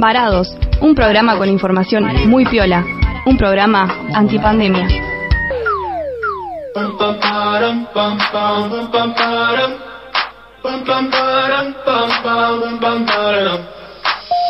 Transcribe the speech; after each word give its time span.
Varados, 0.00 0.54
un 0.80 0.94
programa 0.94 1.36
con 1.36 1.48
información 1.48 2.06
muy 2.26 2.44
piola, 2.46 2.84
un 3.26 3.36
programa 3.36 3.88
antipandemia. 4.14 4.86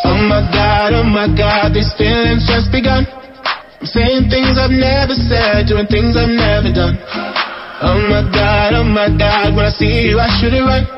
Oh 0.05 0.17
my 0.17 0.41
god, 0.53 0.93
oh 0.95 1.05
my 1.05 1.29
god, 1.35 1.73
these 1.73 1.93
feelings 1.97 2.47
just 2.47 2.71
begun. 2.71 3.07
I'm 3.81 3.87
saying 3.87 4.29
things 4.29 4.59
I've 4.59 4.71
never 4.71 5.15
said, 5.15 5.67
doing 5.67 5.87
things 5.87 6.17
I've 6.17 6.29
never 6.29 6.71
done. 6.73 6.99
Oh 7.81 7.97
my 8.11 8.23
god, 8.33 8.75
oh 8.75 8.85
my 8.85 9.09
god, 9.17 9.57
when 9.57 9.65
I 9.65 9.71
see 9.71 10.11
you 10.11 10.21
I 10.21 10.29
should 10.41 10.53
it 10.53 10.63
right. 10.63 10.98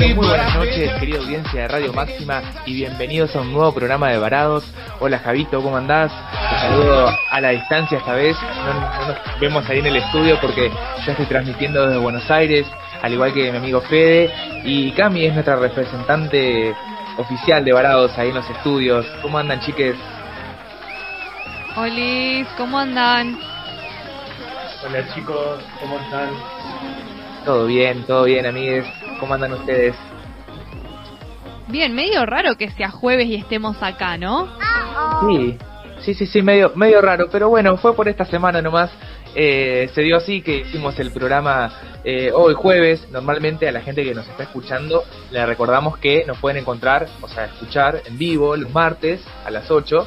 Muy 0.00 0.12
buenas 0.12 0.54
noches, 0.56 0.92
querida 0.98 1.18
audiencia 1.18 1.62
de 1.62 1.68
Radio 1.68 1.92
Máxima, 1.92 2.42
y 2.66 2.74
bienvenidos 2.74 3.34
a 3.36 3.40
un 3.42 3.52
nuevo 3.52 3.72
programa 3.72 4.10
de 4.10 4.18
Varados. 4.18 4.64
Hola 4.98 5.20
Javito, 5.20 5.62
¿cómo 5.62 5.76
andás? 5.76 6.10
Te 6.50 6.58
saludo 6.58 7.08
a 7.30 7.40
la 7.40 7.50
distancia 7.50 7.98
esta 7.98 8.14
vez. 8.14 8.36
No, 8.42 8.74
no 8.74 9.08
nos 9.08 9.40
vemos 9.40 9.68
ahí 9.68 9.78
en 9.78 9.86
el 9.86 9.96
estudio 9.96 10.38
porque 10.40 10.70
ya 11.04 11.12
estoy 11.12 11.26
transmitiendo 11.26 11.86
desde 11.86 11.98
Buenos 12.00 12.28
Aires, 12.28 12.66
al 13.02 13.12
igual 13.12 13.32
que 13.32 13.52
mi 13.52 13.58
amigo 13.58 13.80
Fede. 13.82 14.32
Y 14.64 14.90
Cami 14.92 15.26
es 15.26 15.34
nuestra 15.34 15.56
representante 15.56 16.74
oficial 17.16 17.64
de 17.64 17.72
Varados 17.72 18.18
ahí 18.18 18.30
en 18.30 18.34
los 18.34 18.50
estudios. 18.50 19.06
¿Cómo 19.22 19.38
andan, 19.38 19.60
chiques? 19.60 19.96
Olis, 21.76 22.48
¿cómo 22.56 22.78
andan? 22.78 23.38
Hola 24.84 25.14
chicos, 25.14 25.60
¿cómo 25.80 25.98
están? 25.98 26.30
Todo 27.44 27.66
bien, 27.66 28.04
todo 28.04 28.24
bien, 28.24 28.46
amigues. 28.46 28.86
¿Cómo 29.20 29.34
andan 29.34 29.52
ustedes? 29.52 29.94
Bien, 31.68 31.94
medio 31.94 32.26
raro 32.26 32.56
que 32.56 32.70
sea 32.70 32.90
jueves 32.90 33.26
y 33.26 33.36
estemos 33.36 33.82
acá, 33.82 34.18
¿no? 34.18 34.48
Sí, 35.26 35.58
sí, 36.00 36.14
sí, 36.14 36.26
sí, 36.26 36.42
medio, 36.42 36.72
medio 36.74 37.00
raro, 37.00 37.28
pero 37.32 37.48
bueno, 37.48 37.76
fue 37.76 37.94
por 37.94 38.08
esta 38.08 38.24
semana 38.24 38.60
nomás. 38.60 38.90
Eh, 39.34 39.90
se 39.92 40.02
dio 40.02 40.16
así 40.16 40.42
que 40.42 40.58
hicimos 40.58 40.98
el 41.00 41.10
programa 41.10 41.72
eh, 42.04 42.30
hoy 42.32 42.54
jueves. 42.54 43.08
Normalmente 43.10 43.68
a 43.68 43.72
la 43.72 43.80
gente 43.80 44.04
que 44.04 44.14
nos 44.14 44.28
está 44.28 44.44
escuchando 44.44 45.02
le 45.32 45.44
recordamos 45.46 45.98
que 45.98 46.24
nos 46.26 46.38
pueden 46.38 46.58
encontrar, 46.58 47.08
o 47.20 47.28
sea, 47.28 47.46
escuchar 47.46 48.02
en 48.04 48.16
vivo 48.18 48.56
los 48.56 48.72
martes 48.72 49.20
a 49.44 49.50
las 49.50 49.70
8 49.70 50.06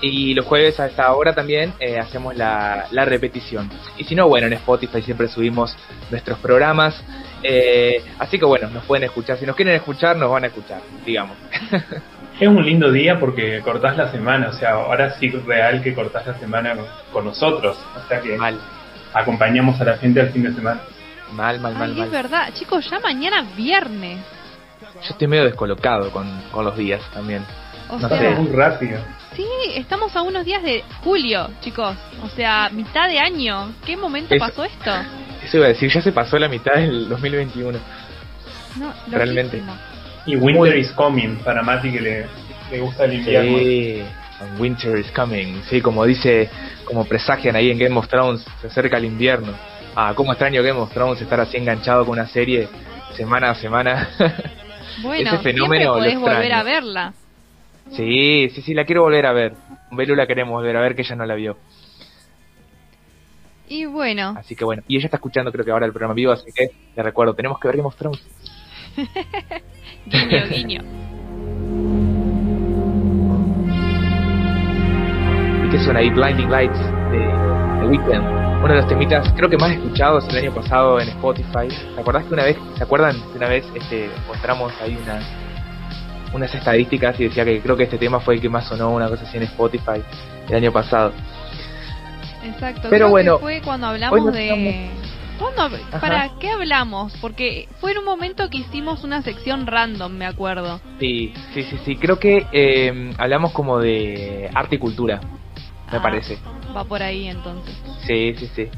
y 0.00 0.34
los 0.34 0.46
jueves 0.46 0.78
a 0.78 0.86
esta 0.86 1.12
hora 1.12 1.34
también 1.34 1.72
eh, 1.80 1.98
hacemos 1.98 2.36
la, 2.36 2.86
la 2.92 3.04
repetición. 3.04 3.68
Y 3.96 4.04
si 4.04 4.14
no, 4.14 4.28
bueno, 4.28 4.46
en 4.46 4.52
Spotify 4.52 5.02
siempre 5.02 5.26
subimos 5.28 5.76
nuestros 6.10 6.38
programas. 6.38 7.02
Eh, 7.42 8.02
así 8.18 8.38
que 8.38 8.44
bueno, 8.44 8.68
nos 8.70 8.84
pueden 8.84 9.04
escuchar. 9.04 9.38
Si 9.38 9.46
nos 9.46 9.54
quieren 9.56 9.74
escuchar, 9.74 10.16
nos 10.16 10.30
van 10.30 10.44
a 10.44 10.46
escuchar, 10.48 10.80
digamos. 11.04 11.36
Es 12.40 12.46
un 12.46 12.64
lindo 12.64 12.92
día 12.92 13.18
porque 13.18 13.60
cortás 13.62 13.96
la 13.96 14.12
semana, 14.12 14.50
o 14.50 14.52
sea, 14.52 14.74
ahora 14.74 15.10
sí 15.18 15.28
real 15.28 15.82
que 15.82 15.92
cortás 15.92 16.24
la 16.24 16.34
semana 16.38 16.76
con, 17.12 17.24
nosotros, 17.24 17.76
o 17.96 18.08
sea 18.08 18.20
que 18.20 18.36
mal, 18.36 18.60
acompañamos 19.12 19.80
a 19.80 19.84
la 19.84 19.96
gente 19.96 20.20
al 20.20 20.28
fin 20.30 20.44
de 20.44 20.52
semana. 20.54 20.80
mal, 21.32 21.58
mal, 21.58 21.74
mal, 21.74 21.90
Ay, 21.90 21.96
mal. 21.96 22.06
es 22.06 22.12
verdad. 22.12 22.48
Chicos, 22.54 22.88
ya 22.88 23.00
mañana 23.00 23.44
viernes. 23.56 24.18
Yo 24.80 25.10
estoy 25.10 25.26
medio 25.26 25.46
descolocado 25.46 26.12
con, 26.12 26.28
con 26.52 26.64
los 26.64 26.76
días 26.76 27.02
también. 27.12 27.44
O 27.88 27.98
No 27.98 28.08
sea, 28.08 28.16
sé. 28.18 28.30
Muy 28.30 28.52
rápido. 28.52 29.00
sí, 29.34 29.44
estamos 29.74 30.14
a 30.14 30.22
unos 30.22 30.44
días 30.44 30.62
de 30.62 30.84
julio, 31.02 31.50
chicos. 31.60 31.96
O 32.22 32.28
sea, 32.28 32.68
mitad 32.70 33.08
de 33.08 33.18
año. 33.18 33.72
¿Qué 33.84 33.96
momento 33.96 34.36
pasó 34.38 34.62
esto? 34.64 34.92
Eso 35.48 35.56
iba 35.56 35.66
a 35.66 35.70
decir, 35.70 35.90
ya 35.90 36.02
se 36.02 36.12
pasó 36.12 36.38
la 36.38 36.48
mitad 36.48 36.74
del 36.74 37.08
2021. 37.08 37.78
No, 38.78 38.92
Realmente. 39.10 39.62
Y 40.26 40.36
Winter 40.36 40.72
Muy- 40.74 40.80
is 40.80 40.92
coming 40.92 41.36
para 41.36 41.62
Mati 41.62 41.90
que 41.90 42.00
le, 42.00 42.26
le 42.70 42.80
gusta 42.80 43.04
el 43.06 43.14
invierno. 43.14 43.58
Sí, 43.58 44.02
winter 44.58 44.98
is 44.98 45.10
coming. 45.12 45.62
Sí, 45.70 45.80
como 45.80 46.04
dice, 46.04 46.48
como 46.84 47.04
presagian 47.06 47.56
ahí 47.56 47.70
en 47.70 47.78
Game 47.78 47.96
of 47.96 48.08
Thrones, 48.08 48.44
se 48.60 48.66
acerca 48.66 48.98
el 48.98 49.06
invierno. 49.06 49.52
Ah, 49.96 50.12
cómo 50.14 50.32
extraño 50.32 50.62
Game 50.62 50.78
of 50.78 50.92
Thrones 50.92 51.20
estar 51.22 51.40
así 51.40 51.56
enganchado 51.56 52.04
con 52.04 52.18
una 52.18 52.28
serie 52.28 52.68
semana 53.16 53.50
a 53.50 53.54
semana. 53.54 54.08
Bueno, 55.02 55.30
Ese 55.34 55.38
fenómeno 55.42 55.84
lo 55.92 55.94
podés 55.98 56.18
volver 56.18 56.52
a 56.52 56.62
verla. 56.64 57.12
sí, 57.92 58.50
sí, 58.52 58.62
sí, 58.62 58.74
la 58.74 58.84
quiero 58.84 59.02
volver 59.02 59.26
a 59.26 59.32
ver. 59.32 59.52
Belu 59.92 60.16
la 60.16 60.26
queremos 60.26 60.52
volver 60.54 60.76
a 60.76 60.80
ver 60.80 60.96
que 60.96 61.02
ella 61.02 61.14
no 61.14 61.24
la 61.24 61.34
vio. 61.36 61.56
Y 63.68 63.84
bueno, 63.86 64.34
Así 64.36 64.56
que 64.56 64.64
bueno, 64.64 64.82
y 64.88 64.96
ella 64.96 65.06
está 65.06 65.16
escuchando 65.18 65.52
creo 65.52 65.64
que 65.64 65.70
ahora 65.70 65.86
el 65.86 65.92
programa 65.92 66.14
vivo, 66.14 66.32
así 66.32 66.50
que 66.54 66.70
le 66.96 67.02
recuerdo, 67.02 67.34
tenemos 67.34 67.58
que 67.60 67.68
ver 67.68 67.76
Game 67.76 67.88
of 67.88 67.96
Thrones. 67.96 68.26
guiño, 70.06 70.46
guiño. 70.48 71.08
y 75.68 75.70
que 75.70 75.78
suena 75.80 76.00
ahí 76.00 76.10
Blinding 76.10 76.50
Lights 76.50 76.78
de 76.78 77.18
The 77.80 77.86
Weeknd. 77.86 78.38
Uno 78.58 78.68
de 78.68 78.74
los 78.74 78.88
temitas 78.88 79.32
creo 79.36 79.48
que 79.48 79.56
más 79.56 79.72
escuchados 79.72 80.26
el 80.30 80.36
año 80.38 80.54
pasado 80.54 80.98
en 81.00 81.08
Spotify. 81.08 81.68
¿Te 81.94 82.00
acordás 82.00 82.24
que 82.24 82.34
una 82.34 82.44
vez, 82.44 82.56
se 82.76 82.82
acuerdan 82.82 83.16
que 83.30 83.38
una 83.38 83.48
vez 83.48 83.64
este, 83.74 84.06
encontramos 84.06 84.72
ahí 84.80 84.98
unas 85.02 85.24
unas 86.34 86.54
estadísticas 86.54 87.18
y 87.20 87.24
decía 87.24 87.44
que 87.44 87.60
creo 87.60 87.76
que 87.76 87.84
este 87.84 87.98
tema 87.98 88.20
fue 88.20 88.34
el 88.34 88.40
que 88.40 88.48
más 88.48 88.66
sonó 88.68 88.90
una 88.90 89.08
cosa 89.08 89.24
así 89.24 89.36
en 89.36 89.44
Spotify 89.44 90.02
el 90.48 90.54
año 90.54 90.72
pasado. 90.72 91.12
Exacto. 92.44 92.82
Pero 92.90 93.06
creo 93.06 93.08
bueno, 93.10 93.36
que 93.38 93.42
fue 93.42 93.60
cuando 93.62 93.86
hablamos 93.88 94.32
de. 94.32 94.90
¿Cuándo 95.38 95.62
hab- 95.62 95.80
Ajá. 95.92 96.00
¿Para 96.00 96.30
qué 96.40 96.50
hablamos? 96.50 97.12
Porque 97.20 97.68
fue 97.80 97.92
en 97.92 97.98
un 97.98 98.04
momento 98.04 98.48
que 98.50 98.58
hicimos 98.58 99.04
una 99.04 99.22
sección 99.22 99.66
random, 99.68 100.12
me 100.12 100.26
acuerdo. 100.26 100.80
Sí, 100.98 101.32
sí, 101.54 101.62
sí, 101.62 101.78
sí. 101.84 101.96
Creo 101.96 102.18
que 102.18 102.44
eh, 102.50 103.12
hablamos 103.18 103.52
como 103.52 103.78
de 103.78 104.50
arte 104.52 104.76
y 104.76 104.78
cultura, 104.78 105.20
me 105.92 105.98
Ah, 105.98 106.02
parece. 106.02 106.38
Va 106.76 106.84
por 106.84 107.02
ahí 107.02 107.28
entonces. 107.28 107.74
Sí, 108.04 108.34
sí, 108.36 108.48
sí. 108.54 108.68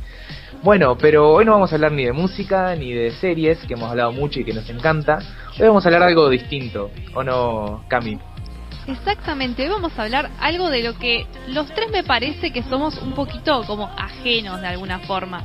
Bueno, 0.62 0.98
pero 0.98 1.30
hoy 1.32 1.46
no 1.46 1.52
vamos 1.52 1.72
a 1.72 1.76
hablar 1.76 1.92
ni 1.92 2.04
de 2.04 2.12
música 2.12 2.76
ni 2.76 2.92
de 2.92 3.12
series, 3.12 3.58
que 3.66 3.72
hemos 3.74 3.90
hablado 3.90 4.12
mucho 4.12 4.40
y 4.40 4.44
que 4.44 4.52
nos 4.52 4.68
encanta. 4.68 5.18
Hoy 5.58 5.66
vamos 5.66 5.84
a 5.84 5.88
hablar 5.88 6.02
de 6.02 6.08
algo 6.08 6.28
distinto, 6.28 6.90
¿o 7.14 7.22
no, 7.24 7.84
Cami? 7.88 8.18
Exactamente, 8.86 9.62
hoy 9.62 9.68
vamos 9.68 9.92
a 9.98 10.02
hablar 10.02 10.30
algo 10.40 10.68
de 10.70 10.82
lo 10.82 10.98
que 10.98 11.26
los 11.48 11.66
tres 11.74 11.90
me 11.90 12.02
parece 12.02 12.50
que 12.50 12.62
somos 12.62 12.96
un 12.98 13.12
poquito 13.12 13.62
como 13.66 13.86
ajenos 13.96 14.60
de 14.60 14.66
alguna 14.68 14.98
forma. 15.00 15.42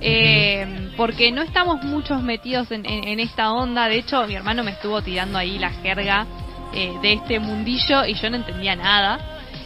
Eh, 0.00 0.90
porque 0.96 1.32
no 1.32 1.42
estamos 1.42 1.82
muchos 1.82 2.22
metidos 2.22 2.70
en, 2.70 2.86
en- 2.86 3.08
en 3.08 3.20
esta 3.20 3.52
onda. 3.52 3.88
De 3.88 3.96
hecho, 3.98 4.24
mi 4.26 4.34
hermano 4.36 4.62
me 4.62 4.70
estuvo 4.70 5.02
tirando 5.02 5.38
ahí 5.38 5.58
la 5.58 5.70
jerga 5.70 6.24
eh, 6.72 6.92
de 7.02 7.14
este 7.14 7.40
mundillo 7.40 8.04
y 8.06 8.14
yo 8.14 8.30
no 8.30 8.36
entendía 8.36 8.76
nada. 8.76 9.18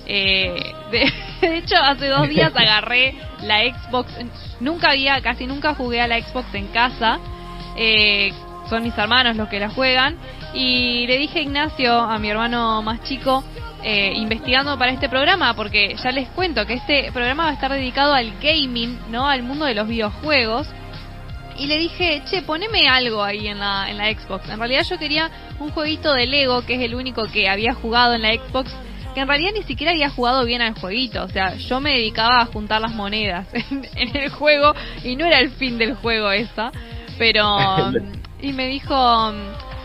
Eh, 0.07 0.73
de, 0.91 1.13
de 1.49 1.59
hecho, 1.59 1.77
hace 1.77 2.09
dos 2.09 2.29
días 2.29 2.51
agarré 2.57 3.15
la 3.43 3.61
Xbox. 3.61 4.11
Nunca 4.61 4.91
había, 4.91 5.21
casi 5.21 5.47
nunca 5.47 5.75
jugué 5.75 6.01
a 6.01 6.09
la 6.09 6.19
Xbox 6.21 6.47
en 6.55 6.69
casa. 6.69 7.19
Eh, 7.77 8.33
son 8.71 8.83
mis 8.83 8.97
hermanos 8.97 9.37
los 9.37 9.49
que 9.51 9.61
la 9.61 9.69
juegan. 9.69 10.17
Y 10.55 11.07
le 11.07 11.19
dije 11.19 11.39
a 11.39 11.43
Ignacio, 11.43 11.95
a 11.95 12.19
mi 12.19 12.29
hermano 12.29 12.83
más 12.83 13.03
chico, 13.05 13.43
eh, 13.83 14.13
investigando 14.15 14.79
para 14.79 14.93
este 14.93 15.09
programa, 15.09 15.55
porque 15.55 15.97
ya 16.03 16.11
les 16.11 16.29
cuento 16.29 16.67
que 16.67 16.75
este 16.75 17.11
programa 17.13 17.45
va 17.45 17.51
a 17.51 17.55
estar 17.55 17.73
dedicado 17.73 18.13
al 18.13 18.33
gaming, 18.41 18.99
¿no? 19.11 19.29
Al 19.29 19.43
mundo 19.43 19.65
de 19.65 19.75
los 19.75 19.89
videojuegos. 19.89 20.69
Y 21.57 21.67
le 21.67 21.79
dije, 21.79 22.23
che, 22.31 22.43
poneme 22.43 22.89
algo 22.89 23.23
ahí 23.23 23.49
en 23.49 23.59
la, 23.59 23.91
en 23.91 23.99
la 23.99 24.13
Xbox. 24.13 24.49
En 24.49 24.59
realidad 24.59 24.85
yo 24.89 24.99
quería 24.99 25.31
un 25.59 25.71
jueguito 25.71 26.13
de 26.13 26.27
Lego, 26.27 26.63
que 26.63 26.75
es 26.75 26.81
el 26.83 26.95
único 26.95 27.27
que 27.27 27.49
había 27.49 27.75
jugado 27.75 28.15
en 28.15 28.23
la 28.23 28.35
Xbox, 28.35 28.71
que 29.15 29.21
en 29.21 29.29
realidad 29.29 29.53
ni 29.55 29.63
siquiera 29.63 29.93
había 29.93 30.11
jugado 30.11 30.45
bien 30.45 30.61
al 30.61 30.79
jueguito. 30.79 31.23
O 31.25 31.29
sea, 31.29 31.57
yo 31.57 31.81
me 31.81 31.93
dedicaba 31.93 32.41
a 32.41 32.47
juntar 32.47 32.81
las 32.81 32.95
monedas 32.95 33.49
en, 33.53 33.87
en 33.97 34.17
el 34.17 34.29
juego 34.31 34.75
y 35.03 35.17
no 35.17 35.25
era 35.27 35.39
el 35.39 35.51
fin 35.51 35.79
del 35.79 35.95
juego 35.95 36.31
esa. 36.31 36.73
Pero... 37.19 37.57
y 38.43 38.53
me 38.53 38.67
dijo, 38.67 39.33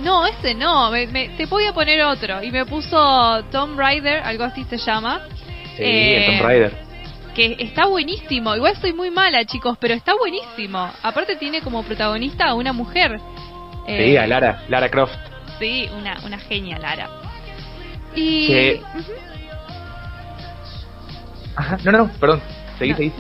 no, 0.02 0.26
ese 0.28 0.54
no, 0.54 0.92
me- 0.92 1.08
me- 1.08 1.30
te 1.30 1.46
voy 1.46 1.66
a 1.66 1.74
poner 1.74 2.02
otro. 2.04 2.42
Y 2.44 2.52
me 2.52 2.66
puso 2.66 3.44
Tomb 3.52 3.78
Raider, 3.78 4.22
algo 4.24 4.44
así 4.44 4.64
se 4.66 4.78
llama. 4.78 5.22
Sí, 5.76 5.84
Eh, 5.84 6.18
el 6.18 6.26
Tomb 6.38 6.48
Raider. 6.48 6.74
que 7.36 7.56
está 7.60 7.86
buenísimo. 7.86 8.56
Igual 8.56 8.76
soy 8.78 8.94
muy 8.94 9.12
mala, 9.12 9.46
chicos, 9.46 9.78
pero 9.80 9.94
está 9.94 10.14
buenísimo. 10.16 10.90
Aparte 11.04 11.36
tiene 11.36 11.62
como 11.62 11.84
protagonista 11.84 12.46
a 12.46 12.54
una 12.56 12.74
mujer. 12.74 13.20
Sí, 13.88 14.18
a 14.18 14.28
Lara, 14.28 14.64
Lara 14.68 14.90
Croft. 14.90 15.14
Sí, 15.60 15.90
una, 15.98 16.18
una 16.26 16.38
genia, 16.40 16.78
Lara. 16.78 17.10
Y... 18.16 18.48
Que- 18.48 18.82
Ajá, 21.56 21.78
no, 21.84 21.92
no, 21.92 22.08
perdón. 22.20 22.42
Seguí, 22.78 22.94
seguí. 22.94 23.14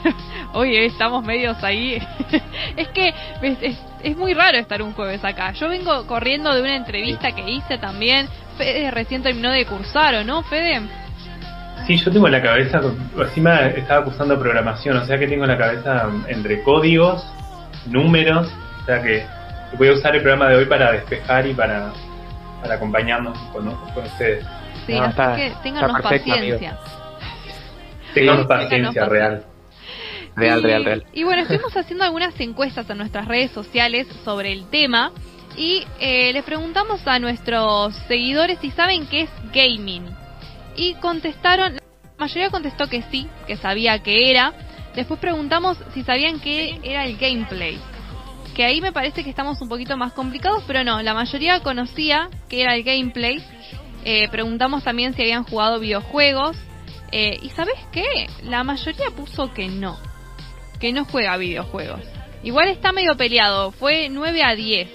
Oye, 0.54 0.86
estamos 0.86 1.24
medios 1.24 1.62
ahí. 1.62 2.02
es 2.76 2.88
que 2.88 3.08
es, 3.42 3.58
es- 3.62 3.78
es 4.10 4.16
muy 4.16 4.34
raro 4.34 4.56
estar 4.58 4.80
un 4.82 4.92
jueves 4.92 5.24
acá. 5.24 5.52
Yo 5.52 5.68
vengo 5.68 6.06
corriendo 6.06 6.54
de 6.54 6.60
una 6.62 6.76
entrevista 6.76 7.32
que 7.32 7.48
hice 7.50 7.78
también. 7.78 8.28
Fede 8.56 8.90
recién 8.90 9.22
terminó 9.22 9.50
de 9.50 9.66
cursar, 9.66 10.14
¿o 10.14 10.24
no, 10.24 10.42
Fede? 10.44 10.80
Sí, 11.86 11.96
yo 11.98 12.10
tengo 12.10 12.28
la 12.28 12.42
cabeza, 12.42 12.80
encima 13.18 13.66
estaba 13.66 14.04
cursando 14.04 14.38
programación, 14.38 14.96
o 14.96 15.04
sea 15.04 15.18
que 15.18 15.26
tengo 15.28 15.44
la 15.46 15.56
cabeza 15.58 16.08
entre 16.26 16.62
códigos, 16.62 17.24
números, 17.86 18.48
o 18.82 18.86
sea 18.86 19.02
que 19.02 19.24
voy 19.78 19.88
a 19.88 19.92
usar 19.92 20.16
el 20.16 20.22
programa 20.22 20.48
de 20.48 20.56
hoy 20.56 20.64
para 20.66 20.92
despejar 20.92 21.46
y 21.46 21.54
para, 21.54 21.92
para 22.62 22.74
acompañarnos 22.74 23.38
con, 23.52 23.70
con 23.92 24.04
ustedes. 24.04 24.44
Sí, 24.86 24.94
No, 24.94 25.02
así 25.02 25.10
está- 25.10 25.36
que 25.36 25.52
ténganos 25.62 26.00
perfecto, 26.00 26.30
paciencia. 26.30 26.78
Tengan 28.14 28.38
Sí, 28.38 28.44
paciencia, 28.48 28.78
ténganos 28.92 29.08
real. 29.10 29.44
Real, 30.36 30.60
Y- 30.60 30.62
real, 30.62 30.84
real. 30.84 31.04
Y 31.12 31.24
bueno, 31.24 31.42
estuvimos 31.42 31.76
haciendo 31.76 32.04
algunas 32.04 32.38
encuestas 32.40 32.88
en 32.90 32.98
nuestras 32.98 33.26
redes 33.26 33.50
sociales 33.52 34.06
sobre 34.24 34.52
el 34.52 34.68
tema 34.68 35.10
y 35.56 35.82
eh, 35.98 36.32
les 36.32 36.44
preguntamos 36.44 37.06
a 37.06 37.18
nuestros 37.18 37.94
seguidores 38.06 38.58
si 38.60 38.70
saben 38.70 39.06
qué 39.06 39.22
es 39.22 39.30
gaming. 39.52 40.04
Y 40.76 40.94
contestaron, 40.96 41.74
la 41.76 41.80
mayoría 42.18 42.50
contestó 42.50 42.86
que 42.88 43.02
sí, 43.10 43.26
que 43.46 43.56
sabía 43.56 43.98
que 44.02 44.30
era. 44.30 44.52
Después 44.94 45.18
preguntamos 45.20 45.78
si 45.94 46.02
sabían 46.02 46.40
qué 46.40 46.78
era 46.82 47.06
el 47.06 47.16
gameplay. 47.16 47.78
Que 48.54 48.64
ahí 48.64 48.80
me 48.80 48.92
parece 48.92 49.24
que 49.24 49.30
estamos 49.30 49.60
un 49.60 49.68
poquito 49.68 49.96
más 49.96 50.12
complicados, 50.12 50.62
pero 50.66 50.84
no, 50.84 51.00
la 51.02 51.14
mayoría 51.14 51.60
conocía 51.60 52.28
que 52.48 52.62
era 52.62 52.74
el 52.74 52.82
gameplay. 52.82 53.42
Eh, 54.04 54.28
preguntamos 54.30 54.84
también 54.84 55.14
si 55.14 55.22
habían 55.22 55.44
jugado 55.44 55.80
videojuegos. 55.80 56.56
Eh, 57.12 57.38
¿Y 57.42 57.50
sabes 57.50 57.76
qué? 57.92 58.04
La 58.42 58.64
mayoría 58.64 59.06
puso 59.16 59.52
que 59.54 59.68
no. 59.68 59.98
Que 60.80 60.92
no 60.92 61.04
juega 61.04 61.36
videojuegos. 61.36 62.00
Igual 62.42 62.68
está 62.68 62.92
medio 62.92 63.16
peleado. 63.16 63.72
Fue 63.72 64.08
9 64.10 64.42
a 64.42 64.54
10. 64.54 64.88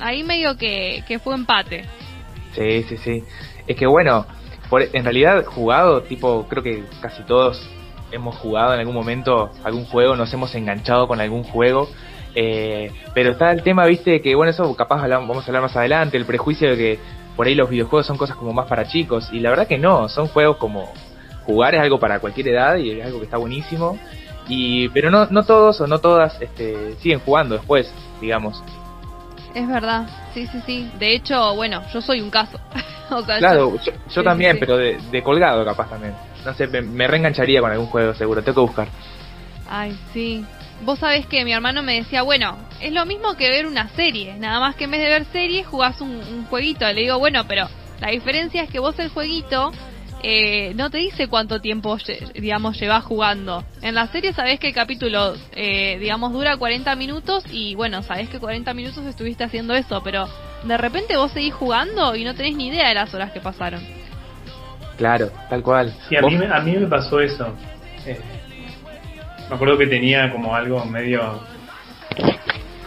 Ahí 0.00 0.22
medio 0.22 0.56
que, 0.56 1.04
que 1.06 1.18
fue 1.18 1.34
empate. 1.34 1.84
Sí, 2.54 2.82
sí, 2.84 2.96
sí. 2.96 3.22
Es 3.66 3.76
que 3.76 3.86
bueno, 3.86 4.26
por, 4.70 4.82
en 4.92 5.04
realidad 5.04 5.44
jugado, 5.44 6.02
tipo, 6.02 6.46
creo 6.48 6.62
que 6.62 6.84
casi 7.00 7.22
todos 7.24 7.60
hemos 8.12 8.36
jugado 8.36 8.72
en 8.74 8.80
algún 8.80 8.94
momento 8.94 9.50
algún 9.64 9.84
juego, 9.84 10.16
nos 10.16 10.32
hemos 10.32 10.54
enganchado 10.54 11.06
con 11.08 11.20
algún 11.20 11.42
juego. 11.44 11.88
eh, 12.34 12.90
pero 13.14 13.30
está 13.32 13.50
el 13.50 13.62
tema, 13.62 13.86
viste, 13.86 14.20
que 14.20 14.34
bueno, 14.34 14.50
eso 14.50 14.74
capaz 14.76 15.02
hablamos- 15.02 15.26
vamos 15.28 15.44
a 15.44 15.46
hablar 15.48 15.62
más 15.62 15.76
adelante, 15.76 16.16
el 16.18 16.26
prejuicio 16.26 16.68
de 16.70 16.76
que 16.76 16.98
por 17.34 17.46
ahí 17.46 17.54
los 17.54 17.68
videojuegos 17.70 18.06
son 18.06 18.16
cosas 18.18 18.36
como 18.36 18.52
más 18.52 18.66
para 18.66 18.86
chicos. 18.88 19.28
Y 19.32 19.40
la 19.40 19.50
verdad 19.50 19.66
que 19.66 19.78
no, 19.78 20.08
son 20.08 20.28
juegos 20.28 20.56
como 20.58 20.92
jugar 21.44 21.74
es 21.74 21.80
algo 21.80 21.98
para 21.98 22.18
cualquier 22.20 22.48
edad 22.48 22.76
y 22.76 22.90
es 23.00 23.06
algo 23.06 23.18
que 23.18 23.24
está 23.24 23.36
buenísimo. 23.38 23.98
Y, 24.48 24.88
pero 24.90 25.10
no, 25.10 25.26
no 25.26 25.42
todos 25.44 25.80
o 25.80 25.86
no 25.86 25.98
todas 25.98 26.40
este, 26.40 26.94
siguen 26.96 27.20
jugando 27.20 27.56
después, 27.56 27.90
digamos. 28.20 28.62
Es 29.54 29.66
verdad. 29.66 30.06
Sí, 30.34 30.46
sí, 30.46 30.60
sí. 30.66 30.90
De 30.98 31.14
hecho, 31.14 31.54
bueno, 31.54 31.82
yo 31.92 32.00
soy 32.00 32.20
un 32.20 32.30
caso. 32.30 32.58
o 33.10 33.22
sea, 33.24 33.38
Claro, 33.38 33.76
yo- 33.76 33.82
yo, 33.84 33.92
yo 33.92 34.20
sí, 34.20 34.24
también, 34.24 34.54
sí, 34.54 34.60
pero 34.60 34.76
de, 34.76 34.98
de 35.10 35.22
colgado 35.22 35.64
capaz 35.64 35.88
también. 35.88 36.14
No 36.44 36.54
sé, 36.54 36.66
me, 36.66 36.82
me 36.82 37.08
reengancharía 37.08 37.60
con 37.60 37.70
algún 37.72 37.86
juego 37.86 38.14
seguro, 38.14 38.42
tengo 38.42 38.54
que 38.56 38.66
buscar. 38.68 38.88
Ay, 39.68 39.96
sí. 40.12 40.44
Vos 40.82 40.98
sabés 40.98 41.26
que 41.26 41.42
mi 41.44 41.52
hermano 41.52 41.82
me 41.82 41.94
decía, 41.94 42.22
bueno, 42.22 42.56
es 42.80 42.92
lo 42.92 43.06
mismo 43.06 43.34
que 43.34 43.48
ver 43.48 43.66
una 43.66 43.88
serie. 43.88 44.34
Nada 44.34 44.60
más 44.60 44.76
que 44.76 44.84
en 44.84 44.90
vez 44.90 45.00
de 45.00 45.08
ver 45.08 45.24
serie, 45.32 45.64
jugás 45.64 46.00
un, 46.02 46.10
un 46.10 46.44
jueguito. 46.50 46.86
Le 46.92 47.00
digo, 47.00 47.18
bueno, 47.18 47.44
pero 47.48 47.66
la 48.00 48.10
diferencia 48.10 48.62
es 48.62 48.70
que 48.70 48.78
vos 48.78 48.96
el 48.98 49.08
jueguito 49.08 49.72
eh, 50.22 50.72
no 50.74 50.90
te 50.90 50.98
dice 50.98 51.28
cuánto 51.28 51.60
tiempo, 51.60 51.96
digamos, 52.34 52.80
llevas 52.80 53.04
jugando. 53.04 53.64
En 53.82 53.94
la 53.94 54.06
serie 54.08 54.32
sabés 54.32 54.58
que 54.58 54.68
el 54.68 54.74
capítulo, 54.74 55.34
eh, 55.52 55.98
digamos, 56.00 56.32
dura 56.32 56.56
40 56.56 56.94
minutos 56.96 57.44
y, 57.52 57.74
bueno, 57.74 58.02
sabés 58.02 58.28
que 58.28 58.38
40 58.40 58.72
minutos 58.74 59.04
estuviste 59.06 59.44
haciendo 59.44 59.74
eso, 59.74 60.02
pero 60.02 60.26
de 60.64 60.76
repente 60.76 61.16
vos 61.16 61.30
seguís 61.32 61.54
jugando 61.54 62.16
y 62.16 62.24
no 62.24 62.34
tenés 62.34 62.56
ni 62.56 62.68
idea 62.68 62.88
de 62.88 62.94
las 62.94 63.12
horas 63.14 63.30
que 63.32 63.40
pasaron. 63.40 63.80
Claro, 64.96 65.30
tal 65.50 65.62
cual. 65.62 65.94
Sí, 66.08 66.16
a 66.16 66.22
mí, 66.22 66.36
me- 66.36 66.46
a 66.46 66.60
mí 66.60 66.72
me 66.72 66.86
pasó 66.86 67.20
eso. 67.20 67.54
Eh, 68.06 68.18
me 69.48 69.54
acuerdo 69.54 69.76
que 69.78 69.86
tenía 69.86 70.32
como 70.32 70.54
algo 70.56 70.84
medio. 70.86 71.40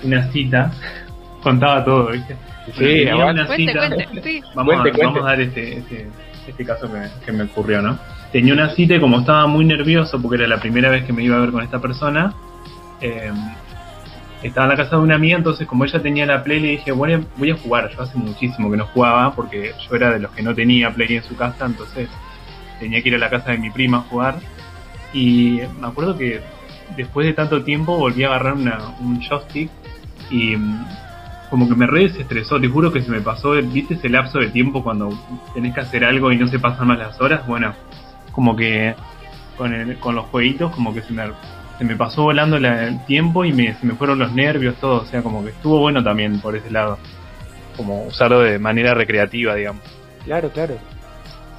Una 0.04 0.32
cita. 0.32 0.72
Contaba 1.44 1.86
todo, 1.86 2.08
¿viste? 2.12 2.36
Sí, 2.74 2.84
Tenía 2.84 3.16
una 3.16 3.46
Cuente, 3.48 3.72
cita. 3.72 3.88
cuente, 3.88 4.22
sí. 4.24 4.42
Vamos, 4.54 4.74
Cuente, 4.76 4.90
a, 4.90 4.94
cuente. 4.94 5.06
vamos 5.06 5.22
a 5.22 5.26
dar 5.32 5.42
este, 5.42 5.78
este, 5.78 6.08
este 6.50 6.66
caso 6.66 6.90
que, 7.26 7.32
me 7.32 7.44
ocurrió, 7.44 7.82
¿no? 7.82 7.98
Tenía 8.32 8.54
una 8.54 8.70
cita 8.70 8.96
y 8.96 9.00
como 9.00 9.20
estaba 9.20 9.48
muy 9.48 9.66
nervioso 9.66 10.22
porque 10.22 10.38
era 10.38 10.48
la 10.48 10.60
primera 10.60 10.90
vez 10.90 11.04
que 11.06 11.14
me 11.14 11.24
iba 11.24 11.38
a 11.38 11.40
ver 11.40 11.52
con 11.52 11.64
esta 11.64 11.80
persona, 11.80 12.34
eh, 13.02 13.32
estaba 14.44 14.66
en 14.66 14.70
la 14.70 14.78
casa 14.78 14.96
de 14.96 15.02
una 15.02 15.16
amiga, 15.16 15.38
entonces 15.38 15.68
como 15.68 15.84
ella 15.84 16.02
tenía 16.02 16.26
la 16.26 16.44
Play 16.44 16.60
le 16.60 16.68
dije, 16.70 16.92
bueno, 16.92 17.26
voy 17.38 17.52
a 17.52 17.58
jugar. 17.58 17.90
Yo 17.96 18.02
hace 18.02 18.18
muchísimo 18.18 18.72
que 18.72 18.78
no 18.78 18.86
jugaba 18.86 19.34
porque 19.34 19.74
yo 19.90 19.96
era 19.96 20.12
de 20.12 20.20
los 20.20 20.32
que 20.32 20.42
no 20.42 20.56
tenía 20.56 20.94
Play 20.94 21.18
en 21.18 21.24
su 21.24 21.36
casa, 21.36 21.66
entonces 21.66 22.10
tenía 22.80 23.02
que 23.02 23.10
ir 23.10 23.16
a 23.16 23.20
la 23.20 23.30
casa 23.30 23.52
de 23.52 23.58
mi 23.58 23.70
prima 23.70 23.98
a 23.98 24.02
jugar. 24.02 24.36
Y 25.14 25.60
me 25.80 25.88
acuerdo 25.88 26.18
que 26.18 26.42
después 26.96 27.28
de 27.28 27.34
tanto 27.34 27.64
tiempo 27.64 27.98
volví 27.98 28.24
a 28.24 28.28
agarrar 28.28 28.54
una, 28.54 28.80
un 29.00 29.22
joystick 29.22 29.70
y 30.30 30.56
como 31.50 31.68
que 31.68 31.76
me 31.76 31.88
re 31.88 32.04
desestresó, 32.04 32.60
te 32.60 32.68
juro 32.68 32.92
que 32.92 33.02
se 33.02 33.10
me 33.12 33.22
pasó, 33.22 33.52
viste 33.54 33.96
ese 33.96 34.10
lapso 34.10 34.40
de 34.40 34.50
tiempo 34.50 34.84
cuando 34.84 35.10
tenés 35.54 35.74
que 35.74 35.82
hacer 35.82 36.04
algo 36.06 36.32
y 36.32 36.38
no 36.38 36.48
se 36.48 36.60
pasan 36.60 36.88
más 36.88 37.00
las 37.00 37.20
horas, 37.20 37.46
bueno, 37.48 37.74
como 38.32 38.56
que 38.56 38.94
con, 39.58 39.74
el- 39.74 39.98
con 39.98 40.16
los 40.16 40.26
jueguitos 40.28 40.72
como 40.76 40.94
que 40.94 41.02
se 41.02 41.12
me, 41.12 41.24
se 41.78 41.84
me 41.86 41.96
pasó 41.96 42.24
volando 42.24 42.60
la- 42.60 42.86
el 42.88 43.04
tiempo 43.06 43.46
y 43.46 43.52
me, 43.54 43.74
se 43.76 43.86
me 43.86 43.94
fueron 43.96 44.20
los 44.20 44.32
nervios, 44.34 44.76
todo, 44.76 45.02
o 45.02 45.06
sea, 45.06 45.22
como 45.24 45.44
que 45.44 45.50
estuvo 45.52 45.80
bueno 45.80 46.04
también 46.04 46.40
por 46.40 46.56
ese 46.56 46.70
lado, 46.70 46.98
como 47.76 48.04
usarlo 48.04 48.42
de 48.42 48.60
manera 48.60 48.94
recreativa, 48.94 49.56
digamos. 49.56 49.82
Claro, 50.26 50.50
claro. 50.52 50.76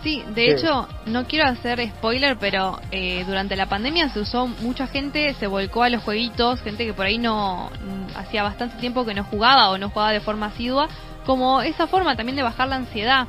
Sí, 0.03 0.25
de 0.35 0.45
Sí. 0.45 0.51
hecho, 0.53 0.89
no 1.07 1.25
quiero 1.27 1.47
hacer 1.47 1.87
spoiler, 1.91 2.37
pero 2.39 2.79
eh, 2.91 3.23
durante 3.27 3.55
la 3.55 3.67
pandemia 3.67 4.09
se 4.09 4.21
usó, 4.21 4.47
mucha 4.47 4.87
gente 4.87 5.35
se 5.35 5.47
volcó 5.47 5.83
a 5.83 5.91
los 5.91 6.03
jueguitos, 6.03 6.61
gente 6.63 6.87
que 6.87 6.95
por 6.95 7.05
ahí 7.05 7.19
no 7.19 7.71
mm, 7.71 8.17
hacía 8.17 8.43
bastante 8.43 8.79
tiempo 8.79 9.05
que 9.05 9.13
no 9.15 9.25
jugaba 9.25 9.69
o 9.71 9.77
no 9.77 9.91
jugaba 9.91 10.13
de 10.13 10.21
forma 10.21 10.47
asidua, 10.47 10.89
como 11.27 11.61
esa 11.61 11.87
forma 11.87 12.17
también 12.17 12.37
de 12.37 12.43
bajar 12.43 12.69
la 12.69 12.77
ansiedad. 12.77 13.27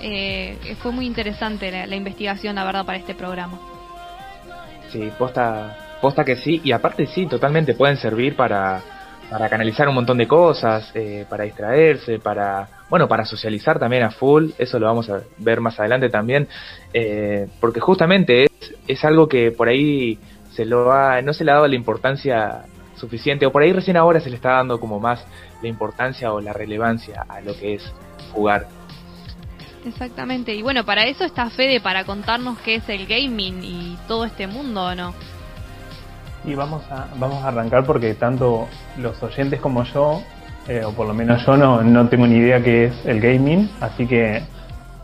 Eh, 0.00 0.76
fue 0.80 0.92
muy 0.92 1.06
interesante 1.06 1.70
la, 1.72 1.86
la 1.86 1.96
investigación, 1.96 2.54
la 2.54 2.64
verdad, 2.64 2.84
para 2.84 2.98
este 2.98 3.14
programa. 3.14 3.58
Sí, 4.90 5.10
posta, 5.18 5.76
posta 6.00 6.24
que 6.24 6.36
sí. 6.36 6.60
Y 6.64 6.72
aparte 6.72 7.06
sí, 7.06 7.26
totalmente 7.26 7.74
pueden 7.74 7.96
servir 7.96 8.36
para, 8.36 8.80
para 9.30 9.48
canalizar 9.48 9.88
un 9.88 9.94
montón 9.96 10.18
de 10.18 10.28
cosas, 10.28 10.90
eh, 10.94 11.24
para 11.28 11.44
distraerse, 11.44 12.18
para, 12.18 12.68
bueno, 12.92 13.08
para 13.08 13.24
socializar 13.24 13.78
también 13.78 14.02
a 14.02 14.10
full. 14.10 14.50
Eso 14.58 14.78
lo 14.78 14.84
vamos 14.84 15.08
a 15.08 15.22
ver 15.38 15.62
más 15.62 15.80
adelante 15.80 16.10
también. 16.10 16.46
eh, 16.92 17.48
porque 17.58 17.80
justamente 17.80 18.44
es, 18.44 18.74
es 18.86 19.02
algo 19.06 19.28
que 19.28 19.50
por 19.50 19.68
ahí 19.68 20.18
se 20.54 20.66
lo 20.66 20.92
ha, 20.92 21.22
no 21.22 21.32
se 21.32 21.42
le 21.42 21.52
ha 21.52 21.54
dado 21.54 21.68
la 21.68 21.74
importancia 21.74 22.66
suficiente, 22.96 23.46
o 23.46 23.50
por 23.50 23.62
ahí 23.62 23.72
recién 23.72 23.96
ahora 23.96 24.20
se 24.20 24.28
le 24.28 24.36
está 24.36 24.50
dando 24.50 24.78
como 24.78 25.00
más 25.00 25.24
la 25.62 25.68
importancia 25.68 26.34
o 26.34 26.42
la 26.42 26.52
relevancia 26.52 27.24
a 27.26 27.40
lo 27.40 27.56
que 27.56 27.76
es 27.76 27.92
jugar. 28.34 28.66
Exactamente, 29.86 30.54
y 30.54 30.60
bueno, 30.60 30.84
para 30.84 31.06
eso 31.06 31.24
está 31.24 31.48
Fede, 31.48 31.80
para 31.80 32.04
contarnos 32.04 32.58
qué 32.58 32.74
es 32.74 32.88
el 32.90 33.06
gaming 33.06 33.64
y 33.64 33.96
todo 34.06 34.26
este 34.26 34.46
mundo, 34.46 34.84
¿o 34.84 34.94
no? 34.94 35.14
Y 36.44 36.54
vamos 36.54 36.82
a, 36.90 37.08
vamos 37.16 37.42
a 37.42 37.48
arrancar 37.48 37.86
porque 37.86 38.12
tanto 38.12 38.68
los 38.98 39.22
oyentes 39.22 39.62
como 39.62 39.82
yo, 39.84 40.22
eh, 40.68 40.84
o 40.84 40.92
por 40.92 41.06
lo 41.06 41.14
menos 41.14 41.44
yo 41.44 41.56
no, 41.56 41.82
no 41.82 42.08
tengo 42.08 42.26
ni 42.26 42.36
idea 42.36 42.62
qué 42.62 42.86
es 42.86 43.06
el 43.06 43.20
gaming, 43.20 43.68
así 43.80 44.06
que 44.06 44.42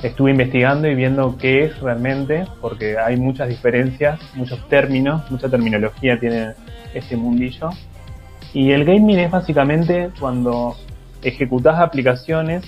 estuve 0.02 0.30
investigando 0.30 0.88
y 0.88 0.94
viendo 0.94 1.36
qué 1.36 1.64
es 1.64 1.80
realmente, 1.80 2.46
porque 2.60 2.98
hay 2.98 3.16
muchas 3.16 3.48
diferencias, 3.48 4.20
muchos 4.34 4.66
términos, 4.68 5.28
mucha 5.30 5.48
terminología 5.48 6.18
tiene 6.20 6.54
este 6.94 7.16
mundillo. 7.16 7.70
Y 8.52 8.70
el 8.70 8.84
gaming 8.84 9.18
es 9.18 9.30
básicamente 9.30 10.10
cuando 10.18 10.76
ejecutas 11.22 11.78
aplicaciones 11.80 12.64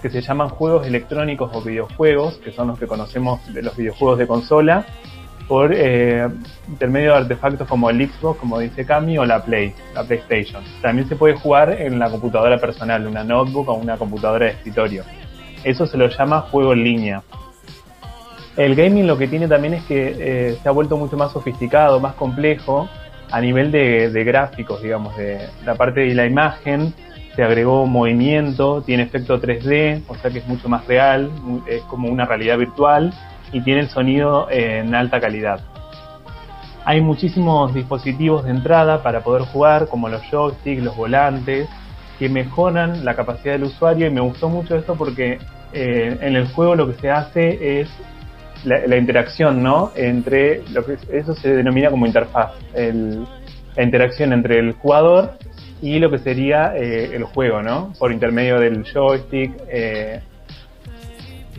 que 0.00 0.10
se 0.10 0.20
llaman 0.20 0.48
juegos 0.48 0.86
electrónicos 0.86 1.50
o 1.52 1.60
videojuegos, 1.60 2.38
que 2.38 2.52
son 2.52 2.68
los 2.68 2.78
que 2.78 2.86
conocemos 2.86 3.40
de 3.52 3.62
los 3.62 3.76
videojuegos 3.76 4.18
de 4.18 4.26
consola, 4.28 4.86
por 5.48 5.72
eh, 5.74 6.28
intermedio 6.68 7.12
de 7.12 7.18
artefactos 7.18 7.66
como 7.66 7.88
el 7.88 8.06
Xbox, 8.06 8.38
como 8.38 8.58
dice 8.58 8.84
Cami, 8.84 9.16
o 9.16 9.24
la 9.24 9.42
Play, 9.42 9.72
la 9.94 10.04
PlayStation. 10.04 10.62
También 10.82 11.08
se 11.08 11.16
puede 11.16 11.34
jugar 11.34 11.72
en 11.72 11.98
la 11.98 12.10
computadora 12.10 12.58
personal, 12.58 13.06
una 13.06 13.24
notebook 13.24 13.68
o 13.70 13.74
una 13.74 13.96
computadora 13.96 14.46
de 14.46 14.52
escritorio. 14.52 15.04
Eso 15.64 15.86
se 15.86 15.96
lo 15.96 16.08
llama 16.08 16.42
juego 16.42 16.74
en 16.74 16.84
línea. 16.84 17.22
El 18.56 18.74
gaming 18.74 19.06
lo 19.06 19.16
que 19.16 19.26
tiene 19.26 19.48
también 19.48 19.74
es 19.74 19.84
que 19.84 20.16
eh, 20.18 20.58
se 20.62 20.68
ha 20.68 20.72
vuelto 20.72 20.98
mucho 20.98 21.16
más 21.16 21.32
sofisticado, 21.32 21.98
más 21.98 22.14
complejo 22.14 22.88
a 23.30 23.40
nivel 23.40 23.70
de, 23.70 24.10
de 24.10 24.24
gráficos, 24.24 24.82
digamos, 24.82 25.16
de 25.16 25.48
la 25.64 25.76
parte 25.76 26.00
de 26.00 26.14
la 26.14 26.26
imagen. 26.26 26.92
Se 27.36 27.42
agregó 27.42 27.86
movimiento, 27.86 28.82
tiene 28.82 29.04
efecto 29.04 29.40
3D, 29.40 30.02
o 30.08 30.14
sea 30.16 30.30
que 30.30 30.40
es 30.40 30.46
mucho 30.46 30.68
más 30.68 30.86
real, 30.86 31.30
es 31.68 31.82
como 31.82 32.08
una 32.08 32.26
realidad 32.26 32.58
virtual 32.58 33.14
y 33.52 33.60
tiene 33.60 33.80
el 33.82 33.88
sonido 33.88 34.48
eh, 34.50 34.78
en 34.78 34.94
alta 34.94 35.20
calidad. 35.20 35.60
Hay 36.84 37.00
muchísimos 37.00 37.74
dispositivos 37.74 38.44
de 38.44 38.50
entrada 38.50 39.02
para 39.02 39.20
poder 39.20 39.42
jugar, 39.42 39.88
como 39.88 40.08
los 40.08 40.22
joysticks, 40.30 40.82
los 40.82 40.96
volantes, 40.96 41.68
que 42.18 42.28
mejoran 42.28 43.04
la 43.04 43.14
capacidad 43.14 43.54
del 43.54 43.64
usuario 43.64 44.06
y 44.06 44.10
me 44.10 44.20
gustó 44.20 44.48
mucho 44.48 44.74
esto 44.76 44.96
porque 44.96 45.38
eh, 45.72 46.18
en 46.20 46.34
el 46.34 46.48
juego 46.48 46.74
lo 46.74 46.86
que 46.88 46.94
se 46.94 47.10
hace 47.10 47.80
es 47.80 47.90
la, 48.64 48.96
interacción, 48.96 49.62
¿no? 49.62 49.92
Entre 49.94 50.62
lo 50.72 50.84
que 50.84 50.94
es- 50.94 51.08
eso 51.10 51.34
se 51.34 51.54
denomina 51.54 51.90
como 51.90 52.06
interfaz, 52.06 52.52
el- 52.74 53.26
la 53.76 53.82
interacción 53.82 54.32
entre 54.32 54.58
el 54.58 54.72
jugador 54.72 55.32
y 55.80 55.98
lo 56.00 56.10
que 56.10 56.18
sería 56.18 56.74
eh, 56.76 57.10
el 57.14 57.24
juego, 57.24 57.62
¿no? 57.62 57.92
Por 57.98 58.12
intermedio 58.12 58.58
del 58.58 58.84
joystick, 58.84 59.52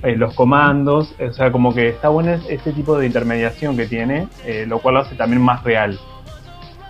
eh, 0.04 0.16
los 0.16 0.34
comandos, 0.34 1.14
o 1.20 1.32
sea, 1.34 1.52
como 1.52 1.74
que 1.74 1.90
está 1.90 2.10
bueno 2.10 2.32
es- 2.34 2.46
ese 2.50 2.72
tipo 2.72 2.98
de 2.98 3.06
intermediación 3.08 3.76
que 3.78 3.86
tiene, 3.88 4.28
eh, 4.46 4.66
lo 4.68 4.80
cual 4.80 4.96
lo 4.96 5.02
hace 5.02 5.16
también 5.16 5.42
más 5.42 5.64
real. 5.64 6.00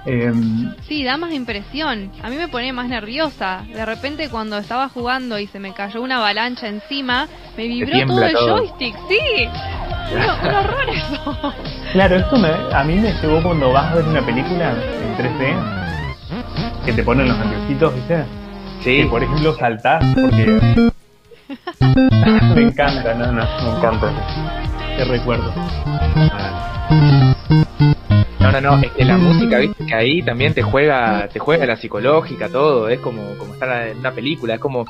Em, 0.06 0.74
Sí, 0.88 1.04
da 1.04 1.18
más 1.18 1.32
impresión. 1.34 2.12
A 2.24 2.30
mí 2.30 2.38
me 2.38 2.48
pone 2.48 2.72
más 2.72 2.88
nerviosa. 2.88 3.64
De 3.74 3.86
repente 3.86 4.30
cuando 4.30 4.58
estaba 4.58 4.88
jugando 4.90 5.38
y 5.40 5.48
se 5.48 5.60
me 5.60 5.74
cayó 5.74 6.02
una 6.02 6.18
avalancha 6.18 6.68
encima, 6.68 7.28
me 7.58 7.68
vibró 7.68 8.06
todo 8.08 8.24
el 8.24 8.34
todo. 8.34 8.58
joystick. 8.60 8.96
Sí. 9.10 9.20
Un, 10.12 10.48
un 10.50 10.56
horror 10.56 10.90
eso. 10.90 11.54
Claro, 11.92 12.16
esto 12.16 12.38
me- 12.38 12.74
a 12.76 12.84
mí 12.84 12.96
me 12.96 13.12
llevó 13.22 13.44
cuando 13.44 13.72
vas 13.74 13.92
a 13.92 13.96
ver 13.96 14.06
una 14.06 14.22
película 14.26 14.72
en 14.72 15.18
3D, 15.18 16.86
que 16.86 16.94
te 16.94 17.04
ponen 17.04 17.28
los 17.28 17.38
anteojitos, 17.38 17.94
¿viste? 17.96 18.24
Sí, 18.84 19.02
Que 19.04 19.06
por 19.08 19.22
ejemplo 19.22 19.54
saltás, 19.58 20.04
porque... 20.16 20.90
me 22.56 22.62
encanta, 22.62 23.14
no, 23.16 23.32
no, 23.32 23.44
me 23.64 23.78
encanta. 23.78 24.14
Te 24.98 25.06
recuerdo. 25.06 25.52
No, 28.40 28.52
no, 28.52 28.62
no, 28.62 28.78
es 28.78 28.92
que 28.92 29.06
la 29.06 29.18
música, 29.18 29.58
viste, 29.60 29.86
que 29.86 29.96
ahí 29.96 30.22
también 30.22 30.54
te 30.54 30.62
juega, 30.62 31.28
te 31.28 31.40
juega 31.40 31.66
la 31.66 31.76
psicológica, 31.76 32.50
todo, 32.50 32.90
es 32.90 33.00
como, 33.00 33.36
como 33.38 33.54
estar 33.54 33.88
en 33.88 34.00
una 34.00 34.12
película, 34.12 34.56
es 34.56 34.60
como, 34.60 34.86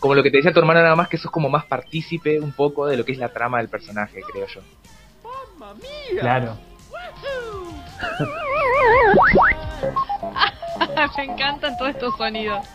como 0.00 0.14
lo 0.14 0.22
que 0.22 0.30
te 0.30 0.38
decía 0.38 0.52
tu 0.52 0.60
hermana 0.60 0.82
nada 0.82 0.96
más 0.96 1.08
que 1.08 1.18
sos 1.18 1.30
como 1.30 1.48
más 1.48 1.64
partícipe 1.64 2.40
un 2.40 2.52
poco 2.52 2.86
de 2.86 2.96
lo 2.96 3.04
que 3.04 3.12
es 3.12 3.18
la 3.18 3.30
trama 3.30 3.58
del 3.58 3.68
personaje, 3.68 4.20
creo 4.32 4.46
yo. 4.46 4.60
Claro. 6.20 6.56
me 11.16 11.24
encantan 11.24 11.76
todos 11.76 11.90
estos 11.90 12.16
sonidos. 12.16 12.66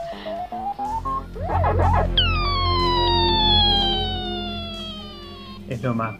Es 5.69 5.81
lo 5.83 5.93
más. 5.93 6.15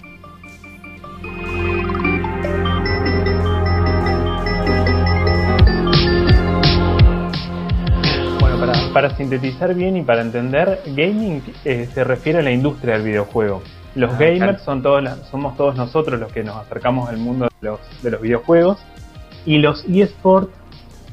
Bueno, 8.40 8.60
para, 8.60 8.74
para 8.94 9.16
sintetizar 9.16 9.74
bien 9.74 9.98
y 9.98 10.02
para 10.04 10.22
entender, 10.22 10.82
gaming 10.88 11.42
eh, 11.66 11.88
se 11.94 12.04
refiere 12.04 12.40
a 12.40 12.42
la 12.42 12.52
industria 12.52 12.94
del 12.94 13.04
videojuego. 13.04 13.62
Los 13.96 14.14
Ah, 14.14 14.18
gamers 14.20 14.38
claro. 14.40 14.60
son 14.60 14.82
todos, 14.84 15.04
somos 15.32 15.58
todos 15.58 15.76
nosotros 15.76 16.20
los 16.20 16.32
que 16.32 16.44
nos 16.44 16.56
acercamos 16.58 17.10
al 17.10 17.18
mundo 17.18 17.48
de 17.62 17.68
los, 17.70 17.80
de 18.04 18.12
los 18.12 18.22
videojuegos. 18.22 18.78
Y 19.46 19.58
los 19.60 19.86
eSports 19.86 20.52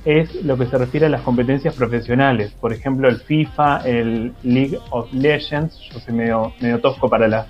es 0.05 0.35
lo 0.45 0.59
que 0.59 0.67
se 0.67 0.77
refiere 0.77 1.07
a 1.07 1.09
las 1.09 1.23
competencias 1.23 1.75
profesionales. 1.75 2.53
Por 2.61 2.73
ejemplo, 2.73 3.09
el 3.09 3.21
FIFA, 3.21 3.79
el 3.87 4.35
League 4.43 4.79
of 4.91 5.11
Legends. 5.13 5.79
Yo 5.93 6.01
soy 6.01 6.15
medio, 6.15 6.53
medio 6.61 6.81
tosco 6.81 7.09
para 7.09 7.27
las. 7.29 7.47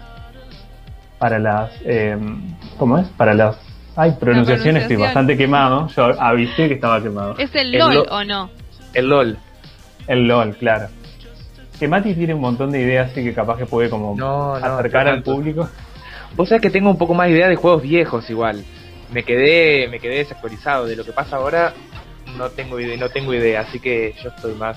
Para 1.24 1.38
las. 1.38 1.70
eh, 1.86 2.18
¿Cómo 2.78 2.98
es? 2.98 3.08
Para 3.16 3.32
las. 3.32 3.56
Hay 3.96 4.10
pronunciaciones, 4.20 4.82
estoy 4.82 4.98
bastante 4.98 5.38
quemado. 5.38 5.88
Yo 5.96 6.04
avisé 6.20 6.68
que 6.68 6.74
estaba 6.74 7.02
quemado. 7.02 7.34
¿Es 7.38 7.54
el 7.54 7.72
El 7.74 7.78
LOL 7.80 7.94
lo- 7.94 8.02
o 8.02 8.24
no? 8.24 8.50
El 8.92 9.08
LOL. 9.08 9.38
El 10.06 10.28
LOL, 10.28 10.54
claro. 10.56 10.88
Que 11.80 11.88
Mati 11.88 12.12
tiene 12.12 12.34
un 12.34 12.42
montón 12.42 12.70
de 12.72 12.82
ideas, 12.82 13.10
así 13.10 13.24
que 13.24 13.32
capaz 13.32 13.56
que 13.56 13.64
puede 13.64 13.88
como 13.88 14.14
No, 14.14 14.58
no, 14.60 14.66
acercar 14.66 15.08
al 15.08 15.22
público. 15.22 15.66
Vos 16.36 16.46
sabés 16.50 16.60
que 16.60 16.68
tengo 16.68 16.90
un 16.90 16.98
poco 16.98 17.14
más 17.14 17.30
idea 17.30 17.48
de 17.48 17.56
juegos 17.56 17.80
viejos 17.80 18.28
igual. 18.28 18.62
Me 19.10 19.22
quedé, 19.22 19.88
me 19.88 20.00
quedé 20.00 20.16
desactualizado 20.16 20.84
de 20.84 20.94
lo 20.94 21.06
que 21.06 21.12
pasa 21.12 21.36
ahora. 21.36 21.72
No 22.36 22.50
tengo 22.50 22.78
idea, 22.78 22.98
no 22.98 23.08
tengo 23.08 23.32
idea, 23.32 23.60
así 23.62 23.80
que 23.80 24.14
yo 24.22 24.28
estoy 24.28 24.52
más 24.56 24.76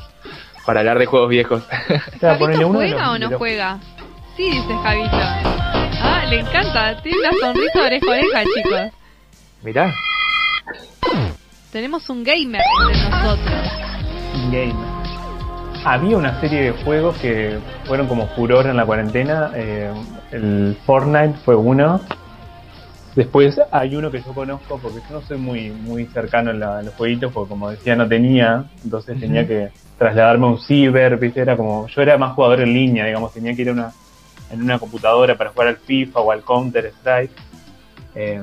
para 0.65 0.79
hablar 0.79 0.97
de 0.97 1.07
juegos 1.07 1.27
viejos. 1.29 1.61
O 2.15 2.19
sea, 2.19 2.37
¿Javito 2.37 2.69
uno 2.69 2.79
de 2.79 2.87
juega 2.91 3.05
los- 3.07 3.15
o 3.15 3.19
no 3.19 3.25
de 3.25 3.31
los- 3.31 3.37
juega? 3.37 3.79
Sí, 4.37 4.43
dice 4.49 4.73
Javito. 4.81 5.66
Le 6.29 6.39
encanta. 6.39 7.01
Tiene 7.01 7.17
una 7.19 7.31
sonrisa 7.39 7.79
de 7.79 7.86
oreja 7.86 8.12
oreja, 8.12 8.43
chicos. 8.55 8.81
Mirá, 9.63 9.93
Tenemos 11.72 12.10
un 12.10 12.24
gamer 12.24 12.62
entre 12.81 13.10
nosotros. 13.10 13.62
Game. 14.51 14.74
Había 15.86 16.17
una 16.17 16.39
serie 16.41 16.63
de 16.63 16.72
juegos 16.84 17.15
que 17.17 17.57
fueron 17.86 18.07
como 18.07 18.27
furor 18.29 18.65
en 18.67 18.75
la 18.77 18.86
cuarentena. 18.86 19.51
eh, 19.55 19.91
el 20.31 20.77
Fortnite 20.86 21.36
fue 21.46 21.55
uno. 21.55 22.01
Después 23.15 23.60
hay 23.72 23.96
uno 23.96 24.12
que 24.12 24.22
yo 24.22 24.34
conozco 24.34 24.77
porque 24.79 25.00
yo 25.10 25.15
no 25.15 25.22
soy 25.22 25.38
muy 25.38 25.69
muy 25.72 26.05
cercano 26.07 26.51
en, 26.51 26.60
la- 26.60 26.79
en 26.81 26.86
los 26.88 26.96
jueguitos 26.96 27.31
porque 27.34 27.50
como 27.50 27.69
decía 27.72 27.96
no 27.96 28.07
tenía, 28.07 28.65
entonces 28.84 29.19
tenía 29.19 29.48
que 29.48 29.69
trasladarme 29.98 30.46
a 30.46 30.50
un 30.50 30.60
ciber, 30.60 31.17
¿viste? 31.17 31.41
Era 31.41 31.57
como 31.57 31.88
yo 31.88 32.01
era 32.01 32.17
más 32.19 32.34
jugador 32.36 32.62
en 32.62 32.74
línea, 32.74 33.05
digamos, 33.05 33.34
tenía 33.34 33.55
que 33.55 33.62
ir 33.63 33.69
a 33.69 33.72
una 33.72 33.93
en 34.51 34.61
una 34.61 34.79
computadora 34.79 35.35
para 35.37 35.49
jugar 35.51 35.67
al 35.69 35.77
FIFA 35.77 36.19
o 36.19 36.31
al 36.31 36.41
Counter 36.41 36.85
Strike. 36.99 37.31
Eh, 38.15 38.41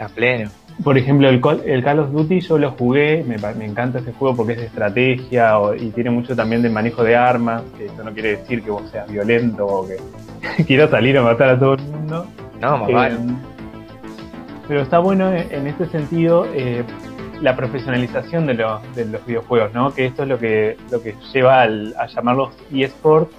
a 0.00 0.08
pleno. 0.08 0.48
por 0.84 0.96
ejemplo, 0.96 1.28
el 1.28 1.40
Call, 1.40 1.60
el 1.66 1.82
Call 1.82 1.98
of 1.98 2.12
Duty 2.12 2.40
yo 2.40 2.56
lo 2.56 2.70
jugué, 2.70 3.24
me, 3.26 3.36
pa- 3.38 3.52
me 3.52 3.64
encanta 3.64 3.98
ese 3.98 4.12
juego 4.12 4.36
porque 4.36 4.52
es 4.52 4.58
de 4.60 4.66
estrategia 4.66 5.58
o- 5.58 5.74
y 5.74 5.90
tiene 5.90 6.10
mucho 6.10 6.36
también 6.36 6.62
de 6.62 6.70
manejo 6.70 7.02
de 7.02 7.16
armas, 7.16 7.62
que 7.76 7.86
eso 7.86 8.04
no 8.04 8.12
quiere 8.12 8.36
decir 8.36 8.62
que 8.62 8.70
vos 8.70 8.88
seas 8.92 9.10
violento 9.10 9.66
o 9.66 9.86
que 9.88 9.96
quieras 10.64 10.90
salir 10.90 11.18
a 11.18 11.22
matar 11.22 11.48
a 11.50 11.58
todo 11.58 11.74
el 11.74 11.82
mundo. 11.82 12.26
No, 12.60 12.78
más 12.78 12.88
Eh, 12.90 12.92
vale. 12.92 13.16
pero 14.68 14.82
está 14.82 14.98
bueno 15.00 15.32
en, 15.32 15.52
en 15.52 15.66
este 15.66 15.86
sentido 15.86 16.46
eh, 16.54 16.84
la 17.40 17.56
profesionalización 17.56 18.46
de, 18.46 18.54
los 18.54 18.94
de 18.94 19.04
los 19.06 19.24
videojuegos, 19.26 19.72
¿no? 19.74 19.92
Que 19.92 20.06
esto 20.06 20.22
es 20.22 20.28
lo 20.28 20.38
que, 20.38 20.76
lo 20.92 21.02
que 21.02 21.14
lleva 21.32 21.62
al- 21.62 21.94
a 21.98 22.06
llamarlos 22.06 22.50
eSport, 22.72 23.30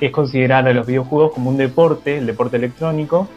es 0.00 0.10
considerar 0.10 0.66
a 0.66 0.72
los 0.72 0.86
videojuegos 0.86 1.32
como 1.32 1.50
un 1.50 1.56
deporte, 1.56 2.18
el 2.18 2.26
deporte 2.26 2.56
electrónico, 2.56 3.28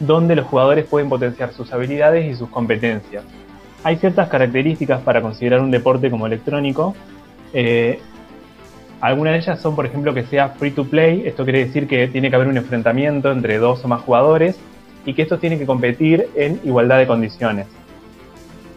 donde 0.00 0.36
los 0.36 0.46
jugadores 0.46 0.86
pueden 0.86 1.08
potenciar 1.08 1.52
sus 1.52 1.72
habilidades 1.72 2.26
y 2.26 2.34
sus 2.36 2.48
competencias. 2.48 3.24
Hay 3.84 3.96
ciertas 3.96 4.28
características 4.28 5.02
para 5.02 5.22
considerar 5.22 5.60
un 5.60 5.70
deporte 5.70 6.10
como 6.10 6.26
electrónico. 6.26 6.94
Eh, 7.52 8.00
algunas 9.00 9.34
de 9.34 9.38
ellas 9.38 9.60
son, 9.60 9.76
por 9.76 9.86
ejemplo, 9.86 10.12
que 10.14 10.24
sea 10.24 10.50
free 10.50 10.72
to 10.72 10.84
play. 10.84 11.22
Esto 11.26 11.44
quiere 11.44 11.64
decir 11.64 11.86
que 11.86 12.08
tiene 12.08 12.30
que 12.30 12.36
haber 12.36 12.48
un 12.48 12.56
enfrentamiento 12.56 13.30
entre 13.30 13.58
dos 13.58 13.84
o 13.84 13.88
más 13.88 14.02
jugadores 14.02 14.58
y 15.04 15.14
que 15.14 15.22
estos 15.22 15.40
tienen 15.40 15.58
que 15.58 15.66
competir 15.66 16.28
en 16.34 16.60
igualdad 16.64 16.98
de 16.98 17.06
condiciones. 17.06 17.66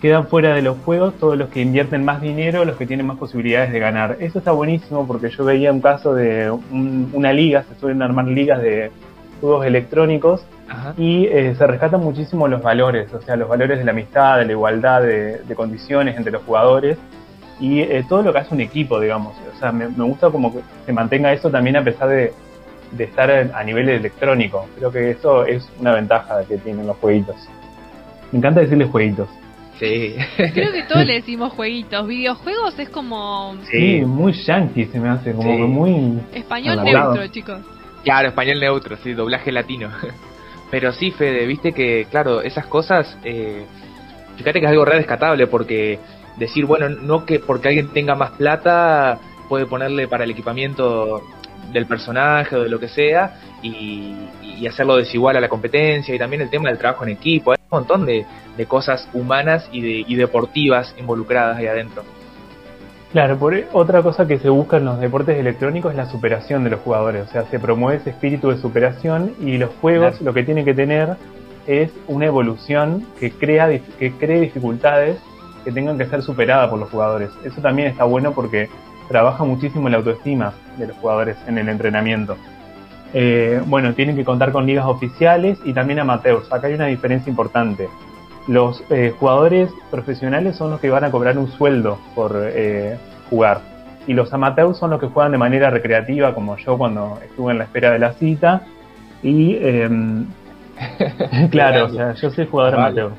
Quedan 0.02 0.26
fuera 0.28 0.56
de 0.56 0.64
los 0.64 0.78
juegos 0.80 1.14
todos 1.20 1.38
los 1.38 1.50
que 1.50 1.62
invierten 1.62 2.04
más 2.04 2.22
dinero, 2.22 2.66
los 2.66 2.76
que 2.76 2.88
tienen 2.88 3.06
más 3.06 3.18
posibilidades 3.18 3.72
de 3.72 3.80
ganar. 3.80 4.18
Eso 4.20 4.40
está 4.40 4.52
buenísimo 4.52 5.06
porque 5.06 5.30
yo 5.30 5.46
veía 5.46 5.72
un 5.72 5.80
caso 5.82 6.16
de 6.16 6.50
un- 6.50 7.12
una 7.14 7.32
liga, 7.34 7.64
se 7.70 7.76
suelen 7.80 8.02
armar 8.02 8.26
ligas 8.26 8.62
de 8.64 8.92
juegos 9.40 9.64
electrónicos 9.66 10.44
Ajá. 10.68 10.94
y 10.98 11.26
eh, 11.28 11.54
se 11.56 11.68
rescatan 11.68 12.02
muchísimo 12.02 12.48
los 12.48 12.62
valores, 12.64 13.14
o 13.14 13.22
sea, 13.22 13.36
los 13.36 13.48
valores 13.48 13.78
de 13.78 13.86
la 13.86 13.92
amistad, 13.92 14.40
de 14.40 14.46
la 14.46 14.52
igualdad 14.54 15.02
de, 15.04 15.38
de 15.40 15.56
condiciones 15.56 16.18
entre 16.18 16.32
los 16.32 16.42
jugadores 16.44 16.98
y 17.60 17.82
eh, 17.82 18.04
todo 18.10 18.24
lo 18.24 18.34
que 18.34 18.40
hace 18.40 18.56
un 18.56 18.62
equipo, 18.62 19.00
digamos. 19.00 19.36
O 19.56 19.60
sea, 19.60 19.72
me, 19.72 19.88
me 19.88 20.04
gusta 20.04 20.32
como 20.32 20.52
que 20.52 20.62
se 20.86 20.94
mantenga 20.94 21.32
eso 21.32 21.52
también 21.52 21.78
a 21.78 21.84
pesar 21.84 22.10
de, 22.10 22.34
de 22.92 23.04
estar 23.04 23.30
a 23.30 23.64
nivel 23.64 23.88
electrónico. 23.88 24.66
Creo 24.80 24.92
que 24.92 25.12
eso 25.12 25.46
es 25.46 25.70
una 25.80 25.94
ventaja 25.94 26.44
que 26.48 26.58
tienen 26.58 26.88
los 26.88 26.98
jueguitos. 26.98 27.36
Me 28.32 28.40
encanta 28.40 28.62
decirles 28.62 28.90
jueguitos. 28.90 29.30
Sí. 29.82 30.16
Creo 30.54 30.72
que 30.72 30.84
todos 30.84 31.06
le 31.06 31.16
decimos 31.16 31.52
jueguitos. 31.54 32.08
Videojuegos 32.08 32.78
es 32.78 32.90
como 32.90 33.56
Sí, 33.70 34.00
sí. 34.00 34.06
muy 34.06 34.32
yankee 34.32 34.86
se 34.86 35.00
me 35.00 35.10
hace, 35.10 35.34
como 35.34 35.52
Sí. 35.52 35.58
que 35.58 35.64
muy... 35.64 36.20
español 36.34 36.84
neutro, 36.84 37.28
chicos. 37.28 37.60
Claro, 38.04 38.30
español 38.30 38.60
neutro, 38.60 38.96
sí, 38.98 39.14
doblaje 39.14 39.52
latino. 39.52 39.90
Pero 40.72 40.94
sí, 40.94 41.12
Fede, 41.12 41.46
viste 41.48 41.74
que, 41.74 42.06
claro, 42.10 42.42
esas 42.42 42.68
cosas, 42.68 43.18
eh, 43.24 43.66
fíjate 44.38 44.60
que 44.60 44.66
es 44.68 44.72
algo 44.72 44.86
re 44.86 44.98
rescatable 44.98 45.48
porque 45.48 46.00
decir, 46.38 46.66
bueno, 46.66 46.88
no 46.88 47.26
que 47.26 47.40
porque 47.40 47.68
alguien 47.70 47.90
tenga 47.90 48.16
más 48.16 48.32
plata 48.32 49.20
puede 49.50 49.66
ponerle 49.66 50.08
para 50.08 50.24
el 50.24 50.32
equipamiento 50.32 51.22
del 51.74 51.88
personaje 51.88 52.56
o 52.56 52.64
de 52.64 52.70
lo 52.70 52.80
que 52.80 52.88
sea, 52.88 53.40
y, 53.62 54.16
y 54.42 54.66
hacerlo 54.68 54.96
desigual 54.96 55.36
a 55.38 55.42
la 55.42 55.50
competencia 55.50 56.14
y 56.16 56.20
también 56.20 56.42
el 56.44 56.50
tema 56.50 56.70
del 56.70 56.78
trabajo 56.78 57.04
en 57.04 57.10
equipo. 57.12 57.52
Un 57.52 57.58
montón 57.72 58.06
de, 58.06 58.26
de 58.58 58.66
cosas 58.66 59.08
humanas 59.14 59.68
y, 59.72 59.82
de, 59.82 60.06
y 60.08 60.16
deportivas 60.16 60.94
involucradas 61.00 61.58
ahí 61.58 61.68
adentro. 61.68 62.04
Claro, 63.12 63.38
por 63.38 63.54
otra 63.74 64.02
cosa 64.02 64.26
que 64.26 64.40
se 64.40 64.50
busca 64.50 64.78
en 64.78 64.86
los 64.86 65.00
deportes 65.00 65.38
electrónicos 65.38 65.92
es 65.92 65.98
la 65.98 66.06
superación 66.10 66.64
de 66.64 66.70
los 66.70 66.80
jugadores, 66.80 67.28
o 67.28 67.32
sea, 67.32 67.44
se 67.46 67.60
promueve 67.60 68.00
ese 68.00 68.12
espíritu 68.12 68.50
de 68.52 68.58
superación 68.58 69.34
y 69.42 69.58
los 69.58 69.70
juegos 69.82 70.12
Claro. 70.12 70.26
lo 70.26 70.34
que 70.34 70.44
tienen 70.44 70.64
que 70.64 70.74
tener 70.74 71.18
es 71.68 71.92
una 72.08 72.26
evolución 72.26 73.06
que 73.20 73.32
crea 73.32 73.68
que 74.00 74.12
cree 74.14 74.40
dificultades 74.42 75.18
que 75.66 75.72
tengan 75.72 75.98
que 75.98 76.06
ser 76.08 76.22
superadas 76.22 76.70
por 76.70 76.80
los 76.80 76.90
jugadores. 76.90 77.30
Eso 77.44 77.62
también 77.62 77.90
está 77.90 78.06
bueno 78.06 78.32
porque 78.32 78.70
trabaja 79.10 79.44
muchísimo 79.44 79.90
la 79.90 79.98
autoestima 79.98 80.54
de 80.78 80.88
los 80.88 80.98
jugadores 80.98 81.38
en 81.48 81.58
el 81.58 81.68
entrenamiento. 81.70 82.38
Eh, 83.14 83.62
bueno, 83.66 83.94
tienen 83.94 84.16
que 84.16 84.24
contar 84.24 84.52
con 84.52 84.66
ligas 84.66 84.86
oficiales 84.86 85.60
y 85.66 85.74
también 85.74 86.00
amateurs. 86.00 86.52
Acá 86.52 86.68
hay 86.68 86.74
una 86.74 86.88
diferencia 86.88 87.30
importante. 87.30 87.90
Los 88.48 88.84
eh, 88.90 89.14
jugadores 89.20 89.70
profesionales 89.90 90.56
son 90.56 90.72
los 90.72 90.80
que 90.80 90.90
van 90.90 91.04
a 91.04 91.12
cobrar 91.12 91.38
un 91.38 91.48
sueldo 91.52 92.00
por 92.16 92.36
eh, 92.38 92.98
jugar. 93.30 93.62
Y 94.08 94.14
los 94.14 94.34
amateurs 94.34 94.78
son 94.78 94.92
los 94.92 95.00
que 95.00 95.08
juegan 95.08 95.32
de 95.32 95.38
manera 95.38 95.70
recreativa, 95.70 96.34
como 96.34 96.58
yo 96.58 96.78
cuando 96.78 97.20
estuve 97.24 97.52
en 97.52 97.60
la 97.60 97.66
espera 97.66 97.92
de 97.92 98.00
la 98.00 98.14
cita. 98.14 98.64
Y 99.22 99.58
em, 99.58 100.26
claro, 101.52 101.86
o 101.86 101.90
sea, 101.90 102.14
yo 102.14 102.32
soy 102.32 102.48
jugador 102.48 102.78
Vale. 102.78 103.02
amateur. 103.02 103.12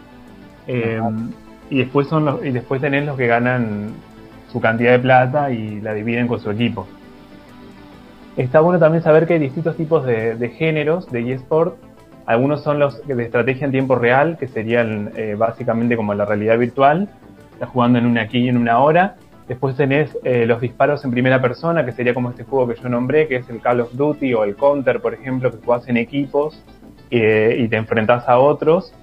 Em, 0.66 1.30
y 1.70 1.78
después 1.78 2.08
son 2.08 2.24
los, 2.24 2.44
y 2.44 2.50
después 2.50 2.80
tenés 2.80 3.06
los 3.06 3.16
que 3.16 3.26
ganan 3.26 3.92
su 4.50 4.60
cantidad 4.60 4.92
de 4.92 4.98
plata 4.98 5.50
y 5.50 5.80
la 5.80 5.94
dividen 5.94 6.26
con 6.26 6.40
su 6.40 6.50
equipo. 6.50 6.86
Está 8.36 8.60
bueno 8.60 8.78
también 8.78 9.02
saber 9.02 9.26
que 9.26 9.34
hay 9.34 9.38
distintos 9.38 9.76
tipos 9.76 10.04
de, 10.06 10.54
géneros 10.56 11.10
de 11.10 11.32
eSport. 11.32 11.76
Algunos 12.24 12.62
son 12.62 12.78
los 12.78 13.06
de 13.06 13.22
estrategia 13.22 13.66
en 13.66 13.72
tiempo 13.72 13.96
real, 13.96 14.38
que 14.38 14.48
serían 14.48 15.12
eh, 15.16 15.34
básicamente 15.36 15.96
como 15.96 16.14
la 16.14 16.24
realidad 16.24 16.58
virtual. 16.58 17.08
Estás 17.52 17.68
jugando 17.68 17.98
en 17.98 18.06
una 18.06 18.22
aquí 18.22 18.38
y 18.38 18.48
en 18.48 18.56
una 18.56 18.78
hora. 18.78 19.16
Después 19.48 19.76
tenés 19.76 20.16
eh, 20.24 20.46
los 20.46 20.60
disparos 20.60 21.04
en 21.04 21.10
primera 21.10 21.42
persona, 21.42 21.84
que 21.84 21.92
sería 21.92 22.14
como 22.14 22.30
este 22.30 22.44
juego 22.44 22.68
que 22.68 22.80
yo 22.80 22.88
nombré, 22.88 23.28
que 23.28 23.36
es 23.36 23.50
el 23.50 23.60
Call 23.60 23.80
of 23.80 23.92
Duty 23.92 24.32
o 24.34 24.44
el 24.44 24.56
Counter, 24.56 25.00
por 25.00 25.14
ejemplo, 25.14 25.50
que 25.50 25.58
jugás 25.62 25.86
en 25.88 25.96
equipos 25.96 26.64
eh, 27.10 27.56
y 27.58 27.68
te 27.68 27.76
enfrentás 27.76 28.28
a 28.28 28.38
otros. 28.38 28.94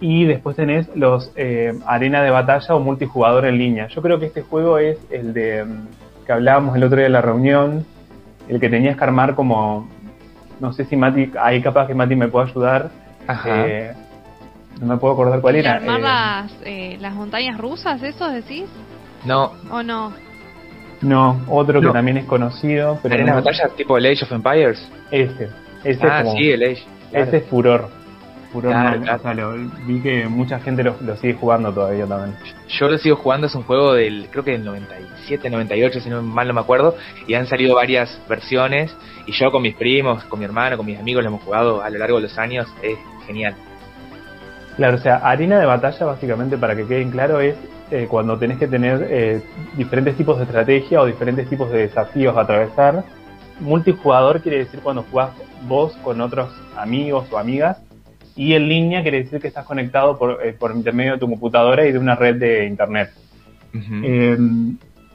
Y 0.00 0.24
después 0.24 0.56
tenés 0.56 0.88
los 0.96 1.32
eh, 1.36 1.74
arena 1.86 2.22
de 2.22 2.30
batalla 2.30 2.74
o 2.74 2.80
multijugador 2.80 3.44
en 3.44 3.58
línea. 3.58 3.88
Yo 3.88 4.00
creo 4.00 4.18
que 4.18 4.26
este 4.26 4.40
juego 4.40 4.78
es 4.78 4.98
el 5.10 5.34
de 5.34 5.64
mm, 5.64 6.24
que 6.24 6.32
hablábamos 6.32 6.76
el 6.76 6.84
otro 6.84 6.96
día 6.96 7.04
de 7.04 7.10
la 7.10 7.20
reunión, 7.20 7.84
el 8.50 8.60
que 8.60 8.68
tenías 8.68 8.96
que 8.96 9.04
armar 9.04 9.34
como, 9.34 9.88
no 10.60 10.72
sé 10.72 10.84
si 10.84 10.96
Mati, 10.96 11.32
ahí 11.40 11.62
capaz 11.62 11.86
que 11.86 11.94
Mati 11.94 12.16
me 12.16 12.28
puede 12.28 12.48
ayudar. 12.50 12.90
Ajá. 13.26 13.66
Eh, 13.66 13.92
no 14.80 14.86
me 14.86 14.96
puedo 14.96 15.12
acordar 15.14 15.40
cuál 15.40 15.56
¿Y 15.56 15.58
era. 15.60 15.74
armar 15.74 15.98
Eh, 16.00 16.02
las, 16.02 16.52
eh, 16.64 16.96
las 17.00 17.14
montañas 17.14 17.58
rusas, 17.58 18.02
eso 18.02 18.28
decís? 18.28 18.64
no, 19.24 19.52
¿O 19.70 19.82
no? 19.82 20.12
no, 21.02 21.40
otro 21.48 21.80
No. 21.80 21.88
que 21.88 21.92
también 21.94 22.16
es 22.18 22.24
conocido, 22.24 22.98
pero 23.02 23.14
¿Arena 23.14 23.32
no, 23.32 23.36
de 23.38 23.42
batalla 23.44 23.68
tipo 23.76 23.96
el 23.96 24.06
Age 24.06 24.24
of 24.24 24.32
Empires? 24.32 24.90
ese, 25.10 25.48
ese 25.84 26.06
ah, 26.06 26.18
es 26.20 26.24
como, 26.24 26.36
sí, 26.36 26.50
el 26.50 26.62
Age. 26.62 26.84
claro. 27.10 27.24
ese 27.26 27.36
es 27.38 27.44
furor. 27.46 27.88
Furor 28.52 28.72
Claro, 28.72 28.96
no, 28.98 29.02
claro. 29.02 29.18
o 29.18 29.22
sea, 29.22 29.34
lo- 29.34 29.54
vi 29.86 30.00
que 30.00 30.26
mucha 30.26 30.58
gente 30.60 30.82
lo, 30.82 30.96
lo 31.00 31.16
sigue 31.16 31.34
jugando 31.34 31.72
todavía 31.72 32.06
también. 32.06 32.36
Yo 32.68 32.88
lo 32.88 32.98
sigo 32.98 33.16
jugando, 33.16 33.46
es 33.46 33.54
un 33.54 33.62
juego 33.62 33.94
del, 33.94 34.28
creo 34.30 34.42
que 34.44 34.52
del 34.52 34.64
97, 34.64 35.48
98, 35.50 36.00
si 36.00 36.10
no 36.10 36.20
mal 36.22 36.48
no 36.48 36.54
me 36.54 36.60
acuerdo, 36.60 36.96
y 37.26 37.34
han 37.34 37.46
salido 37.46 37.76
varias 37.76 38.20
versiones, 38.28 38.94
y 39.26 39.32
yo 39.32 39.50
con 39.52 39.62
mis 39.62 39.74
primos, 39.76 40.24
con 40.24 40.38
mi 40.38 40.44
hermano, 40.44 40.76
con 40.76 40.86
mis 40.86 40.98
amigos 40.98 41.22
lo 41.22 41.28
hemos 41.28 41.42
jugado 41.42 41.82
a 41.82 41.90
lo 41.90 41.98
largo 41.98 42.16
de 42.16 42.22
los 42.22 42.38
años, 42.38 42.66
es 42.82 42.98
genial. 43.26 43.54
Claro, 44.76 44.96
o 44.96 45.00
sea, 45.00 45.16
arena 45.16 45.58
de 45.58 45.66
batalla 45.66 46.06
básicamente 46.06 46.56
para 46.56 46.74
que 46.74 46.86
queden 46.86 47.10
claro 47.10 47.40
es 47.40 47.54
eh, 47.90 48.06
cuando 48.08 48.38
tenés 48.38 48.58
que 48.58 48.66
tener 48.66 49.06
eh, 49.10 49.42
diferentes 49.76 50.16
tipos 50.16 50.38
de 50.38 50.44
estrategia 50.44 51.00
o 51.00 51.06
diferentes 51.06 51.48
tipos 51.48 51.70
de 51.70 51.78
desafíos 51.82 52.36
a 52.36 52.42
atravesar. 52.42 53.04
Multijugador 53.58 54.40
quiere 54.40 54.58
decir 54.58 54.80
cuando 54.80 55.02
jugás 55.10 55.30
vos 55.68 55.92
con 56.02 56.20
otros 56.20 56.48
amigos 56.76 57.26
o 57.30 57.36
amigas 57.38 57.78
y 58.36 58.54
en 58.54 58.68
línea 58.68 59.02
quiere 59.02 59.22
decir 59.24 59.40
que 59.40 59.48
estás 59.48 59.64
conectado 59.66 60.18
por, 60.18 60.38
eh, 60.44 60.52
por 60.52 60.74
intermedio 60.74 61.12
de 61.12 61.18
tu 61.18 61.28
computadora 61.28 61.86
y 61.86 61.92
de 61.92 61.98
una 61.98 62.14
red 62.14 62.36
de 62.36 62.66
internet. 62.66 63.10
Eh, 63.74 64.36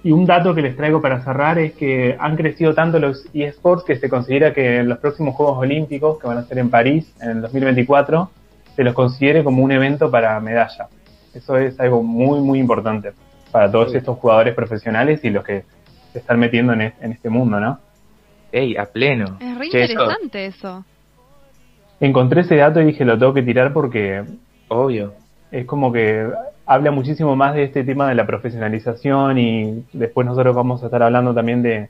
y 0.03 0.11
un 0.11 0.25
dato 0.25 0.53
que 0.53 0.61
les 0.61 0.75
traigo 0.77 1.01
para 1.01 1.21
cerrar 1.23 1.57
es 1.57 1.73
que 1.73 2.15
han 2.19 2.35
crecido 2.35 2.73
tanto 2.75 2.99
los 2.99 3.25
eSports 3.33 3.83
que 3.83 3.95
se 3.95 4.07
considera 4.07 4.53
que 4.53 4.77
en 4.77 4.89
los 4.89 4.99
próximos 4.99 5.35
Juegos 5.35 5.57
Olímpicos, 5.57 6.19
que 6.19 6.27
van 6.27 6.37
a 6.37 6.43
ser 6.43 6.59
en 6.59 6.69
París 6.69 7.11
en 7.21 7.29
el 7.31 7.41
2024, 7.41 8.29
se 8.75 8.83
los 8.83 8.93
considere 8.93 9.43
como 9.43 9.63
un 9.63 9.71
evento 9.71 10.11
para 10.11 10.39
medalla. 10.39 10.87
Eso 11.33 11.57
es 11.57 11.79
algo 11.79 12.03
muy, 12.03 12.39
muy 12.39 12.59
importante 12.59 13.13
para 13.51 13.71
todos 13.71 13.91
Sí. 13.91 13.97
estos 13.97 14.17
jugadores 14.19 14.53
profesionales 14.53 15.21
y 15.23 15.29
los 15.31 15.43
que 15.43 15.63
se 16.13 16.19
están 16.19 16.39
metiendo 16.39 16.73
en, 16.73 16.81
en 16.81 17.11
este 17.11 17.29
mundo, 17.29 17.59
¿no? 17.59 17.79
Ey, 18.51 18.77
a 18.77 18.85
pleno. 18.85 19.37
Es 19.41 19.57
re 19.57 19.65
interesante 19.65 20.45
eso. 20.45 20.85
Encontré 21.99 22.41
ese 22.41 22.55
dato 22.55 22.81
y 22.81 22.85
dije 22.85 23.05
lo 23.05 23.17
tengo 23.17 23.33
que 23.33 23.43
tirar 23.43 23.73
porque 23.73 24.23
Obvio. 24.67 25.13
es 25.51 25.65
como 25.65 25.91
que 25.91 26.27
habla 26.65 26.91
muchísimo 26.91 27.35
más 27.35 27.55
de 27.55 27.63
este 27.63 27.83
tema 27.83 28.09
de 28.09 28.15
la 28.15 28.25
profesionalización 28.25 29.37
y 29.37 29.85
después 29.93 30.25
nosotros 30.27 30.55
vamos 30.55 30.81
a 30.81 30.87
estar 30.87 31.03
hablando 31.03 31.33
también 31.33 31.61
de, 31.61 31.89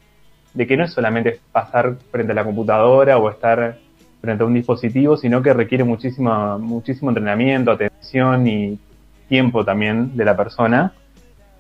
de 0.54 0.68
que 0.68 0.78
no 0.78 0.84
es 0.84 0.94
solamente 0.94 1.40
pasar 1.52 1.96
frente 2.12 2.34
a 2.34 2.36
la 2.36 2.44
computadora 2.44 3.18
o 3.18 3.30
estar 3.30 3.78
frente 4.22 4.44
a 4.44 4.48
un 4.48 4.54
dispositivo, 4.54 5.18
sino 5.18 5.42
que 5.42 5.54
requiere 5.54 5.84
muchísimo, 5.84 6.60
muchísimo 6.60 7.12
entrenamiento, 7.12 7.72
atención 7.72 8.48
y 8.48 8.80
tiempo 9.28 9.64
también 9.64 10.16
de 10.18 10.26
la 10.26 10.36
persona. 10.36 10.94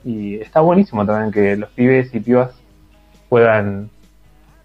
Y 0.03 0.35
está 0.35 0.61
buenísimo 0.61 1.05
también 1.05 1.31
que 1.31 1.57
los 1.57 1.69
pibes 1.71 2.13
y 2.13 2.19
pibas 2.19 2.51
puedan 3.29 3.89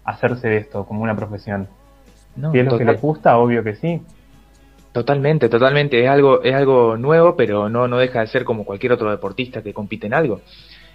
hacerse 0.03 0.47
de 0.49 0.57
esto 0.57 0.85
como 0.85 1.03
una 1.03 1.15
profesión. 1.15 1.67
No, 2.35 2.51
Si 2.51 2.59
es 2.59 2.65
lo 2.65 2.77
que 2.77 2.85
les 2.85 3.01
gusta, 3.01 3.37
obvio 3.37 3.63
que 3.63 3.75
sí. 3.75 4.01
Totalmente, 4.91 5.47
totalmente. 5.47 6.03
Es 6.03 6.09
algo, 6.09 6.43
es 6.43 6.53
algo 6.53 6.97
nuevo, 6.97 7.35
pero 7.35 7.69
no, 7.69 7.87
no 7.87 7.97
deja 7.97 8.21
de 8.21 8.27
ser 8.27 8.43
como 8.43 8.65
cualquier 8.65 8.91
otro 8.93 9.09
deportista 9.09 9.61
que 9.61 9.73
compite 9.73 10.07
en 10.07 10.13
algo. 10.13 10.41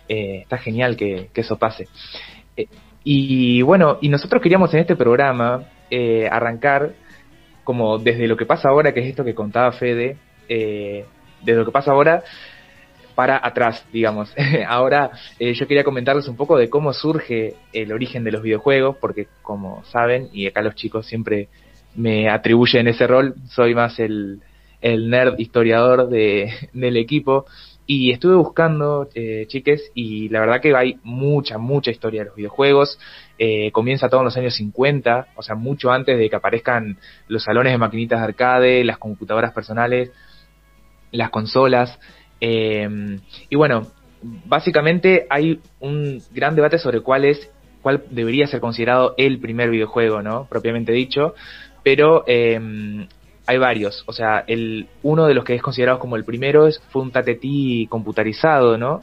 Eh, 0.09 0.41
está 0.43 0.59
genial 0.59 0.97
que, 0.97 1.31
que 1.33 1.41
eso 1.41 1.57
pase. 1.57 1.89
Eh, 2.57 2.69
y 3.05 3.63
bueno, 3.63 3.99
y 4.01 4.09
nosotros 4.09 4.43
queríamos 4.43 4.73
en 4.75 4.81
este 4.81 4.97
programa 4.97 5.65
eh, 5.91 6.29
arrancar 6.31 6.93
como 7.65 7.99
desde 7.99 8.29
lo 8.29 8.37
que 8.37 8.47
pasa 8.47 8.69
ahora, 8.69 8.93
que 8.93 9.01
es 9.01 9.07
esto 9.07 9.25
que 9.25 9.35
contaba 9.35 9.73
Fede, 9.73 10.19
desde 10.49 11.59
lo 11.59 11.65
que 11.65 11.73
pasa 11.73 11.91
ahora 11.91 12.23
para 13.17 13.41
atrás, 13.45 13.85
digamos. 13.93 14.33
ahora 14.69 15.11
eh, 15.41 15.55
yo 15.55 15.67
quería 15.67 15.83
comentarles 15.83 16.29
un 16.29 16.37
poco 16.37 16.57
de 16.57 16.71
cómo 16.71 16.93
surge 16.93 17.55
el 17.73 17.91
origen 17.91 18.23
de 18.23 18.31
los 18.31 18.43
videojuegos, 18.43 18.97
porque 19.01 19.27
como 19.43 19.83
saben, 19.87 20.29
y 20.33 20.47
acá 20.47 20.63
los 20.63 20.77
chicos 20.77 21.07
siempre 21.07 21.49
me 21.97 22.29
atribuyen 22.29 22.87
ese 22.87 23.07
rol, 23.07 23.35
soy 23.49 23.75
más 23.75 23.99
el, 23.99 24.43
nerd 24.83 25.41
historiador 25.41 26.09
de, 26.09 26.53
del 26.73 26.97
equipo. 26.97 27.47
Y 27.89 28.11
estuve 28.11 28.35
buscando, 28.35 29.09
eh, 29.15 29.45
chiques, 29.47 29.93
y 29.95 30.29
la 30.29 30.41
verdad 30.41 30.61
que 30.61 30.75
hay 30.75 30.99
mucha, 31.05 31.57
mucha 31.57 31.93
historia 31.93 32.23
de 32.23 32.27
los 32.27 32.37
videojuegos. 32.37 32.99
Eh, 33.39 33.71
comienza 33.71 34.09
todo 34.09 34.23
en 34.23 34.25
los 34.25 34.37
años 34.37 34.57
50, 34.57 35.29
o 35.37 35.43
sea, 35.43 35.55
mucho 35.55 35.93
antes 35.93 36.19
de 36.19 36.29
que 36.29 36.35
aparezcan 36.35 36.99
los 37.29 37.45
salones 37.45 37.73
de 37.73 37.79
maquinitas 37.79 38.19
de 38.19 38.25
arcade, 38.25 38.85
las 38.85 38.99
computadoras 38.99 39.53
personales, 39.53 40.11
las 41.13 41.31
consolas. 41.31 41.97
Eh, 42.41 43.19
y 43.49 43.57
bueno, 43.57 43.87
básicamente 44.23 45.27
hay 45.31 45.61
un 45.81 46.23
gran 46.33 46.55
debate 46.55 46.79
sobre 46.79 47.01
cuál 47.01 47.25
es, 47.25 47.51
cuál 47.83 48.05
debería 48.11 48.47
ser 48.47 48.61
considerado 48.61 49.15
el 49.17 49.39
primer 49.39 49.71
videojuego, 49.71 50.23
¿no? 50.23 50.47
Propiamente 50.47 50.93
dicho. 50.93 51.35
Pero 51.83 52.25
eh, 52.27 53.07
hay 53.47 53.59
varios. 53.59 54.03
O 54.07 54.13
sea, 54.13 54.45
el, 54.47 54.89
uno 55.03 55.27
de 55.27 55.35
los 55.35 55.45
que 55.45 55.55
es 55.55 55.63
considerado 55.63 55.99
como 55.99 56.17
el 56.17 56.25
primero 56.25 56.67
es, 56.67 56.81
fue 56.91 57.03
un 57.03 57.13
tatetí 57.13 57.87
computarizado, 57.89 58.77
¿no? 58.77 59.01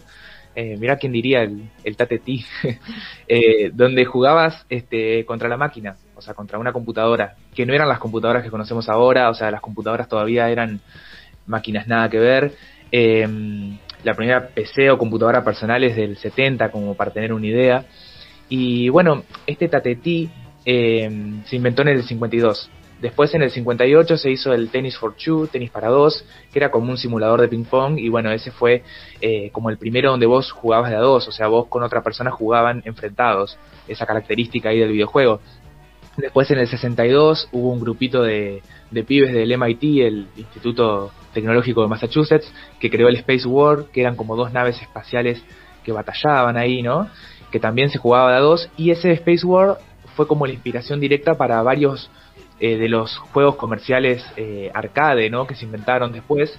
Eh, 0.56 0.78
mira 0.78 0.98
quién 0.98 1.12
diría 1.12 1.42
el, 1.42 1.70
el 1.84 1.98
tatetí, 1.98 2.46
eh, 3.28 3.72
donde 3.74 4.06
jugabas 4.06 4.66
este, 4.70 5.26
contra 5.26 5.50
la 5.50 5.58
máquina, 5.58 5.96
o 6.16 6.22
sea, 6.22 6.36
contra 6.36 6.60
una 6.60 6.72
computadora, 6.72 7.36
que 7.56 7.66
no 7.66 7.74
eran 7.74 7.90
las 7.90 7.98
computadoras 7.98 8.44
que 8.44 8.52
conocemos 8.52 8.88
ahora, 8.88 9.30
o 9.30 9.34
sea, 9.34 9.50
las 9.50 9.62
computadoras 9.62 10.08
todavía 10.08 10.50
eran 10.50 10.80
máquinas 11.48 11.88
nada 11.88 12.10
que 12.10 12.20
ver. 12.20 12.54
Eh, 12.96 13.28
la 14.04 14.14
primera 14.14 14.50
PC 14.50 14.92
o 14.92 15.00
computadora 15.00 15.44
personal 15.44 15.84
es 15.84 15.96
del 15.96 16.16
70, 16.16 16.70
como 16.70 16.94
para 16.94 17.12
tener 17.12 17.34
una 17.34 17.48
idea. 17.48 17.86
Y 18.50 18.90
bueno, 18.90 19.24
este 19.48 19.68
tatetí 19.68 20.30
eh, 20.64 21.10
se 21.46 21.56
inventó 21.56 21.82
en 21.82 21.88
el 21.88 22.04
52. 22.04 22.70
Después 23.02 23.34
en 23.34 23.42
el 23.42 23.50
58 23.52 24.16
se 24.16 24.30
hizo 24.30 24.54
el 24.54 24.70
Tennis 24.70 24.96
for 24.98 25.16
Two, 25.16 25.48
tenis 25.48 25.72
para 25.72 25.90
dos, 25.90 26.24
que 26.54 26.60
era 26.60 26.72
como 26.72 26.92
un 26.92 26.98
simulador 26.98 27.42
de 27.42 27.50
ping 27.50 27.66
pong 27.66 27.98
y 27.98 28.08
bueno, 28.08 28.32
ese 28.32 28.52
fue 28.52 28.84
eh, 29.20 29.50
como 29.52 29.70
el 29.70 29.78
primero 29.78 30.12
donde 30.12 30.26
vos 30.26 30.52
jugabas 30.52 30.90
de 30.90 30.96
a 30.96 31.00
dos, 31.00 31.28
o 31.28 31.32
sea, 31.34 31.48
vos 31.48 31.68
con 31.68 31.84
otra 31.84 32.02
persona 32.02 32.32
jugaban 32.32 32.82
enfrentados, 32.86 33.58
esa 33.90 34.06
característica 34.06 34.70
ahí 34.70 34.80
del 34.80 34.94
videojuego. 34.94 35.42
Después 36.18 36.50
en 36.52 36.60
el 36.60 36.68
62 36.68 37.50
hubo 37.52 37.72
un 37.72 37.80
grupito 37.80 38.22
de, 38.22 38.62
de 38.92 39.04
pibes 39.04 39.34
del 39.34 39.58
MIT, 39.58 39.84
el 40.06 40.28
Instituto 40.38 41.12
Tecnológico 41.34 41.82
de 41.82 41.88
Massachusetts, 41.88 42.54
que 42.80 42.92
creó 42.92 43.08
el 43.08 43.16
Space 43.18 43.48
War, 43.48 43.86
que 43.92 44.02
eran 44.02 44.16
como 44.16 44.36
dos 44.36 44.54
naves 44.54 44.80
espaciales 44.82 45.44
que 45.84 45.92
batallaban 45.92 46.58
ahí, 46.58 46.82
¿no? 46.82 47.10
Que 47.52 47.60
también 47.60 47.90
se 47.90 47.98
jugaba 47.98 48.32
de 48.32 48.38
a 48.38 48.42
dos. 48.42 48.70
Y 48.78 48.92
ese 48.92 49.12
Space 49.12 49.46
War 49.46 49.78
fue 50.16 50.28
como 50.28 50.46
la 50.46 50.54
inspiración 50.54 51.00
directa 51.00 51.34
para 51.34 51.62
varios 51.62 52.10
eh, 52.60 52.78
de 52.78 52.88
los 52.88 53.18
juegos 53.18 53.56
comerciales 53.56 54.26
eh, 54.38 54.72
arcade, 54.74 55.30
¿no? 55.30 55.48
Que 55.48 55.56
se 55.56 55.66
inventaron 55.66 56.12
después 56.12 56.58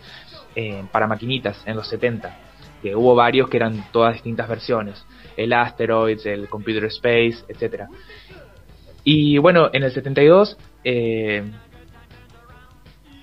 eh, 0.56 0.84
para 0.92 1.06
maquinitas 1.06 1.62
en 1.66 1.76
los 1.76 1.88
70. 1.88 2.36
Que 2.82 2.94
hubo 2.94 3.14
varios 3.14 3.48
que 3.48 3.56
eran 3.56 3.86
todas 3.92 4.14
distintas 4.14 4.48
versiones. 4.48 5.04
El 5.36 5.52
Asteroids, 5.52 6.26
el 6.26 6.48
Computer 6.48 6.84
Space, 6.84 7.44
etcétera. 7.48 7.88
Y 9.04 9.38
bueno, 9.38 9.68
en 9.72 9.82
el 9.82 9.92
72, 9.92 10.56
eh, 10.82 11.44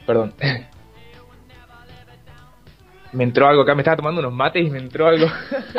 perdón, 0.06 0.34
me 3.14 3.24
entró 3.24 3.48
algo 3.48 3.64
acá, 3.64 3.76
me 3.76 3.82
estaba 3.82 3.98
tomando 3.98 4.22
unos 4.22 4.34
mates 4.34 4.66
y 4.66 4.70
me 4.70 4.80
entró 4.80 5.08
algo. 5.08 5.28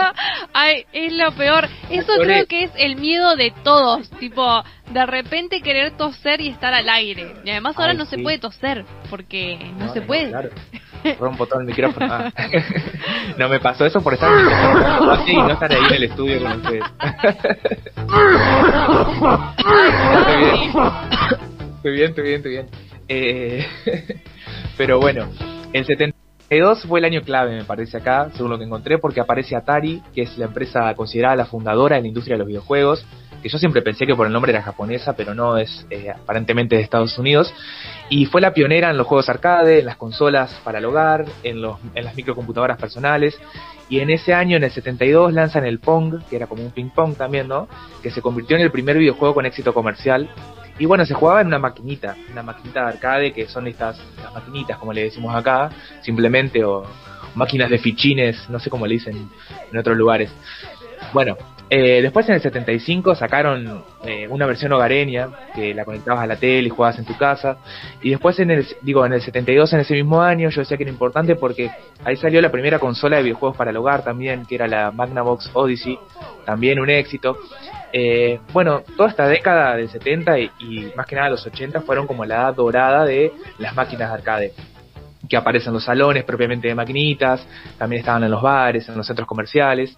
Ay, 0.52 0.84
es 0.92 1.12
lo 1.12 1.32
peor. 1.32 1.68
Eso 1.88 2.12
creo 2.20 2.46
que 2.46 2.64
es 2.64 2.72
el 2.76 2.96
miedo 2.96 3.36
de 3.36 3.52
todos. 3.62 4.10
Tipo, 4.10 4.62
de 4.90 5.06
repente 5.06 5.62
querer 5.62 5.96
toser 5.96 6.40
y 6.40 6.48
estar 6.48 6.74
al 6.74 6.88
aire. 6.88 7.34
Y 7.44 7.50
además 7.50 7.78
ahora 7.78 7.92
Ay, 7.92 7.98
no 7.98 8.04
se 8.04 8.18
puede 8.18 8.38
toser, 8.38 8.84
porque 9.08 9.58
no, 9.78 9.92
se 9.92 10.02
puede. 10.02 10.28
Claro. 10.28 10.50
Rompo 11.18 11.46
todo 11.46 11.60
el 11.60 11.66
micrófono. 11.66 12.06
Ah. 12.10 12.32
No 13.38 13.48
me 13.48 13.60
pasó 13.60 13.86
eso 13.86 14.00
por 14.02 14.14
estar 14.14 14.30
y 15.26 15.34
no 15.34 15.50
estar 15.50 15.72
ahí 15.72 15.82
en 15.88 15.94
el 15.94 16.04
estudio 16.04 16.42
con 16.42 16.52
ustedes. 16.52 16.84
Estoy 21.76 21.92
bien. 21.92 22.10
Estoy 22.10 22.24
bien, 22.24 22.36
estoy 22.36 22.50
bien. 22.50 22.66
Eh, 23.08 23.66
pero 24.76 25.00
bueno, 25.00 25.28
el 25.72 25.84
72 25.84 26.84
fue 26.86 27.00
el 27.00 27.04
año 27.06 27.22
clave, 27.22 27.56
me 27.56 27.64
parece 27.64 27.96
acá, 27.96 28.30
según 28.34 28.50
lo 28.50 28.58
que 28.58 28.64
encontré, 28.64 28.98
porque 28.98 29.20
aparece 29.20 29.56
Atari, 29.56 30.02
que 30.14 30.22
es 30.22 30.38
la 30.38 30.46
empresa 30.46 30.94
considerada 30.94 31.36
la 31.36 31.46
fundadora 31.46 31.96
en 31.96 32.02
la 32.02 32.08
industria 32.08 32.34
de 32.34 32.38
los 32.38 32.48
videojuegos, 32.48 33.04
que 33.42 33.48
yo 33.48 33.58
siempre 33.58 33.82
pensé 33.82 34.06
que 34.06 34.14
por 34.14 34.26
el 34.26 34.32
nombre 34.32 34.52
era 34.52 34.62
japonesa, 34.62 35.14
pero 35.14 35.34
no, 35.34 35.58
es 35.58 35.86
eh, 35.90 36.10
aparentemente 36.10 36.76
de 36.76 36.82
Estados 36.82 37.18
Unidos, 37.18 37.52
y 38.12 38.26
fue 38.26 38.42
la 38.42 38.52
pionera 38.52 38.90
en 38.90 38.98
los 38.98 39.06
juegos 39.06 39.30
arcade, 39.30 39.78
en 39.78 39.86
las 39.86 39.96
consolas 39.96 40.60
para 40.64 40.80
el 40.80 40.84
hogar, 40.84 41.24
en, 41.44 41.62
los, 41.62 41.78
en 41.94 42.04
las 42.04 42.14
microcomputadoras 42.14 42.76
personales, 42.76 43.40
y 43.88 44.00
en 44.00 44.10
ese 44.10 44.34
año, 44.34 44.58
en 44.58 44.64
el 44.64 44.70
72, 44.70 45.32
lanzan 45.32 45.64
el 45.64 45.78
Pong, 45.78 46.20
que 46.28 46.36
era 46.36 46.46
como 46.46 46.62
un 46.62 46.72
ping 46.72 46.90
pong 46.90 47.14
también, 47.14 47.48
¿no? 47.48 47.68
Que 48.02 48.10
se 48.10 48.20
convirtió 48.20 48.56
en 48.56 48.64
el 48.64 48.70
primer 48.70 48.98
videojuego 48.98 49.32
con 49.32 49.46
éxito 49.46 49.72
comercial. 49.72 50.28
Y 50.78 50.84
bueno, 50.84 51.06
se 51.06 51.14
jugaba 51.14 51.40
en 51.40 51.46
una 51.46 51.58
maquinita, 51.58 52.14
una 52.30 52.42
maquinita 52.42 52.82
de 52.82 52.88
arcade, 52.88 53.32
que 53.32 53.48
son 53.48 53.66
estas 53.66 53.98
las 54.22 54.34
maquinitas, 54.34 54.76
como 54.76 54.92
le 54.92 55.04
decimos 55.04 55.34
acá, 55.34 55.70
simplemente, 56.02 56.62
o 56.62 56.84
máquinas 57.34 57.70
de 57.70 57.78
fichines, 57.78 58.46
no 58.50 58.60
sé 58.60 58.68
cómo 58.68 58.86
le 58.86 58.92
dicen 58.92 59.30
en 59.70 59.78
otros 59.78 59.96
lugares. 59.96 60.30
Bueno, 61.14 61.38
eh, 61.74 62.02
después 62.02 62.28
en 62.28 62.34
el 62.34 62.42
75 62.42 63.14
sacaron 63.14 63.82
eh, 64.04 64.28
una 64.28 64.44
versión 64.44 64.70
hogareña 64.74 65.30
que 65.54 65.72
la 65.72 65.86
conectabas 65.86 66.22
a 66.22 66.26
la 66.26 66.36
tele 66.36 66.66
y 66.66 66.68
jugabas 66.68 66.98
en 66.98 67.06
tu 67.06 67.16
casa. 67.16 67.56
Y 68.02 68.10
después 68.10 68.38
en 68.40 68.50
el, 68.50 68.66
digo, 68.82 69.06
en 69.06 69.14
el 69.14 69.22
72, 69.22 69.72
en 69.72 69.80
ese 69.80 69.94
mismo 69.94 70.20
año, 70.20 70.50
yo 70.50 70.60
decía 70.60 70.76
que 70.76 70.82
era 70.82 70.92
importante 70.92 71.34
porque 71.34 71.70
ahí 72.04 72.16
salió 72.16 72.42
la 72.42 72.50
primera 72.50 72.78
consola 72.78 73.16
de 73.16 73.22
videojuegos 73.22 73.56
para 73.56 73.70
el 73.70 73.76
hogar 73.78 74.04
también, 74.04 74.44
que 74.44 74.56
era 74.56 74.68
la 74.68 74.90
Magnavox 74.90 75.48
Odyssey, 75.54 75.98
también 76.44 76.78
un 76.78 76.90
éxito. 76.90 77.38
Eh, 77.90 78.38
bueno, 78.52 78.82
toda 78.94 79.08
esta 79.08 79.26
década 79.26 79.74
del 79.74 79.88
70 79.88 80.40
y, 80.40 80.50
y 80.60 80.92
más 80.94 81.06
que 81.06 81.16
nada 81.16 81.30
los 81.30 81.46
80 81.46 81.80
fueron 81.80 82.06
como 82.06 82.26
la 82.26 82.34
edad 82.34 82.54
dorada 82.54 83.06
de 83.06 83.32
las 83.56 83.74
máquinas 83.74 84.10
de 84.10 84.14
arcade 84.14 84.52
que 85.26 85.36
aparecen 85.36 85.68
en 85.68 85.74
los 85.74 85.84
salones 85.84 86.24
propiamente 86.24 86.68
de 86.68 86.74
maquinitas, 86.74 87.46
también 87.78 88.00
estaban 88.00 88.24
en 88.24 88.30
los 88.30 88.42
bares, 88.42 88.88
en 88.88 88.96
los 88.96 89.06
centros 89.06 89.26
comerciales, 89.26 89.96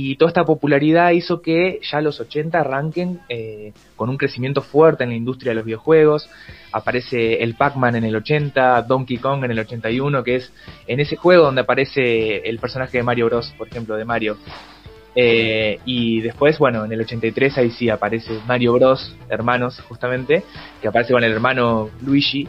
y 0.00 0.14
toda 0.14 0.28
esta 0.28 0.44
popularidad 0.44 1.10
hizo 1.10 1.42
que 1.42 1.80
ya 1.82 2.00
los 2.00 2.20
80 2.20 2.60
arranquen 2.60 3.18
eh, 3.28 3.72
con 3.96 4.08
un 4.08 4.16
crecimiento 4.16 4.62
fuerte 4.62 5.02
en 5.02 5.10
la 5.10 5.16
industria 5.16 5.50
de 5.50 5.56
los 5.56 5.64
videojuegos. 5.64 6.30
Aparece 6.70 7.42
el 7.42 7.56
Pac-Man 7.56 7.96
en 7.96 8.04
el 8.04 8.14
80, 8.14 8.82
Donkey 8.82 9.16
Kong 9.16 9.42
en 9.42 9.50
el 9.50 9.58
81, 9.58 10.22
que 10.22 10.36
es 10.36 10.52
en 10.86 11.00
ese 11.00 11.16
juego 11.16 11.46
donde 11.46 11.62
aparece 11.62 12.48
el 12.48 12.60
personaje 12.60 12.98
de 12.98 13.02
Mario 13.02 13.26
Bros, 13.26 13.52
por 13.58 13.66
ejemplo, 13.66 13.96
de 13.96 14.04
Mario. 14.04 14.36
Eh, 15.16 15.80
y 15.84 16.20
después, 16.20 16.60
bueno, 16.60 16.84
en 16.84 16.92
el 16.92 17.00
83 17.00 17.58
ahí 17.58 17.70
sí 17.72 17.90
aparece 17.90 18.38
Mario 18.46 18.74
Bros, 18.74 19.16
hermanos, 19.28 19.80
justamente, 19.88 20.44
que 20.80 20.86
aparece 20.86 21.12
con 21.12 21.24
el 21.24 21.32
hermano 21.32 21.90
Luigi. 22.02 22.46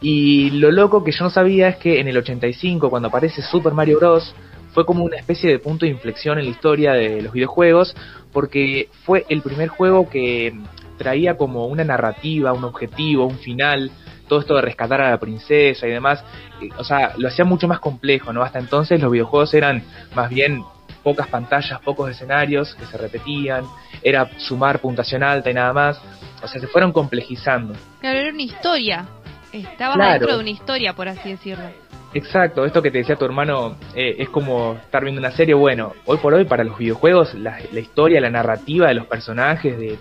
Y 0.00 0.50
lo 0.50 0.70
loco 0.70 1.02
que 1.02 1.10
yo 1.10 1.24
no 1.24 1.30
sabía 1.30 1.70
es 1.70 1.76
que 1.78 1.98
en 1.98 2.06
el 2.06 2.16
85, 2.18 2.88
cuando 2.88 3.08
aparece 3.08 3.42
Super 3.42 3.72
Mario 3.72 3.98
Bros., 3.98 4.32
fue 4.78 4.86
como 4.86 5.02
una 5.02 5.16
especie 5.16 5.50
de 5.50 5.58
punto 5.58 5.86
de 5.86 5.90
inflexión 5.90 6.38
en 6.38 6.44
la 6.44 6.50
historia 6.52 6.92
de 6.92 7.20
los 7.20 7.32
videojuegos, 7.32 7.96
porque 8.32 8.88
fue 9.04 9.26
el 9.28 9.42
primer 9.42 9.66
juego 9.70 10.08
que 10.08 10.56
traía 10.96 11.36
como 11.36 11.66
una 11.66 11.82
narrativa, 11.82 12.52
un 12.52 12.62
objetivo, 12.62 13.26
un 13.26 13.38
final, 13.38 13.90
todo 14.28 14.38
esto 14.38 14.54
de 14.54 14.62
rescatar 14.62 15.00
a 15.00 15.10
la 15.10 15.18
princesa 15.18 15.88
y 15.88 15.90
demás. 15.90 16.22
O 16.76 16.84
sea, 16.84 17.14
lo 17.16 17.26
hacía 17.26 17.44
mucho 17.44 17.66
más 17.66 17.80
complejo, 17.80 18.32
¿no? 18.32 18.40
Hasta 18.44 18.60
entonces 18.60 19.00
los 19.00 19.10
videojuegos 19.10 19.52
eran 19.52 19.82
más 20.14 20.30
bien 20.30 20.62
pocas 21.02 21.26
pantallas, 21.26 21.80
pocos 21.80 22.08
escenarios 22.08 22.76
que 22.76 22.86
se 22.86 22.96
repetían, 22.96 23.64
era 24.00 24.30
sumar 24.38 24.78
puntuación 24.78 25.24
alta 25.24 25.50
y 25.50 25.54
nada 25.54 25.72
más. 25.72 26.00
O 26.40 26.46
sea, 26.46 26.60
se 26.60 26.68
fueron 26.68 26.92
complejizando. 26.92 27.74
Claro, 27.98 28.16
era 28.20 28.30
una 28.30 28.42
historia. 28.42 29.08
Estabas 29.52 29.96
Claro. 29.96 30.12
dentro 30.20 30.36
de 30.36 30.40
una 30.40 30.50
historia, 30.50 30.92
por 30.92 31.08
así 31.08 31.30
decirlo. 31.30 31.87
Exacto, 32.14 32.64
esto 32.64 32.82
que 32.82 32.90
te 32.90 32.98
decía 32.98 33.16
tu 33.16 33.26
hermano 33.26 33.76
eh, 33.94 34.16
es 34.18 34.30
como 34.30 34.74
estar 34.74 35.02
viendo 35.02 35.20
una 35.20 35.30
serie. 35.30 35.54
Bueno, 35.54 35.92
hoy 36.06 36.16
por 36.18 36.32
hoy 36.32 36.44
para 36.44 36.64
los 36.64 36.78
videojuegos 36.78 37.34
la, 37.34 37.60
historia, 37.72 38.20
la 38.20 38.30
narrativa 38.30 38.88
de 38.88 38.94
los 38.94 39.06
personajes, 39.06 39.78
de 39.78 39.98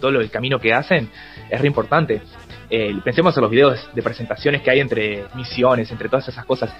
todo 0.00 0.10
lo, 0.10 0.20
el 0.20 0.30
camino 0.30 0.58
que 0.58 0.74
hacen, 0.74 1.08
es 1.50 1.60
re 1.60 1.66
importante. 1.66 2.20
Eh, 2.68 2.94
pensemos 3.04 3.36
en 3.36 3.42
los 3.42 3.50
videos 3.50 3.88
de 3.94 4.02
presentaciones 4.02 4.62
que 4.62 4.70
hay 4.70 4.80
entre 4.80 5.24
misiones, 5.34 5.90
entre 5.90 6.08
todas 6.08 6.28
esas 6.28 6.44
cosas. 6.44 6.74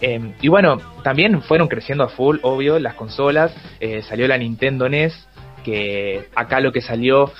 Eh, 0.00 0.34
y 0.40 0.48
bueno, 0.48 0.78
también 1.02 1.42
fueron 1.42 1.68
creciendo 1.68 2.04
a 2.04 2.08
full, 2.08 2.38
obvio, 2.42 2.78
las 2.78 2.94
consolas. 2.94 3.54
Eh, 3.80 4.02
salió 4.02 4.26
la 4.26 4.36
Nintendo 4.36 4.88
NES, 4.88 5.28
que 5.64 6.28
acá 6.34 6.60
lo 6.60 6.72
que 6.72 6.80
salió, 6.80 7.32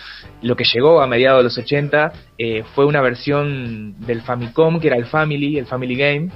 lo 0.43 0.57
que 0.57 0.65
llegó 0.65 1.01
a 1.01 1.07
mediados 1.07 1.41
de 1.41 1.45
los 1.45 1.59
80, 1.59 2.13
eh, 2.39 2.65
fue 2.75 2.85
una 2.85 3.01
versión 3.01 3.95
del 4.07 4.23
Famicom, 4.23 4.81
que 4.81 4.89
era 4.89 4.97
el 4.97 5.07
Family, 5.07 5.59
el 5.59 5.67
Family 5.67 5.97
Game. 5.97 6.31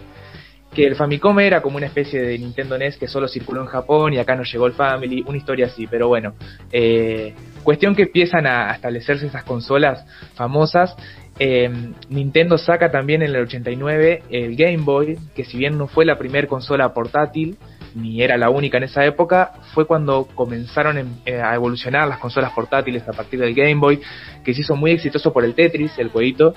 Que 0.75 0.87
el 0.87 0.95
Famicom 0.95 1.38
era 1.40 1.62
como 1.62 1.79
una 1.79 1.87
especie 1.87 2.21
de 2.21 2.38
Nintendo 2.38 2.77
NES 2.77 2.99
que 2.99 3.09
solo 3.09 3.29
circuló 3.29 3.62
en 3.62 3.66
Japón 3.66 4.12
y 4.12 4.19
acá 4.19 4.37
no 4.37 4.42
llegó 4.42 4.66
el 4.66 4.73
Family, 4.73 5.25
una 5.27 5.38
historia 5.38 5.66
así, 5.66 5.87
pero 5.87 6.09
bueno. 6.09 6.35
Eh, 6.71 7.35
cuestión 7.62 7.95
que 7.95 8.03
empiezan 8.03 8.47
a 8.47 8.73
establecerse 8.73 9.27
esas 9.27 9.45
consolas 9.45 10.05
famosas 10.35 10.95
eh, 11.38 11.71
Nintendo 12.09 12.57
saca 12.57 12.90
también 12.90 13.23
en 13.23 13.35
el 13.35 13.42
89 13.42 14.23
el 14.31 14.57
Game 14.57 14.79
Boy, 14.79 15.19
que 15.35 15.45
si 15.45 15.59
bien 15.59 15.77
no 15.77 15.87
fue 15.87 16.05
la 16.05 16.16
primera 16.16 16.47
consola 16.47 16.95
portátil, 16.95 17.59
ni 17.96 18.22
era 18.22 18.37
la 18.37 18.50
única 18.50 18.76
en 18.76 18.85
esa 18.85 19.04
época, 19.04 19.52
fue 19.74 19.87
cuando 19.87 20.26
comenzaron 20.35 20.98
en- 20.98 21.20
eh, 21.24 21.40
a 21.40 21.54
evolucionar 21.54 22.06
las 22.06 22.18
consolas 22.18 22.52
portátiles 22.52 23.09
a 23.09 23.12
partir 23.12 23.40
del 23.40 23.54
Game 23.54 23.76
Boy, 23.76 24.00
que 24.44 24.54
se 24.54 24.61
hizo 24.61 24.76
muy 24.76 24.90
exitoso 24.92 25.32
por 25.32 25.44
el 25.44 25.54
Tetris, 25.54 25.98
el 25.98 26.11
jueguito. 26.11 26.54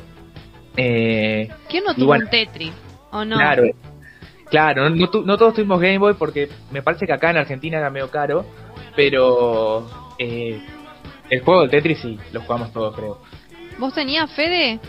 Eh, 0.76 1.50
¿Quién 1.70 1.84
no 1.86 1.94
tuvo 1.94 2.08
bueno, 2.08 2.26
un 2.26 2.30
Tetris? 2.30 2.74
¿O 3.12 3.26
no? 3.26 3.38
Claro, 3.38 3.64
claro, 4.50 4.90
no, 4.90 4.96
no 4.96 5.10
tu- 5.10 5.26
no 5.26 5.38
todos 5.38 5.54
tuvimos 5.56 5.80
Game 5.80 5.98
Boy 5.98 6.14
porque 6.14 6.50
me 6.72 6.82
parece 6.82 7.06
que 7.08 7.14
acá 7.14 7.32
en 7.32 7.38
Argentina 7.38 7.78
era 7.78 7.90
medio 7.90 8.10
caro, 8.12 8.46
pero 8.96 9.88
eh, 10.20 10.62
el 11.30 11.42
juego 11.42 11.62
del 11.62 11.70
Tetris 11.72 12.00
sí, 12.00 12.20
lo 12.34 12.42
jugamos 12.42 12.72
todos, 12.74 12.96
creo. 12.96 13.18
¿Vos 13.78 13.94
tenías 13.94 14.30
Fede? 14.32 14.80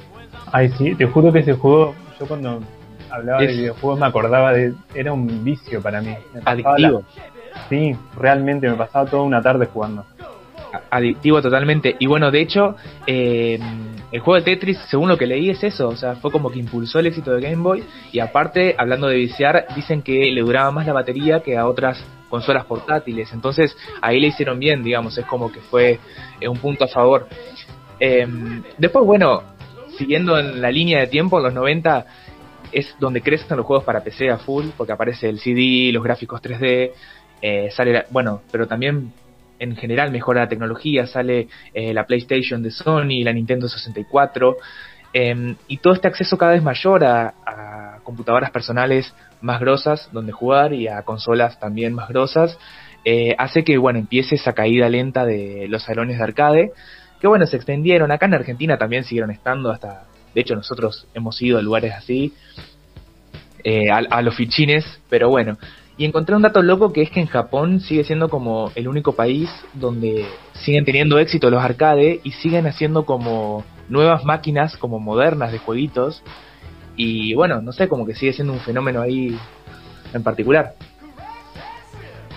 Ay, 0.52 0.68
sí, 0.76 0.94
te 0.96 1.06
juro 1.06 1.32
que 1.32 1.38
ese 1.40 1.52
juego, 1.54 1.94
yo 2.18 2.26
cuando 2.26 2.60
hablaba 3.10 3.42
Es- 3.42 3.48
de 3.50 3.56
videojuegos 3.56 3.98
me 4.00 4.06
acordaba 4.06 4.52
de. 4.52 4.74
Era 4.94 5.12
un 5.12 5.44
vicio 5.44 5.80
para 5.82 6.00
mí. 6.00 6.14
Adictivo. 6.44 7.02
la- 7.16 7.62
sí, 7.68 7.96
realmente, 8.16 8.68
me 8.68 8.76
pasaba 8.76 9.08
toda 9.08 9.22
una 9.22 9.42
tarde 9.42 9.66
jugando. 9.66 10.04
adictivo 10.90 11.42
totalmente. 11.42 11.96
Y 11.98 12.06
bueno, 12.06 12.30
de 12.30 12.40
hecho, 12.40 12.76
eh, 13.06 13.58
el 14.12 14.20
juego 14.20 14.36
de 14.36 14.42
Tetris, 14.42 14.78
según 14.88 15.08
lo 15.08 15.18
que 15.18 15.26
leí, 15.26 15.50
es 15.50 15.62
eso. 15.64 15.88
O 15.88 15.96
sea, 15.96 16.14
fue 16.14 16.30
como 16.30 16.48
que 16.50 16.60
impulsó 16.60 17.00
el 17.00 17.06
éxito 17.08 17.32
de 17.32 17.40
Game 17.40 17.62
Boy. 17.62 17.82
Y 18.12 18.20
aparte, 18.20 18.74
hablando 18.78 19.08
de 19.08 19.16
viciar, 19.16 19.66
dicen 19.74 20.02
que 20.02 20.30
le 20.30 20.40
duraba 20.42 20.70
más 20.70 20.86
la 20.86 20.92
batería 20.92 21.40
que 21.40 21.56
a 21.58 21.66
otras 21.66 22.02
consolas 22.28 22.64
portátiles. 22.66 23.32
Entonces, 23.32 23.76
ahí 24.00 24.20
le 24.20 24.28
hicieron 24.28 24.60
bien, 24.60 24.84
digamos. 24.84 25.18
Es 25.18 25.26
como 25.26 25.50
que 25.50 25.58
fue 25.60 25.98
eh, 26.40 26.48
un 26.48 26.58
punto 26.58 26.84
a 26.84 26.88
favor. 26.88 27.26
Eh, 27.98 28.26
después, 28.78 29.04
bueno, 29.04 29.42
siguiendo 29.98 30.38
en 30.38 30.60
la 30.62 30.70
línea 30.70 31.00
de 31.00 31.08
tiempo, 31.08 31.38
en 31.38 31.44
los 31.44 31.54
90 31.54 32.06
es 32.72 32.94
donde 32.98 33.22
crecen 33.22 33.56
los 33.56 33.66
juegos 33.66 33.84
para 33.84 34.02
PC 34.02 34.30
a 34.30 34.38
full, 34.38 34.66
porque 34.76 34.92
aparece 34.92 35.28
el 35.28 35.38
CD, 35.38 35.90
los 35.92 36.02
gráficos 36.02 36.40
3D, 36.40 36.92
eh, 37.42 37.70
sale, 37.70 37.92
la- 37.92 38.06
bueno, 38.10 38.42
pero 38.50 38.66
también 38.66 39.12
en 39.58 39.76
general 39.76 40.10
mejora 40.10 40.40
la 40.42 40.48
tecnología, 40.48 41.06
sale 41.06 41.48
eh, 41.74 41.92
la 41.92 42.04
PlayStation 42.06 42.62
de 42.62 42.70
Sony, 42.70 43.22
la 43.24 43.32
Nintendo 43.32 43.68
64, 43.68 44.56
em, 45.12 45.56
y 45.68 45.78
todo 45.78 45.92
este 45.94 46.08
acceso 46.08 46.38
cada 46.38 46.52
vez 46.52 46.62
mayor 46.62 47.04
a, 47.04 47.34
a, 47.44 47.98
computadoras 48.04 48.50
personales 48.50 49.12
más 49.40 49.60
grosas 49.60 50.08
donde 50.12 50.32
jugar 50.32 50.72
y 50.72 50.88
a 50.88 51.02
consolas 51.02 51.58
también 51.60 51.92
más 51.94 52.08
grosas, 52.08 52.58
eh, 53.04 53.34
hace 53.38 53.64
que 53.64 53.76
bueno 53.78 53.98
empiece 53.98 54.34
esa 54.36 54.52
caída 54.52 54.88
lenta 54.88 55.24
de 55.24 55.66
los 55.68 55.82
salones 55.84 56.18
de 56.18 56.24
arcade, 56.24 56.72
que 57.20 57.26
bueno, 57.26 57.44
se 57.46 57.56
extendieron, 57.56 58.10
acá 58.12 58.26
en 58.26 58.34
Argentina 58.34 58.78
también 58.78 59.04
siguieron 59.04 59.30
estando 59.30 59.70
hasta, 59.70 60.04
de 60.34 60.40
hecho 60.40 60.54
nosotros 60.54 61.06
hemos 61.14 61.40
ido 61.42 61.58
a 61.58 61.62
lugares 61.62 61.92
así, 61.94 62.32
eh, 63.64 63.90
a, 63.90 63.98
a 63.98 64.22
los 64.22 64.34
fichines, 64.34 64.84
pero 65.08 65.28
bueno, 65.28 65.58
y 66.00 66.06
encontré 66.06 66.34
un 66.34 66.40
dato 66.40 66.62
loco 66.62 66.94
que 66.94 67.02
es 67.02 67.10
que 67.10 67.20
en 67.20 67.26
Japón 67.26 67.80
sigue 67.80 68.04
siendo 68.04 68.30
como 68.30 68.72
el 68.74 68.88
único 68.88 69.12
país 69.12 69.50
donde 69.74 70.24
siguen 70.54 70.86
teniendo 70.86 71.18
éxito 71.18 71.50
los 71.50 71.62
arcade 71.62 72.20
y 72.24 72.32
siguen 72.32 72.66
haciendo 72.66 73.04
como 73.04 73.66
nuevas 73.90 74.24
máquinas 74.24 74.78
como 74.78 74.98
modernas 74.98 75.52
de 75.52 75.58
jueguitos. 75.58 76.22
Y 76.96 77.34
bueno, 77.34 77.60
no 77.60 77.72
sé, 77.72 77.86
como 77.86 78.06
que 78.06 78.14
sigue 78.14 78.32
siendo 78.32 78.54
un 78.54 78.60
fenómeno 78.60 79.02
ahí 79.02 79.36
en 80.14 80.22
particular. 80.22 80.72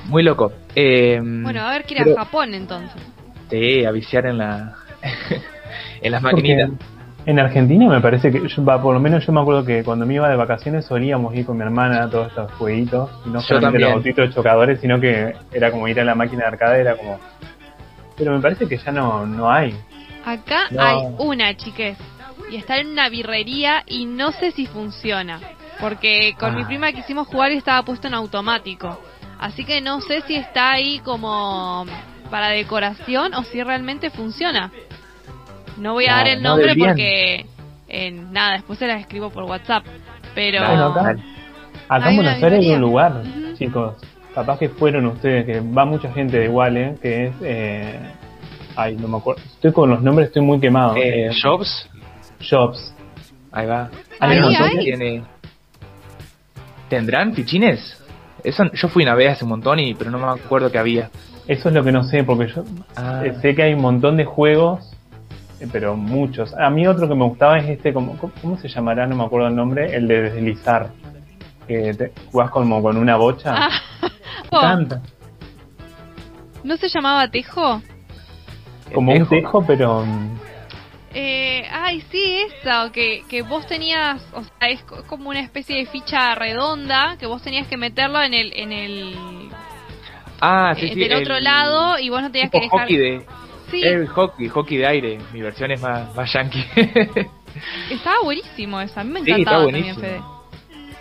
Muy 0.07 0.23
loco. 0.23 0.51
Eh, 0.75 1.21
bueno, 1.23 1.61
a 1.61 1.71
ver 1.71 1.85
que 1.85 1.93
ir 1.93 2.01
a 2.01 2.15
Japón 2.15 2.53
entonces. 2.53 3.01
Sí, 3.49 3.85
a 3.85 3.91
viciar 3.91 4.25
en 4.25 4.39
la 4.39 4.75
en 6.01 6.11
las 6.11 6.21
maquinitas. 6.21 6.71
En 7.25 7.39
Argentina 7.39 7.87
me 7.87 8.01
parece 8.01 8.31
que, 8.31 8.47
yo, 8.47 8.65
va, 8.65 8.81
por 8.81 8.93
lo 8.93 8.99
menos 8.99 9.25
yo 9.25 9.31
me 9.31 9.39
acuerdo 9.39 9.63
que 9.63 9.83
cuando 9.83 10.05
me 10.05 10.15
iba 10.15 10.29
de 10.29 10.35
vacaciones 10.35 10.85
solíamos 10.85 11.33
ir 11.35 11.45
con 11.45 11.57
mi 11.57 11.63
hermana 11.63 12.03
a 12.03 12.09
todos 12.09 12.27
estos 12.27 12.51
jueguitos, 12.53 13.09
y 13.25 13.29
no 13.29 13.39
solamente 13.41 13.79
los 13.79 13.93
autitos 13.93 14.35
chocadores, 14.35 14.81
sino 14.81 14.99
que 14.99 15.33
era 15.51 15.71
como 15.71 15.87
ir 15.87 15.99
a 16.01 16.03
la 16.03 16.15
máquina 16.15 16.41
de 16.41 16.47
arcade, 16.47 16.81
era 16.81 16.97
como... 16.97 17.19
Pero 18.17 18.33
me 18.33 18.41
parece 18.41 18.67
que 18.67 18.77
ya 18.77 18.91
no, 18.91 19.25
no 19.25 19.49
hay. 19.49 19.73
Acá 20.25 20.67
no. 20.69 20.81
hay 20.81 20.97
una, 21.17 21.55
chiques, 21.55 21.97
y 22.51 22.57
está 22.57 22.77
en 22.77 22.87
una 22.87 23.07
birrería 23.09 23.83
y 23.87 24.05
no 24.05 24.31
sé 24.33 24.51
si 24.51 24.65
funciona, 24.65 25.39
porque 25.79 26.35
con 26.37 26.53
ah. 26.53 26.57
mi 26.57 26.65
prima 26.65 26.91
quisimos 26.91 27.27
jugar 27.27 27.51
y 27.51 27.55
estaba 27.55 27.83
puesto 27.83 28.07
en 28.07 28.15
automático. 28.15 28.99
Así 29.39 29.65
que 29.65 29.81
no 29.81 30.01
sé 30.01 30.21
si 30.21 30.35
está 30.35 30.71
ahí 30.71 30.99
como 30.99 31.85
para 32.29 32.49
decoración 32.49 33.33
o 33.33 33.43
si 33.43 33.61
realmente 33.63 34.09
funciona. 34.09 34.71
No 35.77 35.93
voy 35.93 36.05
a 36.07 36.13
dar 36.13 36.27
el 36.27 36.41
nombre 36.41 36.75
no 36.75 36.85
porque 36.85 37.45
en 37.87 38.31
nada, 38.31 38.53
después 38.53 38.79
se 38.79 38.87
las 38.87 38.99
escribo 39.01 39.29
por 39.29 39.43
WhatsApp. 39.43 39.85
Pero 40.35 40.65
bueno, 40.65 40.85
acá, 40.87 41.15
acá 41.89 42.09
en 42.09 42.15
Buenos 42.15 42.43
Aires 42.43 42.59
hay 42.59 42.71
un 42.71 42.81
lugar, 42.81 43.11
uh 43.13 43.27
-huh. 43.27 43.57
chicos. 43.57 43.95
Capaz 44.33 44.57
que 44.57 44.69
fueron 44.69 45.05
ustedes, 45.05 45.45
que 45.45 45.59
va 45.59 45.85
mucha 45.85 46.11
gente 46.11 46.39
de 46.39 46.45
igual, 46.45 46.75
¿eh? 46.77 46.95
que 47.01 47.27
es. 47.27 47.33
Eh, 47.43 47.99
ay, 48.75 48.95
no 48.95 49.07
me 49.07 49.17
acuerdo. 49.17 49.41
Estoy 49.45 49.71
con 49.71 49.89
los 49.91 50.01
nombres, 50.01 50.27
estoy 50.29 50.41
muy 50.41 50.59
quemado. 50.59 50.95
Eh, 50.97 51.29
Shops. 51.33 51.87
Shops. 52.39 52.95
Ahí 53.51 53.67
va. 53.67 53.89
Ahí, 54.19 54.39
Hay 54.39 54.55
ahí. 54.55 54.79
Tiene... 54.79 55.23
¿Tendrán 56.89 57.33
fichines? 57.33 57.99
Eso, 58.43 58.63
yo 58.73 58.87
fui 58.87 59.03
una 59.03 59.15
vez 59.15 59.31
hace 59.33 59.43
un 59.45 59.51
montón, 59.51 59.79
y 59.79 59.93
pero 59.93 60.09
no 60.11 60.17
me 60.17 60.25
acuerdo 60.27 60.71
que 60.71 60.77
había. 60.79 61.09
Eso 61.47 61.69
es 61.69 61.75
lo 61.75 61.83
que 61.83 61.91
no 61.91 62.03
sé, 62.03 62.23
porque 62.23 62.47
yo 62.51 62.63
Ah. 62.95 63.21
sé 63.41 63.53
que 63.55 63.63
hay 63.63 63.73
un 63.73 63.81
montón 63.81 64.17
de 64.17 64.25
juegos 64.25 64.92
pero 65.71 65.95
muchos. 65.95 66.53
A 66.53 66.69
mí 66.69 66.85
otro 66.87 67.07
que 67.07 67.15
me 67.15 67.25
gustaba 67.25 67.57
es 67.59 67.69
este, 67.69 67.93
como, 67.93 68.17
¿cómo 68.17 68.57
se 68.57 68.67
llamará? 68.67 69.05
No 69.07 69.15
me 69.15 69.23
acuerdo 69.23 69.47
el 69.47 69.55
nombre, 69.55 69.95
el 69.95 70.07
de 70.07 70.21
deslizar. 70.23 70.89
Que 71.67 71.93
te 71.93 72.11
jugás 72.31 72.49
como 72.51 72.81
con 72.81 72.97
una 72.97 73.15
bocha. 73.15 73.53
Ah. 73.55 73.69
Encanta. 74.51 75.01
¿No 76.63 76.77
se 76.77 76.87
llamaba 76.89 77.27
Tejo? 77.29 77.81
Como 78.93 79.11
un 79.13 79.27
tejo, 79.27 79.65
pero... 79.65 80.05
Eh, 81.15 81.63
ay, 81.71 82.01
sí, 82.11 82.37
eso, 82.47 82.91
que, 82.91 83.21
que 83.29 83.43
vos 83.43 83.67
tenías, 83.67 84.25
o 84.33 84.41
sea, 84.43 84.69
es 84.69 84.81
co- 84.83 85.03
como 85.07 85.29
una 85.29 85.41
especie 85.41 85.77
de 85.77 85.85
ficha 85.85 86.33
redonda 86.33 87.17
que 87.19 87.27
vos 87.27 87.41
tenías 87.43 87.67
que 87.67 87.77
meterlo 87.77 88.19
en 88.21 88.33
el, 88.33 88.51
en 88.55 88.71
el, 88.71 89.15
Ah, 90.41 90.73
sí, 90.75 90.87
eh, 90.87 90.93
sí. 90.95 90.99
del 90.99 91.21
otro 91.21 91.35
el 91.37 91.43
lado 91.43 91.99
y 91.99 92.09
vos 92.09 92.21
no 92.21 92.31
tenías 92.31 92.49
que 92.49 92.61
dejar. 92.61 92.87
de. 92.87 93.25
Sí, 93.73 93.83
El 93.83 94.07
hockey, 94.07 94.49
hockey 94.49 94.77
de 94.77 94.87
aire. 94.87 95.17
Mi 95.33 95.41
versión 95.41 95.71
es 95.71 95.81
más, 95.81 96.13
más 96.15 96.31
yankee. 96.31 96.63
estaba 97.91 98.17
buenísimo 98.23 98.79
eso, 98.81 98.99
a 98.99 99.03
mí 99.03 99.11
me 99.11 99.23
Sí, 99.23 99.31
encantaba 99.31 99.63
también, 99.63 99.95
buenísimo. 99.95 100.01
Fede. 100.01 100.21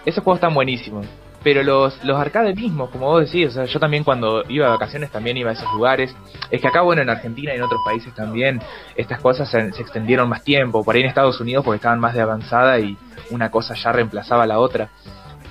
Esos 0.06 0.24
juegos 0.24 0.38
están 0.38 0.54
buenísimos. 0.54 1.06
Pero 1.44 1.64
los, 1.64 2.04
los 2.04 2.16
arcades 2.16 2.54
mismos, 2.54 2.88
como 2.90 3.06
vos 3.08 3.24
decís, 3.26 3.48
o 3.48 3.50
sea, 3.50 3.64
yo 3.64 3.80
también 3.80 4.04
cuando 4.04 4.44
iba 4.48 4.66
de 4.66 4.72
vacaciones 4.72 5.10
también 5.10 5.36
iba 5.36 5.50
a 5.50 5.54
esos 5.54 5.70
lugares. 5.72 6.14
Es 6.50 6.60
que 6.60 6.68
acá, 6.68 6.82
bueno, 6.82 7.02
en 7.02 7.10
Argentina 7.10 7.52
y 7.52 7.56
en 7.56 7.62
otros 7.62 7.80
países 7.84 8.14
también, 8.14 8.60
estas 8.94 9.20
cosas 9.20 9.50
se, 9.50 9.72
se 9.72 9.82
extendieron 9.82 10.28
más 10.28 10.44
tiempo. 10.44 10.84
Por 10.84 10.94
ahí 10.94 11.00
en 11.02 11.08
Estados 11.08 11.40
Unidos 11.40 11.64
porque 11.64 11.76
estaban 11.76 11.98
más 11.98 12.14
de 12.14 12.20
avanzada 12.20 12.78
y 12.78 12.96
una 13.30 13.50
cosa 13.50 13.74
ya 13.74 13.90
reemplazaba 13.90 14.44
a 14.44 14.46
la 14.46 14.60
otra. 14.60 14.90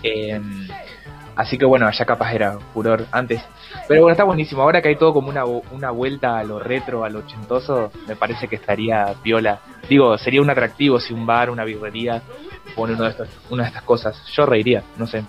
Eh, 0.01 0.39
así 1.35 1.57
que 1.57 1.65
bueno, 1.65 1.87
allá 1.87 2.05
capaz 2.05 2.33
era 2.33 2.57
furor 2.73 3.05
antes. 3.11 3.41
Pero 3.87 4.01
bueno, 4.01 4.11
está 4.11 4.23
buenísimo. 4.23 4.61
Ahora 4.61 4.81
que 4.81 4.89
hay 4.89 4.95
todo 4.95 5.13
como 5.13 5.29
una, 5.29 5.43
una 5.45 5.91
vuelta 5.91 6.37
a 6.37 6.43
lo 6.43 6.59
retro, 6.59 7.03
a 7.03 7.09
lo 7.09 7.19
ochentoso, 7.19 7.91
me 8.07 8.15
parece 8.15 8.47
que 8.47 8.55
estaría 8.55 9.13
piola. 9.21 9.59
Digo, 9.89 10.17
sería 10.17 10.41
un 10.41 10.49
atractivo 10.49 10.99
si 10.99 11.13
un 11.13 11.25
bar, 11.25 11.49
una 11.49 11.63
birrería 11.63 12.21
pone 12.75 12.93
uno 12.93 13.03
de 13.03 13.09
estos, 13.09 13.29
una 13.49 13.63
de 13.63 13.69
estas 13.69 13.83
cosas. 13.83 14.25
Yo 14.33 14.45
reiría, 14.45 14.83
no 14.97 15.07
sé. 15.07 15.23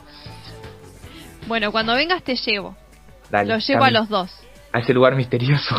Bueno, 1.47 1.73
cuando 1.73 1.95
vengas 1.95 2.23
te 2.23 2.37
llevo, 2.37 2.77
Dale, 3.31 3.53
los 3.53 3.67
llevo 3.67 3.85
a 3.85 3.91
los 3.91 4.09
dos. 4.09 4.31
a 4.73 4.79
ese 4.79 4.93
lugar 4.95 5.17
misterioso. 5.17 5.75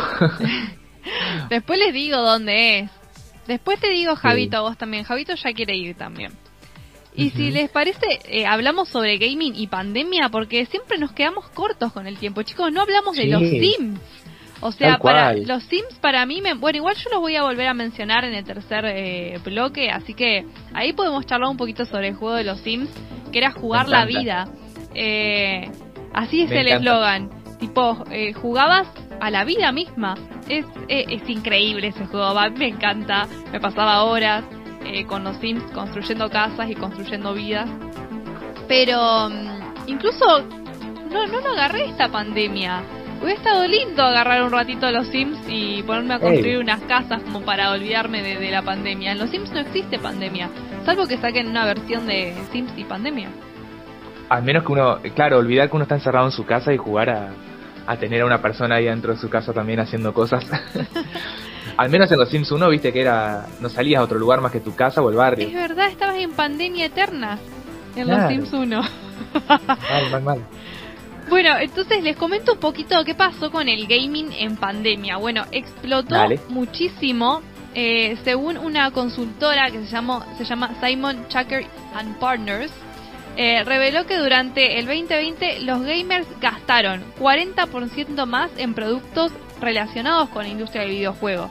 Después 1.48 1.78
les 1.78 1.92
digo 1.92 2.18
dónde 2.18 2.80
es. 2.80 2.90
Después 3.46 3.78
te 3.78 3.90
digo 3.90 4.16
Javito 4.16 4.56
a 4.58 4.60
vos 4.60 4.76
también. 4.78 5.04
Javito 5.04 5.34
ya 5.34 5.52
quiere 5.52 5.76
ir 5.76 5.96
también. 5.96 6.32
Y 7.16 7.30
si 7.30 7.50
les 7.50 7.70
parece, 7.70 8.06
eh, 8.26 8.44
hablamos 8.44 8.88
sobre 8.88 9.18
gaming 9.18 9.54
y 9.54 9.68
pandemia 9.68 10.30
porque 10.30 10.66
siempre 10.66 10.98
nos 10.98 11.12
quedamos 11.12 11.48
cortos 11.50 11.92
con 11.92 12.06
el 12.06 12.18
tiempo. 12.18 12.42
Chicos, 12.42 12.72
no 12.72 12.82
hablamos 12.82 13.16
de 13.16 13.26
los 13.26 13.40
Sims. 13.40 14.00
O 14.60 14.72
sea, 14.72 14.98
para 14.98 15.34
los 15.34 15.62
Sims 15.64 15.94
para 16.00 16.24
mí, 16.26 16.40
me, 16.40 16.54
bueno, 16.54 16.78
igual 16.78 16.96
yo 16.96 17.10
los 17.10 17.20
voy 17.20 17.36
a 17.36 17.42
volver 17.42 17.68
a 17.68 17.74
mencionar 17.74 18.24
en 18.24 18.34
el 18.34 18.44
tercer 18.44 18.84
eh, 18.86 19.38
bloque, 19.44 19.90
así 19.90 20.14
que 20.14 20.46
ahí 20.72 20.92
podemos 20.92 21.26
charlar 21.26 21.50
un 21.50 21.56
poquito 21.56 21.84
sobre 21.84 22.08
el 22.08 22.14
juego 22.14 22.34
de 22.34 22.44
los 22.44 22.60
Sims, 22.60 22.88
que 23.30 23.38
era 23.38 23.52
jugar 23.52 23.88
la 23.88 24.06
vida. 24.06 24.48
Eh, 24.94 25.70
así 26.12 26.42
es 26.42 26.50
Me 26.50 26.62
el 26.62 26.68
eslogan. 26.68 27.30
Tipo, 27.58 28.04
eh, 28.10 28.32
jugabas 28.32 28.88
a 29.20 29.30
la 29.30 29.44
vida 29.44 29.70
misma. 29.70 30.14
Es, 30.48 30.66
eh, 30.88 31.04
es 31.08 31.28
increíble 31.28 31.88
ese 31.88 32.06
juego, 32.06 32.34
me 32.56 32.68
encanta. 32.68 33.28
Me 33.52 33.60
pasaba 33.60 34.04
horas 34.04 34.44
eh, 34.84 35.04
con 35.06 35.24
los 35.24 35.36
Sims 35.38 35.62
construyendo 35.72 36.28
casas 36.30 36.68
y 36.70 36.74
construyendo 36.74 37.34
vidas. 37.34 37.68
Pero 38.68 39.28
mm, 39.28 39.88
incluso 39.88 40.24
no, 41.10 41.26
no 41.26 41.40
lo 41.40 41.50
agarré 41.50 41.86
esta 41.86 42.08
pandemia. 42.08 42.82
Hubiera 43.22 43.38
estado 43.38 43.66
lindo 43.66 44.02
agarrar 44.02 44.42
un 44.42 44.50
ratito 44.50 44.86
a 44.86 44.90
los 44.90 45.06
Sims 45.08 45.38
y 45.48 45.82
ponerme 45.84 46.14
a 46.14 46.18
construir 46.18 46.56
Ey. 46.56 46.56
unas 46.56 46.80
casas 46.82 47.22
como 47.22 47.40
para 47.42 47.70
olvidarme 47.70 48.22
de, 48.22 48.36
de 48.36 48.50
la 48.50 48.62
pandemia. 48.62 49.12
En 49.12 49.18
los 49.18 49.30
Sims 49.30 49.50
no 49.52 49.60
existe 49.60 49.98
pandemia, 49.98 50.50
salvo 50.84 51.06
que 51.06 51.16
saquen 51.16 51.48
una 51.48 51.64
versión 51.64 52.06
de 52.06 52.34
Sims 52.52 52.72
y 52.76 52.84
pandemia. 52.84 53.28
Al 54.28 54.42
menos 54.42 54.64
que 54.64 54.72
uno, 54.72 54.98
claro, 55.14 55.38
olvidar 55.38 55.70
que 55.70 55.76
uno 55.76 55.84
está 55.84 55.94
encerrado 55.94 56.26
en 56.26 56.32
su 56.32 56.44
casa 56.44 56.72
y 56.72 56.76
jugar 56.76 57.10
a, 57.10 57.30
a 57.86 57.96
tener 57.96 58.22
a 58.22 58.26
una 58.26 58.40
persona 58.42 58.76
ahí 58.76 58.86
dentro 58.86 59.12
de 59.12 59.18
su 59.18 59.28
casa 59.28 59.52
también 59.52 59.80
haciendo 59.80 60.12
cosas. 60.12 60.44
Al 61.76 61.90
menos 61.90 62.10
en 62.12 62.18
los 62.18 62.28
Sims 62.28 62.50
1 62.52 62.68
viste 62.68 62.92
que 62.92 63.00
era 63.00 63.46
no 63.60 63.68
salías 63.68 64.00
a 64.00 64.04
otro 64.04 64.18
lugar 64.18 64.40
más 64.40 64.52
que 64.52 64.60
tu 64.60 64.74
casa 64.74 65.02
o 65.02 65.10
el 65.10 65.16
barrio. 65.16 65.46
Es 65.48 65.54
verdad, 65.54 65.88
estabas 65.88 66.16
en 66.16 66.32
pandemia 66.32 66.86
eterna 66.86 67.38
en 67.96 68.04
Claro. 68.04 68.22
los 68.22 68.30
Sims 68.30 68.52
1. 68.52 68.82
Mal, 69.48 70.10
mal, 70.10 70.22
mal. 70.22 70.38
Bueno, 71.26 71.56
entonces 71.58 72.02
les 72.04 72.16
comento 72.16 72.52
un 72.52 72.58
poquito 72.58 73.02
qué 73.02 73.14
pasó 73.14 73.50
con 73.50 73.66
el 73.66 73.86
gaming 73.86 74.30
en 74.32 74.56
pandemia. 74.56 75.16
Bueno, 75.16 75.44
explotó 75.52 76.14
Dale. 76.14 76.38
muchísimo. 76.50 77.40
eh, 77.74 78.16
según 78.24 78.58
una 78.58 78.90
consultora 78.90 79.70
que 79.70 79.78
se, 79.80 79.86
llamó, 79.86 80.22
se 80.36 80.44
llama 80.44 80.72
Simon 80.82 81.26
Chucker 81.28 81.64
and 81.94 82.14
Partners, 82.18 82.70
eh, 83.38 83.64
reveló 83.64 84.04
que 84.06 84.16
durante 84.18 84.78
el 84.78 84.84
2020 84.86 85.60
los 85.62 85.80
gamers 85.82 86.26
gastaron 86.42 87.02
40% 87.18 88.26
más 88.26 88.50
en 88.58 88.74
productos 88.74 89.32
relacionados 89.62 90.28
con 90.28 90.42
la 90.44 90.50
industria 90.50 90.82
del 90.82 90.90
videojuego 90.92 91.48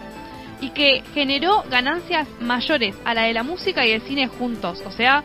y 0.63 0.69
que 0.69 1.03
generó 1.13 1.63
ganancias 1.69 2.27
mayores 2.39 2.95
a 3.05 3.13
la 3.13 3.23
de 3.23 3.33
la 3.33 3.43
música 3.43 3.85
y 3.85 3.91
el 3.91 4.01
cine 4.01 4.27
juntos. 4.27 4.81
O 4.85 4.91
sea, 4.91 5.23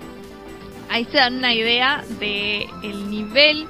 ahí 0.90 1.04
se 1.04 1.18
dan 1.18 1.36
una 1.36 1.54
idea 1.54 2.02
de 2.18 2.66
el 2.82 3.08
nivel, 3.10 3.66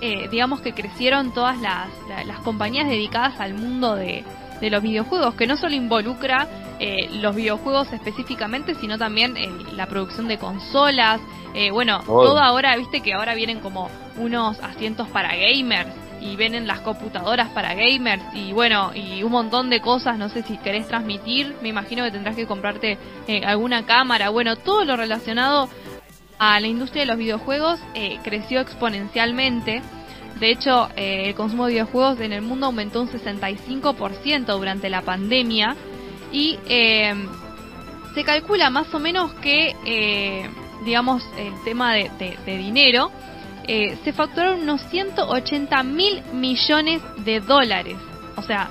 eh, 0.00 0.28
digamos 0.30 0.60
que 0.60 0.72
crecieron 0.72 1.32
todas 1.32 1.60
las, 1.60 1.88
la- 2.08 2.24
las 2.24 2.40
compañías 2.40 2.88
dedicadas 2.88 3.38
al 3.40 3.54
mundo 3.54 3.94
de, 3.94 4.24
de 4.60 4.70
los 4.70 4.82
videojuegos, 4.82 5.34
que 5.34 5.46
no 5.46 5.56
solo 5.56 5.74
involucra 5.74 6.48
eh, 6.80 7.08
los 7.20 7.36
videojuegos 7.36 7.92
específicamente, 7.92 8.74
sino 8.74 8.98
también 8.98 9.36
eh, 9.36 9.48
la 9.74 9.86
producción 9.86 10.26
de 10.26 10.38
consolas. 10.38 11.20
eh, 11.54 11.70
bueno, 11.70 12.00
todo 12.06 12.40
ahora, 12.40 12.76
viste 12.76 13.00
que 13.00 13.12
ahora 13.14 13.34
vienen 13.34 13.60
como 13.60 13.88
unos 14.16 14.58
asientos 14.60 15.06
para 15.08 15.36
gamers 15.36 15.90
y 16.22 16.36
ven 16.36 16.66
las 16.66 16.80
computadoras 16.80 17.48
para 17.50 17.74
gamers 17.74 18.22
y 18.32 18.52
bueno, 18.52 18.92
y 18.94 19.22
un 19.22 19.32
montón 19.32 19.70
de 19.70 19.80
cosas, 19.80 20.18
no 20.18 20.28
sé 20.28 20.42
si 20.42 20.56
querés 20.58 20.86
transmitir, 20.86 21.56
me 21.62 21.68
imagino 21.68 22.04
que 22.04 22.12
tendrás 22.12 22.36
que 22.36 22.46
comprarte 22.46 22.96
eh, 23.26 23.44
alguna 23.44 23.84
cámara, 23.84 24.30
bueno, 24.30 24.56
todo 24.56 24.84
lo 24.84 24.96
relacionado 24.96 25.68
a 26.38 26.60
la 26.60 26.66
industria 26.66 27.02
de 27.02 27.06
los 27.06 27.18
videojuegos 27.18 27.80
eh, 27.94 28.18
creció 28.22 28.60
exponencialmente. 28.60 29.82
De 30.38 30.50
hecho, 30.50 30.88
eh, 30.96 31.28
el 31.28 31.34
consumo 31.34 31.66
de 31.66 31.72
videojuegos 31.72 32.20
en 32.20 32.32
el 32.32 32.42
mundo 32.42 32.66
aumentó 32.66 33.02
un 33.02 33.08
65% 33.08 34.46
durante 34.46 34.88
la 34.90 35.02
pandemia 35.02 35.76
y 36.32 36.58
se 38.14 38.24
calcula 38.24 38.70
más 38.70 38.92
o 38.94 38.98
menos 38.98 39.32
que, 39.34 40.48
digamos, 40.84 41.22
el 41.36 41.52
tema 41.64 41.94
de 41.94 42.56
dinero 42.58 43.12
eh, 43.66 43.96
se 44.04 44.12
facturaron 44.12 44.62
unos 44.62 44.82
180 44.90 45.82
mil 45.82 46.22
millones 46.32 47.02
de 47.24 47.40
dólares. 47.40 47.96
O 48.36 48.42
sea, 48.42 48.68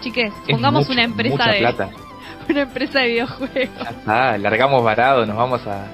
chiques, 0.00 0.32
pongamos 0.48 0.88
una 0.88 1.04
empresa 1.04 1.50
de 1.50 1.58
plata. 1.58 1.90
una 2.48 2.62
empresa 2.62 3.00
de 3.00 3.08
videojuegos. 3.08 3.86
Ah, 4.06 4.36
largamos 4.38 4.82
varado, 4.82 5.24
nos 5.26 5.36
vamos 5.36 5.66
a 5.66 5.86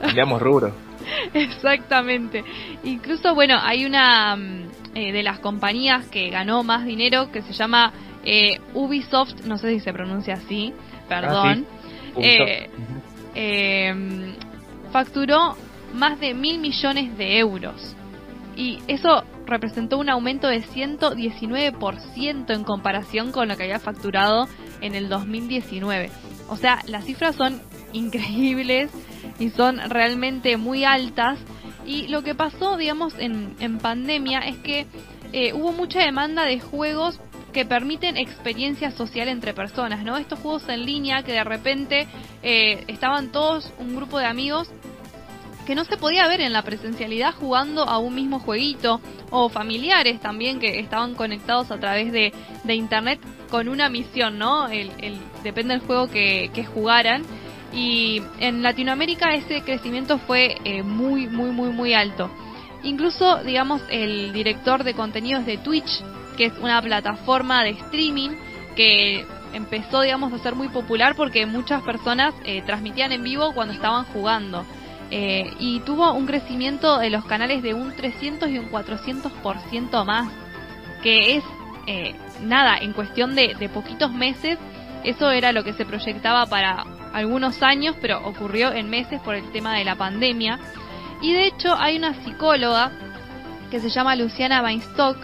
cambiamos 0.00 0.40
rubro. 0.40 0.72
Exactamente. 1.34 2.44
Incluso, 2.84 3.34
bueno, 3.34 3.58
hay 3.60 3.84
una 3.84 4.36
mm, 4.36 4.70
eh, 4.94 5.12
de 5.12 5.22
las 5.22 5.38
compañías 5.38 6.06
que 6.06 6.30
ganó 6.30 6.62
más 6.62 6.84
dinero 6.84 7.30
que 7.32 7.42
se 7.42 7.52
llama 7.52 7.92
eh, 8.24 8.60
Ubisoft, 8.74 9.44
no 9.44 9.58
sé 9.58 9.70
si 9.70 9.80
se 9.80 9.92
pronuncia 9.92 10.34
así, 10.34 10.72
perdón. 11.08 11.66
Ah, 12.16 12.20
eh, 13.34 13.94
mm, 13.94 14.90
facturó 14.92 15.56
más 15.94 16.20
de 16.20 16.34
mil 16.34 16.58
millones 16.58 17.16
de 17.16 17.38
euros. 17.38 17.94
Y 18.56 18.80
eso 18.88 19.22
representó 19.46 19.98
un 19.98 20.10
aumento 20.10 20.48
de 20.48 20.62
119% 20.62 22.54
en 22.54 22.64
comparación 22.64 23.32
con 23.32 23.48
lo 23.48 23.56
que 23.56 23.64
había 23.64 23.78
facturado 23.78 24.48
en 24.80 24.94
el 24.94 25.08
2019. 25.08 26.10
O 26.48 26.56
sea, 26.56 26.82
las 26.86 27.04
cifras 27.04 27.36
son 27.36 27.60
increíbles 27.92 28.90
y 29.38 29.50
son 29.50 29.78
realmente 29.88 30.56
muy 30.56 30.84
altas. 30.84 31.38
Y 31.86 32.08
lo 32.08 32.22
que 32.22 32.34
pasó, 32.34 32.76
digamos, 32.76 33.14
en, 33.18 33.54
en 33.60 33.78
pandemia 33.78 34.40
es 34.40 34.56
que 34.56 34.86
eh, 35.32 35.52
hubo 35.52 35.72
mucha 35.72 36.00
demanda 36.00 36.44
de 36.44 36.60
juegos 36.60 37.20
que 37.52 37.64
permiten 37.64 38.16
experiencia 38.16 38.90
social 38.90 39.28
entre 39.28 39.54
personas, 39.54 40.04
¿no? 40.04 40.16
Estos 40.16 40.38
juegos 40.38 40.68
en 40.68 40.84
línea 40.84 41.22
que 41.22 41.32
de 41.32 41.44
repente 41.44 42.06
eh, 42.42 42.84
estaban 42.88 43.32
todos 43.32 43.72
un 43.78 43.96
grupo 43.96 44.18
de 44.18 44.26
amigos 44.26 44.68
que 45.68 45.74
no 45.74 45.84
se 45.84 45.98
podía 45.98 46.26
ver 46.26 46.40
en 46.40 46.54
la 46.54 46.62
presencialidad 46.62 47.34
jugando 47.34 47.82
a 47.82 47.98
un 47.98 48.14
mismo 48.14 48.38
jueguito 48.38 49.02
o 49.28 49.50
familiares 49.50 50.18
también 50.18 50.60
que 50.60 50.80
estaban 50.80 51.14
conectados 51.14 51.70
a 51.70 51.78
través 51.78 52.10
de, 52.10 52.32
internet 52.74 53.20
con 53.50 53.68
una 53.68 53.90
misión, 53.90 54.38
¿no? 54.38 54.68
El, 54.68 54.90
depende 55.42 55.74
del 55.74 55.82
juego 55.82 56.08
que, 56.08 56.66
jugaran. 56.72 57.22
Y 57.70 58.22
en 58.40 58.62
Latinoamérica 58.62 59.34
ese 59.34 59.60
crecimiento 59.60 60.16
fue 60.16 60.56
eh, 60.64 60.82
muy, 60.82 61.26
muy, 61.26 61.50
muy, 61.50 61.68
muy 61.68 61.92
alto. 61.92 62.30
Incluso, 62.82 63.44
digamos, 63.44 63.82
el 63.90 64.32
director 64.32 64.84
de 64.84 64.94
contenidos 64.94 65.44
de 65.44 65.58
Twitch, 65.58 66.02
que 66.38 66.46
es 66.46 66.54
una 66.62 66.80
plataforma 66.80 67.62
de 67.62 67.70
streaming 67.72 68.30
que 68.74 69.26
empezó, 69.52 70.00
digamos, 70.00 70.32
a 70.32 70.38
ser 70.38 70.54
muy 70.54 70.68
popular 70.68 71.14
porque 71.14 71.44
muchas 71.44 71.82
personas 71.82 72.32
eh, 72.46 72.62
transmitían 72.64 73.12
en 73.12 73.22
vivo 73.22 73.52
cuando 73.52 73.74
estaban 73.74 74.06
jugando. 74.06 74.64
Eh, 75.10 75.50
y 75.58 75.80
tuvo 75.80 76.12
un 76.12 76.26
crecimiento 76.26 76.98
de 76.98 77.10
los 77.10 77.24
canales 77.24 77.62
de 77.62 77.74
un 77.74 77.94
300 77.94 78.50
y 78.50 78.58
un 78.58 78.70
400% 78.70 80.04
más, 80.04 80.28
que 81.02 81.36
es 81.36 81.44
eh, 81.86 82.14
nada, 82.42 82.76
en 82.78 82.92
cuestión 82.92 83.34
de, 83.34 83.54
de 83.54 83.68
poquitos 83.68 84.12
meses, 84.12 84.58
eso 85.04 85.30
era 85.30 85.52
lo 85.52 85.64
que 85.64 85.72
se 85.72 85.86
proyectaba 85.86 86.44
para 86.46 86.84
algunos 87.12 87.62
años, 87.62 87.96
pero 88.00 88.20
ocurrió 88.26 88.72
en 88.72 88.90
meses 88.90 89.20
por 89.20 89.34
el 89.34 89.50
tema 89.52 89.74
de 89.78 89.84
la 89.84 89.96
pandemia. 89.96 90.58
Y 91.22 91.32
de 91.32 91.46
hecho 91.46 91.74
hay 91.74 91.96
una 91.96 92.14
psicóloga 92.24 92.92
que 93.70 93.80
se 93.80 93.88
llama 93.88 94.16
Luciana 94.16 94.62
Weinstock, 94.62 95.16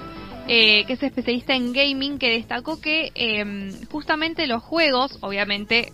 eh, 0.48 0.84
que 0.86 0.94
es 0.94 1.02
especialista 1.02 1.54
en 1.54 1.72
gaming, 1.72 2.18
que 2.18 2.30
destacó 2.30 2.80
que 2.80 3.12
em, 3.14 3.72
justamente 3.90 4.46
los 4.46 4.62
juegos, 4.62 5.18
obviamente 5.20 5.92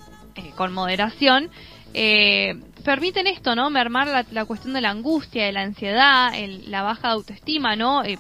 con 0.57 0.73
moderación, 0.73 1.51
permiten 2.85 3.27
esto, 3.27 3.55
¿no? 3.55 3.71
Mermar 3.71 4.27
la, 4.31 4.45
cuestión 4.45 4.73
de 4.75 4.81
la 4.81 4.91
angustia, 4.91 5.47
de 5.47 5.53
la 5.53 5.63
ansiedad, 5.63 6.33
la 6.67 6.83
baja 6.83 7.11
autoestima, 7.11 7.77
¿no? 7.77 8.05
Eh, 8.05 8.19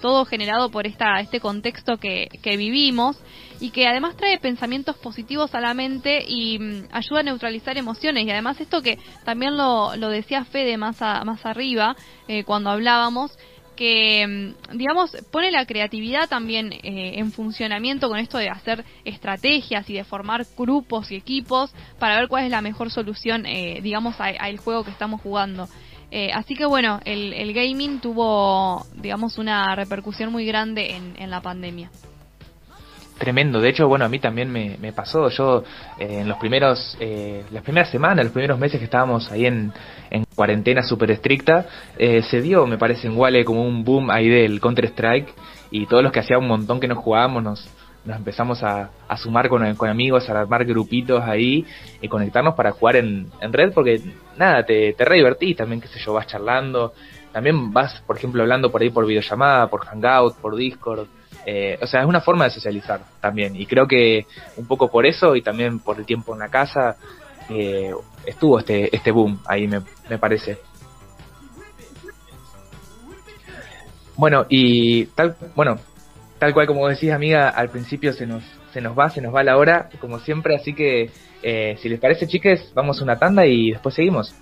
todo 0.00 0.26
generado 0.26 0.70
por 0.70 0.86
esta, 0.86 1.18
este 1.20 1.40
contexto 1.40 1.96
que, 1.96 2.28
vivimos 2.44 3.16
y 3.58 3.70
que 3.70 3.86
además 3.86 4.16
trae 4.18 4.38
pensamientos 4.38 4.96
positivos 4.98 5.54
a 5.54 5.60
la 5.62 5.72
mente 5.72 6.22
y 6.28 6.58
mm, 6.58 6.88
ayuda 6.92 7.20
a 7.20 7.22
neutralizar 7.22 7.78
emociones. 7.78 8.26
Y 8.26 8.30
además 8.30 8.60
esto 8.60 8.82
que 8.82 8.98
también 9.24 9.56
lo, 9.56 9.96
lo 9.96 10.10
decía 10.10 10.44
Fede 10.44 10.76
más, 10.76 11.00
más 11.00 11.46
arriba 11.46 11.96
eh, 12.28 12.44
cuando 12.44 12.68
hablábamos, 12.68 13.32
que, 13.76 14.26
mm, 14.26 14.76
digamos, 14.76 15.16
pone 15.30 15.50
la 15.50 15.66
creatividad 15.66 16.28
también 16.28 16.72
eh, 16.72 17.18
en 17.18 17.32
funcionamiento 17.32 18.08
con 18.08 18.18
esto 18.18 18.38
de 18.38 18.48
hacer 18.48 18.84
estrategias 19.04 19.88
y 19.90 19.94
de 19.94 20.04
formar 20.04 20.46
grupos 20.56 21.10
y 21.10 21.16
equipos 21.16 21.72
para 21.98 22.18
ver 22.18 22.28
cuál 22.28 22.44
es 22.44 22.50
la 22.50 22.62
mejor 22.62 22.90
solución, 22.90 23.46
eh, 23.46 23.80
digamos, 23.82 24.16
al 24.18 24.58
juego 24.58 24.84
que 24.84 24.90
estamos 24.90 25.20
jugando. 25.20 25.68
Eh, 26.10 26.30
así 26.32 26.54
que 26.54 26.64
bueno, 26.64 27.00
el, 27.04 27.52
gaming 27.52 28.00
tuvo, 28.00 28.86
digamos, 28.94 29.38
una 29.38 29.74
repercusión 29.74 30.30
muy 30.30 30.46
grande 30.46 30.94
en, 30.94 31.14
en 31.16 31.30
la 31.30 31.40
pandemia. 31.40 31.90
Tremendo, 33.24 33.58
de 33.58 33.70
hecho, 33.70 33.88
bueno, 33.88 34.04
a 34.04 34.10
mí 34.10 34.18
también 34.18 34.52
me, 34.52 34.92
pasó. 34.92 35.30
Yo, 35.30 35.64
eh, 35.98 36.18
en 36.20 36.28
los 36.28 36.36
primeros, 36.36 36.94
eh, 37.00 37.42
las 37.52 37.62
primeras 37.62 37.88
semanas, 37.88 38.22
los 38.22 38.34
primeros 38.34 38.58
meses 38.58 38.78
que 38.78 38.84
estábamos 38.84 39.32
ahí 39.32 39.46
en, 39.46 39.72
en 40.10 40.26
cuarentena 40.36 40.82
súper 40.82 41.10
estricta, 41.10 41.64
eh, 41.96 42.20
se 42.20 42.42
dio, 42.42 42.66
me 42.66 42.76
parece, 42.76 43.06
en 43.06 43.16
Wale 43.16 43.42
como 43.46 43.66
un 43.66 43.82
boom 43.82 44.10
ahí 44.10 44.28
del 44.28 44.60
Counter-Strike 44.60 45.32
y 45.70 45.86
todos 45.86 46.02
los 46.02 46.12
que 46.12 46.20
hacía 46.20 46.36
un 46.36 46.46
montón 46.46 46.80
que 46.80 46.86
nos 46.86 46.98
jugábamos 46.98 47.42
nos, 47.42 47.66
nos 48.04 48.18
empezamos 48.18 48.62
a, 48.62 48.90
a 49.08 49.16
sumar 49.16 49.48
con, 49.48 49.74
con, 49.74 49.88
amigos, 49.88 50.28
a 50.28 50.38
armar 50.38 50.66
grupitos 50.66 51.22
ahí 51.24 51.64
y 52.02 52.08
conectarnos 52.08 52.54
para 52.54 52.72
jugar 52.72 52.96
en, 52.96 53.28
en 53.40 53.52
red 53.54 53.72
porque, 53.72 54.02
nada, 54.36 54.66
te, 54.66 54.92
te 54.92 55.02
re 55.02 55.16
divertís 55.16 55.56
también, 55.56 55.80
qué 55.80 55.88
sé 55.88 55.98
yo, 55.98 56.12
vas 56.12 56.26
charlando. 56.26 56.92
También 57.32 57.72
vas, 57.72 58.02
por 58.06 58.18
ejemplo, 58.18 58.42
hablando 58.42 58.70
por 58.70 58.82
ahí 58.82 58.90
por 58.90 59.06
videollamada, 59.06 59.68
por 59.68 59.86
Hangout, 59.86 60.36
por 60.36 60.54
Discord 60.56 61.08
eh, 61.46 61.78
o 61.80 61.86
sea, 61.86 62.00
es 62.00 62.06
una 62.06 62.20
forma 62.20 62.44
de 62.44 62.50
socializar 62.50 63.00
también. 63.20 63.56
Y 63.56 63.66
creo 63.66 63.86
que 63.86 64.26
un 64.56 64.66
poco 64.66 64.90
por 64.90 65.06
eso 65.06 65.36
y 65.36 65.42
también 65.42 65.78
por 65.78 65.98
el 65.98 66.06
tiempo 66.06 66.32
en 66.32 66.40
la 66.40 66.48
casa 66.48 66.96
eh, 67.50 67.92
estuvo 68.26 68.58
este, 68.58 68.94
este 68.94 69.10
boom 69.10 69.40
ahí, 69.46 69.66
me, 69.66 69.80
me 70.08 70.18
parece. 70.18 70.58
Bueno, 74.16 74.46
y 74.48 75.06
tal, 75.06 75.36
bueno, 75.56 75.78
tal 76.38 76.54
cual 76.54 76.66
como 76.66 76.88
decís 76.88 77.10
amiga, 77.10 77.48
al 77.48 77.68
principio 77.68 78.12
se 78.12 78.26
nos, 78.26 78.44
se 78.72 78.80
nos 78.80 78.96
va, 78.96 79.10
se 79.10 79.20
nos 79.20 79.34
va 79.34 79.42
la 79.42 79.56
hora, 79.56 79.88
como 80.00 80.20
siempre, 80.20 80.54
así 80.54 80.72
que 80.72 81.10
eh, 81.42 81.76
si 81.80 81.88
les 81.88 82.00
parece 82.00 82.26
chiques, 82.26 82.72
vamos 82.74 83.00
a 83.00 83.04
una 83.04 83.18
tanda 83.18 83.44
y 83.44 83.72
después 83.72 83.94
seguimos. 83.94 84.34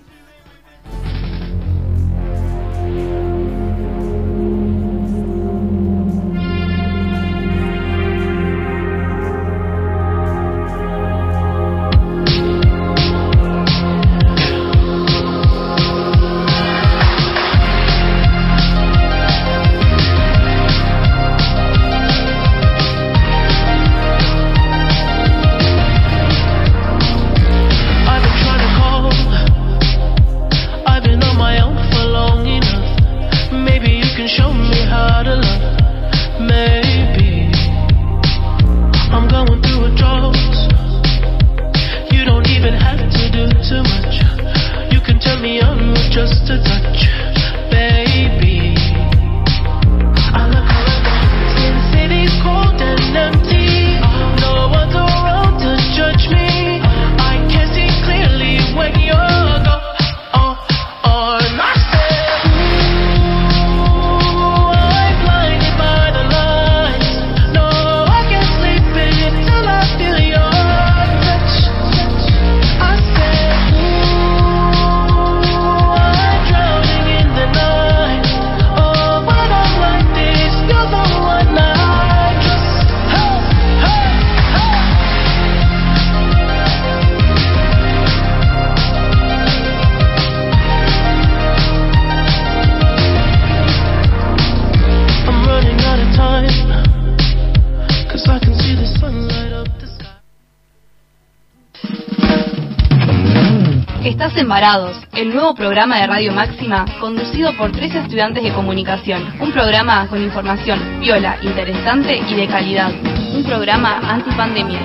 Programa 105.54 105.98
de 105.98 106.06
Radio 106.06 106.32
Máxima 106.32 106.84
conducido 107.00 107.56
por 107.56 107.72
tres 107.72 107.94
estudiantes 107.94 108.42
de 108.42 108.52
comunicación. 108.52 109.22
Un 109.40 109.52
programa 109.52 110.06
con 110.08 110.22
información 110.22 111.00
viola, 111.00 111.38
interesante 111.42 112.20
y 112.28 112.34
de 112.34 112.46
calidad. 112.46 112.92
Un 113.34 113.44
programa 113.44 113.98
antipandemia. 113.98 114.80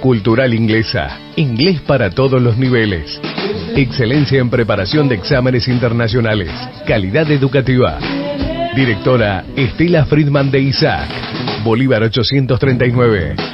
Cultural 0.00 0.54
Inglesa. 0.54 1.18
Inglés 1.36 1.80
para 1.80 2.10
todos 2.10 2.40
los 2.40 2.56
niveles. 2.56 3.20
Excelencia 3.74 4.40
en 4.40 4.50
preparación 4.50 5.08
de 5.08 5.16
exámenes 5.16 5.68
internacionales. 5.68 6.50
Calidad 6.86 7.30
educativa. 7.30 7.98
Directora 8.74 9.44
Estela 9.56 10.06
Friedman 10.06 10.50
de 10.50 10.60
Isaac. 10.60 11.08
Bolívar 11.64 12.02
839. 12.04 13.47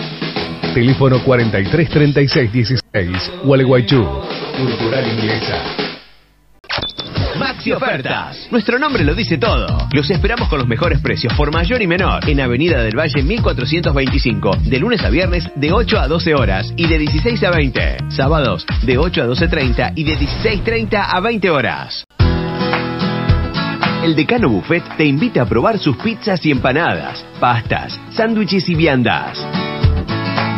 Teléfono 0.75 1.21
433616. 1.21 3.33
Gualeguaychú. 3.45 4.05
Cultural 4.59 5.07
Inglesa. 5.07 5.63
Maxi 7.39 7.71
Ofertas. 7.71 8.49
Nuestro 8.51 8.81
nombre 8.81 9.05
lo 9.05 9.15
dice 9.15 9.39
todo. 9.39 9.69
Los 9.93 10.11
esperamos 10.11 10.49
con 10.49 10.59
los 10.59 10.67
mejores 10.67 11.01
precios 11.01 11.33
por 11.35 11.53
mayor 11.53 11.81
y 11.81 11.87
menor 11.87 12.29
en 12.29 12.41
Avenida 12.41 12.83
del 12.83 12.99
Valle 12.99 13.23
1425, 13.23 14.57
de 14.65 14.81
lunes 14.81 15.05
a 15.05 15.11
viernes 15.11 15.49
de 15.55 15.73
8 15.73 16.01
a 16.01 16.09
12 16.09 16.35
horas 16.35 16.75
y 16.77 16.89
de 16.89 16.99
16 16.99 17.45
a 17.45 17.53
20. 17.53 17.97
Sábados 18.09 18.67
de 18.83 18.99
8 18.99 19.23
a 19.23 19.29
12.30 19.29 19.93
y 19.95 20.03
de 20.03 20.19
16.30 20.19 21.07
a 21.09 21.21
20 21.21 21.51
horas. 21.51 22.05
El 24.03 24.17
Decano 24.17 24.49
Buffet 24.49 24.83
te 24.97 25.05
invita 25.05 25.43
a 25.43 25.47
probar 25.47 25.79
sus 25.79 25.97
pizzas 25.99 26.45
y 26.45 26.51
empanadas, 26.51 27.25
pastas, 27.39 27.97
sándwiches 28.11 28.69
y 28.69 28.75
viandas. 28.75 29.39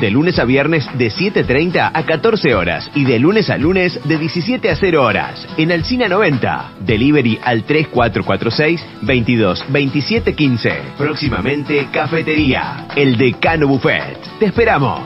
De 0.00 0.10
lunes 0.10 0.38
a 0.38 0.44
viernes 0.44 0.86
de 0.98 1.10
7.30 1.10 1.90
a 1.94 2.02
14 2.04 2.54
horas 2.54 2.90
y 2.94 3.04
de 3.04 3.18
lunes 3.18 3.48
a 3.48 3.56
lunes 3.56 3.98
de 4.04 4.18
17 4.18 4.68
a 4.68 4.76
0 4.76 5.02
horas. 5.02 5.48
En 5.56 5.72
Alcina 5.72 6.06
90. 6.06 6.72
Delivery 6.80 7.38
al 7.42 7.64
3446 7.64 8.84
22 9.02 9.64
27 9.68 10.34
15. 10.34 10.82
Próximamente 10.98 11.88
Cafetería. 11.90 12.88
El 12.94 13.16
Decano 13.16 13.68
Buffet. 13.68 14.18
Te 14.38 14.46
esperamos. 14.46 15.00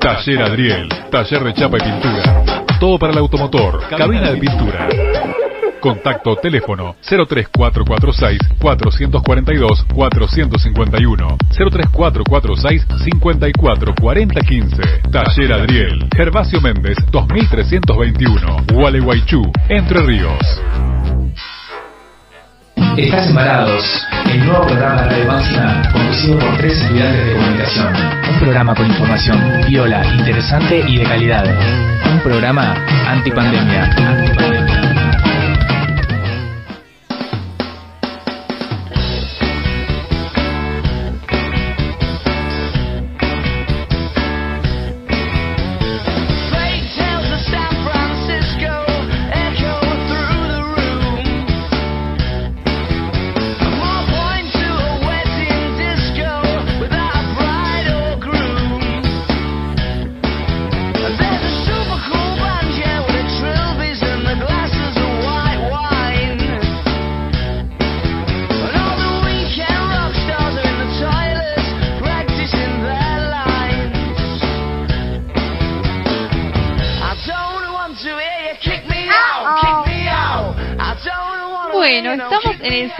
Taller 0.00 0.42
Adriel, 0.42 0.88
taller 1.10 1.44
de 1.44 1.52
chapa 1.52 1.76
y 1.76 1.82
pintura. 1.82 2.64
Todo 2.80 2.98
para 2.98 3.12
el 3.12 3.18
automotor, 3.18 3.86
cabina 3.90 4.32
de 4.32 4.38
pintura. 4.38 4.88
Contacto 5.80 6.36
teléfono 6.36 6.96
03446 7.00 8.38
442 8.58 9.86
451 9.94 11.36
03446 11.50 12.86
544015 13.04 14.82
Taller 15.10 15.52
Adriel 15.52 16.08
Gervasio 16.14 16.60
Méndez 16.60 16.96
2321 17.10 18.56
Gualeguaychú 18.72 19.42
Entre 19.68 20.00
Ríos 20.02 20.60
Estás 22.96 23.28
embarados, 23.28 23.84
el 24.30 24.44
nuevo 24.44 24.66
programa 24.66 25.02
de 25.02 25.08
Radio 25.10 25.26
Máxima 25.26 25.90
conducido 25.92 26.38
por 26.38 26.56
tres 26.58 26.80
estudiantes 26.80 27.26
de 27.26 27.32
comunicación. 27.34 27.94
Un 28.30 28.38
programa 28.40 28.74
con 28.74 28.86
información 28.86 29.38
viola, 29.68 30.04
interesante 30.18 30.84
y 30.86 30.98
de 30.98 31.04
calidad. 31.04 31.44
Un 32.12 32.20
programa 32.20 32.74
antipandemia. 33.06 33.84
antipandemia. 33.84 34.39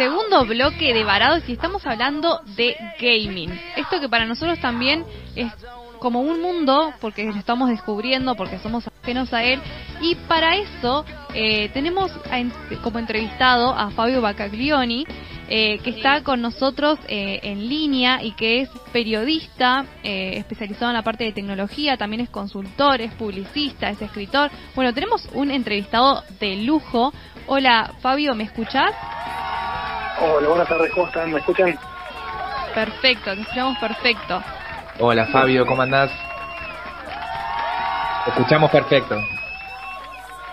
Segundo 0.00 0.46
bloque 0.46 0.94
de 0.94 1.04
Varados 1.04 1.42
y 1.46 1.52
estamos 1.52 1.84
hablando 1.86 2.40
de 2.56 2.74
gaming. 2.98 3.50
Esto 3.76 4.00
que 4.00 4.08
para 4.08 4.24
nosotros 4.24 4.58
también 4.58 5.04
es 5.36 5.52
como 5.98 6.22
un 6.22 6.40
mundo, 6.40 6.94
porque 7.02 7.22
lo 7.24 7.36
estamos 7.36 7.68
descubriendo, 7.68 8.34
porque 8.34 8.58
somos 8.60 8.88
ajenos 9.02 9.30
a 9.34 9.44
él. 9.44 9.60
Y 10.00 10.14
para 10.14 10.56
eso 10.56 11.04
eh, 11.34 11.68
tenemos 11.74 12.10
como 12.82 12.98
entrevistado 12.98 13.74
a 13.74 13.90
Fabio 13.90 14.22
Bacaglioni, 14.22 15.04
eh, 15.50 15.80
que 15.80 15.90
está 15.90 16.22
con 16.22 16.40
nosotros 16.40 16.98
eh, 17.06 17.40
en 17.42 17.68
línea 17.68 18.22
y 18.22 18.32
que 18.32 18.62
es 18.62 18.70
periodista, 18.94 19.84
eh, 20.02 20.38
especializado 20.38 20.92
en 20.92 20.96
la 20.96 21.02
parte 21.02 21.24
de 21.24 21.32
tecnología, 21.32 21.98
también 21.98 22.22
es 22.22 22.30
consultor, 22.30 23.02
es 23.02 23.12
publicista, 23.12 23.90
es 23.90 24.00
escritor. 24.00 24.50
Bueno, 24.74 24.94
tenemos 24.94 25.28
un 25.34 25.50
entrevistado 25.50 26.24
de 26.40 26.56
lujo. 26.56 27.12
Hola, 27.46 27.92
Fabio, 28.00 28.34
¿me 28.34 28.44
escuchás? 28.44 28.94
Hola, 30.22 30.48
buenas 30.48 30.68
tardes, 30.68 30.92
¿cómo 30.92 31.06
están? 31.06 31.32
¿Me 31.32 31.38
escuchan? 31.38 31.78
Perfecto, 32.74 33.34
te 33.34 33.40
escuchamos 33.40 33.78
perfecto. 33.78 34.42
Hola 34.98 35.26
Fabio, 35.28 35.64
¿cómo 35.64 35.80
andás? 35.80 36.10
Te 38.24 38.30
escuchamos 38.30 38.70
perfecto. 38.70 39.16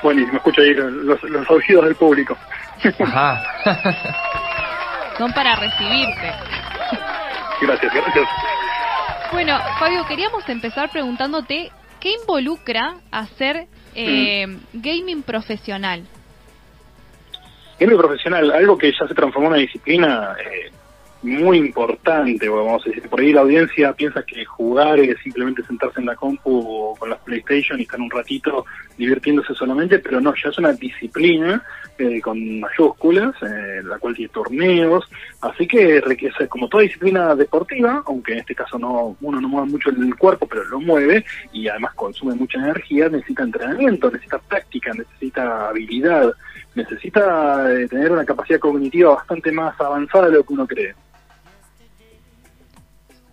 Buenísimo, 0.02 0.34
me 0.34 0.38
escucho 0.38 0.62
ahí 0.62 0.74
los, 0.74 1.22
los 1.24 1.50
aullidos 1.50 1.84
del 1.84 1.96
público. 1.96 2.38
Ajá. 3.04 3.44
Son 5.18 5.34
para 5.34 5.56
recibirte. 5.58 6.32
Gracias, 7.60 7.94
gracias. 7.94 8.30
Bueno, 9.34 9.60
Fabio, 9.80 10.06
queríamos 10.08 10.48
empezar 10.48 10.90
preguntándote 10.90 11.72
qué 12.00 12.14
involucra 12.22 12.96
hacer 13.12 13.68
eh, 13.96 14.46
gaming 14.72 15.24
profesional. 15.24 16.06
Gaming 17.80 17.98
profesional, 17.98 18.52
algo 18.52 18.78
que 18.78 18.92
ya 18.92 19.08
se 19.08 19.14
transformó 19.14 19.48
en 19.48 19.54
una 19.54 19.62
disciplina 19.62 20.36
eh, 20.40 20.72
muy 21.22 21.58
importante, 21.58 22.48
vamos 22.48 22.86
a 22.86 22.90
decir. 22.90 23.08
Por 23.10 23.20
ahí 23.20 23.34
la 23.34 23.42
audiencia 23.42 23.94
piensa 23.94 24.24
que 24.24 24.46
jugar 24.46 25.00
es 25.00 25.20
simplemente 25.22 25.64
sentarse 25.64 26.00
en 26.00 26.06
la 26.06 26.16
compu 26.16 26.60
o 26.60 26.96
con 26.96 27.10
las 27.10 27.20
PlayStation 27.20 27.80
y 27.80 27.84
estar 27.84 28.00
un 28.00 28.10
ratito 28.10 28.66
divirtiéndose 28.98 29.54
solamente, 29.54 30.00
pero 30.00 30.22
no, 30.22 30.34
ya 30.36 30.50
es 30.50 30.58
una 30.58 30.74
disciplina 30.74 31.64
eh, 31.98 32.22
con 32.22 32.60
mayúsculas, 32.60 33.36
eh, 33.42 33.82
la 33.84 33.98
cual 33.98 34.16
tiene 34.16 34.32
torneos, 34.32 35.10
así 35.42 35.68
que 35.68 36.02
requiere, 36.02 36.48
como 36.48 36.68
toda 36.68 36.84
disciplina 36.84 37.36
deportiva, 37.36 38.04
aunque 38.06 38.34
en 38.34 38.40
este 38.40 38.56
caso 38.56 38.78
no 38.78 39.18
uno 39.22 39.42
no 39.42 39.50
mueve 39.50 39.72
mucho 39.72 39.90
el 39.90 40.16
cuerpo, 40.16 40.48
pero 40.48 40.64
lo 40.66 40.80
mueve 40.80 41.26
y 41.52 41.68
además 41.68 41.94
consume 41.96 42.36
mucha 42.36 42.60
energía, 42.60 43.10
necesita 43.10 43.44
entrenamiento, 43.44 44.12
necesita 44.12 44.40
práctica, 44.40 44.94
necesita 44.94 45.70
habilidad, 45.70 46.32
necesita 46.78 47.72
eh, 47.74 47.88
tener 47.88 48.12
una 48.12 48.24
capacidad 48.24 48.60
cognitiva 48.60 49.16
bastante 49.16 49.52
más 49.52 49.80
avanzada 49.82 50.28
de 50.28 50.34
lo 50.34 50.44
que 50.44 50.54
uno 50.54 50.68
cree. 50.68 50.96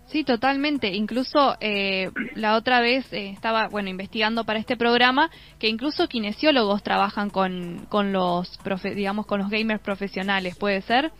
Sí, 0.07 0.23
totalmente. 0.23 0.87
Incluso 0.93 1.55
eh, 1.59 2.09
la 2.35 2.55
otra 2.55 2.79
vez 2.79 3.11
eh, 3.11 3.29
estaba, 3.29 3.67
bueno, 3.67 3.89
investigando 3.89 4.45
para 4.45 4.59
este 4.59 4.77
programa 4.77 5.29
que 5.59 5.67
incluso 5.67 6.07
kinesiólogos 6.07 6.83
trabajan 6.83 7.29
con, 7.29 7.85
con 7.89 8.13
los, 8.13 8.57
profe, 8.59 8.95
digamos, 8.95 9.25
con 9.25 9.39
los 9.39 9.49
gamers 9.49 9.81
profesionales. 9.81 10.55
¿Puede 10.57 10.81
ser? 10.81 11.11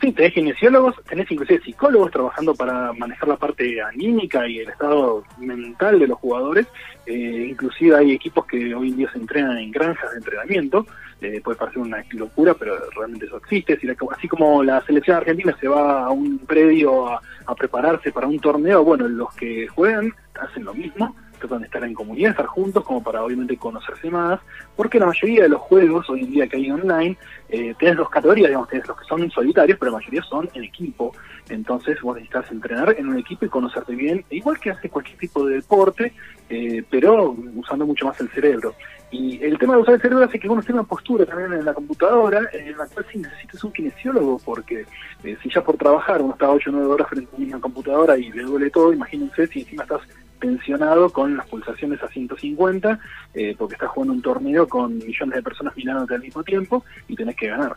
Sí, 0.00 0.12
tenés 0.12 0.32
kinesiólogos, 0.32 0.96
tenés 1.06 1.30
inclusive 1.30 1.60
psicólogos 1.62 2.10
trabajando 2.10 2.54
para 2.54 2.92
manejar 2.94 3.28
la 3.28 3.36
parte 3.36 3.82
anímica 3.82 4.48
y 4.48 4.60
el 4.60 4.70
estado 4.70 5.24
mental 5.38 5.98
de 5.98 6.06
los 6.06 6.18
jugadores. 6.18 6.66
Eh, 7.04 7.48
inclusive 7.50 7.96
hay 7.96 8.12
equipos 8.12 8.46
que 8.46 8.74
hoy 8.74 8.88
en 8.88 8.96
día 8.96 9.12
se 9.12 9.18
entrenan 9.18 9.58
en 9.58 9.70
granjas 9.70 10.10
de 10.12 10.16
entrenamiento. 10.16 10.86
Eh, 11.20 11.42
puede 11.44 11.58
parecer 11.58 11.82
una 11.82 12.02
locura, 12.12 12.54
pero 12.54 12.76
realmente 12.96 13.26
eso 13.26 13.36
existe. 13.36 13.78
Así 14.10 14.26
como 14.26 14.64
la 14.64 14.80
selección 14.86 15.18
argentina 15.18 15.54
se 15.60 15.68
va 15.68 16.04
a 16.04 16.10
un 16.10 16.38
predio 16.38 17.08
a, 17.08 17.20
a 17.44 17.54
prepararse 17.54 18.10
para 18.10 18.26
un 18.26 18.38
torneo, 18.38 18.82
bueno, 18.82 19.06
los 19.06 19.34
que 19.34 19.68
juegan 19.68 20.14
hacen 20.34 20.64
lo 20.64 20.72
mismo 20.72 21.14
tratan 21.40 21.60
de 21.60 21.66
estar 21.66 21.82
en 21.82 21.94
comunidad, 21.94 22.30
estar 22.30 22.46
juntos, 22.46 22.84
como 22.84 23.02
para 23.02 23.24
obviamente 23.24 23.56
conocerse 23.56 24.10
más, 24.10 24.40
porque 24.76 24.98
la 24.98 25.06
mayoría 25.06 25.42
de 25.42 25.48
los 25.48 25.60
juegos 25.60 26.08
hoy 26.08 26.20
en 26.20 26.30
día 26.30 26.46
que 26.46 26.56
hay 26.56 26.70
online, 26.70 27.16
eh, 27.48 27.74
tienes 27.78 27.96
dos 27.96 28.08
categorías, 28.10 28.48
digamos, 28.48 28.68
tienes 28.68 28.86
los 28.86 28.98
que 28.98 29.04
son 29.04 29.30
solitarios, 29.30 29.78
pero 29.78 29.90
la 29.90 29.98
mayoría 29.98 30.22
son 30.22 30.48
en 30.54 30.64
equipo. 30.64 31.12
Entonces 31.48 32.00
vos 32.00 32.14
necesitas 32.14 32.50
entrenar 32.52 32.94
en 32.96 33.08
un 33.08 33.18
equipo 33.18 33.44
y 33.44 33.48
conocerte 33.48 33.94
bien, 33.94 34.24
igual 34.30 34.60
que 34.60 34.70
hace 34.70 34.88
cualquier 34.88 35.18
tipo 35.18 35.44
de 35.44 35.56
deporte, 35.56 36.12
eh, 36.48 36.84
pero 36.88 37.36
usando 37.56 37.86
mucho 37.86 38.06
más 38.06 38.20
el 38.20 38.28
cerebro. 38.30 38.74
Y 39.12 39.42
el 39.42 39.58
tema 39.58 39.74
de 39.74 39.80
usar 39.80 39.94
el 39.94 40.00
cerebro 40.00 40.24
hace 40.24 40.38
que 40.38 40.48
uno 40.48 40.62
tenga 40.62 40.80
una 40.80 40.88
postura 40.88 41.26
también 41.26 41.52
en 41.52 41.64
la 41.64 41.74
computadora, 41.74 42.48
en 42.52 42.76
la 42.78 42.86
cual 42.86 43.04
sí 43.10 43.18
necesitas 43.18 43.64
un 43.64 43.72
kinesiólogo, 43.72 44.38
porque 44.44 44.86
eh, 45.24 45.36
si 45.42 45.50
ya 45.50 45.64
por 45.64 45.76
trabajar 45.76 46.22
uno 46.22 46.34
está 46.34 46.48
8 46.48 46.70
o 46.70 46.72
9 46.72 46.86
horas 46.86 47.08
frente 47.08 47.28
a 47.36 47.40
una 47.40 47.60
computadora 47.60 48.16
y 48.16 48.30
le 48.30 48.42
duele 48.42 48.70
todo, 48.70 48.92
imagínense 48.92 49.48
si 49.48 49.60
encima 49.60 49.82
estás 49.82 50.02
tensionado 50.40 51.10
con 51.10 51.36
las 51.36 51.46
pulsaciones 51.46 52.02
a 52.02 52.08
150, 52.08 52.98
eh, 53.34 53.54
porque 53.56 53.74
estás 53.74 53.90
jugando 53.90 54.14
un 54.14 54.22
torneo 54.22 54.66
con 54.66 54.98
millones 54.98 55.36
de 55.36 55.42
personas 55.42 55.76
mirándote 55.76 56.14
al 56.14 56.22
mismo 56.22 56.42
tiempo 56.42 56.84
y 57.06 57.14
tenés 57.14 57.36
que 57.36 57.48
ganar. 57.48 57.76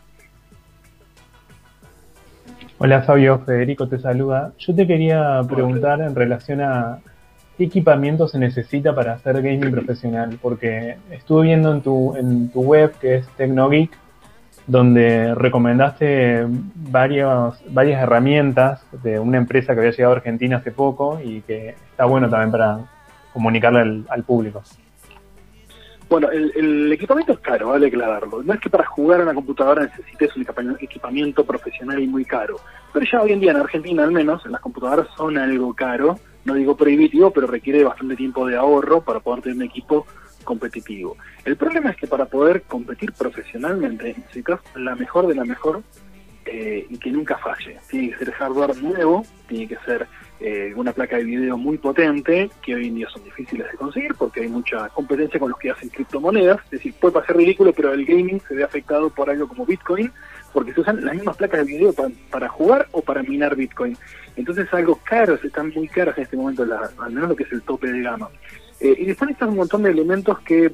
Hola 2.78 3.02
Fabio, 3.02 3.38
Federico 3.38 3.86
te 3.86 3.98
saluda. 3.98 4.52
Yo 4.58 4.74
te 4.74 4.86
quería 4.86 5.40
preguntar 5.48 6.00
en 6.00 6.14
relación 6.14 6.60
a 6.60 6.98
qué 7.56 7.64
equipamiento 7.64 8.26
se 8.26 8.38
necesita 8.38 8.94
para 8.94 9.12
hacer 9.14 9.36
gaming 9.36 9.70
profesional, 9.70 10.38
porque 10.42 10.96
estuve 11.10 11.44
viendo 11.44 11.72
en 11.72 11.82
tu, 11.82 12.16
en 12.16 12.48
tu 12.50 12.62
web 12.62 12.92
que 13.00 13.16
es 13.16 13.28
TecnoGeek, 13.36 13.90
donde 14.66 15.34
recomendaste 15.34 16.46
varios, 16.74 17.62
varias 17.68 18.02
herramientas 18.02 18.84
de 19.02 19.20
una 19.20 19.38
empresa 19.38 19.74
que 19.74 19.80
había 19.80 19.92
llegado 19.92 20.14
a 20.14 20.16
Argentina 20.16 20.56
hace 20.56 20.72
poco 20.72 21.20
y 21.22 21.42
que 21.42 21.74
está 21.94 22.06
bueno 22.06 22.28
también 22.28 22.50
para 22.50 22.80
comunicarle 23.32 23.80
al, 23.80 24.04
al 24.08 24.24
público. 24.24 24.62
Bueno, 26.08 26.28
el, 26.30 26.92
equipamiento 26.92 27.32
es 27.32 27.38
caro, 27.38 27.68
vale 27.68 27.86
aclararlo. 27.86 28.42
No 28.42 28.52
es 28.52 28.60
que 28.60 28.68
para 28.68 28.84
jugar 28.84 29.20
a 29.20 29.22
una 29.22 29.34
computadora 29.34 29.84
necesites 29.84 30.36
un 30.36 30.76
equipamiento 30.80 31.44
profesional 31.44 32.00
y 32.00 32.06
muy 32.06 32.24
caro. 32.24 32.56
Pero 32.92 33.06
ya 33.10 33.22
hoy 33.22 33.32
en 33.32 33.40
día 33.40 33.52
en 33.52 33.58
Argentina 33.58 34.04
al 34.04 34.12
menos, 34.12 34.44
las 34.46 34.60
computadoras 34.60 35.08
son 35.16 35.38
algo 35.38 35.72
caro. 35.74 36.18
No 36.44 36.54
digo 36.54 36.76
prohibitivo, 36.76 37.30
pero 37.30 37.46
requiere 37.46 37.84
bastante 37.84 38.16
tiempo 38.16 38.46
de 38.46 38.56
ahorro 38.56 39.00
para 39.00 39.20
poder 39.20 39.42
tener 39.42 39.56
un 39.56 39.62
equipo 39.62 40.06
competitivo. 40.44 41.16
El 41.44 41.56
problema 41.56 41.90
es 41.90 41.96
que 41.96 42.06
para 42.06 42.26
poder 42.26 42.62
competir 42.62 43.12
profesionalmente 43.12 44.14
necesitas 44.16 44.60
la 44.74 44.94
mejor 44.94 45.26
de 45.26 45.34
la 45.34 45.44
mejor 45.44 45.82
eh, 46.44 46.86
y 46.90 46.98
que 46.98 47.10
nunca 47.10 47.38
falle. 47.38 47.78
Tiene 47.88 48.10
que 48.10 48.18
ser 48.18 48.32
hardware 48.32 48.76
nuevo, 48.82 49.24
tiene 49.48 49.66
que 49.68 49.76
ser 49.86 50.06
eh, 50.46 50.74
una 50.76 50.92
placa 50.92 51.16
de 51.16 51.24
video 51.24 51.56
muy 51.56 51.78
potente, 51.78 52.50
que 52.60 52.74
hoy 52.74 52.88
en 52.88 52.96
día 52.96 53.08
son 53.08 53.24
difíciles 53.24 53.66
de 53.72 53.78
conseguir 53.78 54.14
porque 54.14 54.42
hay 54.42 54.48
mucha 54.48 54.90
competencia 54.90 55.40
con 55.40 55.48
los 55.48 55.58
que 55.58 55.70
hacen 55.70 55.88
criptomonedas. 55.88 56.58
Es 56.64 56.70
decir, 56.72 56.92
puede 57.00 57.14
parecer 57.14 57.38
ridículo, 57.38 57.72
pero 57.72 57.94
el 57.94 58.04
gaming 58.04 58.38
se 58.46 58.54
ve 58.54 58.62
afectado 58.62 59.08
por 59.08 59.30
algo 59.30 59.48
como 59.48 59.64
Bitcoin, 59.64 60.12
porque 60.52 60.74
se 60.74 60.82
usan 60.82 61.02
las 61.02 61.14
mismas 61.14 61.38
placas 61.38 61.60
de 61.60 61.72
video 61.72 61.94
para, 62.30 62.48
jugar 62.50 62.86
o 62.92 63.00
para 63.00 63.22
minar 63.22 63.56
Bitcoin. 63.56 63.96
Entonces 64.36 64.66
es 64.66 64.74
algo 64.74 65.00
caro, 65.02 65.38
están 65.42 65.72
muy 65.74 65.88
caras 65.88 66.18
en 66.18 66.24
este 66.24 66.36
momento, 66.36 66.66
la, 66.66 66.90
al 66.98 67.12
menos 67.12 67.30
lo 67.30 67.36
que 67.36 67.44
es 67.44 67.52
el 67.52 67.62
tope 67.62 67.90
de 67.90 68.02
gama. 68.02 68.28
Eh, 68.80 68.96
y 68.98 69.06
después 69.06 69.30
están 69.30 69.48
un 69.48 69.56
montón 69.56 69.84
de 69.84 69.92
elementos 69.92 70.38
que 70.40 70.70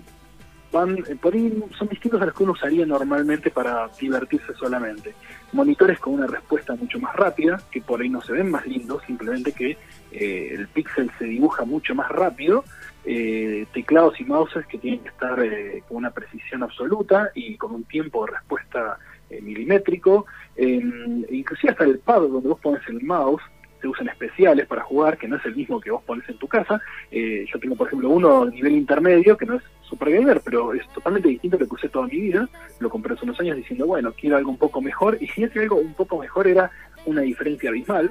van 0.73 0.99
eh, 0.99 1.17
por 1.21 1.35
ahí 1.35 1.53
son 1.79 1.89
distintos 1.89 2.21
a 2.23 2.27
los 2.27 2.35
que 2.35 2.43
uno 2.43 2.53
usaría 2.53 2.87
normalmente 2.87 3.51
para 3.51 3.89
divertirse 4.01 4.55
solamente. 4.55 5.15
Monitores 5.53 5.99
con 5.99 6.15
una 6.15 6.27
respuesta 6.27 6.75
mucho 6.77 6.99
más 7.01 7.15
rápida, 7.17 7.61
que 7.71 7.81
por 7.81 8.01
ahí 8.01 8.09
no 8.09 8.23
se 8.23 8.33
ven 8.33 8.51
más 8.51 8.67
lindos, 8.67 9.03
simplemente 9.07 9.53
que 9.53 9.77
eh, 10.13 10.55
el 10.55 10.69
píxel 10.69 11.11
se 11.19 11.25
dibuja 11.25 11.65
mucho 11.65 11.95
más 11.95 12.09
rápido. 12.11 12.65
Eh, 13.03 13.67
teclados 13.73 14.21
y 14.21 14.25
mouses 14.25 14.67
que 14.67 14.77
tienen 14.77 15.01
que 15.01 15.09
estar 15.09 15.43
eh, 15.43 15.83
con 15.89 15.97
una 15.97 16.11
precisión 16.11 16.63
absoluta 16.63 17.31
y 17.35 17.57
con 17.57 17.73
un 17.73 17.85
tiempo 17.85 18.27
de 18.27 18.33
respuesta 18.33 18.99
eh, 19.31 19.41
milimétrico. 19.41 20.27
inclusive 20.57 21.73
hasta 21.73 21.85
el 21.85 21.99
pad 21.99 22.21
donde 22.21 22.49
vos 22.49 22.61
pones 22.61 22.87
el 22.89 23.01
mouse 23.03 23.43
se 23.81 23.89
usan 23.89 24.09
especiales 24.09 24.67
para 24.67 24.83
jugar, 24.83 25.19
que 25.19 25.29
no 25.29 25.37
es 25.37 25.45
el 25.45 25.57
mismo 25.57 25.81
que 25.81 25.91
vos 25.91 26.03
pones 26.03 26.29
en 26.29 26.37
tu 26.37 26.47
casa. 26.47 26.81
Eh, 27.11 27.45
yo 27.53 27.59
tengo, 27.59 27.77
por 27.77 27.87
ejemplo, 27.87 28.11
uno 28.11 28.47
nivel 28.47 28.73
intermedio, 28.73 29.37
que 29.37 29.47
no 29.47 29.57
es 29.57 29.63
super 29.83 30.11
gamer, 30.11 30.41
pero 30.45 30.73
es 30.75 30.87
totalmente 30.89 31.29
distinto 31.29 31.57
a 31.57 31.61
lo 31.61 31.67
que 31.67 31.75
usé 31.75 31.89
toda 31.89 32.07
mi 32.07 32.21
vida. 32.21 32.49
Lo 32.79 32.91
compré 32.91 33.15
hace 33.15 33.25
unos 33.25 33.41
años 33.41 33.57
diciendo, 33.57 33.87
bueno, 33.87 34.13
quiero 34.13 34.37
algo 34.37 34.51
un 34.51 34.59
poco 34.59 34.81
mejor, 34.81 35.19
y 35.21 35.27
si 35.29 35.45
ese 35.45 35.61
algo 35.61 35.77
un 35.77 35.95
poco 35.95 36.19
mejor 36.19 36.47
era 36.47 36.71
una 37.07 37.23
diferencia 37.23 37.71
abismal. 37.71 38.11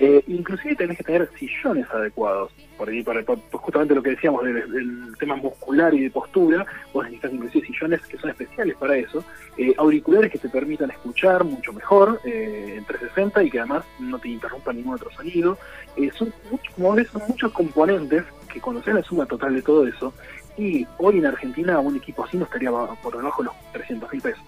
Eh, 0.00 0.22
inclusive 0.28 0.76
tenés 0.76 0.96
que 0.96 1.02
tener 1.02 1.28
sillones 1.36 1.90
adecuados, 1.90 2.52
por 2.76 2.88
ahí, 2.88 3.02
para, 3.02 3.22
por, 3.22 3.40
justamente 3.50 3.96
lo 3.96 4.02
que 4.02 4.10
decíamos 4.10 4.44
del, 4.44 5.16
tema 5.18 5.34
muscular 5.34 5.92
y 5.92 6.02
de 6.02 6.10
postura, 6.10 6.64
vos 6.92 7.04
necesitas 7.04 7.32
inclusive 7.32 7.66
sillones 7.66 8.00
que 8.06 8.16
son 8.18 8.30
especiales 8.30 8.76
para 8.76 8.96
eso, 8.96 9.24
eh, 9.56 9.74
auriculares 9.76 10.30
que 10.30 10.38
te 10.38 10.48
permitan 10.48 10.92
escuchar 10.92 11.42
mucho 11.42 11.72
mejor 11.72 12.20
eh, 12.24 12.76
en 12.78 12.84
360 12.84 13.42
y 13.42 13.50
que 13.50 13.58
además 13.58 13.84
no 13.98 14.18
te 14.20 14.28
interrumpan 14.28 14.76
ningún 14.76 14.94
otro 14.94 15.10
sonido. 15.10 15.58
Eh, 15.96 16.10
son, 16.14 16.32
mucho, 16.48 16.72
como 16.76 16.94
ves, 16.94 17.08
son 17.08 17.22
muchos 17.26 17.52
componentes 17.52 18.22
que 18.52 18.60
cuando 18.60 18.80
se 18.84 18.94
la 18.94 19.02
suma 19.02 19.26
total 19.26 19.56
de 19.56 19.62
todo 19.62 19.86
eso, 19.86 20.14
y 20.56 20.86
hoy 20.98 21.18
en 21.18 21.26
Argentina 21.26 21.78
un 21.80 21.96
equipo 21.96 22.24
así 22.24 22.36
no 22.36 22.44
estaría 22.44 22.70
por 22.70 23.16
debajo 23.16 23.42
de 23.42 23.46
los 23.46 23.72
300 23.72 24.12
mil 24.12 24.22
pesos. 24.22 24.44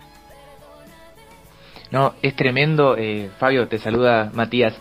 No, 1.91 2.15
es 2.23 2.37
tremendo, 2.37 2.97
eh, 2.97 3.31
Fabio, 3.39 3.67
te 3.67 3.79
saluda 3.79 4.31
Matías. 4.33 4.75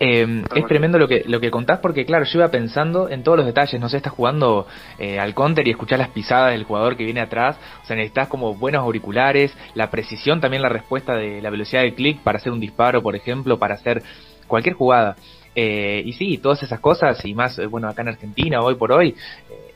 Eh, 0.00 0.42
es 0.56 0.66
tremendo 0.66 0.98
lo 0.98 1.06
que 1.06 1.22
lo 1.26 1.38
que 1.38 1.52
contás 1.52 1.78
porque, 1.78 2.04
claro, 2.04 2.24
yo 2.24 2.40
iba 2.40 2.48
pensando 2.48 3.08
en 3.08 3.22
todos 3.22 3.38
los 3.38 3.46
detalles. 3.46 3.80
No 3.80 3.88
sé, 3.88 3.98
estás 3.98 4.12
jugando 4.12 4.66
eh, 4.98 5.20
al 5.20 5.34
counter 5.34 5.68
y 5.68 5.70
escuchás 5.70 6.00
las 6.00 6.08
pisadas 6.08 6.52
del 6.52 6.64
jugador 6.64 6.96
que 6.96 7.04
viene 7.04 7.20
atrás. 7.20 7.56
O 7.82 7.86
sea, 7.86 7.94
necesitas 7.94 8.26
como 8.26 8.54
buenos 8.54 8.82
auriculares, 8.82 9.56
la 9.74 9.88
precisión, 9.90 10.40
también 10.40 10.62
la 10.62 10.68
respuesta 10.68 11.14
de 11.14 11.40
la 11.40 11.50
velocidad 11.50 11.82
del 11.82 11.94
clic 11.94 12.20
para 12.22 12.38
hacer 12.38 12.52
un 12.52 12.60
disparo, 12.60 13.02
por 13.02 13.14
ejemplo, 13.14 13.58
para 13.58 13.74
hacer 13.74 14.02
cualquier 14.48 14.74
jugada. 14.74 15.14
Eh, 15.54 16.02
y 16.04 16.12
sí, 16.12 16.38
todas 16.38 16.62
esas 16.62 16.80
cosas, 16.80 17.24
y 17.24 17.34
más, 17.34 17.60
bueno, 17.70 17.88
acá 17.88 18.02
en 18.02 18.08
Argentina, 18.08 18.60
hoy 18.60 18.74
por 18.74 18.92
hoy, 18.92 19.14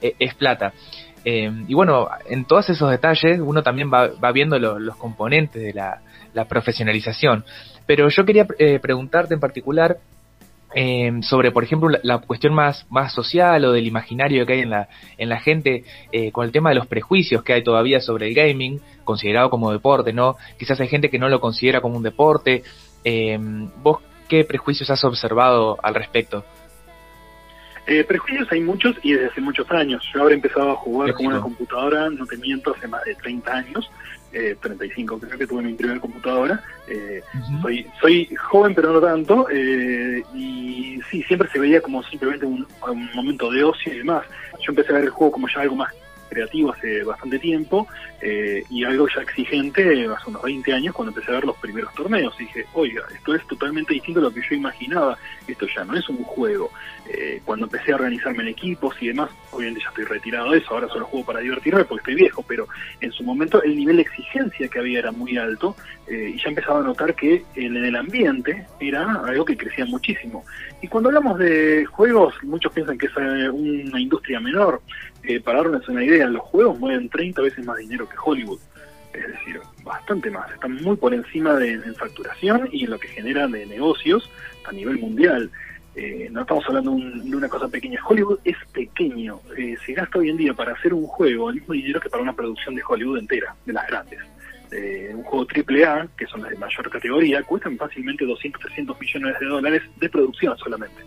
eh, 0.01 0.15
es 0.19 0.35
plata. 0.35 0.73
Eh, 1.25 1.51
y 1.69 1.75
bueno, 1.75 2.09
en 2.29 2.45
todos 2.45 2.69
esos 2.71 2.91
detalles 2.91 3.41
uno 3.41 3.63
también 3.63 3.93
va, 3.93 4.09
va 4.23 4.33
viendo 4.33 4.59
lo, 4.59 4.79
los 4.81 4.97
componentes 4.97 5.63
de 5.63 5.73
la, 5.73 6.01
la, 6.35 6.45
profesionalización. 6.47 7.45
Pero 7.87 8.09
yo 8.09 8.25
quería 8.25 8.47
eh, 8.59 8.79
preguntarte 8.81 9.35
en 9.35 9.41
particular 9.41 9.99
eh, 10.75 11.13
sobre, 11.23 11.51
por 11.51 11.65
ejemplo, 11.65 11.89
la, 11.89 12.01
la, 12.03 12.19
cuestión 12.19 12.55
más, 12.55 12.87
más 12.91 13.13
social 13.13 13.65
o 13.65 13.73
del 13.73 13.87
imaginario 13.87 14.47
que 14.47 14.55
hay 14.55 14.61
en 14.61 14.71
la, 14.71 14.89
en 15.19 15.29
la 15.29 15.41
gente 15.41 15.85
eh, 16.13 16.33
con 16.33 16.47
el 16.47 16.53
tema 16.53 16.71
de 16.71 16.77
los 16.77 16.87
prejuicios 16.87 17.43
que 17.43 17.53
hay 17.53 17.63
todavía 17.63 18.01
sobre 18.01 18.29
el 18.29 18.35
gaming, 18.35 18.81
considerado 19.05 19.51
como 19.51 19.73
deporte, 19.73 20.13
¿no? 20.13 20.37
Quizás 20.59 20.81
hay 20.81 20.89
gente 20.89 21.11
que 21.11 21.19
no 21.19 21.29
lo 21.29 21.41
considera 21.41 21.81
como 21.81 21.97
un 21.97 22.03
deporte. 22.03 22.63
Eh, 23.05 23.39
¿Vos 23.83 23.99
qué 24.29 24.45
prejuicios 24.45 24.89
has 24.91 25.05
observado 25.05 25.79
al 25.83 25.95
respecto? 25.95 26.45
Eh, 27.87 28.05
prejuicios 28.05 28.51
hay 28.53 28.61
muchos 28.61 28.95
y 29.03 29.13
desde 29.13 29.27
hace 29.27 29.41
muchos 29.41 29.69
años. 29.73 30.09
Yo 30.15 30.23
habré 30.23 30.37
empezado 30.37 30.71
a 30.71 30.77
jugar 30.77 31.13
con 31.15 31.27
una 31.27 31.41
computadora, 31.41 32.09
no 32.11 32.25
te 32.27 32.37
miento, 32.37 32.73
hace 32.75 32.87
más 32.87 33.03
de 33.05 33.15
30 33.17 33.53
años, 33.53 33.91
eh, 34.33 34.57
35 34.61 35.19
creo 35.19 35.39
que 35.39 35.47
tuve 35.47 35.63
mi 35.63 35.75
primera 35.75 36.01
computadora. 36.01 36.63
Eh, 36.89 37.23
uh 37.35 37.39
-huh. 37.39 37.63
soy, 37.63 37.87
soy 38.01 38.35
joven 38.35 38.75
pero 38.75 38.93
no 38.93 39.01
tanto 39.01 39.47
eh, 39.51 40.23
y 40.35 41.01
sí, 41.11 41.23
siempre 41.23 41.49
se 41.51 41.59
veía 41.59 41.81
como 41.81 42.03
simplemente 42.03 42.45
un, 42.45 42.67
un, 42.89 43.11
momento 43.15 43.51
de 43.51 43.65
ocio 43.65 43.93
y 43.93 43.99
demás. 43.99 44.25
Yo 44.61 44.73
empecé 44.73 44.91
a 44.91 44.95
ver 44.95 45.05
el 45.05 45.11
juego 45.11 45.33
como 45.33 45.49
ya 45.49 45.61
algo 45.61 45.77
más 45.77 45.93
creativo 46.33 46.73
hace 46.73 47.05
bastante 47.05 47.39
tiempo 47.39 47.87
eh, 48.21 48.65
y 48.71 48.85
algo 48.85 49.07
ya 49.15 49.23
exigente 49.23 50.07
hace 50.07 50.31
unos 50.31 50.43
20 50.43 50.73
años 50.73 50.95
cuando 50.95 51.11
empecé 51.11 51.31
a 51.31 51.35
ver 51.35 51.45
los 51.45 51.57
primeros 51.59 51.93
torneos. 51.95 52.35
Y 52.39 52.45
dije, 52.45 52.65
oiga, 52.73 53.03
esto 53.15 53.35
es 53.35 53.47
totalmente 53.47 53.95
distinto 53.95 54.21
a 54.21 54.25
lo 54.25 54.33
que 54.33 54.41
yo 54.49 54.57
imaginaba, 54.57 55.19
esto 55.47 55.67
ya 55.75 55.85
no 55.85 55.97
es 55.97 56.09
un 56.09 56.23
juego. 56.25 56.71
Eh, 57.15 57.43
cuando 57.45 57.67
empecé 57.67 57.93
a 57.93 57.97
organizarme 57.97 58.43
en 58.43 58.49
equipos 58.49 58.95
y 59.01 59.09
demás, 59.09 59.31
obviamente 59.51 59.83
ya 59.83 59.91
estoy 59.91 60.05
retirado 60.05 60.53
de 60.53 60.59
eso, 60.59 60.73
ahora 60.73 60.89
solo 60.89 61.05
juego 61.05 61.27
para 61.27 61.41
divertirme 61.41 61.85
porque 61.85 62.01
estoy 62.01 62.15
viejo, 62.15 62.43
pero 62.49 62.67
en 63.03 63.13
su 63.13 63.23
momento 63.23 63.63
el 63.63 63.77
nivel 63.77 63.97
de 63.97 64.03
exigencia 64.03 64.67
que 64.69 64.79
había 64.79 65.01
era 65.01 65.13
muy 65.13 65.37
alto 65.37 65.77
eh, 66.07 66.33
y 66.35 66.43
ya 66.43 66.49
empezaba 66.49 66.81
a 66.81 66.83
notar 66.83 67.15
que 67.15 67.45
en 67.55 67.77
el 67.77 67.97
ambiente 67.97 68.67
era 68.81 69.21
algo 69.27 69.45
que 69.45 69.59
crecía 69.59 69.85
muchísimo. 69.85 70.43
Y 70.81 70.89
cuando 70.89 71.11
hablamos 71.11 71.39
de 71.39 71.85
juegos, 71.85 72.35
muchos 72.45 72.73
piensan 72.73 72.97
que 72.97 73.07
es 73.07 73.17
una 73.17 74.01
industria 74.01 74.41
menor. 74.41 74.81
Eh, 75.23 75.39
para 75.41 75.63
darles 75.63 75.87
una 75.89 76.03
idea, 76.03 76.27
los 76.29 76.43
juegos 76.43 76.79
mueven 76.79 77.11
30 77.11 77.43
veces 77.43 77.65
más 77.67 77.77
dinero 77.77 78.09
que 78.09 78.17
Hollywood. 78.25 78.59
Es 79.13 79.29
decir, 79.29 79.61
bastante 79.85 80.31
más. 80.31 80.51
Están 80.51 80.77
muy 80.83 80.97
por 80.97 81.13
encima 81.13 81.55
de, 81.57 81.73
en 81.73 81.95
facturación 81.95 82.71
y 82.73 82.85
en 82.85 82.91
lo 82.91 82.99
que 82.99 83.09
generan 83.09 83.53
de 83.53 83.67
negocios 83.67 84.31
a 84.65 84.73
nivel 84.73 84.99
mundial. 84.99 85.51
Eh, 85.95 86.29
no 86.31 86.41
estamos 86.41 86.65
hablando 86.67 86.91
un, 86.93 87.31
de 87.31 87.37
una 87.37 87.49
cosa 87.49 87.69
pequeña. 87.69 88.01
Hollywood 88.07 88.39
es 88.45 88.57
pequeño. 88.73 89.41
Eh, 89.57 89.77
se 89.85 89.93
gasta 89.93 90.19
hoy 90.19 90.31
en 90.31 90.37
día 90.37 90.55
para 90.55 90.73
hacer 90.73 90.95
un 90.95 91.07
juego 91.07 91.51
el 91.51 91.57
mismo 91.57 91.75
dinero 91.75 92.01
que 92.01 92.09
para 92.09 92.23
una 92.23 92.33
producción 92.33 92.75
de 92.75 92.83
Hollywood 92.87 93.19
entera, 93.19 93.55
de 93.67 93.73
las 93.73 93.87
grandes. 93.87 94.21
Eh, 94.71 95.13
un 95.15 95.23
juego 95.23 95.47
AAA, 95.47 96.09
que 96.17 96.27
son 96.27 96.41
las 96.43 96.51
de 96.51 96.57
mayor 96.57 96.91
categoría, 96.91 97.43
cuestan 97.43 97.77
fácilmente 97.77 98.25
200, 98.25 98.61
300 98.61 98.99
millones 98.99 99.39
de 99.39 99.47
dólares 99.47 99.83
de 99.97 100.09
producción 100.09 100.57
solamente. 100.57 101.03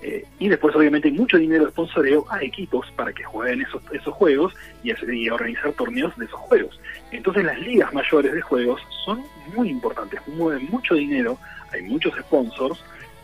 Eh, 0.00 0.24
y 0.38 0.48
después 0.48 0.76
obviamente 0.76 1.08
hay 1.08 1.14
mucho 1.14 1.36
dinero 1.36 1.64
de 1.64 1.72
sponsoreo 1.72 2.24
a 2.30 2.40
equipos 2.44 2.88
para 2.92 3.12
que 3.12 3.24
jueguen 3.24 3.62
esos, 3.62 3.82
esos 3.92 4.14
juegos 4.14 4.54
y, 4.84 4.92
y 5.12 5.28
organizar 5.28 5.72
torneos 5.72 6.16
de 6.16 6.26
esos 6.26 6.38
juegos. 6.38 6.80
Entonces 7.10 7.44
las 7.44 7.58
ligas 7.58 7.92
mayores 7.92 8.32
de 8.32 8.40
juegos 8.40 8.80
son 9.04 9.24
muy 9.56 9.68
importantes, 9.70 10.20
mueven 10.28 10.68
mucho 10.70 10.94
dinero, 10.94 11.36
hay 11.72 11.82
muchos 11.82 12.14
sponsors 12.14 12.78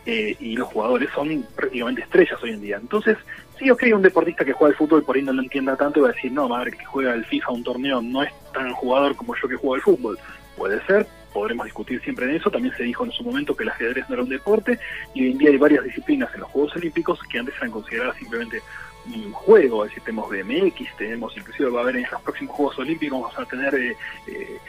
eh, 0.05 0.35
y 0.39 0.55
los 0.55 0.67
jugadores 0.67 1.09
son 1.13 1.45
prácticamente 1.55 2.01
estrellas 2.01 2.41
hoy 2.43 2.51
en 2.51 2.61
día. 2.61 2.77
Entonces, 2.77 3.17
sí, 3.57 3.69
ok, 3.69 3.83
un 3.93 4.01
deportista 4.01 4.45
que 4.45 4.53
juega 4.53 4.71
al 4.71 4.77
fútbol 4.77 5.03
por 5.03 5.15
ahí 5.15 5.23
no 5.23 5.33
lo 5.33 5.41
entienda 5.41 5.75
tanto 5.75 5.99
y 5.99 6.03
va 6.03 6.09
a 6.09 6.11
decir, 6.11 6.31
no, 6.31 6.47
madre, 6.47 6.71
que 6.71 6.85
juega 6.85 7.13
el 7.13 7.25
FIFA 7.25 7.51
un 7.51 7.63
torneo 7.63 8.01
no 8.01 8.23
es 8.23 8.31
tan 8.53 8.71
jugador 8.73 9.15
como 9.15 9.35
yo 9.35 9.47
que 9.47 9.55
juego 9.55 9.75
al 9.75 9.81
fútbol. 9.81 10.19
Puede 10.55 10.85
ser, 10.85 11.07
podremos 11.33 11.65
discutir 11.65 12.01
siempre 12.01 12.25
en 12.25 12.35
eso. 12.35 12.49
También 12.49 12.75
se 12.75 12.83
dijo 12.83 13.03
en 13.03 13.11
su 13.11 13.23
momento 13.23 13.55
que 13.55 13.63
el 13.63 13.69
ajedrez 13.69 14.07
no 14.07 14.15
era 14.15 14.23
un 14.23 14.29
deporte 14.29 14.79
y 15.13 15.23
hoy 15.23 15.31
en 15.31 15.37
día 15.37 15.49
hay 15.49 15.57
varias 15.57 15.83
disciplinas 15.83 16.33
en 16.33 16.41
los 16.41 16.49
Juegos 16.49 16.75
Olímpicos 16.75 17.19
que 17.29 17.39
antes 17.39 17.55
eran 17.57 17.71
consideradas 17.71 18.15
simplemente 18.17 18.61
un 19.07 19.31
juego, 19.33 19.85
es 19.85 19.91
decir, 19.91 20.03
tenemos 20.03 20.29
BMX, 20.29 20.97
tenemos 20.97 21.37
inclusive 21.37 21.69
va 21.69 21.81
a 21.81 21.83
haber 21.83 21.97
en 21.97 22.07
los 22.11 22.21
próximos 22.21 22.55
Juegos 22.55 22.79
Olímpicos 22.79 23.21
vamos 23.21 23.37
a 23.37 23.45
tener 23.45 23.75
eh, 23.75 23.95
eh, 24.27 24.59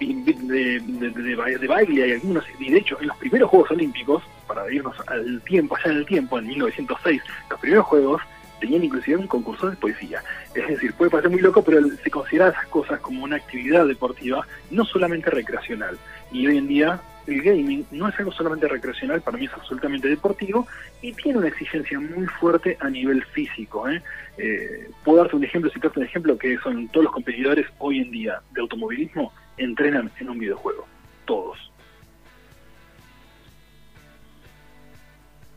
de, 0.00 0.80
de, 0.80 1.10
de, 1.58 1.66
baile 1.66 2.04
hay 2.04 2.12
algunos, 2.12 2.44
y 2.58 2.70
de 2.70 2.78
hecho 2.78 2.98
en 3.00 3.08
los 3.08 3.16
primeros 3.18 3.50
Juegos 3.50 3.70
Olímpicos, 3.70 4.22
para 4.46 4.70
irnos 4.72 4.96
al 5.06 5.40
tiempo, 5.42 5.76
allá 5.76 5.92
en 5.92 5.98
el 5.98 6.06
tiempo, 6.06 6.38
en 6.38 6.46
1906, 6.46 7.22
los 7.50 7.60
primeros 7.60 7.86
Juegos 7.86 8.22
tenían 8.60 8.84
inclusive 8.84 9.16
un 9.16 9.26
concurso 9.26 9.70
de 9.70 9.76
poesía. 9.76 10.22
Es 10.54 10.66
decir, 10.68 10.92
puede 10.94 11.10
parecer 11.10 11.30
muy 11.30 11.40
loco, 11.40 11.62
pero 11.62 11.80
se 11.88 12.10
considera 12.10 12.48
esas 12.48 12.66
cosas 12.66 13.00
como 13.00 13.24
una 13.24 13.36
actividad 13.36 13.86
deportiva, 13.86 14.46
no 14.70 14.84
solamente 14.84 15.30
recreacional. 15.30 15.98
Y 16.30 16.46
hoy 16.46 16.58
en 16.58 16.68
día 16.68 17.00
el 17.26 17.42
gaming 17.42 17.86
no 17.90 18.08
es 18.08 18.18
algo 18.18 18.32
solamente 18.32 18.68
recreacional, 18.68 19.20
para 19.20 19.38
mí 19.38 19.46
es 19.46 19.52
absolutamente 19.52 20.08
deportivo 20.08 20.66
y 21.00 21.12
tiene 21.12 21.38
una 21.38 21.48
exigencia 21.48 21.98
muy 22.00 22.26
fuerte 22.26 22.76
a 22.80 22.88
nivel 22.88 23.24
físico. 23.24 23.88
¿eh? 23.88 24.02
Eh, 24.38 24.90
puedo 25.04 25.18
darte 25.18 25.36
un 25.36 25.44
ejemplo, 25.44 25.70
citarte 25.70 26.00
un 26.00 26.06
ejemplo, 26.06 26.36
que 26.36 26.58
son 26.58 26.88
todos 26.88 27.04
los 27.04 27.12
competidores 27.12 27.66
hoy 27.78 28.00
en 28.00 28.10
día 28.10 28.40
de 28.52 28.60
automovilismo 28.60 29.32
entrenan 29.56 30.10
en 30.18 30.30
un 30.30 30.38
videojuego, 30.38 30.86
todos. 31.26 31.58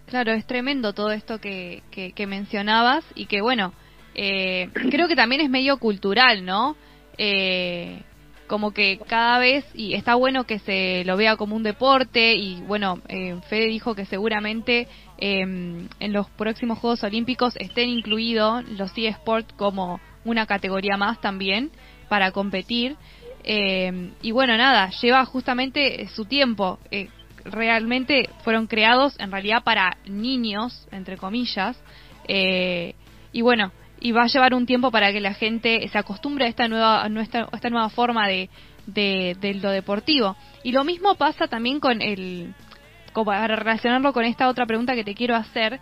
Claro, 0.07 0.31
es 0.33 0.45
tremendo 0.45 0.93
todo 0.93 1.11
esto 1.11 1.39
que, 1.39 1.81
que, 1.89 2.27
mencionabas 2.27 3.03
y 3.15 3.25
que 3.25 3.41
bueno, 3.41 3.73
eh, 4.13 4.69
creo 4.91 5.07
que 5.07 5.15
también 5.15 5.41
es 5.41 5.49
medio 5.49 5.77
cultural, 5.77 6.45
¿no? 6.45 6.75
Eh, 7.17 8.01
como 8.47 8.71
que 8.71 8.99
cada 9.07 9.39
vez, 9.39 9.65
y 9.73 9.95
está 9.95 10.13
bueno 10.13 10.43
que 10.43 10.59
se 10.59 11.03
lo 11.05 11.17
vea 11.17 11.37
como 11.37 11.55
un 11.55 11.63
deporte, 11.63 12.35
y 12.35 12.61
bueno, 12.61 13.01
eh, 13.07 13.35
Fede 13.49 13.65
dijo 13.65 13.95
que 13.95 14.05
seguramente 14.05 14.87
em, 15.17 15.87
en 15.99 16.13
los 16.13 16.29
próximos 16.29 16.77
Juegos 16.77 17.03
Olímpicos 17.03 17.55
estén 17.57 17.89
incluidos 17.89 18.69
los 18.69 18.91
eSports 18.95 19.53
como 19.53 19.99
una 20.25 20.45
categoría 20.45 20.97
más 20.97 21.19
también 21.21 21.71
para 22.09 22.31
competir. 22.31 22.95
Eh, 23.43 24.11
y 24.21 24.31
bueno, 24.31 24.57
nada, 24.57 24.89
lleva 25.01 25.25
justamente 25.25 26.07
su 26.07 26.25
tiempo. 26.25 26.79
Eh, 26.91 27.09
realmente 27.45 28.29
fueron 28.43 28.67
creados 28.67 29.19
en 29.19 29.31
realidad 29.31 29.63
para 29.63 29.97
niños, 30.05 30.87
entre 30.91 31.17
comillas. 31.17 31.77
Eh, 32.27 32.95
y 33.31 33.41
bueno, 33.41 33.71
y 33.99 34.11
va 34.11 34.23
a 34.23 34.27
llevar 34.27 34.53
un 34.53 34.65
tiempo 34.65 34.91
para 34.91 35.11
que 35.11 35.19
la 35.19 35.33
gente 35.33 35.87
se 35.87 35.97
acostumbre 35.97 36.45
a 36.45 36.49
esta 36.49 36.67
nueva, 36.67 37.07
nuestra, 37.09 37.47
esta 37.51 37.69
nueva 37.69 37.89
forma 37.89 38.27
de, 38.27 38.49
de, 38.85 39.59
lo 39.61 39.71
deportivo. 39.71 40.35
Y 40.63 40.71
lo 40.71 40.83
mismo 40.83 41.15
pasa 41.15 41.47
también 41.47 41.79
con 41.79 42.01
el, 42.01 42.53
para 43.13 43.55
relacionarlo 43.55 44.13
con 44.13 44.25
esta 44.25 44.47
otra 44.47 44.65
pregunta 44.65 44.95
que 44.95 45.03
te 45.03 45.15
quiero 45.15 45.35
hacer, 45.35 45.79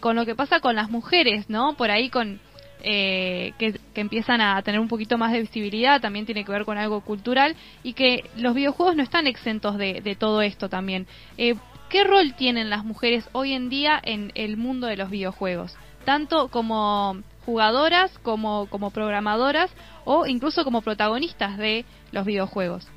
con 0.00 0.16
lo 0.16 0.24
que 0.24 0.34
pasa 0.34 0.60
con 0.60 0.74
las 0.74 0.90
mujeres, 0.90 1.50
¿no? 1.50 1.74
Por 1.76 1.90
ahí 1.90 2.08
con 2.08 2.40
eh, 2.82 3.52
que, 3.58 3.74
empiezan 3.94 4.40
a 4.40 4.60
tener 4.62 4.80
un 4.80 4.88
poquito 4.88 5.18
más 5.18 5.32
de 5.32 5.40
visibilidad, 5.40 6.00
también 6.00 6.26
tiene 6.26 6.44
que 6.44 6.52
ver 6.52 6.64
con 6.64 6.78
algo 6.78 7.00
cultural 7.00 7.56
y 7.82 7.94
que 7.94 8.24
los 8.36 8.54
videojuegos 8.54 8.96
no 8.96 9.02
están 9.02 9.26
exentos 9.26 9.78
de, 9.78 10.16
todo 10.18 10.42
esto 10.42 10.68
también. 10.68 11.06
Eh, 11.38 11.54
¿Qué 11.88 12.04
rol 12.04 12.34
tienen 12.36 12.68
las 12.68 12.84
mujeres 12.84 13.28
hoy 13.32 13.52
en 13.52 13.68
día 13.68 14.00
en 14.02 14.32
el 14.34 14.56
mundo 14.56 14.86
de 14.88 14.96
los 14.96 15.10
videojuegos? 15.10 15.76
Tanto 16.04 16.48
como 16.48 17.22
jugadoras, 17.44 18.18
como, 18.18 18.66
como 18.68 18.90
programadoras 18.90 19.72
o 20.04 20.26
incluso 20.26 20.64
como 20.64 20.82
protagonistas 20.82 21.56
de 21.58 21.84
los 22.12 22.24
videojuegos. 22.24 22.88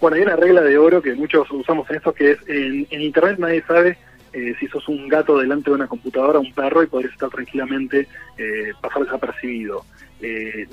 Bueno, 0.00 0.16
hay 0.16 0.22
una 0.22 0.36
regla 0.36 0.62
de 0.62 0.76
oro 0.76 1.00
que 1.00 1.14
muchos 1.14 1.50
usamos 1.50 1.88
en 1.90 1.96
esto 1.96 2.12
que 2.12 2.32
es 2.32 2.38
en 2.46 3.00
Internet 3.00 3.38
nadie 3.38 3.62
sabe 3.62 3.98
eh, 4.34 4.54
si 4.58 4.66
sos 4.66 4.88
un 4.88 5.08
gato 5.08 5.38
delante 5.38 5.70
de 5.70 5.76
una 5.76 5.86
computadora, 5.86 6.40
un 6.40 6.52
perro, 6.52 6.82
y 6.82 6.88
podrías 6.88 7.12
estar 7.12 7.30
tranquilamente, 7.30 8.08
eh, 8.36 8.72
pasar 8.80 9.04
desapercibido. 9.04 9.84
Eh, 10.20 10.66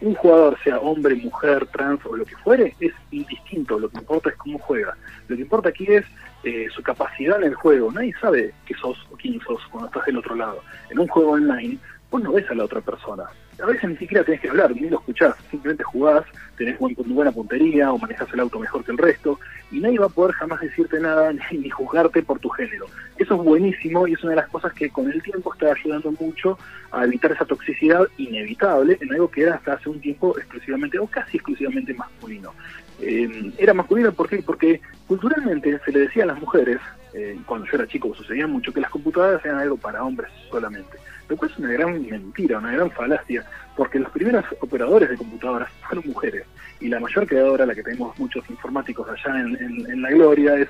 un 0.00 0.14
jugador, 0.14 0.56
sea 0.62 0.78
hombre, 0.78 1.14
mujer, 1.16 1.66
trans 1.66 2.04
o 2.06 2.14
lo 2.14 2.24
que 2.24 2.36
fuere, 2.36 2.74
es 2.78 2.92
indistinto. 3.10 3.78
Lo 3.78 3.88
que 3.88 3.98
importa 3.98 4.30
es 4.30 4.36
cómo 4.36 4.58
juega. 4.58 4.96
Lo 5.26 5.34
que 5.34 5.42
importa 5.42 5.70
aquí 5.70 5.86
es 5.88 6.04
eh, 6.44 6.68
su 6.72 6.82
capacidad 6.82 7.38
en 7.38 7.48
el 7.48 7.54
juego. 7.54 7.90
Nadie 7.90 8.14
sabe 8.20 8.54
qué 8.66 8.74
sos 8.74 8.98
o 9.10 9.16
quién 9.16 9.40
sos 9.40 9.60
cuando 9.70 9.88
estás 9.88 10.06
del 10.06 10.18
otro 10.18 10.36
lado. 10.36 10.62
En 10.90 10.98
un 10.98 11.08
juego 11.08 11.32
online, 11.32 11.78
vos 12.10 12.22
no 12.22 12.32
ves 12.32 12.48
a 12.50 12.54
la 12.54 12.64
otra 12.64 12.80
persona 12.80 13.24
a 13.62 13.66
veces 13.66 13.90
ni 13.90 13.96
siquiera 13.96 14.24
tenés 14.24 14.40
que 14.40 14.48
hablar, 14.48 14.74
ni 14.74 14.88
lo 14.88 14.98
escuchás, 14.98 15.34
simplemente 15.50 15.82
jugás, 15.82 16.24
tenés 16.56 16.78
buena 16.78 17.32
puntería 17.32 17.92
o 17.92 17.98
manejas 17.98 18.28
el 18.32 18.40
auto 18.40 18.60
mejor 18.60 18.84
que 18.84 18.92
el 18.92 18.98
resto, 18.98 19.38
y 19.70 19.80
nadie 19.80 19.98
va 19.98 20.06
a 20.06 20.10
poder 20.10 20.34
jamás 20.34 20.60
decirte 20.60 21.00
nada 21.00 21.32
ni, 21.52 21.68
juzgarte 21.68 22.22
por 22.22 22.38
tu 22.38 22.48
género. 22.50 22.86
Eso 23.16 23.34
es 23.34 23.42
buenísimo 23.42 24.06
y 24.06 24.12
es 24.12 24.22
una 24.22 24.30
de 24.30 24.36
las 24.36 24.48
cosas 24.48 24.72
que 24.72 24.90
con 24.90 25.10
el 25.10 25.22
tiempo 25.22 25.52
está 25.52 25.72
ayudando 25.72 26.12
mucho 26.20 26.58
a 26.92 27.04
evitar 27.04 27.32
esa 27.32 27.44
toxicidad 27.44 28.06
inevitable 28.16 28.96
en 29.00 29.12
algo 29.12 29.30
que 29.30 29.42
era 29.42 29.54
hasta 29.54 29.74
hace 29.74 29.88
un 29.88 30.00
tiempo 30.00 30.38
exclusivamente 30.38 30.98
o 30.98 31.06
casi 31.06 31.36
exclusivamente 31.36 31.94
masculino. 31.94 32.52
Eh, 33.00 33.52
era 33.58 33.74
masculino 33.74 34.12
¿por 34.12 34.28
qué? 34.28 34.42
porque 34.42 34.80
culturalmente 35.06 35.78
se 35.84 35.92
le 35.92 36.00
decía 36.00 36.24
a 36.24 36.28
las 36.28 36.40
mujeres, 36.40 36.78
eh, 37.14 37.38
cuando 37.46 37.66
yo 37.66 37.76
era 37.76 37.86
chico 37.86 38.14
sucedía 38.14 38.46
mucho, 38.46 38.72
que 38.72 38.80
las 38.80 38.90
computadoras 38.90 39.44
eran 39.44 39.58
algo 39.58 39.76
para 39.76 40.04
hombres 40.04 40.30
solamente 40.50 40.98
lo 41.28 41.36
cual 41.36 41.50
es 41.50 41.58
una 41.58 41.72
gran 41.72 42.08
mentira, 42.08 42.58
una 42.58 42.72
gran 42.72 42.90
falacia, 42.90 43.44
porque 43.76 43.98
los 43.98 44.10
primeros 44.10 44.44
operadores 44.60 45.08
de 45.10 45.16
computadoras 45.16 45.70
fueron 45.86 46.08
mujeres, 46.08 46.44
y 46.80 46.88
la 46.88 47.00
mayor 47.00 47.26
creadora, 47.26 47.66
la 47.66 47.74
que 47.74 47.82
tenemos 47.82 48.16
muchos 48.18 48.48
informáticos 48.50 49.08
allá 49.08 49.40
en, 49.40 50.02
la 50.02 50.10
gloria, 50.10 50.54
es, 50.56 50.68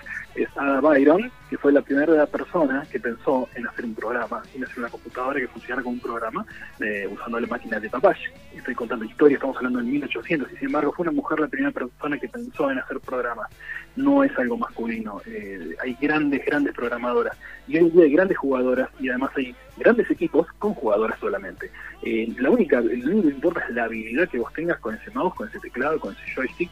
Ada 0.56 0.80
Byron, 0.80 1.30
que 1.50 1.58
fue 1.58 1.72
la 1.72 1.82
primera 1.82 2.24
persona 2.26 2.86
que 2.90 3.00
pensó 3.00 3.48
en 3.54 3.66
hacer 3.66 3.84
un 3.84 3.94
programa, 3.94 4.42
en 4.54 4.64
hacer 4.64 4.78
una 4.78 4.88
computadora 4.88 5.40
que 5.40 5.48
funcionara 5.48 5.82
como 5.82 5.94
un 5.94 6.00
programa, 6.00 6.46
eh, 6.80 7.08
usando 7.10 7.40
la 7.40 7.46
máquina 7.46 7.80
de 7.80 7.90
Papache. 7.90 8.30
Estoy 8.54 8.74
contando 8.74 9.04
historia, 9.04 9.34
estamos 9.34 9.56
hablando 9.56 9.80
en 9.80 9.90
1800, 9.90 10.52
y 10.52 10.56
sin 10.56 10.66
embargo 10.66 10.92
fue 10.92 11.02
una 11.04 11.12
mujer 11.12 11.40
la 11.40 11.48
primera 11.48 11.72
persona 11.72 12.18
que 12.18 12.28
pensó 12.28 12.70
en 12.70 12.78
hacer 12.78 13.00
programas. 13.00 13.48
No 13.98 14.22
es 14.22 14.30
algo 14.38 14.56
masculino, 14.56 15.20
eh, 15.26 15.74
hay 15.82 15.96
grandes, 16.00 16.44
grandes 16.46 16.72
programadoras, 16.72 17.36
y 17.66 17.78
hoy 17.78 17.90
día 17.90 18.04
hay 18.04 18.12
grandes 18.12 18.38
jugadoras, 18.38 18.88
y 19.00 19.08
además 19.08 19.30
hay 19.36 19.54
grandes 19.76 20.08
equipos 20.08 20.46
con 20.60 20.72
jugadoras 20.74 21.18
solamente. 21.18 21.70
Eh, 22.02 22.28
la 22.38 22.50
única, 22.50 22.80
lo 22.80 22.90
único 22.90 23.22
que 23.22 23.34
importa 23.34 23.64
es 23.68 23.74
la 23.74 23.84
habilidad 23.84 24.28
que 24.28 24.38
vos 24.38 24.52
tengas 24.52 24.78
con 24.78 24.94
ese 24.94 25.10
mouse, 25.10 25.34
con 25.34 25.48
ese 25.48 25.58
teclado, 25.58 25.98
con 25.98 26.14
ese 26.14 26.30
joystick. 26.32 26.70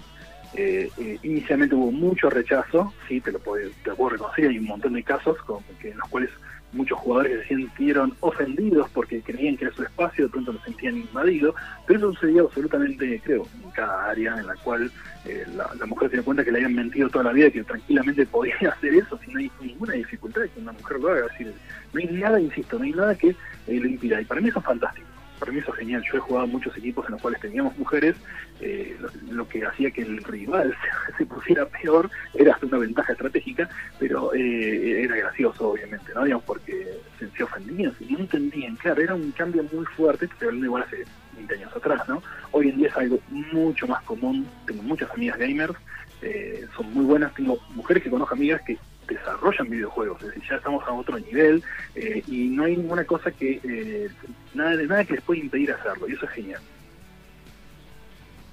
Eh, 0.54 0.88
eh, 0.98 1.18
inicialmente 1.24 1.74
hubo 1.74 1.90
mucho 1.90 2.30
rechazo, 2.30 2.94
sí, 3.08 3.20
te 3.20 3.32
lo 3.32 3.40
puedo, 3.40 3.68
te 3.82 3.90
lo 3.90 3.96
puedo 3.96 4.10
reconocer, 4.10 4.48
hay 4.48 4.58
un 4.58 4.66
montón 4.66 4.92
de 4.92 5.02
casos 5.02 5.36
con, 5.42 5.62
que, 5.80 5.90
en 5.90 5.98
los 5.98 6.08
cuales 6.08 6.30
muchos 6.72 6.98
jugadores 6.98 7.40
se 7.42 7.54
sintieron 7.54 8.14
ofendidos 8.20 8.88
porque 8.90 9.22
creían 9.22 9.56
que 9.56 9.66
era 9.66 9.74
su 9.74 9.82
espacio, 9.82 10.24
de 10.24 10.30
pronto 10.30 10.52
lo 10.52 10.60
sentían 10.60 10.96
invadido, 10.98 11.54
pero 11.86 11.98
eso 11.98 12.12
sucedía 12.12 12.42
absolutamente, 12.42 13.20
creo, 13.24 13.46
en 13.64 13.70
cada 13.70 14.10
área 14.10 14.36
en 14.36 14.46
la 14.46 14.54
cual 14.56 14.90
eh, 15.24 15.46
la, 15.54 15.86
mujer 15.86 16.10
se 16.10 16.16
dio 16.16 16.24
cuenta 16.24 16.44
que 16.44 16.52
le 16.52 16.58
habían 16.58 16.74
mentido 16.74 17.08
toda 17.08 17.24
la 17.24 17.32
vida, 17.32 17.50
que 17.50 17.64
tranquilamente 17.64 18.26
podía 18.26 18.54
hacer 18.76 18.94
eso 18.94 19.18
sin 19.18 19.32
no 19.32 19.38
hay 19.40 19.50
ninguna 19.60 19.94
dificultad 19.94 20.42
que 20.42 20.60
una 20.60 20.72
mujer 20.72 21.00
lo 21.00 21.10
haga. 21.10 21.22
decir, 21.22 21.52
no 21.92 22.00
hay 22.00 22.06
nada, 22.06 22.40
insisto, 22.40 22.78
no 22.78 22.84
hay 22.84 22.92
nada 22.92 23.14
que 23.14 23.28
eh, 23.28 23.34
lo. 23.66 24.20
Y 24.20 24.24
para 24.24 24.40
mí 24.40 24.48
eso 24.48 24.58
es 24.58 24.64
fantástico 24.64 25.05
para 25.38 25.52
mí 25.52 25.58
eso 25.58 25.72
es 25.72 25.78
genial. 25.78 26.02
Yo 26.10 26.18
he 26.18 26.20
jugado 26.20 26.46
muchos 26.46 26.76
equipos 26.76 27.06
en 27.06 27.12
los 27.12 27.22
cuales 27.22 27.40
teníamos 27.40 27.76
mujeres, 27.78 28.16
eh, 28.60 28.96
lo, 29.30 29.48
que 29.48 29.64
hacía 29.64 29.90
que 29.90 30.02
el 30.02 30.22
rival 30.24 30.76
se, 31.18 31.26
pusiera 31.26 31.66
peor 31.66 32.10
era 32.34 32.54
hasta 32.54 32.66
una 32.66 32.78
ventaja 32.78 33.12
estratégica, 33.12 33.68
pero 33.98 34.34
eh, 34.34 35.02
era 35.04 35.16
gracioso, 35.16 35.70
obviamente, 35.70 36.12
¿no? 36.14 36.24
Digamos, 36.24 36.44
porque 36.44 36.98
se, 37.18 37.28
se 37.30 37.42
ofendían, 37.42 37.92
y 38.00 38.12
no 38.12 38.18
entendían. 38.20 38.76
Claro, 38.76 39.02
era 39.02 39.14
un 39.14 39.32
cambio 39.32 39.64
muy 39.72 39.84
fuerte, 39.86 40.28
pero 40.38 40.54
igual 40.54 40.82
hace 40.82 41.04
20 41.36 41.54
años 41.54 41.76
atrás, 41.76 42.08
¿no? 42.08 42.22
Hoy 42.52 42.70
en 42.70 42.78
día 42.78 42.88
es 42.88 42.96
algo 42.96 43.18
mucho 43.28 43.86
más 43.86 44.02
común. 44.02 44.46
Tengo 44.66 44.82
muchas 44.82 45.10
amigas 45.10 45.38
gamers, 45.38 45.74
eh, 46.22 46.66
son 46.76 46.92
muy 46.92 47.04
buenas. 47.04 47.34
Tengo 47.34 47.58
mujeres 47.74 48.02
que 48.02 48.10
conozco 48.10 48.34
amigas 48.34 48.62
que 48.62 48.78
desarrollan 49.08 49.70
videojuegos, 49.70 50.20
es 50.22 50.28
decir, 50.28 50.42
ya 50.48 50.56
estamos 50.56 50.84
a 50.86 50.92
otro 50.92 51.18
nivel 51.18 51.62
eh, 51.94 52.22
y 52.26 52.48
no 52.48 52.64
hay 52.64 52.76
ninguna 52.76 53.04
cosa 53.04 53.30
que, 53.30 53.60
eh, 53.62 54.08
nada, 54.54 54.74
nada 54.82 55.04
que 55.04 55.14
les 55.14 55.22
pueda 55.22 55.40
impedir 55.40 55.72
hacerlo, 55.72 56.08
y 56.08 56.12
eso 56.12 56.24
es 56.24 56.30
genial. 56.32 56.60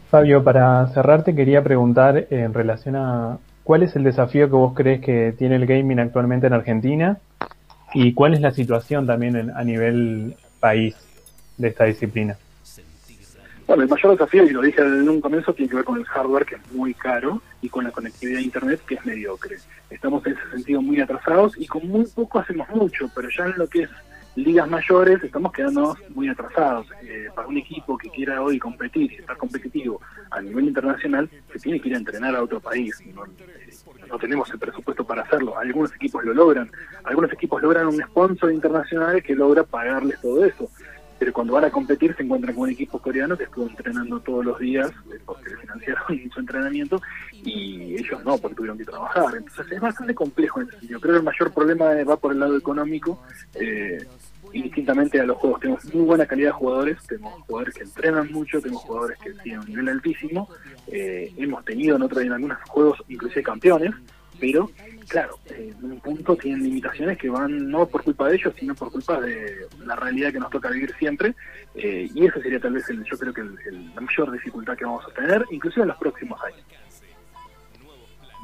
Fabio, 0.10 0.44
para 0.44 0.88
cerrarte 0.88 1.34
quería 1.34 1.64
preguntar 1.64 2.28
en 2.30 2.54
relación 2.54 2.96
a 2.96 3.40
cuál 3.64 3.84
es 3.84 3.96
el 3.96 4.04
desafío 4.04 4.48
que 4.48 4.56
vos 4.56 4.74
crees 4.76 5.02
que 5.02 5.34
tiene 5.38 5.56
el 5.56 5.66
gaming 5.66 6.00
actualmente 6.00 6.48
en 6.48 6.54
Argentina 6.54 7.20
¿Y 7.94 8.14
cuál 8.14 8.34
es 8.34 8.42
la 8.42 8.52
situación 8.52 9.06
también 9.06 9.52
a 9.56 9.64
nivel 9.64 10.36
país 10.60 10.96
de 11.58 11.68
esta 11.68 11.86
disciplina? 11.86 12.38
El 13.82 13.90
mayor 13.90 14.12
desafío, 14.12 14.44
y 14.44 14.52
lo 14.52 14.62
dije 14.62 14.82
en 14.82 15.10
un 15.10 15.20
comienzo, 15.20 15.52
tiene 15.54 15.70
que 15.70 15.78
ver 15.78 15.86
con 15.86 15.98
el 15.98 16.06
hardware, 16.06 16.46
que 16.46 16.56
es 16.56 16.72
muy 16.74 16.94
caro, 16.94 17.42
y 17.62 17.70
con 17.70 17.84
la 17.84 17.92
conectividad 17.92 18.38
a 18.38 18.44
Internet, 18.44 18.82
que 18.86 18.96
es 18.96 19.06
mediocre. 19.06 19.58
Estamos 19.90 20.26
en 20.28 20.34
ese 20.34 20.52
sentido 20.52 20.82
muy 20.82 21.02
atrasados 21.02 21.58
y 21.58 21.66
con 21.66 21.88
muy 21.88 22.06
poco 22.06 22.40
hacemos 22.40 22.70
mucho, 22.70 23.10
pero 23.16 23.30
ya 23.30 23.46
en 23.46 23.58
lo 23.58 23.68
que 23.68 23.84
es 23.84 23.90
ligas 24.36 24.68
mayores 24.70 25.24
estamos 25.24 25.52
quedándonos 25.52 25.98
muy 26.10 26.30
atrasados. 26.30 26.88
Eh, 27.04 27.30
para 27.36 27.48
un 27.48 27.58
equipo 27.58 27.98
que 27.98 28.10
quiera 28.10 28.42
hoy 28.42 28.60
competir 28.60 29.12
y 29.12 29.16
estar 29.16 29.38
competitivo 29.38 30.00
a 30.30 30.40
nivel 30.42 30.66
internacional, 30.66 31.30
se 31.52 31.60
tiene 31.60 31.80
que 31.80 31.90
ir 31.90 31.96
a 31.96 32.00
entrenar 32.00 32.36
a 32.36 32.44
otro 32.44 32.60
país. 32.60 32.96
No, 33.14 33.26
eh, 33.26 33.74
no 34.08 34.20
tenemos 34.20 34.52
el 34.52 34.60
presupuesto 34.60 35.04
para 35.04 35.24
hacerlo. 35.24 35.58
Algunos 35.58 35.94
equipos 35.96 36.24
lo 36.24 36.34
logran. 36.34 36.70
Algunos 37.04 37.32
equipos 37.32 37.62
logran 37.62 37.88
un 37.88 38.02
sponsor 38.02 38.52
internacional 38.52 39.24
que 39.24 39.36
logra 39.36 39.64
pagarles 39.64 40.22
todo 40.22 40.46
eso 40.46 40.70
pero 41.18 41.34
cuando 41.34 41.54
van 41.54 41.66
a 41.66 41.70
competir 41.72 42.16
se 42.16 42.24
encuentran 42.24 42.56
con 42.56 42.64
un 42.64 42.70
equipo 42.70 43.00
coreano 43.00 43.38
que 43.38 43.46
estuvo 43.46 43.68
entrenando 43.68 44.20
todos 44.20 44.46
los 44.46 44.60
días 44.60 44.92
eh, 45.14 45.20
porque 45.26 45.50
le 45.50 45.58
financiaron 45.58 46.04
su 46.34 46.40
entrenamiento 46.40 47.02
y 47.32 47.96
ellos 47.96 48.24
no, 48.24 48.38
porque 48.38 48.56
tuvieron 48.56 48.78
que 48.78 48.86
trabajar. 48.86 49.36
Entonces 49.36 49.72
es 49.72 49.80
bastante 49.80 50.16
complejo 50.16 50.62
en 50.62 50.68
ese 50.68 50.80
sentido. 50.80 51.00
Creo 51.00 51.14
que 51.14 51.20
el 51.20 51.26
mayor 51.26 51.54
problema 51.54 52.04
va 52.04 52.18
por 52.18 52.32
el 52.32 52.40
lado 52.40 52.58
económico. 52.58 53.22
Eh, 53.56 54.06
y 54.54 54.62
distintamente 54.62 55.20
a 55.20 55.26
los 55.26 55.38
juegos 55.38 55.62
tenemos 55.62 55.94
muy 55.94 56.06
buena 56.06 56.26
calidad 56.28 56.50
de 56.50 56.54
jugadores, 56.54 56.98
tenemos 57.08 57.34
jugadores 57.42 57.74
que 57.74 57.84
entrenan 57.84 58.32
mucho, 58.32 58.62
tenemos 58.62 58.84
jugadores 58.84 59.18
que 59.20 59.32
tienen 59.42 59.62
un 59.62 59.66
nivel 59.68 59.90
altísimo, 59.90 60.48
eh, 60.88 61.34
hemos 61.38 61.66
tenido 61.66 61.96
en, 61.96 62.04
otros 62.04 62.22
en 62.24 62.34
algunos 62.34 62.58
juegos 62.70 63.04
inclusive 63.10 63.42
campeones, 63.42 63.92
pero 64.40 64.70
claro, 65.08 65.38
en 65.48 65.92
un 65.92 66.00
punto 66.00 66.36
tienen 66.36 66.64
limitaciones 66.64 67.18
que 67.18 67.30
van 67.30 67.70
no 67.70 67.88
por 67.88 68.04
culpa 68.04 68.30
de 68.30 68.36
ellos, 68.36 68.54
sino 68.60 68.76
por 68.76 68.92
culpa 68.92 69.20
de 69.20 69.68
la 69.86 69.96
realidad 69.96 70.32
que 70.32 70.40
nos 70.40 70.50
toca 70.50 70.70
vivir 70.70 70.94
siempre, 70.98 71.36
eh, 71.76 72.10
y 72.14 72.26
eso 72.26 72.42
sería 72.42 72.60
tal 72.60 72.74
vez, 72.74 72.90
el, 72.90 73.04
yo 73.04 73.18
creo 73.18 73.34
que 73.34 73.44
la 73.44 74.02
mayor 74.02 74.32
dificultad 74.32 74.78
que 74.78 74.86
vamos 74.86 75.06
a 75.06 75.14
tener, 75.14 75.46
inclusive 75.52 75.84
en 75.84 75.90
los 75.90 75.98
próximos 75.98 76.40
años. 76.44 76.66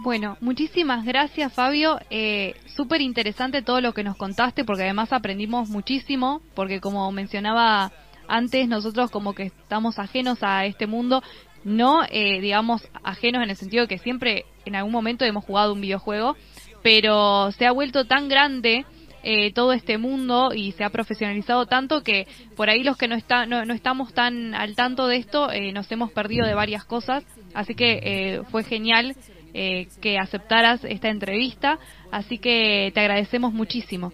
Bueno, 0.01 0.37
muchísimas 0.39 1.03
gracias 1.05 1.53
Fabio. 1.53 1.99
Eh, 2.09 2.55
Súper 2.65 3.01
interesante 3.01 3.61
todo 3.61 3.81
lo 3.81 3.93
que 3.93 4.05
nos 4.05 4.15
contaste 4.15 4.63
porque 4.63 4.83
además 4.83 5.11
aprendimos 5.11 5.69
muchísimo 5.69 6.41
porque 6.55 6.79
como 6.79 7.11
mencionaba 7.11 7.91
antes 8.29 8.69
nosotros 8.69 9.11
como 9.11 9.33
que 9.35 9.43
estamos 9.43 9.99
ajenos 9.99 10.41
a 10.41 10.65
este 10.65 10.87
mundo, 10.87 11.21
no 11.63 12.03
eh, 12.09 12.39
digamos 12.41 12.87
ajenos 13.03 13.43
en 13.43 13.49
el 13.49 13.55
sentido 13.55 13.83
de 13.83 13.87
que 13.87 13.97
siempre 13.97 14.45
en 14.65 14.75
algún 14.75 14.91
momento 14.91 15.25
hemos 15.25 15.45
jugado 15.45 15.73
un 15.73 15.81
videojuego, 15.81 16.35
pero 16.83 17.51
se 17.51 17.65
ha 17.65 17.71
vuelto 17.71 18.05
tan 18.05 18.29
grande 18.29 18.85
eh, 19.21 19.51
todo 19.51 19.73
este 19.73 19.97
mundo 19.97 20.51
y 20.55 20.71
se 20.71 20.85
ha 20.85 20.89
profesionalizado 20.91 21.65
tanto 21.65 22.03
que 22.03 22.25
por 22.55 22.69
ahí 22.69 22.83
los 22.83 22.95
que 22.95 23.09
no, 23.09 23.15
está, 23.15 23.45
no, 23.45 23.61
estamos 23.73 24.13
tan 24.13 24.55
al 24.55 24.77
tanto 24.77 25.07
de 25.07 25.17
esto 25.17 25.51
eh, 25.51 25.73
nos 25.73 25.91
hemos 25.91 26.11
perdido 26.13 26.47
de 26.47 26.53
varias 26.53 26.85
cosas, 26.85 27.25
así 27.53 27.75
que 27.75 27.99
eh, 28.01 28.41
fue 28.49 28.63
genial 28.63 29.15
que 29.51 30.19
aceptaras 30.19 30.85
esta 30.85 31.09
entrevista, 31.09 31.79
así 32.11 32.37
que 32.37 32.91
te 32.93 32.99
agradecemos 32.99 33.51
muchísimo. 33.51 34.13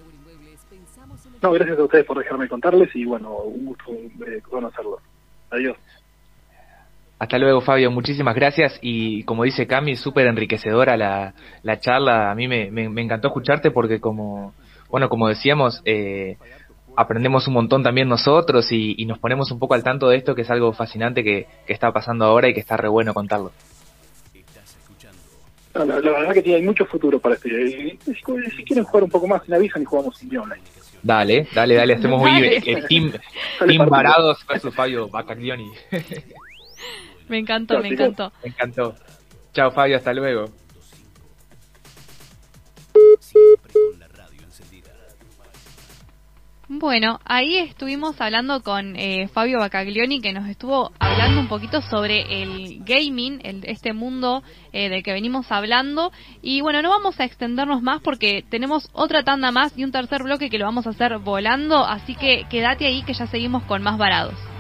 No, 1.42 1.52
gracias 1.52 1.78
a 1.78 1.84
ustedes 1.84 2.06
por 2.06 2.18
dejarme 2.18 2.48
contarles 2.48 2.90
y 2.96 3.04
bueno, 3.06 3.36
un 3.40 3.66
gusto 3.66 3.92
conocerlo. 4.50 4.98
Adiós. 5.52 5.78
Hasta 7.18 7.38
luego, 7.38 7.62
Fabio. 7.62 7.92
Muchísimas 7.92 8.36
gracias. 8.36 8.78
Y 8.82 9.24
como 9.24 9.44
dice 9.44 9.68
Cami, 9.68 9.96
súper 9.96 10.28
enriquecedora 10.28 10.98
la, 10.98 11.34
la 11.64 11.80
charla. 11.80 12.32
A 12.32 12.36
mí 12.36 12.48
me, 12.48 12.70
me, 12.72 13.02
encantó 13.02 13.30
escucharte 13.30 13.72
porque 13.72 14.02
como, 14.02 14.54
bueno, 14.90 15.08
como 15.08 15.30
decíamos, 15.30 15.82
eh, 15.86 16.38
aprendemos 16.98 17.48
un 17.48 17.54
montón 17.54 17.84
también 17.84 18.10
nosotros 18.10 18.70
y, 18.72 19.06
nos 19.06 19.20
ponemos 19.20 19.50
un 19.52 19.60
poco 19.60 19.76
al 19.76 19.84
tanto 19.84 20.10
de 20.10 20.18
esto, 20.18 20.36
que 20.36 20.42
es 20.42 20.50
algo 20.50 20.74
fascinante 20.74 21.24
que, 21.24 21.48
que 21.66 21.74
está 21.74 21.92
pasando 21.92 22.26
ahora 22.26 22.50
y 22.50 22.54
que 22.54 22.60
está 22.60 22.76
re 22.76 22.90
bueno 22.90 23.14
contarlo. 23.14 23.52
la, 25.74 25.86
verdad 25.86 26.34
que 26.34 26.42
tiene 26.42 26.66
mucho 26.66 26.86
futuro 26.86 27.20
para 27.20 27.36
este. 27.36 27.98
Si, 28.04 28.64
quieren 28.64 28.84
jugar 28.84 29.04
un 29.04 29.10
poco 29.10 29.28
más, 29.28 29.48
me 29.48 29.56
avisan 29.56 29.82
y 29.82 29.86
jugamos 29.86 30.22
un 30.22 30.30
día 30.30 30.42
online. 30.42 30.62
Dale, 31.02 31.48
dale, 31.54 31.76
dale. 31.76 31.94
Hacemos 31.94 32.20
muy 32.20 32.42
bien. 32.42 32.64
Team, 32.90 33.14
team 33.66 33.90
Varados 33.90 34.46
versus 34.48 34.74
Fabio 34.74 35.08
Bacaglioni. 35.08 35.70
Me 37.28 37.40
encantó, 37.40 37.80
me 37.80 37.90
encantó. 37.90 38.32
Me 38.44 38.50
encantó. 38.50 38.96
Chao 39.54 39.72
Fabio, 39.72 39.98
hasta 39.98 40.14
luego. 40.14 40.46
Bueno, 46.68 47.20
ahí 47.26 47.58
estuvimos 47.58 48.20
hablando 48.20 48.62
con 48.64 48.96
eh, 48.96 49.28
Fabio 49.28 49.60
Bacaglioni 49.60 50.20
que 50.20 50.34
nos 50.34 50.50
estuvo 50.50 50.92
hablando 50.98 51.40
un 51.40 51.48
poquito 51.48 51.82
sobre 51.82 52.42
el 52.42 52.84
gaming, 52.84 53.40
el, 53.44 53.64
este 53.66 53.94
mundo 53.94 54.42
eh, 54.74 54.90
del 54.90 55.04
que 55.04 55.14
venimos 55.14 55.52
hablando. 55.52 56.12
Y 56.42 56.62
bueno, 56.62 56.82
no 56.82 56.90
vamos 56.90 57.20
a 57.20 57.24
extendernos 57.24 57.84
más 57.84 58.02
porque 58.02 58.44
tenemos 58.50 58.90
otra 58.94 59.24
tanda 59.24 59.52
más 59.52 59.78
y 59.78 59.84
un 59.84 59.92
tercer 59.92 60.24
bloque 60.24 60.50
que 60.50 60.58
lo 60.58 60.66
vamos 60.66 60.88
a 60.88 60.90
hacer 60.90 61.20
volando. 61.20 61.86
Así 61.86 62.16
que 62.16 62.46
quédate 62.50 62.88
ahí 62.88 63.04
que 63.04 63.14
ya 63.14 63.28
seguimos 63.28 63.64
con 63.64 63.84
más 63.84 64.00
varados. 64.00 64.55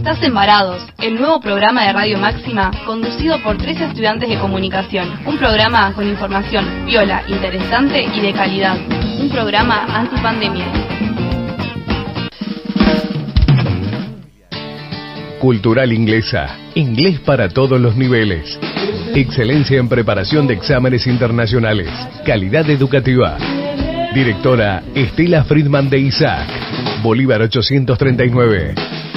Estás 0.00 0.22
Embarados, 0.22 0.82
el 1.02 1.16
nuevo 1.16 1.40
programa 1.40 1.84
de 1.84 1.92
Radio 1.92 2.16
Máxima 2.16 2.70
conducido 2.86 3.38
por 3.42 3.58
tres 3.58 3.78
estudiantes 3.78 4.30
de 4.30 4.38
comunicación. 4.38 5.06
Un 5.26 5.36
programa 5.36 5.92
con 5.92 6.08
información 6.08 6.86
viola, 6.86 7.22
interesante 7.28 8.02
y 8.04 8.20
de 8.22 8.32
calidad. 8.32 8.78
Un 9.20 9.28
programa 9.28 9.84
antipandemia. 9.94 10.64
Cultural 15.38 15.92
Inglesa. 15.92 16.56
Inglés 16.74 17.20
para 17.20 17.50
todos 17.50 17.78
los 17.78 17.94
niveles. 17.94 18.58
Excelencia 19.14 19.78
en 19.78 19.90
preparación 19.90 20.46
de 20.46 20.54
exámenes 20.54 21.06
internacionales. 21.06 21.90
Calidad 22.24 22.70
educativa. 22.70 23.36
Directora 24.14 24.82
Estela 24.94 25.44
Friedman 25.44 25.90
de 25.90 25.98
Isaac. 25.98 26.48
Bolívar 27.02 27.42
839. 27.42 29.09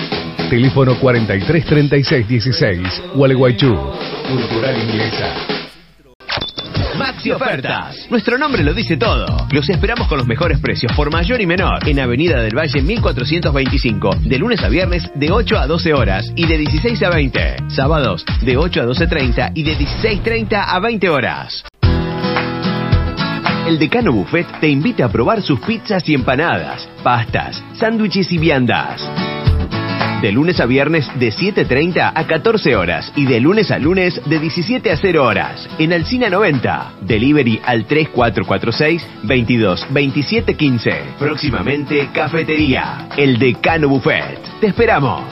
Teléfono 0.54 0.94
433616, 1.00 3.16
Gualeguaychú. 3.16 3.74
Cultural 4.30 4.84
Inglesa. 4.84 5.34
Maxi 6.96 7.32
Ofertas. 7.32 8.06
Nuestro 8.12 8.38
nombre 8.38 8.64
lo 8.64 8.76
dice 8.76 8.96
todo. 8.96 9.26
Los 9.52 9.68
esperamos 9.70 10.08
con 10.08 10.20
los 10.20 10.28
mejores 10.28 10.60
precios 10.60 10.92
por 10.96 11.12
mayor 11.12 11.42
y 11.42 11.48
menor. 11.48 11.80
En 11.90 12.00
Avenida 12.00 12.40
del 12.40 12.56
Valle 12.56 12.84
1425. 12.84 14.18
De 14.26 14.38
lunes 14.38 14.64
a 14.64 14.70
viernes 14.70 15.10
de 15.16 15.32
8 15.32 15.58
a 15.58 15.66
12 15.66 15.92
horas 15.96 16.32
y 16.36 16.46
de 16.46 16.60
16 16.60 17.02
a 17.02 17.10
20. 17.10 17.56
Sábados 17.70 18.24
de 18.44 18.56
8 18.56 18.82
a 18.82 18.86
12.30 18.86 19.54
y 19.56 19.64
de 19.64 19.76
16.30 19.76 20.66
a 20.68 20.80
20 20.80 21.10
horas. 21.10 21.64
El 23.66 23.80
Decano 23.80 24.12
Buffet 24.12 24.46
te 24.60 24.70
invita 24.70 25.06
a 25.06 25.12
probar 25.12 25.42
sus 25.42 25.60
pizzas 25.62 26.08
y 26.08 26.14
empanadas, 26.14 26.88
pastas, 27.02 27.64
sándwiches 27.74 28.32
y 28.32 28.38
viandas 28.38 29.02
de 30.24 30.32
lunes 30.32 30.62
a 30.62 30.66
viernes 30.66 31.06
de 31.20 31.34
7.30 31.34 32.14
a 32.16 32.26
14 32.26 32.78
horas 32.78 33.12
y 33.14 33.26
de 33.26 33.42
lunes 33.42 33.72
a 33.72 33.78
lunes 33.78 34.22
de 34.26 34.40
17 34.40 34.90
a 34.90 34.96
0 34.96 35.22
horas 35.22 35.70
en 35.78 35.92
Alcina 35.92 36.30
90. 36.30 36.94
Delivery 37.02 37.60
al 37.66 37.84
3446 37.86 39.06
22 39.24 39.88
27 39.90 40.56
15. 40.56 40.92
Próximamente 41.20 42.08
Cafetería, 42.14 43.10
el 43.18 43.38
Decano 43.38 43.90
Buffet. 43.90 44.40
Te 44.62 44.68
esperamos. 44.68 45.24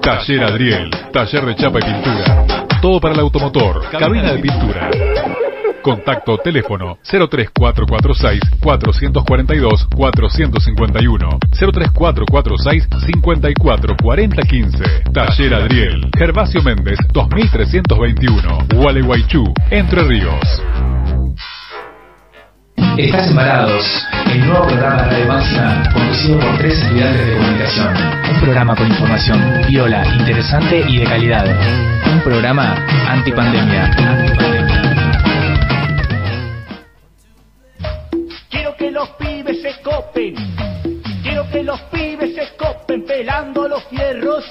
Taller 0.00 0.44
Adriel, 0.44 0.90
taller 1.12 1.44
de 1.44 1.56
chapa 1.56 1.80
y 1.80 1.82
pintura. 1.82 2.66
Todo 2.80 3.00
para 3.00 3.14
el 3.14 3.20
automotor, 3.20 3.90
cabina 3.90 4.32
de 4.32 4.38
pintura 4.38 4.90
Contacto 5.86 6.36
teléfono 6.38 6.98
03446 7.04 8.40
442 8.60 9.86
451 9.94 11.38
03446 11.52 12.88
544015 13.06 15.04
Taller 15.14 15.54
Adriel 15.54 16.10
Gervasio 16.18 16.60
Méndez 16.64 16.98
2321 17.12 18.66
Gualeguaychú 18.74 19.44
Entre 19.70 20.02
Ríos 20.02 20.60
Estás 22.98 23.30
embarados 23.30 23.86
el 24.32 24.44
nuevo 24.44 24.66
programa 24.66 25.02
de 25.02 25.10
Radio 25.10 25.28
Máxima 25.28 25.88
conducido 25.94 26.40
por 26.40 26.58
tres 26.58 26.82
estudiantes 26.82 27.26
de 27.26 27.36
comunicación. 27.36 27.94
Un 28.34 28.40
programa 28.40 28.74
con 28.74 28.88
información 28.88 29.62
viola, 29.68 30.04
interesante 30.18 30.84
y 30.88 30.98
de 30.98 31.04
calidad. 31.04 31.46
Un 32.12 32.20
programa 32.22 32.74
antipandemia. 33.08 33.84
antipandemia. 33.84 34.85
Pibes 39.76 39.82
se 39.82 39.82
copen. 39.82 40.34
Quiero 41.22 41.48
que 41.50 41.62
los 41.62 41.80
pibes 41.82 42.34
se 42.34 42.56
copen 42.56 43.04
pelando 43.04 43.68
los 43.68 43.82
fierros. 43.84 44.44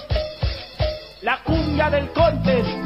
La 1.22 1.42
cumbia 1.44 1.90
del 1.90 2.10
conte. 2.12 2.85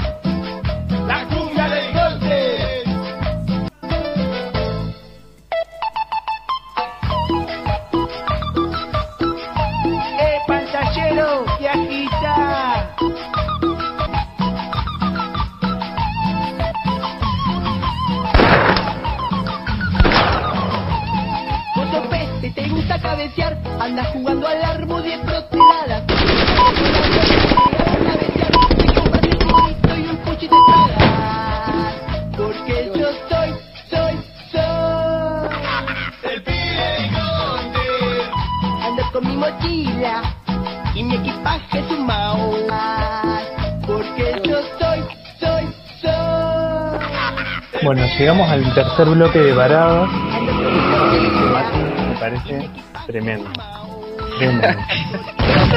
Andas 23.79 24.07
jugando 24.13 24.47
al 24.47 24.63
árbol 24.63 25.03
de 25.03 25.17
tragas. 25.17 26.03
Porque 32.37 32.91
yo 32.95 33.07
soy, 33.27 33.53
soy, 33.89 34.15
soy. 34.51 36.31
El 36.31 36.43
pibe 36.43 37.09
Ando 38.85 39.03
con 39.11 39.27
mi 39.27 39.37
mochila 39.37 40.21
y 40.93 41.03
mi 41.03 41.15
equipaje 41.15 41.81
mao. 41.97 42.53
Porque 43.87 44.39
yo 44.45 44.59
soy, 44.79 45.03
soy, 45.39 45.73
soy. 46.01 47.81
Bueno, 47.83 48.05
llegamos 48.19 48.49
al 48.51 48.73
tercer 48.75 49.09
bloque 49.09 49.39
de 49.39 49.53
paradas. 49.53 50.09
Me 52.07 52.15
parece 52.19 52.78
tremendo. 53.13 53.49
Tremendo. 54.37 54.67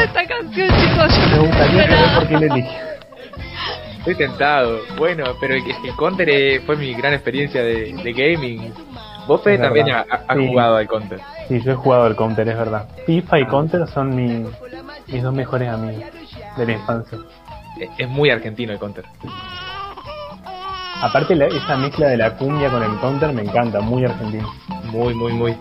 Esta 0.03 0.27
canción, 0.27 0.69
chicos. 0.69 1.19
Me 1.31 1.39
gustaría 1.39 1.89
saber 1.89 2.15
por 2.15 2.29
qué 2.29 2.35
lo 2.47 2.55
elige. 2.55 2.79
Estoy 3.99 4.15
tentado. 4.17 4.79
Bueno, 4.99 5.25
pero 5.41 5.55
el, 5.55 5.63
el 5.85 5.97
Counter 5.97 6.29
eh, 6.29 6.61
fue 6.67 6.77
mi 6.77 6.93
gran 6.93 7.15
experiencia 7.15 7.63
de, 7.63 7.95
de 7.95 8.13
gaming. 8.13 8.73
Vos, 9.27 9.41
Fede, 9.43 9.59
también 9.59 9.91
ha- 9.91 10.05
has 10.29 10.37
Sí. 10.37 10.47
jugado 10.49 10.77
al 10.77 10.87
Counter. 10.89 11.21
Sí, 11.49 11.61
yo 11.63 11.73
he 11.73 11.75
jugado 11.75 12.05
al 12.05 12.17
Counter, 12.17 12.49
es 12.49 12.57
verdad. 12.57 12.89
FIFA 13.07 13.39
y 13.41 13.47
Counter 13.47 13.87
son 13.89 14.15
mi- 14.15 14.45
mis 15.07 15.23
dos 15.23 15.33
mejores 15.35 15.69
amigos 15.71 16.05
de 16.57 16.67
la 16.67 16.73
infancia. 16.73 17.19
Es- 17.81 17.91
Es 17.99 18.09
muy 18.09 18.29
argentino 18.31 18.73
el 18.73 18.79
Counter. 18.79 19.05
Aparte, 21.01 21.35
la- 21.35 21.47
esa 21.47 21.77
mezcla 21.77 22.09
de 22.09 22.17
la 22.19 22.37
cumbia 22.37 22.69
con 22.71 22.83
el 22.83 22.99
Counter 23.01 23.33
me 23.33 23.43
encanta, 23.43 23.81
muy 23.81 24.05
argentino. 24.05 24.53
Muy, 24.85 25.15
muy, 25.15 25.33
muy. 25.33 25.57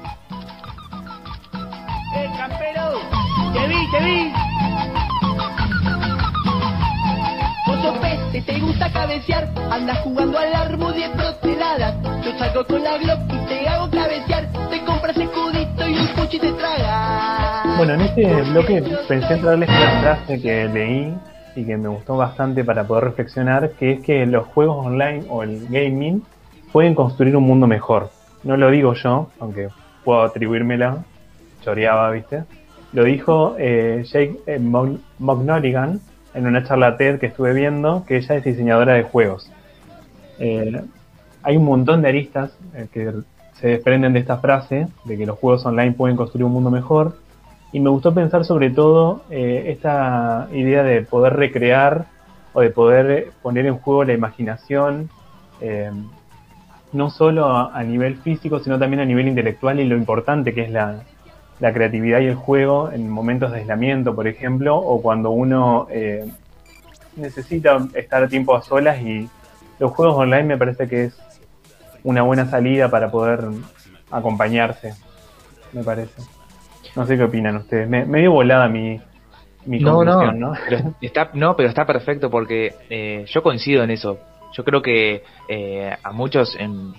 Gusta 8.81 8.99
cabecear, 8.99 9.47
andas 9.69 9.99
jugando 9.99 10.39
al 10.39 10.53
árbol 10.53 10.93
de 10.93 11.09
proteladas. 11.09 11.95
Yo 12.23 12.37
salgo 12.39 12.65
con 12.65 12.83
la 12.83 12.97
Glock 12.97 13.19
y 13.29 13.47
te 13.47 13.67
hago 13.67 13.89
cabecear, 13.91 14.47
te 14.69 14.83
compras 14.85 15.17
escudito 15.17 15.87
y 15.87 15.99
un 15.99 16.07
puchi 16.15 16.39
te 16.39 16.51
tragas. 16.53 17.77
Bueno, 17.77 17.93
en 17.93 18.01
este 18.01 18.41
bloque 18.51 18.83
pensé 19.07 19.33
en 19.33 19.41
traerles 19.41 19.69
una 19.69 20.01
frase 20.01 20.41
que 20.41 20.67
leí 20.67 21.13
y 21.55 21.65
que 21.65 21.77
me 21.77 21.89
gustó 21.89 22.17
bastante 22.17 22.63
para 22.63 22.83
poder 22.85 23.03
reflexionar, 23.03 23.71
que 23.71 23.91
es 23.93 24.01
que 24.01 24.25
los 24.25 24.47
juegos 24.47 24.85
online 24.85 25.25
o 25.29 25.43
el 25.43 25.67
gaming 25.67 26.23
pueden 26.71 26.95
construir 26.95 27.35
un 27.37 27.43
mundo 27.43 27.67
mejor. 27.67 28.09
No 28.43 28.57
lo 28.57 28.71
digo 28.71 28.93
yo, 28.93 29.29
aunque 29.39 29.69
puedo 30.03 30.23
atribuírmela, 30.23 31.03
choreaba, 31.63 32.09
¿viste? 32.09 32.45
Lo 32.93 33.03
dijo 33.03 33.55
eh, 33.59 34.03
Jake 34.11 34.39
eh, 34.47 34.59
Mognoligan 35.19 36.01
en 36.33 36.47
una 36.47 36.63
charla 36.63 36.97
TED 36.97 37.19
que 37.19 37.27
estuve 37.27 37.53
viendo, 37.53 38.05
que 38.05 38.17
ella 38.17 38.35
es 38.35 38.43
diseñadora 38.43 38.93
de 38.93 39.03
juegos. 39.03 39.51
Eh, 40.39 40.81
hay 41.43 41.57
un 41.57 41.65
montón 41.65 42.01
de 42.01 42.09
aristas 42.09 42.51
eh, 42.73 42.87
que 42.91 43.11
se 43.53 43.67
desprenden 43.67 44.13
de 44.13 44.19
esta 44.19 44.37
frase, 44.37 44.87
de 45.05 45.17
que 45.17 45.25
los 45.25 45.37
juegos 45.37 45.65
online 45.65 45.91
pueden 45.91 46.17
construir 46.17 46.45
un 46.45 46.53
mundo 46.53 46.71
mejor, 46.71 47.17
y 47.73 47.79
me 47.79 47.89
gustó 47.89 48.13
pensar 48.13 48.43
sobre 48.43 48.69
todo 48.69 49.23
eh, 49.29 49.65
esta 49.67 50.47
idea 50.51 50.83
de 50.83 51.01
poder 51.03 51.33
recrear 51.33 52.05
o 52.53 52.61
de 52.61 52.69
poder 52.69 53.31
poner 53.41 53.65
en 53.65 53.77
juego 53.77 54.03
la 54.03 54.13
imaginación, 54.13 55.09
no 56.91 57.11
solo 57.11 57.45
a, 57.45 57.77
a 57.77 57.83
nivel 57.83 58.17
físico, 58.17 58.59
sino 58.59 58.79
también 58.79 58.99
a 58.99 59.05
nivel 59.05 59.27
intelectual 59.27 59.79
y 59.79 59.85
lo 59.85 59.95
importante 59.95 60.55
que 60.55 60.63
es 60.63 60.71
la, 60.71 61.03
la 61.61 61.71
creatividad 61.71 62.19
y 62.19 62.25
el 62.25 62.35
juego 62.35 62.91
en 62.91 63.07
momentos 63.09 63.51
de 63.51 63.59
aislamiento, 63.59 64.15
por 64.15 64.27
ejemplo, 64.27 64.75
o 64.75 65.01
cuando 65.01 65.29
uno 65.29 65.87
eh, 65.91 66.25
necesita 67.15 67.87
estar 67.93 68.27
tiempo 68.27 68.55
a 68.55 68.63
solas 68.63 68.99
y 69.01 69.29
los 69.79 69.91
juegos 69.91 70.17
online 70.17 70.43
me 70.43 70.57
parece 70.57 70.87
que 70.87 71.05
es 71.05 71.21
una 72.03 72.23
buena 72.23 72.47
salida 72.49 72.89
para 72.89 73.11
poder 73.11 73.47
acompañarse, 74.09 74.95
me 75.71 75.83
parece. 75.83 76.19
No 76.95 77.05
sé 77.05 77.15
qué 77.15 77.23
opinan 77.23 77.57
ustedes. 77.57 77.87
Me, 77.87 78.05
medio 78.05 78.31
volada 78.31 78.67
mi, 78.67 78.99
mi 79.65 79.79
No, 79.79 80.03
no, 80.03 80.13
conclusión, 80.13 80.39
¿no? 80.39 80.53
Pero 80.67 80.95
está, 80.99 81.29
no, 81.33 81.55
pero 81.55 81.69
está 81.69 81.85
perfecto 81.85 82.31
porque 82.31 82.73
eh, 82.89 83.25
yo 83.27 83.43
coincido 83.43 83.83
en 83.83 83.91
eso. 83.91 84.17
Yo 84.53 84.63
creo 84.65 84.81
que 84.81 85.23
eh, 85.47 85.95
a 86.03 86.11
muchos 86.11 86.55
en, 86.59 86.93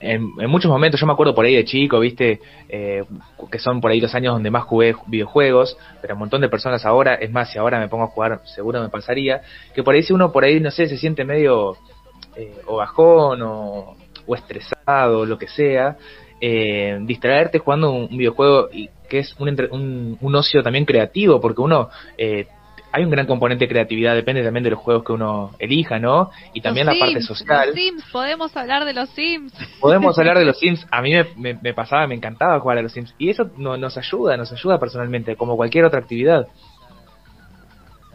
en, 0.00 0.32
muchos 0.48 0.70
momentos, 0.70 1.00
yo 1.00 1.06
me 1.06 1.12
acuerdo 1.12 1.34
por 1.34 1.44
ahí 1.44 1.54
de 1.54 1.64
chico, 1.64 2.00
viste, 2.00 2.40
eh, 2.68 3.04
que 3.50 3.58
son 3.58 3.80
por 3.80 3.90
ahí 3.90 4.00
los 4.00 4.14
años 4.14 4.34
donde 4.34 4.50
más 4.50 4.64
jugué 4.64 4.94
videojuegos, 5.06 5.76
pero 6.00 6.14
un 6.14 6.20
montón 6.20 6.40
de 6.40 6.48
personas 6.48 6.84
ahora, 6.84 7.14
es 7.14 7.30
más, 7.30 7.50
si 7.50 7.58
ahora 7.58 7.78
me 7.78 7.88
pongo 7.88 8.04
a 8.04 8.08
jugar, 8.08 8.40
seguro 8.44 8.80
me 8.80 8.88
pasaría, 8.88 9.42
que 9.74 9.82
por 9.82 9.94
ahí 9.94 10.02
si 10.02 10.12
uno 10.12 10.32
por 10.32 10.44
ahí, 10.44 10.60
no 10.60 10.70
sé, 10.70 10.86
se 10.88 10.96
siente 10.96 11.24
medio 11.24 11.76
eh, 12.36 12.54
o 12.66 12.76
bajón 12.76 13.42
o, 13.42 13.96
o 14.26 14.34
estresado, 14.34 15.26
lo 15.26 15.38
que 15.38 15.48
sea, 15.48 15.96
eh, 16.40 16.98
distraerte 17.02 17.58
jugando 17.58 17.90
un, 17.90 18.16
videojuego 18.16 18.68
y 18.72 18.88
que 19.08 19.20
es 19.20 19.34
un, 19.40 19.48
un, 19.70 20.18
un 20.20 20.34
ocio 20.36 20.62
también 20.62 20.84
creativo, 20.84 21.40
porque 21.40 21.60
uno 21.60 21.88
eh, 22.16 22.46
hay 22.90 23.04
un 23.04 23.10
gran 23.10 23.26
componente 23.26 23.64
de 23.64 23.68
creatividad, 23.68 24.14
depende 24.14 24.42
también 24.42 24.64
de 24.64 24.70
los 24.70 24.78
juegos 24.78 25.04
que 25.04 25.12
uno 25.12 25.50
elija, 25.58 25.98
¿no? 25.98 26.30
Y 26.54 26.60
también 26.62 26.86
Los 26.86 26.96
la 26.96 27.00
parte 27.04 27.20
social. 27.20 27.66
Los 27.68 27.74
Sims, 27.76 28.04
podemos 28.10 28.56
hablar 28.56 28.84
de 28.84 28.94
los 28.94 29.08
Sims. 29.10 29.52
Podemos 29.80 30.18
hablar 30.18 30.38
de 30.38 30.44
los 30.46 30.58
Sims. 30.58 30.86
A 30.90 31.02
mí 31.02 31.12
me, 31.12 31.24
me- 31.36 31.58
me 31.60 31.74
pasaba, 31.74 32.06
me 32.06 32.14
encantaba 32.14 32.58
jugar 32.60 32.78
a 32.78 32.82
los 32.82 32.92
Sims. 32.92 33.14
Y 33.18 33.28
eso 33.30 33.50
no, 33.58 33.76
nos 33.76 33.98
ayuda, 33.98 34.36
nos 34.36 34.50
ayuda 34.52 34.78
personalmente, 34.78 35.36
como 35.36 35.56
cualquier 35.56 35.84
otra 35.84 36.00
actividad. 36.00 36.46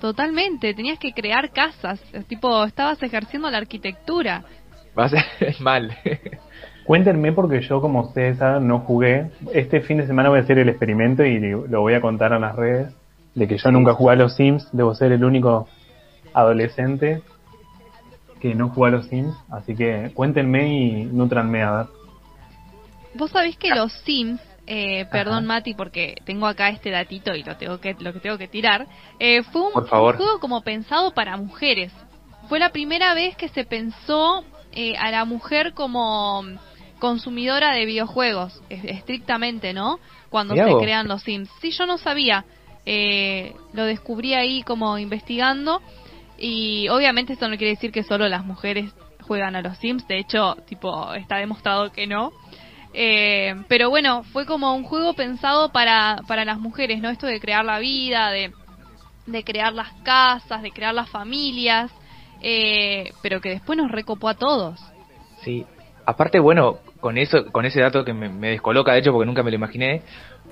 Totalmente, 0.01 0.73
tenías 0.73 0.99
que 0.99 1.13
crear 1.13 1.51
casas, 1.51 2.01
es 2.11 2.25
tipo, 2.25 2.63
estabas 2.65 3.01
ejerciendo 3.01 3.49
la 3.49 3.59
arquitectura. 3.59 4.43
Va 4.97 5.05
a 5.05 5.09
ser 5.09 5.23
mal. 5.59 5.95
Cuéntenme 6.83 7.31
porque 7.31 7.61
yo, 7.61 7.79
como 7.79 8.01
ustedes 8.01 8.37
saben, 8.39 8.67
no 8.67 8.79
jugué. 8.79 9.29
Este 9.53 9.79
fin 9.81 9.97
de 9.97 10.07
semana 10.07 10.29
voy 10.29 10.39
a 10.39 10.41
hacer 10.41 10.57
el 10.57 10.67
experimento 10.67 11.23
y 11.23 11.39
lo 11.39 11.79
voy 11.81 11.93
a 11.93 12.01
contar 12.01 12.33
en 12.33 12.41
las 12.41 12.55
redes 12.55 12.93
de 13.35 13.47
que 13.47 13.57
yo 13.57 13.71
nunca 13.71 13.93
jugué 13.93 14.13
a 14.13 14.17
los 14.17 14.35
Sims. 14.35 14.67
Debo 14.71 14.93
ser 14.95 15.11
el 15.11 15.23
único 15.23 15.67
adolescente 16.33 17.21
que 18.39 18.55
no 18.55 18.69
juega 18.69 18.97
a 18.97 18.99
los 18.99 19.07
Sims. 19.09 19.35
Así 19.51 19.75
que 19.75 20.11
cuéntenme 20.13 20.67
y 20.67 21.05
nutranme 21.05 21.63
a 21.63 21.71
ver. 21.71 21.85
Vos 23.15 23.31
sabés 23.31 23.57
que 23.57 23.69
los 23.69 23.93
Sims, 24.05 24.41
eh, 24.65 25.05
perdón 25.11 25.45
Mati 25.45 25.73
porque 25.75 26.15
tengo 26.25 26.47
acá 26.47 26.69
este 26.69 26.89
datito 26.89 27.35
y 27.35 27.43
lo 27.43 27.55
tengo 27.57 27.79
que 27.79 27.95
lo 27.99 28.11
que 28.13 28.19
tengo 28.19 28.37
que 28.37 28.47
tirar, 28.47 28.87
eh, 29.19 29.43
fue 29.43 29.61
un, 29.67 29.73
Por 29.73 29.87
favor. 29.87 30.15
un 30.15 30.21
juego 30.21 30.39
como 30.39 30.61
pensado 30.61 31.13
para 31.13 31.37
mujeres. 31.37 31.91
Fue 32.49 32.59
la 32.59 32.69
primera 32.71 33.13
vez 33.13 33.35
que 33.37 33.49
se 33.49 33.65
pensó 33.65 34.43
eh, 34.73 34.95
a 34.97 35.11
la 35.11 35.25
mujer 35.25 35.73
como 35.73 36.43
consumidora 36.99 37.71
de 37.75 37.85
videojuegos, 37.85 38.61
es- 38.69 38.83
estrictamente, 38.85 39.73
¿no? 39.73 39.99
Cuando 40.29 40.55
se 40.55 40.83
crean 40.83 41.07
los 41.07 41.21
Sims. 41.21 41.49
Sí, 41.61 41.69
yo 41.71 41.85
no 41.85 41.97
sabía. 41.99 42.43
Eh, 42.85 43.53
lo 43.73 43.85
descubrí 43.85 44.33
ahí 44.33 44.61
como 44.63 44.97
investigando 44.97 45.81
y 46.37 46.89
obviamente 46.89 47.33
esto 47.33 47.47
no 47.47 47.57
quiere 47.57 47.71
decir 47.71 47.91
que 47.91 48.03
solo 48.03 48.27
las 48.27 48.45
mujeres 48.45 48.93
juegan 49.21 49.55
a 49.55 49.61
los 49.61 49.77
Sims, 49.77 50.07
de 50.07 50.19
hecho, 50.19 50.57
tipo, 50.67 51.13
está 51.13 51.37
demostrado 51.37 51.91
que 51.91 52.07
no. 52.07 52.31
Eh, 52.93 53.55
pero 53.67 53.89
bueno, 53.89 54.23
fue 54.23 54.45
como 54.45 54.75
un 54.75 54.83
juego 54.83 55.13
pensado 55.13 55.71
para, 55.71 56.19
para 56.27 56.45
las 56.45 56.59
mujeres, 56.59 57.01
¿no? 57.01 57.09
Esto 57.09 57.25
de 57.25 57.39
crear 57.39 57.65
la 57.65 57.79
vida, 57.79 58.29
de, 58.31 58.51
de 59.25 59.43
crear 59.43 59.73
las 59.73 59.91
casas, 60.03 60.61
de 60.61 60.71
crear 60.71 60.93
las 60.93 61.09
familias, 61.09 61.91
eh, 62.41 63.11
pero 63.21 63.41
que 63.41 63.49
después 63.49 63.77
nos 63.77 63.91
recopó 63.91 64.29
a 64.29 64.35
todos. 64.35 64.79
Sí. 65.41 65.65
Aparte, 66.05 66.39
bueno, 66.39 66.79
con 66.99 67.17
eso, 67.17 67.45
con 67.51 67.65
ese 67.65 67.79
dato 67.79 68.03
que 68.03 68.13
me, 68.13 68.27
me 68.27 68.49
descoloca 68.49 68.91
de 68.91 68.99
hecho 68.99 69.13
porque 69.13 69.25
nunca 69.25 69.41
me 69.41 69.51
lo 69.51 69.55
imaginé, 69.55 70.01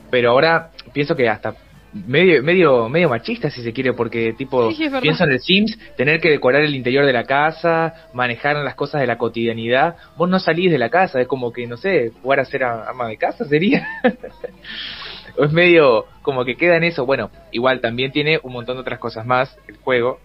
pero 0.09 0.31
ahora 0.31 0.71
pienso 0.93 1.15
que 1.15 1.27
hasta 1.27 1.55
medio 1.93 2.41
medio 2.41 2.87
medio 2.89 3.09
machista 3.09 3.49
si 3.49 3.61
se 3.61 3.73
quiere 3.73 3.93
porque 3.93 4.33
tipo 4.33 4.71
Sí, 4.71 4.89
pienso 5.01 5.23
en 5.25 5.31
el 5.31 5.39
Sims 5.39 5.77
tener 5.97 6.21
que 6.21 6.29
decorar 6.29 6.61
el 6.61 6.75
interior 6.75 7.05
de 7.05 7.13
la 7.13 7.25
casa 7.25 8.07
manejar 8.13 8.55
las 8.57 8.75
cosas 8.75 9.01
de 9.01 9.07
la 9.07 9.17
cotidianidad. 9.17 9.95
Vos 10.17 10.29
no 10.29 10.39
salís 10.39 10.71
de 10.71 10.77
la 10.77 10.89
casa 10.89 11.19
es 11.19 11.27
como 11.27 11.51
que 11.51 11.67
no 11.67 11.77
sé 11.77 12.11
jugar 12.21 12.39
a 12.39 12.45
ser 12.45 12.63
ama 12.63 13.07
de 13.07 13.17
casa 13.17 13.45
sería. 13.45 13.87
Es 15.37 15.49
medio 15.53 16.07
como 16.23 16.43
que 16.43 16.57
queda 16.57 16.75
en 16.75 16.83
eso. 16.83 17.05
Bueno 17.05 17.31
igual 17.51 17.79
también 17.81 18.11
tiene 18.11 18.39
un 18.43 18.53
montón 18.53 18.75
de 18.75 18.81
otras 18.81 18.99
cosas 18.99 19.25
más 19.25 19.57
el 19.67 19.77
juego. 19.77 20.19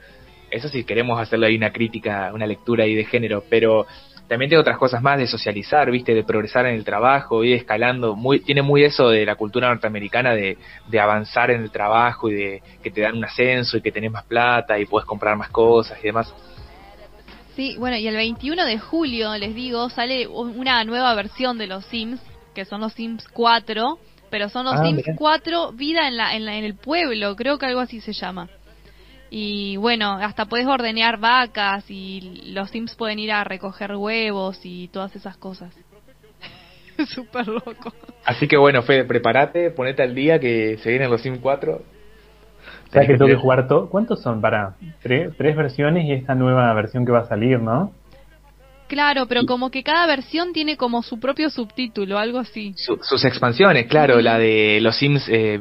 Eso 0.51 0.69
sí 0.69 0.85
queremos 0.85 1.21
hacerle 1.21 1.49
ahí 1.49 1.57
una 1.57 1.73
crítica 1.73 2.31
una 2.33 2.47
lectura 2.47 2.85
ahí 2.85 2.95
de 2.95 3.05
género 3.05 3.43
pero 3.49 3.87
también 4.29 4.49
tiene 4.49 4.61
otras 4.61 4.79
cosas 4.79 5.03
más 5.03 5.19
de 5.19 5.27
socializar, 5.27 5.91
viste, 5.91 6.15
de 6.15 6.25
progresar 6.25 6.67
en 6.67 6.75
el 6.75 6.85
trabajo, 6.85 7.45
ir 7.45 7.55
escalando, 7.57 8.17
muy, 8.17 8.41
tiene 8.41 8.63
muy 8.63 8.83
eso 8.85 9.09
de 9.11 9.25
la 9.25 9.37
cultura 9.37 9.69
norteamericana 9.69 10.35
de, 10.35 10.59
de 10.89 11.01
avanzar 11.01 11.51
en 11.51 11.63
el 11.63 11.71
trabajo 11.71 12.29
y 12.29 12.35
de 12.35 12.63
que 12.83 12.91
te 12.91 13.01
dan 13.03 13.17
un 13.17 13.25
ascenso 13.25 13.77
y 13.77 13.83
que 13.83 13.93
tenés 13.93 14.11
más 14.11 14.25
plata 14.25 14.79
y 14.79 14.87
puedes 14.87 15.07
comprar 15.07 15.37
más 15.37 15.51
cosas 15.51 15.99
y 16.03 16.07
demás. 16.09 16.33
Sí, 17.55 17.77
bueno, 17.79 17.97
y 17.97 18.07
el 18.07 18.17
21 18.17 18.67
de 18.67 18.79
julio, 18.79 19.35
les 19.39 19.55
digo, 19.55 19.89
sale 19.89 20.27
una 20.27 20.85
nueva 20.85 21.15
versión 21.15 21.57
de 21.57 21.67
los 21.67 21.85
Sims, 21.87 22.21
que 22.55 22.65
son 22.67 22.81
los 22.83 22.93
Sims 22.93 23.27
4, 23.33 23.99
pero 24.31 24.49
son 24.51 24.67
los 24.67 24.75
Ah, 24.75 24.83
Sims 24.83 24.97
mirá. 24.97 25.15
4 25.17 25.73
vida 25.73 26.07
en, 26.07 26.17
la, 26.19 26.35
en, 26.35 26.45
la- 26.45 26.57
en 26.57 26.65
el 26.65 26.75
pueblo, 26.75 27.35
creo 27.37 27.57
que 27.59 27.67
algo 27.67 27.81
así 27.81 28.01
se 28.01 28.13
llama. 28.13 28.49
Y 29.31 29.77
bueno, 29.77 30.13
hasta 30.13 30.47
puedes 30.47 30.67
ordenear 30.67 31.19
vacas 31.19 31.85
y 31.91 32.53
los 32.53 32.71
Sims 32.71 32.95
pueden 32.95 33.19
ir 33.19 33.33
a 33.33 33.45
recoger 33.45 33.95
huevos 33.97 34.61
y 34.65 34.89
todas 34.89 35.15
esas 35.17 35.37
cosas. 35.37 35.75
Súper 37.09 37.49
loco. 37.49 37.93
Así 38.25 38.47
que 38.49 38.57
bueno, 38.57 38.83
Fede, 38.83 39.05
prepárate, 39.05 39.71
ponete 39.71 40.03
al 40.03 40.15
día 40.15 40.39
que 40.39 40.79
se 40.79 40.91
vienen 40.91 41.11
los 41.11 41.23
Sim 41.23 41.39
4. 41.41 41.73
O 42.89 42.93
sea 42.93 43.03
que 43.03 43.15
tengo 43.15 43.27
que 43.27 43.35
jugar 43.35 43.67
todo. 43.69 43.91
¿Cuántos 43.91 44.23
son? 44.23 44.41
Para 44.41 44.77
tres, 45.03 45.33
tres 45.37 45.57
versiones 45.57 46.05
y 46.05 46.13
esta 46.13 46.35
nueva 46.35 46.73
versión 46.73 47.05
que 47.05 47.13
va 47.13 47.21
a 47.21 47.27
salir, 47.27 47.59
¿no? 47.61 47.93
Claro, 48.87 49.27
pero 49.27 49.45
como 49.45 49.71
que 49.73 49.83
cada 49.83 50.07
versión 50.07 50.53
tiene 50.53 50.77
como 50.77 51.03
su 51.03 51.19
propio 51.19 51.51
subtítulo, 51.51 52.19
algo 52.19 52.39
así. 52.39 52.73
Su- 52.77 53.01
sus 53.03 53.25
expansiones, 53.25 53.87
claro, 53.89 54.21
la 54.21 54.39
de 54.39 54.79
los 54.81 54.97
Sims 54.97 55.29
eh, 55.29 55.59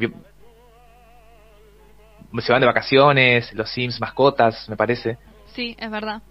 se 2.41 2.51
van 2.51 2.61
de 2.61 2.67
vacaciones, 2.67 3.53
los 3.53 3.69
Sims 3.69 3.99
mascotas, 3.99 4.67
me 4.69 4.75
parece. 4.75 5.17
Sí, 5.53 5.75
es 5.79 5.89
verdad. 5.89 6.21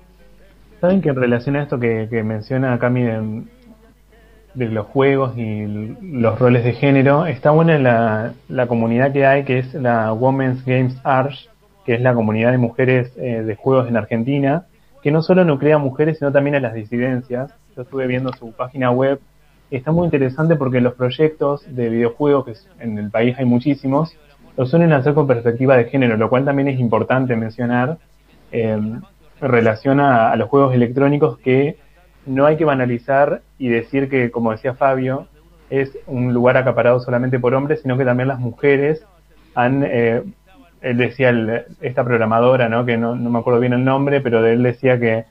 Saben 0.81 1.01
que 1.01 1.09
en 1.09 1.17
relación 1.17 1.57
a 1.57 1.63
esto 1.63 1.79
que, 1.79 2.09
que 2.11 2.23
menciona 2.23 2.79
Cami 2.79 3.03
de, 3.03 3.43
de 4.55 4.69
los 4.69 4.87
juegos 4.87 5.37
y 5.37 5.67
los 6.01 6.39
roles 6.39 6.65
de 6.65 6.73
género, 6.73 7.27
está 7.27 7.51
buena 7.51 7.79
la, 7.79 8.33
la 8.49 8.67
comunidad 8.67 9.13
que 9.13 9.27
hay, 9.27 9.45
que 9.45 9.59
es 9.59 9.75
la 9.75 10.13
Women's 10.13 10.65
Games 10.65 10.97
Arch, 11.05 11.49
que 11.85 11.95
es 11.95 12.01
la 12.01 12.15
comunidad 12.15 12.53
de 12.53 12.59
mujeres 12.59 13.13
eh, 13.17 13.43
de 13.43 13.57
juegos 13.57 13.89
en 13.89 13.97
Argentina, 13.97 14.67
que 15.03 15.11
no 15.11 15.23
solo 15.23 15.45
nuclea 15.45 15.77
a 15.77 15.79
mujeres, 15.79 16.19
sino 16.19 16.33
también 16.33 16.57
a 16.57 16.61
las 16.61 16.75
disidencias. 16.75 17.53
Yo 17.77 17.83
estuve 17.83 18.07
viendo 18.07 18.33
su 18.33 18.53
página 18.53 18.91
web. 18.91 19.21
Está 19.71 19.93
muy 19.93 20.05
interesante 20.05 20.57
porque 20.57 20.81
los 20.81 20.95
proyectos 20.95 21.63
de 21.67 21.89
videojuegos, 21.89 22.47
que 22.47 22.83
en 22.83 22.99
el 22.99 23.11
país 23.11 23.37
hay 23.39 23.45
muchísimos, 23.45 24.17
lo 24.57 24.67
suelen 24.67 24.93
hacer 24.93 25.15
con 25.15 25.27
perspectiva 25.27 25.77
de 25.77 25.85
género, 25.87 26.17
lo 26.17 26.29
cual 26.29 26.45
también 26.45 26.69
es 26.69 26.79
importante 26.79 27.37
mencionar 27.37 27.99
eh, 28.53 28.71
en 28.73 29.03
relación 29.41 30.01
a, 30.01 30.31
a 30.31 30.37
los 30.37 30.49
juegos 30.49 30.75
electrónicos 30.75 31.39
que 31.39 31.77
no 32.27 32.47
hay 32.47 32.57
que 32.57 32.65
banalizar 32.65 33.43
y 33.59 33.69
decir 33.69 34.09
que, 34.09 34.31
como 34.31 34.53
decía 34.53 34.75
Fabio, 34.75 35.27
es 35.71 35.99
un 36.07 36.33
lugar 36.33 36.57
acaparado 36.57 37.01
solamente 37.01 37.39
por 37.39 37.55
hombres, 37.55 37.83
sino 37.83 37.99
que 37.99 38.05
también 38.05 38.29
las 38.29 38.39
mujeres 38.39 39.05
han, 39.55 39.83
eh, 39.85 40.23
él 40.83 40.97
decía, 40.97 41.31
el- 41.31 41.65
esta 41.81 42.05
programadora, 42.05 42.69
¿no? 42.69 42.85
que 42.85 42.97
no, 42.97 43.15
no 43.17 43.31
me 43.31 43.39
acuerdo 43.41 43.61
bien 43.61 43.73
el 43.73 43.85
nombre, 43.85 44.21
pero 44.21 44.45
él 44.47 44.63
decía 44.63 44.99
que 45.01 45.25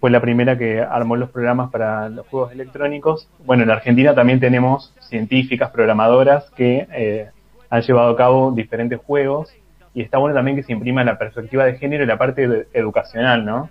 fue 0.00 0.10
la 0.10 0.20
primera 0.20 0.58
que 0.58 0.80
armó 0.80 1.16
los 1.16 1.30
programas 1.30 1.70
para 1.70 2.08
los 2.10 2.26
juegos 2.26 2.52
electrónicos. 2.52 3.28
Bueno, 3.44 3.62
en 3.62 3.70
Argentina 3.70 4.14
también 4.14 4.38
tenemos 4.40 4.92
científicas, 5.00 5.70
programadoras 5.70 6.50
que 6.56 6.86
eh, 6.92 7.30
han 7.70 7.82
llevado 7.82 8.10
a 8.10 8.16
cabo 8.16 8.52
diferentes 8.52 8.98
juegos 9.00 9.52
y 9.94 10.02
está 10.02 10.18
bueno 10.18 10.34
también 10.34 10.56
que 10.56 10.62
se 10.62 10.72
imprima 10.72 11.02
la 11.04 11.18
perspectiva 11.18 11.64
de 11.64 11.78
género 11.78 12.04
y 12.04 12.06
la 12.06 12.18
parte 12.18 12.46
de- 12.48 12.66
educacional, 12.72 13.44
¿no? 13.44 13.70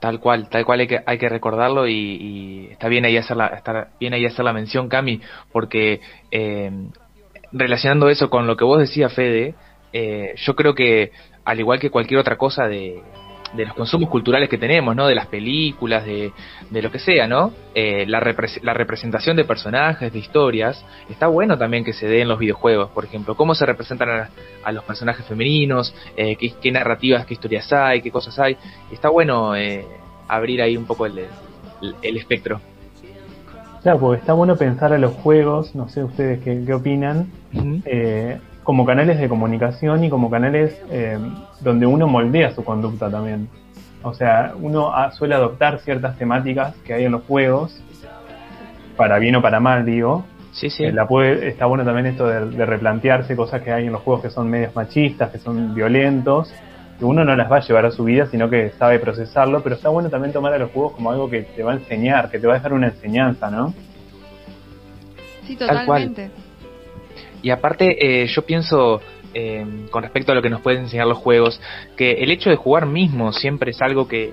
Tal 0.00 0.20
cual, 0.20 0.48
tal 0.50 0.64
cual 0.66 0.80
hay 0.80 0.86
que, 0.86 1.00
hay 1.06 1.18
que 1.18 1.28
recordarlo 1.28 1.86
y, 1.88 1.92
y 1.94 2.68
está 2.72 2.88
bien 2.88 3.04
ahí 3.06 3.16
hacer 3.16 3.36
la, 3.36 3.46
está 3.48 3.88
bien 3.98 4.12
ahí 4.12 4.26
hacer 4.26 4.44
la 4.44 4.52
mención, 4.52 4.88
Cami, 4.88 5.20
porque 5.50 6.00
eh, 6.30 6.70
relacionando 7.52 8.08
eso 8.08 8.28
con 8.28 8.46
lo 8.46 8.56
que 8.56 8.64
vos 8.64 8.80
decías, 8.80 9.14
Fede, 9.14 9.54
eh, 9.92 10.34
yo 10.36 10.54
creo 10.56 10.74
que 10.74 11.12
al 11.44 11.60
igual 11.60 11.78
que 11.80 11.90
cualquier 11.90 12.20
otra 12.20 12.36
cosa 12.36 12.66
de, 12.68 13.02
de 13.54 13.66
los 13.66 13.74
consumos 13.74 14.10
culturales 14.10 14.48
que 14.48 14.58
tenemos, 14.58 14.96
¿no? 14.96 15.06
De 15.06 15.14
las 15.14 15.26
películas, 15.26 16.04
de, 16.04 16.32
de 16.70 16.82
lo 16.82 16.90
que 16.90 16.98
sea, 16.98 17.26
¿no? 17.26 17.52
Eh, 17.74 18.04
la, 18.06 18.20
repres- 18.20 18.60
la 18.62 18.74
representación 18.74 19.36
de 19.36 19.44
personajes, 19.44 20.12
de 20.12 20.18
historias, 20.18 20.84
está 21.08 21.28
bueno 21.28 21.56
también 21.56 21.84
que 21.84 21.92
se 21.92 22.06
dé 22.06 22.22
en 22.22 22.28
los 22.28 22.38
videojuegos, 22.38 22.90
por 22.90 23.04
ejemplo, 23.04 23.36
cómo 23.36 23.54
se 23.54 23.64
representan 23.64 24.10
a, 24.10 24.30
a 24.64 24.72
los 24.72 24.84
personajes 24.84 25.24
femeninos, 25.26 25.94
eh, 26.16 26.36
qué, 26.36 26.52
qué 26.60 26.72
narrativas, 26.72 27.26
qué 27.26 27.34
historias 27.34 27.72
hay, 27.72 28.02
qué 28.02 28.10
cosas 28.10 28.38
hay. 28.38 28.56
Está 28.92 29.08
bueno 29.08 29.54
eh, 29.54 29.86
abrir 30.28 30.60
ahí 30.60 30.76
un 30.76 30.86
poco 30.86 31.06
el, 31.06 31.18
el, 31.18 31.94
el 32.02 32.16
espectro. 32.16 32.60
Claro, 33.82 34.00
porque 34.00 34.20
está 34.20 34.32
bueno 34.32 34.56
pensar 34.56 34.94
a 34.94 34.98
los 34.98 35.12
juegos, 35.12 35.74
no 35.74 35.88
sé 35.90 36.02
ustedes 36.02 36.42
qué, 36.42 36.62
qué 36.64 36.72
opinan, 36.72 37.30
eh, 37.84 38.38
como 38.64 38.84
canales 38.84 39.18
de 39.18 39.28
comunicación 39.28 40.04
y 40.04 40.10
como 40.10 40.30
canales 40.30 40.80
eh, 40.90 41.18
donde 41.60 41.86
uno 41.86 42.08
moldea 42.08 42.50
su 42.52 42.64
conducta 42.64 43.10
también. 43.10 43.48
O 44.02 44.12
sea, 44.12 44.54
uno 44.60 44.90
ah, 44.94 45.10
suele 45.12 45.34
adoptar 45.34 45.78
ciertas 45.80 46.18
temáticas 46.18 46.74
que 46.84 46.94
hay 46.94 47.04
en 47.04 47.12
los 47.12 47.22
juegos, 47.24 47.80
para 48.96 49.18
bien 49.18 49.36
o 49.36 49.42
para 49.42 49.60
mal, 49.60 49.84
digo. 49.84 50.24
Sí, 50.52 50.70
sí. 50.70 50.84
Eh, 50.84 50.92
la 50.92 51.06
puede, 51.06 51.48
está 51.48 51.66
bueno 51.66 51.84
también 51.84 52.06
esto 52.06 52.26
de, 52.26 52.46
de 52.50 52.66
replantearse 52.66 53.36
cosas 53.36 53.62
que 53.62 53.72
hay 53.72 53.86
en 53.86 53.92
los 53.92 54.02
juegos 54.02 54.22
que 54.22 54.30
son 54.30 54.48
medios 54.48 54.74
machistas, 54.74 55.30
que 55.30 55.38
son 55.38 55.74
violentos, 55.74 56.52
que 56.98 57.04
uno 57.04 57.24
no 57.24 57.34
las 57.34 57.50
va 57.50 57.56
a 57.56 57.60
llevar 57.60 57.86
a 57.86 57.90
su 57.90 58.04
vida, 58.04 58.26
sino 58.26 58.48
que 58.48 58.70
sabe 58.78 58.98
procesarlo, 58.98 59.62
pero 59.62 59.74
está 59.74 59.88
bueno 59.88 60.10
también 60.10 60.32
tomar 60.32 60.52
a 60.52 60.58
los 60.58 60.70
juegos 60.70 60.92
como 60.92 61.10
algo 61.10 61.28
que 61.28 61.42
te 61.42 61.62
va 61.62 61.72
a 61.72 61.76
enseñar, 61.76 62.30
que 62.30 62.38
te 62.38 62.46
va 62.46 62.54
a 62.54 62.56
dejar 62.56 62.72
una 62.72 62.88
enseñanza, 62.88 63.50
¿no? 63.50 63.74
Sí, 65.46 65.56
Tal 65.56 65.84
cual. 65.84 66.14
Y 67.44 67.50
aparte, 67.50 68.22
eh, 68.22 68.26
yo 68.26 68.42
pienso, 68.42 69.02
eh, 69.34 69.64
con 69.90 70.02
respecto 70.02 70.32
a 70.32 70.34
lo 70.34 70.42
que 70.42 70.48
nos 70.48 70.62
pueden 70.62 70.84
enseñar 70.84 71.06
los 71.06 71.18
juegos, 71.18 71.60
que 71.94 72.12
el 72.12 72.30
hecho 72.30 72.48
de 72.48 72.56
jugar 72.56 72.86
mismo 72.86 73.32
siempre 73.34 73.72
es 73.72 73.82
algo 73.82 74.08
que, 74.08 74.32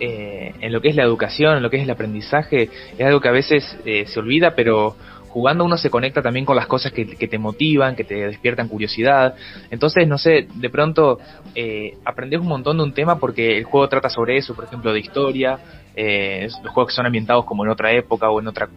eh, 0.00 0.52
en 0.60 0.72
lo 0.72 0.80
que 0.80 0.88
es 0.88 0.96
la 0.96 1.04
educación, 1.04 1.56
en 1.56 1.62
lo 1.62 1.70
que 1.70 1.76
es 1.76 1.84
el 1.84 1.90
aprendizaje, 1.90 2.68
es 2.98 3.06
algo 3.06 3.20
que 3.20 3.28
a 3.28 3.32
veces 3.32 3.78
eh, 3.86 4.06
se 4.06 4.18
olvida, 4.18 4.56
pero 4.56 4.96
jugando 5.28 5.64
uno 5.64 5.76
se 5.76 5.88
conecta 5.88 6.20
también 6.20 6.44
con 6.44 6.56
las 6.56 6.66
cosas 6.66 6.90
que, 6.90 7.04
te 7.04 7.38
motivan, 7.38 7.94
que 7.94 8.02
te 8.02 8.26
despiertan 8.26 8.66
curiosidad. 8.66 9.36
Entonces, 9.70 10.08
no 10.08 10.18
sé, 10.18 10.48
de 10.52 10.68
pronto 10.68 11.20
eh, 11.54 11.92
aprendes 12.04 12.40
un 12.40 12.48
montón 12.48 12.78
de 12.78 12.82
un 12.82 12.92
tema 12.92 13.20
porque 13.20 13.56
el 13.56 13.62
juego 13.62 13.88
trata 13.88 14.10
sobre 14.10 14.36
eso, 14.36 14.56
por 14.56 14.64
ejemplo, 14.64 14.92
de 14.92 14.98
historia, 14.98 15.60
eh, 15.94 16.48
los 16.64 16.72
juegos 16.72 16.92
que 16.92 16.96
son 16.96 17.06
ambientados 17.06 17.44
como 17.44 17.64
en 17.64 17.70
otra 17.70 17.92
época 17.92 18.28
o 18.30 18.40
en 18.40 18.48
otra 18.48 18.68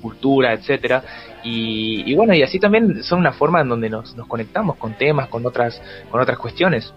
cultura, 0.00 0.52
etcétera 0.52 1.02
y, 1.44 2.10
y 2.10 2.14
bueno 2.14 2.34
y 2.34 2.42
así 2.42 2.58
también 2.58 3.02
son 3.02 3.20
una 3.20 3.32
forma 3.32 3.60
en 3.60 3.68
donde 3.68 3.90
nos, 3.90 4.16
nos 4.16 4.26
conectamos 4.26 4.76
con 4.76 4.94
temas 4.94 5.28
con 5.28 5.46
otras 5.46 5.80
con 6.10 6.20
otras 6.20 6.38
cuestiones 6.38 6.92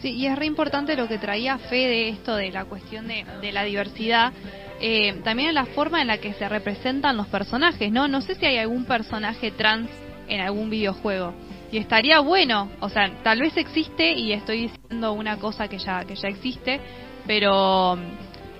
Sí, 0.00 0.12
y 0.12 0.26
es 0.26 0.38
re 0.38 0.46
importante 0.46 0.96
lo 0.96 1.08
que 1.08 1.18
traía 1.18 1.58
Fede, 1.58 2.08
esto 2.08 2.34
de 2.34 2.50
la 2.50 2.64
cuestión 2.64 3.06
de, 3.06 3.26
de 3.42 3.52
la 3.52 3.64
diversidad, 3.64 4.32
eh, 4.80 5.20
también 5.22 5.50
en 5.50 5.54
la 5.54 5.66
forma 5.66 6.00
en 6.00 6.06
la 6.06 6.16
que 6.16 6.32
se 6.32 6.48
representan 6.48 7.18
los 7.18 7.26
personajes, 7.26 7.92
¿no? 7.92 8.08
No 8.08 8.22
sé 8.22 8.34
si 8.34 8.46
hay 8.46 8.56
algún 8.56 8.86
personaje 8.86 9.50
trans 9.50 9.90
en 10.26 10.40
algún 10.40 10.70
videojuego. 10.70 11.34
Y 11.70 11.76
estaría 11.76 12.20
bueno, 12.20 12.70
o 12.80 12.88
sea, 12.88 13.10
tal 13.22 13.40
vez 13.40 13.56
existe 13.58 14.12
y 14.12 14.32
estoy 14.32 14.68
diciendo 14.68 15.12
una 15.12 15.36
cosa 15.36 15.68
que 15.68 15.78
ya, 15.78 16.04
que 16.04 16.16
ya 16.16 16.28
existe, 16.28 16.80
pero 17.26 17.98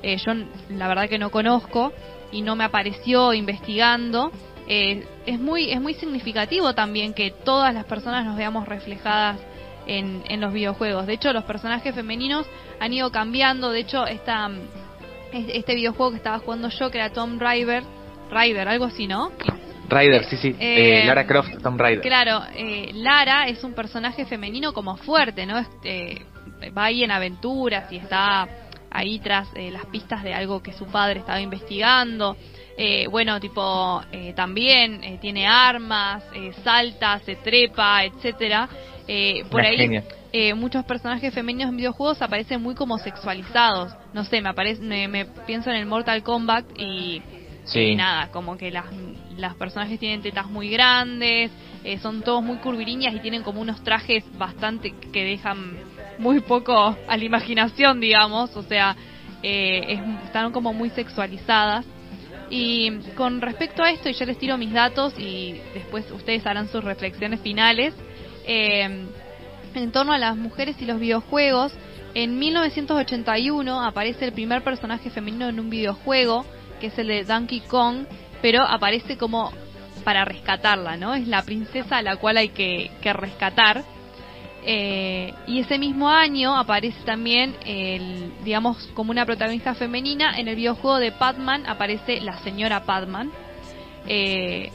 eh, 0.02 0.18
yo 0.18 0.32
la 0.68 0.88
verdad 0.88 1.08
que 1.08 1.18
no 1.18 1.30
conozco 1.30 1.92
y 2.32 2.42
no 2.42 2.54
me 2.54 2.64
apareció 2.64 3.32
investigando. 3.32 4.30
Eh, 4.66 5.04
es 5.26 5.38
muy 5.40 5.70
es 5.72 5.80
muy 5.80 5.94
significativo 5.94 6.74
también 6.74 7.12
que 7.14 7.30
todas 7.30 7.74
las 7.74 7.84
personas 7.86 8.24
nos 8.24 8.36
veamos 8.36 8.68
reflejadas 8.68 9.38
en, 9.86 10.22
en 10.28 10.40
los 10.40 10.52
videojuegos. 10.52 11.06
De 11.06 11.14
hecho, 11.14 11.32
los 11.32 11.44
personajes 11.44 11.94
femeninos 11.94 12.46
han 12.78 12.92
ido 12.92 13.10
cambiando. 13.10 13.70
De 13.72 13.80
hecho, 13.80 14.06
esta, 14.06 14.48
es- 15.32 15.48
este 15.52 15.74
videojuego 15.74 16.12
que 16.12 16.18
estaba 16.18 16.38
jugando 16.38 16.68
yo, 16.68 16.90
que 16.90 16.98
era 16.98 17.10
Tomb 17.10 17.40
Raider, 17.40 17.82
Raider, 18.30 18.68
algo 18.68 18.84
así, 18.84 19.06
¿no? 19.06 19.32
Ryder 19.88 20.24
sí 20.24 20.36
sí 20.36 20.54
Eh, 20.60 21.02
eh, 21.02 21.04
Lara 21.06 21.26
Croft 21.26 21.60
Tomb 21.62 21.80
Raider 21.80 22.02
Claro, 22.02 22.42
eh, 22.54 22.90
Lara 22.94 23.48
es 23.48 23.64
un 23.64 23.72
personaje 23.72 24.24
femenino 24.24 24.72
como 24.72 24.96
fuerte, 24.96 25.46
¿no? 25.46 25.58
Es- 25.58 25.68
eh, 25.82 26.22
va 26.76 26.84
ahí 26.84 27.02
en 27.02 27.10
aventuras 27.10 27.90
y 27.90 27.96
está 27.96 28.46
ahí 28.90 29.18
tras 29.18 29.48
eh, 29.54 29.70
las 29.72 29.86
pistas 29.86 30.22
de 30.22 30.32
algo 30.34 30.62
que 30.62 30.72
su 30.72 30.86
padre 30.86 31.20
estaba 31.20 31.40
investigando. 31.40 32.36
Eh, 32.76 33.06
bueno, 33.08 33.38
tipo, 33.40 34.02
eh, 34.12 34.32
también 34.34 35.02
eh, 35.04 35.18
tiene 35.20 35.46
armas, 35.46 36.24
eh, 36.34 36.52
salta, 36.64 37.18
se 37.20 37.36
trepa, 37.36 38.04
etcétera. 38.04 38.68
Eh, 39.06 39.44
por 39.50 39.60
Una 39.60 39.68
ahí 39.68 40.02
eh, 40.32 40.54
muchos 40.54 40.84
personajes 40.84 41.34
femeninos 41.34 41.70
en 41.70 41.76
videojuegos 41.76 42.22
aparecen 42.22 42.62
muy 42.62 42.74
como 42.74 42.96
sexualizados. 42.98 43.92
No 44.12 44.24
sé, 44.24 44.40
me 44.40 44.48
aparece, 44.50 44.80
me, 44.82 45.08
me 45.08 45.24
pienso 45.46 45.70
en 45.70 45.76
el 45.76 45.86
Mortal 45.86 46.22
Kombat 46.22 46.64
y 46.78 47.22
Sí. 47.64 47.80
y 47.80 47.94
nada, 47.94 48.30
como 48.32 48.56
que 48.56 48.70
las, 48.70 48.86
las 49.36 49.54
personajes 49.54 50.00
tienen 50.00 50.22
tetas 50.22 50.46
muy 50.48 50.70
grandes, 50.70 51.52
son 52.02 52.22
todos 52.22 52.42
muy 52.42 52.56
curvilíneas 52.56 53.14
y 53.14 53.20
tienen 53.20 53.42
como 53.42 53.60
unos 53.60 53.84
trajes 53.84 54.24
bastante 54.38 54.92
que 55.12 55.24
dejan 55.24 55.76
muy 56.18 56.40
poco 56.40 56.96
a 57.06 57.16
la 57.16 57.24
imaginación, 57.24 58.00
digamos, 58.00 58.56
o 58.56 58.62
sea, 58.62 58.96
eh, 59.42 59.84
es- 59.88 60.24
están 60.24 60.50
como 60.52 60.72
muy 60.72 60.90
sexualizadas. 60.90 61.84
Y 62.50 62.90
con 63.16 63.40
respecto 63.40 63.82
a 63.82 63.90
esto, 63.90 64.08
y 64.08 64.12
yo 64.12 64.26
les 64.26 64.36
tiro 64.38 64.58
mis 64.58 64.72
datos 64.72 65.14
y 65.16 65.60
después 65.72 66.10
ustedes 66.10 66.44
harán 66.46 66.68
sus 66.68 66.82
reflexiones 66.82 67.40
finales, 67.40 67.94
eh, 68.44 69.06
en 69.74 69.92
torno 69.92 70.12
a 70.12 70.18
las 70.18 70.36
mujeres 70.36 70.76
y 70.80 70.84
los 70.84 70.98
videojuegos, 70.98 71.72
en 72.14 72.38
1981 72.40 73.82
aparece 73.82 74.24
el 74.24 74.32
primer 74.32 74.64
personaje 74.64 75.10
femenino 75.10 75.48
en 75.48 75.60
un 75.60 75.70
videojuego, 75.70 76.44
que 76.80 76.88
es 76.88 76.98
el 76.98 77.06
de 77.06 77.24
Donkey 77.24 77.60
Kong, 77.60 78.06
pero 78.42 78.62
aparece 78.62 79.16
como 79.16 79.52
para 80.02 80.24
rescatarla, 80.24 80.96
¿no? 80.96 81.14
Es 81.14 81.28
la 81.28 81.42
princesa 81.42 81.98
a 81.98 82.02
la 82.02 82.16
cual 82.16 82.38
hay 82.38 82.48
que, 82.48 82.90
que 83.00 83.12
rescatar. 83.12 83.84
Eh, 84.64 85.32
y 85.46 85.60
ese 85.60 85.78
mismo 85.78 86.10
año 86.10 86.56
aparece 86.56 87.02
también, 87.04 87.56
el, 87.64 88.32
digamos, 88.44 88.90
como 88.94 89.10
una 89.10 89.24
protagonista 89.24 89.74
femenina, 89.74 90.38
en 90.38 90.48
el 90.48 90.56
videojuego 90.56 90.98
de 90.98 91.12
Padman 91.12 91.66
aparece 91.66 92.20
la 92.20 92.38
señora 92.38 92.84
Padman. 92.84 93.30
Eh, 94.06 94.70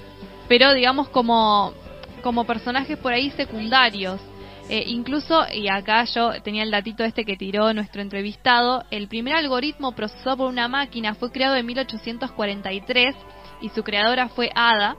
pero 0.47 0.73
digamos 0.73 1.09
como, 1.09 1.73
como 2.21 2.45
personajes 2.45 2.97
por 2.97 3.13
ahí 3.13 3.31
secundarios. 3.31 4.19
Eh, 4.67 4.83
incluso, 4.87 5.45
y 5.53 5.67
acá 5.69 6.05
yo 6.05 6.41
tenía 6.41 6.63
el 6.63 6.71
datito 6.71 7.03
este 7.03 7.23
que 7.23 7.37
tiró 7.37 7.71
nuestro 7.73 8.01
entrevistado, 8.01 8.83
el 8.89 9.07
primer 9.07 9.35
algoritmo 9.35 9.91
procesado 9.91 10.37
por 10.37 10.47
una 10.47 10.67
máquina 10.67 11.13
fue 11.13 11.31
creado 11.31 11.55
en 11.55 11.67
1843 11.67 13.15
y 13.61 13.69
su 13.69 13.83
creadora 13.83 14.27
fue 14.29 14.49
Ada, 14.55 14.95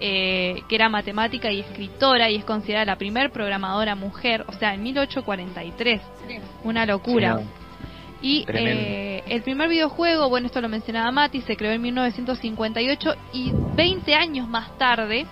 eh, 0.00 0.62
que 0.68 0.74
era 0.74 0.88
matemática 0.88 1.50
y 1.50 1.60
escritora 1.60 2.30
y 2.30 2.36
es 2.36 2.44
considerada 2.44 2.84
la 2.84 2.96
primer 2.96 3.30
programadora 3.30 3.94
mujer, 3.94 4.44
o 4.46 4.52
sea, 4.52 4.74
en 4.74 4.82
1843. 4.82 6.00
Una 6.64 6.86
locura. 6.86 7.38
Sí, 7.38 7.44
no. 7.44 7.68
Y 8.20 8.44
eh, 8.48 9.22
el 9.28 9.42
primer 9.42 9.68
videojuego, 9.68 10.28
bueno, 10.28 10.46
esto 10.46 10.60
lo 10.60 10.68
mencionaba 10.68 11.10
Mati, 11.12 11.40
se 11.42 11.56
creó 11.56 11.72
en 11.72 11.82
1958 11.82 13.14
y 13.32 13.52
20 13.76 14.14
años 14.14 14.48
más 14.48 14.76
tarde, 14.76 15.26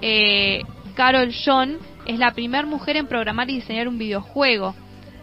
eh, 0.00 0.62
Carol 0.94 1.32
John 1.44 1.78
es 2.06 2.18
la 2.18 2.32
primera 2.32 2.66
mujer 2.66 2.96
en 2.96 3.06
programar 3.06 3.50
y 3.50 3.56
diseñar 3.56 3.86
un 3.86 3.98
videojuego 3.98 4.74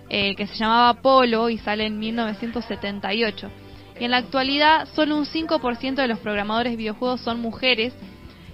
eh, 0.09 0.35
que 0.35 0.47
se 0.47 0.55
llamaba 0.55 1.01
Polo 1.01 1.49
y 1.49 1.57
sale 1.57 1.85
en 1.85 1.99
1978. 1.99 3.49
Y 3.99 4.05
en 4.05 4.11
la 4.11 4.17
actualidad, 4.17 4.87
solo 4.95 5.17
un 5.17 5.25
5% 5.25 5.95
de 5.95 6.07
los 6.07 6.19
programadores 6.19 6.73
de 6.73 6.77
videojuegos 6.77 7.21
son 7.21 7.41
mujeres 7.41 7.93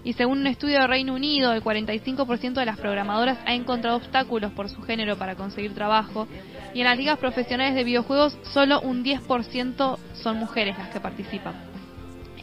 y 0.06 0.14
según 0.14 0.38
un 0.39 0.47
estudio 0.47 0.80
de 0.80 0.88
Reino 0.88 1.14
Unido, 1.16 1.51
el 1.51 1.62
45% 1.64 2.53
de 2.53 2.66
las 2.66 2.78
programadoras 2.78 3.39
ha 3.45 3.53
encontrado 3.53 3.97
obstáculos 3.97 4.51
por 4.53 4.70
su 4.70 4.82
género 4.84 5.18
para 5.18 5.36
conseguir 5.36 5.74
trabajo. 5.74 6.28
Y 6.74 6.80
en 6.82 6.86
las 6.86 6.97
ligas 6.97 7.18
profesionales 7.18 7.74
de 7.76 7.84
videojuegos, 7.84 8.38
solo 8.53 8.80
un 8.82 9.03
10% 9.03 9.97
son 10.14 10.38
mujeres 10.38 10.78
las 10.78 10.89
que 10.89 10.99
participan. 10.99 11.56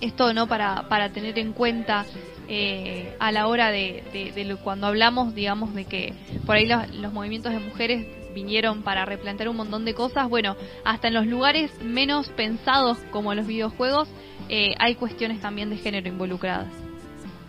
Esto 0.00 0.34
no 0.34 0.48
para, 0.48 0.88
para 0.88 1.10
tener 1.10 1.38
en 1.38 1.52
cuenta 1.52 2.04
eh, 2.48 3.14
a 3.20 3.30
la 3.30 3.46
hora 3.46 3.70
de, 3.70 4.02
lo- 4.44 4.58
cuando 4.58 4.88
hablamos, 4.88 5.32
digamos, 5.34 5.72
de 5.74 5.84
que 5.84 6.12
por 6.44 6.56
ahí 6.56 6.66
los, 6.66 6.92
los 6.96 7.12
movimientos 7.12 7.52
de 7.52 7.60
mujeres 7.60 8.06
vinieron 8.34 8.82
para 8.82 9.04
replantear 9.04 9.48
un 9.48 9.56
montón 9.56 9.84
de 9.84 9.94
cosas. 9.94 10.28
Bueno, 10.28 10.56
hasta 10.84 11.06
en 11.08 11.14
los 11.14 11.26
lugares 11.26 11.70
menos 11.80 12.28
pensados 12.30 12.98
como 13.12 13.34
los 13.34 13.46
videojuegos, 13.46 14.08
eh, 14.48 14.74
hay 14.80 14.96
cuestiones 14.96 15.40
también 15.40 15.70
de 15.70 15.76
género 15.76 16.08
involucradas. 16.08 16.66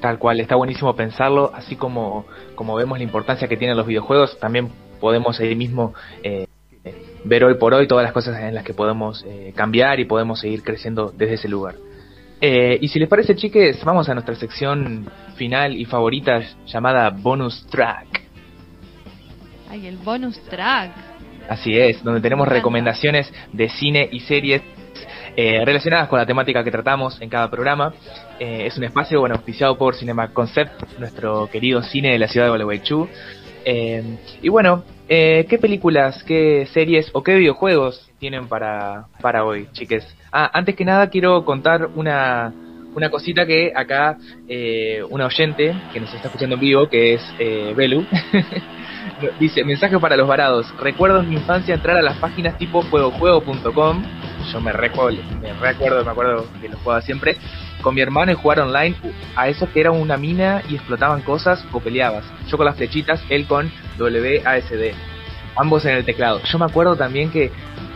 Tal 0.03 0.19
cual, 0.19 0.41
está 0.41 0.57
buenísimo 0.57 0.93
pensarlo, 0.97 1.51
así 1.55 1.77
como, 1.77 2.25
como 2.55 2.75
vemos 2.75 2.97
la 2.97 3.05
importancia 3.05 3.47
que 3.47 3.55
tienen 3.55 3.77
los 3.77 3.87
videojuegos, 3.87 4.37
también 4.37 4.69
podemos 4.99 5.39
ahí 5.39 5.55
mismo 5.55 5.93
eh, 6.21 6.45
ver 7.23 7.45
hoy 7.45 7.53
por 7.53 7.73
hoy 7.73 7.87
todas 7.87 8.03
las 8.03 8.11
cosas 8.11 8.37
en 8.41 8.53
las 8.53 8.65
que 8.65 8.73
podemos 8.73 9.23
eh, 9.25 9.53
cambiar 9.55 10.01
y 10.01 10.05
podemos 10.05 10.41
seguir 10.41 10.61
creciendo 10.61 11.13
desde 11.17 11.35
ese 11.35 11.47
lugar. 11.47 11.75
Eh, 12.41 12.77
y 12.81 12.89
si 12.89 12.99
les 12.99 13.07
parece, 13.07 13.33
chiques, 13.33 13.81
vamos 13.85 14.09
a 14.09 14.13
nuestra 14.13 14.35
sección 14.35 15.09
final 15.37 15.73
y 15.77 15.85
favorita 15.85 16.41
llamada 16.65 17.09
Bonus 17.09 17.65
Track. 17.67 18.23
Ay, 19.69 19.87
el 19.87 19.95
bonus 19.95 20.37
track. 20.49 20.91
Así 21.47 21.79
es, 21.79 22.03
donde 22.03 22.19
tenemos 22.19 22.49
recomendaciones 22.49 23.33
de 23.53 23.69
cine 23.69 24.09
y 24.11 24.19
series 24.19 24.63
eh, 25.35 25.63
relacionadas 25.65 26.09
con 26.09 26.19
la 26.19 26.27
temática 26.27 26.63
que 26.63 26.69
tratamos 26.69 27.19
en 27.19 27.27
cada 27.27 27.49
programa. 27.49 27.91
Eh, 28.43 28.65
es 28.65 28.77
un 28.77 28.83
espacio 28.83 29.21
bueno 29.21 29.35
auspiciado 29.35 29.77
por 29.77 29.95
Cinema 29.95 30.33
Concept, 30.33 30.99
nuestro 30.99 31.49
querido 31.49 31.81
cine 31.81 32.11
de 32.11 32.19
la 32.19 32.27
ciudad 32.27 32.47
de 32.47 32.49
Gualeguaychú. 32.49 33.07
Eh, 33.63 34.17
y 34.41 34.49
bueno, 34.49 34.83
eh, 35.07 35.45
¿qué 35.49 35.57
películas, 35.57 36.21
qué 36.25 36.67
series 36.73 37.09
o 37.13 37.23
qué 37.23 37.35
videojuegos 37.35 38.11
tienen 38.19 38.49
para, 38.49 39.05
para 39.21 39.45
hoy, 39.45 39.69
chiques? 39.71 40.05
Ah, 40.29 40.51
antes 40.53 40.75
que 40.75 40.83
nada 40.83 41.09
quiero 41.09 41.45
contar 41.45 41.87
una, 41.95 42.53
una 42.93 43.09
cosita 43.09 43.45
que 43.45 43.71
acá 43.73 44.17
eh, 44.49 45.01
una 45.09 45.27
oyente 45.27 45.73
que 45.93 46.01
nos 46.01 46.13
está 46.13 46.27
escuchando 46.27 46.55
en 46.55 46.59
vivo, 46.59 46.89
que 46.89 47.13
es 47.13 47.23
Belu, 47.77 48.05
dice, 49.39 49.63
mensaje 49.63 49.97
para 49.99 50.17
los 50.17 50.27
varados, 50.27 50.65
recuerdo 50.81 51.21
en 51.21 51.29
mi 51.29 51.35
infancia 51.35 51.75
entrar 51.75 51.95
a 51.95 52.01
las 52.01 52.17
páginas 52.17 52.57
tipo 52.57 52.81
juegojuego.com, 52.81 54.03
yo 54.51 54.59
me 54.59 54.73
recuerdo, 54.73 55.21
me 55.41 55.53
recuerdo, 55.53 56.03
me 56.03 56.11
acuerdo 56.11 56.45
que 56.59 56.67
lo 56.67 56.77
jugaba 56.79 57.01
siempre, 57.01 57.37
con 57.83 57.93
mi 57.93 58.01
hermano 58.01 58.31
y 58.31 58.35
jugar 58.35 58.61
online 58.61 58.95
a 59.35 59.47
eso 59.47 59.71
que 59.71 59.81
era 59.81 59.91
una 59.91 60.17
mina 60.17 60.63
y 60.67 60.75
explotaban 60.75 61.21
cosas 61.21 61.63
o 61.71 61.79
peleabas. 61.79 62.25
Yo 62.47 62.57
con 62.57 62.65
las 62.65 62.75
flechitas, 62.75 63.21
él 63.29 63.45
con 63.45 63.71
WASD. 63.99 64.93
Ambos 65.55 65.85
en 65.85 65.97
el 65.97 66.05
teclado. 66.05 66.41
Yo 66.51 66.57
me 66.57 66.65
acuerdo 66.65 66.95
también 66.95 67.29
que 67.29 67.51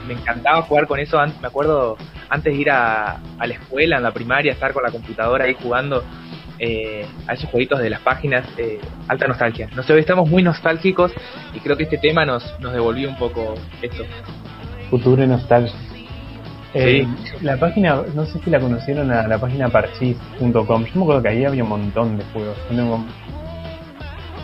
me 0.07 0.13
encantaba 0.13 0.61
jugar 0.61 0.85
con 0.85 0.99
eso. 0.99 1.17
Me 1.41 1.47
acuerdo 1.47 1.97
antes 2.29 2.53
de 2.53 2.59
ir 2.59 2.69
a, 2.69 3.19
la 3.39 3.53
escuela, 3.53 3.97
en 3.97 4.03
la 4.03 4.11
primaria, 4.11 4.51
estar 4.51 4.73
con 4.73 4.83
la 4.83 4.91
computadora 4.91 5.45
ahí 5.45 5.55
jugando 5.59 6.03
eh, 6.59 7.05
a 7.25 7.33
esos 7.33 7.49
jueguitos 7.49 7.79
de 7.79 7.89
las 7.89 8.01
páginas. 8.01 8.45
eh, 8.57 8.79
alta 9.07 9.27
nostalgia. 9.27 9.69
No 9.75 9.81
sé, 9.81 9.97
estamos 9.97 10.29
muy 10.29 10.43
nostálgicos 10.43 11.11
y 11.53 11.59
creo 11.59 11.77
que 11.77 11.83
este 11.83 11.97
tema 11.97 12.25
nos, 12.25 12.59
nos 12.59 12.73
devolvió 12.73 13.09
un 13.09 13.17
poco 13.17 13.55
eso. 13.81 14.03
Futuro 14.89 15.23
y 15.23 15.27
nostalgia. 15.27 15.86
Eh, 16.73 17.07
Sí. 17.23 17.31
La 17.45 17.57
página, 17.57 18.01
no 18.13 18.25
sé 18.25 18.39
si 18.43 18.49
la 18.49 18.59
conocieron, 18.59 19.11
a 19.11 19.27
la 19.27 19.37
página 19.39 19.69
parchis.com. 19.69 20.53
Yo 20.85 20.91
me 20.95 21.01
acuerdo 21.01 21.21
que 21.23 21.29
ahí 21.29 21.45
había 21.45 21.63
un 21.63 21.69
montón 21.69 22.17
de 22.17 22.23
juegos. 22.33 22.57
Tengo- 22.69 23.03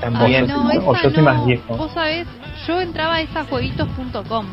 También. 0.01 0.43
o 0.45 0.47
yo, 0.47 0.57
No, 0.57 0.69
soy- 0.95 1.13
o 1.13 1.17
no. 1.17 1.21
más 1.23 1.45
viejo. 1.45 1.77
Vos 1.77 1.91
sabés, 1.93 2.27
yo 2.67 2.81
entraba 2.81 3.15
a 3.15 3.21
esa 3.21 3.43
jueguitos.com. 3.45 4.45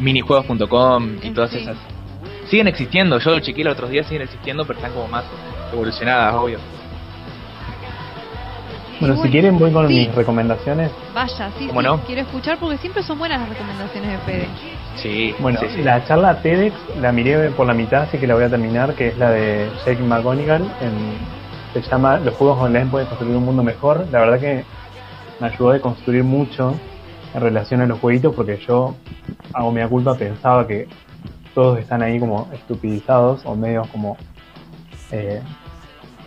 Minijuegos.com 0.00 1.16
y 1.22 1.30
todas 1.30 1.50
Sí. 1.50 1.58
esas. 1.58 1.76
Siguen 2.48 2.66
existiendo. 2.68 3.18
Yo 3.18 3.30
lo 3.30 3.40
chequeé 3.40 3.64
los 3.64 3.74
otros 3.74 3.90
días, 3.90 4.06
siguen 4.06 4.22
existiendo, 4.22 4.64
pero 4.66 4.78
están 4.78 4.92
como 4.92 5.08
más 5.08 5.24
evolucionadas, 5.72 6.34
obvio. 6.34 6.58
Bueno, 9.00 9.22
si 9.22 9.30
quieren 9.30 9.58
voy 9.58 9.72
con 9.72 9.88
sí. 9.88 9.94
mis 9.94 10.14
recomendaciones. 10.14 10.90
Vaya, 11.14 11.50
sí, 11.58 11.66
¿Cómo 11.66 11.80
sí, 11.80 11.86
no? 11.86 12.00
quiero 12.00 12.20
escuchar 12.22 12.58
porque 12.58 12.78
siempre 12.78 13.02
son 13.02 13.18
buenas 13.18 13.40
las 13.40 13.48
recomendaciones 13.48 14.10
de 14.10 14.18
Fede. 14.18 14.46
Sí, 14.96 15.34
Bueno, 15.40 15.58
sí, 15.60 15.66
sí. 15.74 15.82
la 15.82 16.04
charla 16.06 16.40
TEDx 16.40 16.74
la 17.00 17.12
miré 17.12 17.50
por 17.50 17.66
la 17.66 17.74
mitad, 17.74 18.02
así 18.02 18.18
que 18.18 18.26
la 18.26 18.34
voy 18.34 18.44
a 18.44 18.50
terminar, 18.50 18.94
que 18.94 19.08
es 19.08 19.18
la 19.18 19.30
de 19.30 19.70
Jake 19.84 20.02
McGonigal. 20.02 20.62
En, 20.80 21.42
se 21.82 21.88
llama 21.90 22.18
Los 22.18 22.34
juegos 22.34 22.58
online 22.60 22.86
pueden 22.86 23.08
construir 23.08 23.34
un 23.36 23.44
mundo 23.44 23.62
mejor. 23.62 24.06
La 24.12 24.20
verdad 24.20 24.38
que 24.38 24.64
me 25.40 25.46
ayudó 25.46 25.72
a 25.72 25.78
construir 25.80 26.22
mucho 26.22 26.74
en 27.34 27.40
relación 27.40 27.80
a 27.80 27.86
los 27.86 27.98
jueguitos, 27.98 28.34
porque 28.34 28.58
yo, 28.66 28.94
hago 29.54 29.72
mi 29.72 29.82
culpa, 29.88 30.14
pensaba 30.14 30.66
que 30.66 30.86
todos 31.54 31.78
están 31.78 32.02
ahí 32.02 32.18
como 32.20 32.48
estupidizados 32.52 33.44
o 33.46 33.56
medios 33.56 33.86
como 33.88 34.16
eh, 35.10 35.40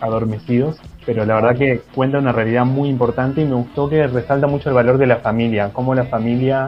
adormecidos. 0.02 0.78
Pero 1.06 1.26
la 1.26 1.36
verdad 1.36 1.56
que 1.56 1.82
cuenta 1.94 2.18
una 2.18 2.32
realidad 2.32 2.66
muy 2.66 2.90
importante 2.90 3.42
y 3.42 3.46
me 3.46 3.56
gustó 3.56 3.90
que 3.90 4.08
resalta 4.08 4.48
mucho 4.48 4.70
el 4.70 4.76
valor 4.76 4.98
de 4.98 5.06
la 5.06 5.18
familia, 5.18 5.72
cómo 5.72 5.94
la 5.94 6.06
familia 6.06 6.68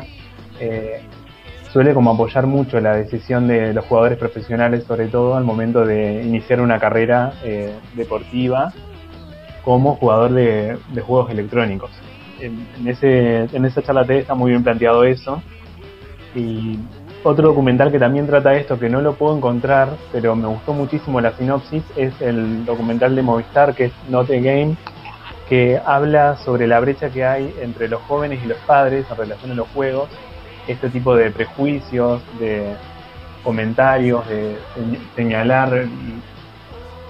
eh, 0.59 1.01
suele 1.71 1.93
como 1.93 2.11
apoyar 2.11 2.45
mucho 2.45 2.79
la 2.79 2.95
decisión 2.95 3.47
de 3.47 3.73
los 3.73 3.85
jugadores 3.85 4.17
profesionales, 4.17 4.83
sobre 4.83 5.07
todo 5.07 5.35
al 5.35 5.43
momento 5.43 5.85
de 5.85 6.23
iniciar 6.23 6.61
una 6.61 6.79
carrera 6.79 7.33
eh, 7.43 7.73
deportiva 7.95 8.71
como 9.63 9.95
jugador 9.95 10.31
de, 10.33 10.77
juegos 11.05 11.31
electrónicos. 11.31 11.91
En, 12.39 12.67
en 12.79 12.87
ese, 12.87 13.43
en 13.51 13.65
esa 13.65 13.81
charla 13.81 14.05
TED 14.05 14.17
está 14.17 14.35
muy 14.35 14.51
bien 14.51 14.63
planteado 14.63 15.03
eso 15.03 15.41
y 16.35 16.77
otro 17.23 17.49
documental 17.49 17.91
que 17.91 17.99
también 17.99 18.27
trata 18.27 18.55
esto, 18.55 18.79
que 18.79 18.89
no 18.89 19.01
lo 19.01 19.13
puedo 19.13 19.35
encontrar, 19.35 19.89
pero 20.11 20.35
me 20.35 20.47
gustó 20.47 20.73
muchísimo 20.73 21.19
la 21.19 21.33
sinopsis, 21.33 21.83
es 21.95 22.19
el 22.21 22.65
documental 22.65 23.15
de 23.15 23.21
Movistar, 23.21 23.75
que 23.75 23.85
es 23.85 23.91
Not 24.09 24.29
a 24.29 24.35
Game, 24.35 24.75
que 25.49 25.79
habla 25.85 26.37
sobre 26.37 26.67
la 26.67 26.79
brecha 26.79 27.09
que 27.09 27.25
hay 27.25 27.53
entre 27.61 27.87
los 27.87 28.01
jóvenes 28.03 28.43
y 28.43 28.47
los 28.47 28.57
padres 28.59 29.05
en 29.09 29.17
relación 29.17 29.51
a 29.51 29.55
los 29.55 29.67
juegos, 29.69 30.09
este 30.67 30.89
tipo 30.89 31.15
de 31.15 31.31
prejuicios, 31.31 32.21
de 32.39 32.73
comentarios, 33.43 34.27
de 34.27 34.57
señalar 35.15 35.85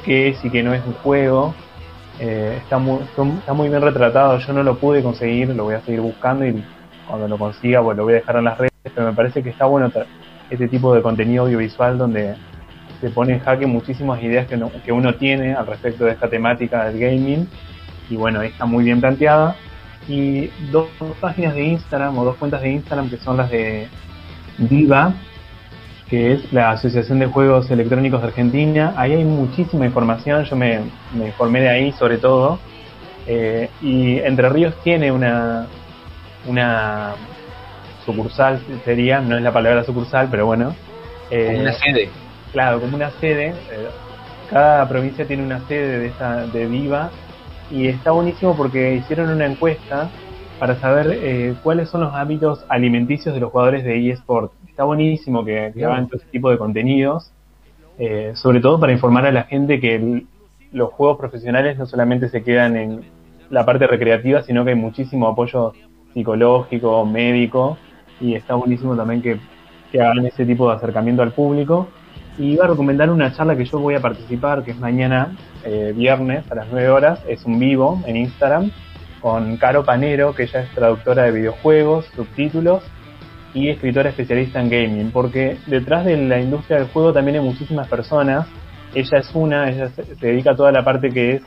qué 0.05 0.29
es 0.29 0.45
y 0.45 0.49
qué 0.49 0.61
no 0.63 0.73
es 0.73 0.85
un 0.85 0.93
juego. 0.93 1.53
Eh, 2.19 2.59
está, 2.63 2.79
muy, 2.79 2.99
está 3.39 3.53
muy 3.53 3.69
bien 3.69 3.81
retratado, 3.81 4.39
yo 4.39 4.53
no 4.53 4.63
lo 4.63 4.77
pude 4.77 5.03
conseguir, 5.03 5.49
lo 5.49 5.65
voy 5.65 5.75
a 5.75 5.81
seguir 5.81 6.01
buscando 6.01 6.45
y 6.45 6.63
cuando 7.07 7.27
lo 7.27 7.37
consiga 7.37 7.81
pues 7.81 7.97
lo 7.97 8.03
voy 8.03 8.13
a 8.13 8.17
dejar 8.17 8.37
en 8.37 8.45
las 8.45 8.57
redes, 8.57 8.71
pero 8.83 9.07
me 9.07 9.13
parece 9.13 9.43
que 9.43 9.49
está 9.49 9.65
bueno 9.65 9.91
este 10.49 10.67
tipo 10.67 10.93
de 10.93 11.01
contenido 11.01 11.43
audiovisual 11.43 11.97
donde 11.97 12.35
se 13.01 13.09
pone 13.09 13.33
en 13.33 13.39
jaque 13.39 13.65
muchísimas 13.65 14.21
ideas 14.23 14.47
que, 14.47 14.59
que 14.83 14.91
uno 14.91 15.15
tiene 15.15 15.53
al 15.53 15.67
respecto 15.67 16.05
de 16.05 16.11
esta 16.11 16.29
temática 16.29 16.85
del 16.85 16.99
gaming 16.99 17.47
y 18.09 18.15
bueno, 18.15 18.41
está 18.41 18.65
muy 18.65 18.83
bien 18.83 18.99
planteada. 18.99 19.55
Y 20.07 20.49
dos, 20.71 20.87
páginas 21.19 21.53
de 21.55 21.65
Instagram 21.65 22.17
o 22.17 22.23
dos 22.23 22.37
cuentas 22.37 22.61
de 22.61 22.71
Instagram 22.71 23.09
que 23.09 23.17
son 23.17 23.37
las 23.37 23.51
de 23.51 23.87
Diva, 24.57 25.13
que 26.09 26.33
es 26.33 26.53
la 26.53 26.71
Asociación 26.71 27.19
de 27.19 27.25
Juegos 27.25 27.69
Electrónicos 27.69 28.21
de 28.21 28.27
Argentina. 28.27 28.93
Ahí 28.95 29.13
hay 29.13 29.25
muchísima 29.25 29.85
información, 29.85 30.45
yo 30.45 30.55
me, 30.55 30.79
informé 31.13 31.61
de 31.61 31.69
ahí 31.69 31.91
sobre 31.91 32.17
todo. 32.17 32.59
Eh, 33.27 33.69
y 33.81 34.19
Entre 34.19 34.47
Ríos 34.47 34.73
tiene 34.83 35.11
una, 35.11 35.67
una 36.47 37.15
sucursal, 38.05 38.59
sería, 38.85 39.19
no 39.19 39.37
es 39.37 39.43
la 39.43 39.51
palabra 39.51 39.83
sucursal, 39.83 40.27
pero 40.31 40.45
bueno. 40.45 40.75
Eh, 41.29 41.57
una 41.59 41.73
sede. 41.73 42.09
Claro, 42.51 42.79
como 42.79 42.95
una 42.95 43.11
sede. 43.11 43.49
Eh, 43.49 43.87
cada 44.49 44.87
provincia 44.87 45.27
tiene 45.27 45.43
una 45.43 45.59
sede 45.67 45.99
de, 45.99 46.07
esa, 46.07 46.47
de 46.47 46.65
Viva 46.65 47.11
y 47.69 47.87
está 47.87 48.11
buenísimo 48.11 48.55
porque 48.55 48.95
hicieron 48.95 49.29
una 49.29 49.45
encuesta 49.45 50.09
para 50.59 50.75
saber 50.79 51.19
eh, 51.21 51.55
cuáles 51.63 51.89
son 51.89 52.01
los 52.01 52.13
hábitos 52.13 52.65
alimenticios 52.69 53.33
de 53.33 53.41
los 53.41 53.51
jugadores 53.51 53.83
de 53.83 54.09
eSport. 54.09 54.51
Está 54.67 54.83
buenísimo 54.85 55.43
que, 55.43 55.73
hagan 55.83 56.07
todo 56.07 56.17
ese 56.17 56.29
tipo 56.31 56.49
de 56.49 56.57
contenidos, 56.57 57.31
eh, 57.99 58.31
sobre 58.35 58.59
todo 58.59 58.79
para 58.79 58.91
informar 58.91 59.25
a 59.25 59.31
la 59.31 59.43
gente 59.43 59.79
que 59.79 60.23
los 60.71 60.91
juegos 60.93 61.17
profesionales 61.17 61.77
no 61.77 61.85
solamente 61.85 62.29
se 62.29 62.43
quedan 62.43 62.75
en 62.77 63.01
la 63.49 63.65
parte 63.65 63.87
recreativa, 63.87 64.43
sino 64.43 64.63
que 64.63 64.71
hay 64.71 64.75
muchísimo 64.75 65.27
apoyo 65.27 65.73
psicológico, 66.17 67.05
médico, 67.05 67.77
y 68.19 68.33
está 68.33 68.55
buenísimo 68.55 68.95
también 68.95 69.21
que, 69.21 69.39
hagan 69.99 70.25
ese 70.25 70.45
tipo 70.45 70.67
de 70.69 70.75
acercamiento 70.75 71.21
al 71.21 71.31
público. 71.31 71.87
Y 72.37 72.53
iba 72.53 72.65
a 72.65 72.67
recomendar 72.67 73.09
una 73.09 73.33
charla 73.33 73.55
que 73.55 73.65
yo 73.65 73.79
voy 73.79 73.95
a 73.95 73.99
participar, 73.99 74.63
que 74.63 74.71
es 74.71 74.79
mañana, 74.79 75.35
eh, 75.63 75.93
viernes, 75.95 76.43
a 76.51 76.55
las 76.55 76.67
9 76.71 76.89
horas. 76.89 77.23
Es 77.27 77.45
un 77.45 77.59
vivo 77.59 78.01
en 78.05 78.17
Instagram 78.17 78.71
con 79.21 79.57
Caro 79.57 79.83
Panero, 79.83 80.35
que 80.35 80.43
ella 80.43 80.61
es 80.61 80.69
traductora 80.71 81.23
de 81.23 81.31
videojuegos, 81.31 82.05
subtítulos 82.15 82.83
y 83.53 83.69
escritora 83.69 84.09
especialista 84.09 84.59
en 84.59 84.69
gaming. 84.69 85.11
Porque 85.11 85.57
detrás 85.65 86.05
de 86.05 86.17
la 86.17 86.39
industria 86.39 86.77
del 86.77 86.87
juego 86.87 87.13
también 87.13 87.37
hay 87.37 87.43
muchísimas 87.43 87.87
personas. 87.87 88.47
Ella 88.93 89.17
es 89.19 89.31
una, 89.33 89.69
ella 89.69 89.89
se, 89.89 90.03
dedica 90.15 90.51
a 90.51 90.55
toda 90.55 90.71
la 90.71 90.83
parte 90.83 91.09
que 91.09 91.35
es 91.35 91.41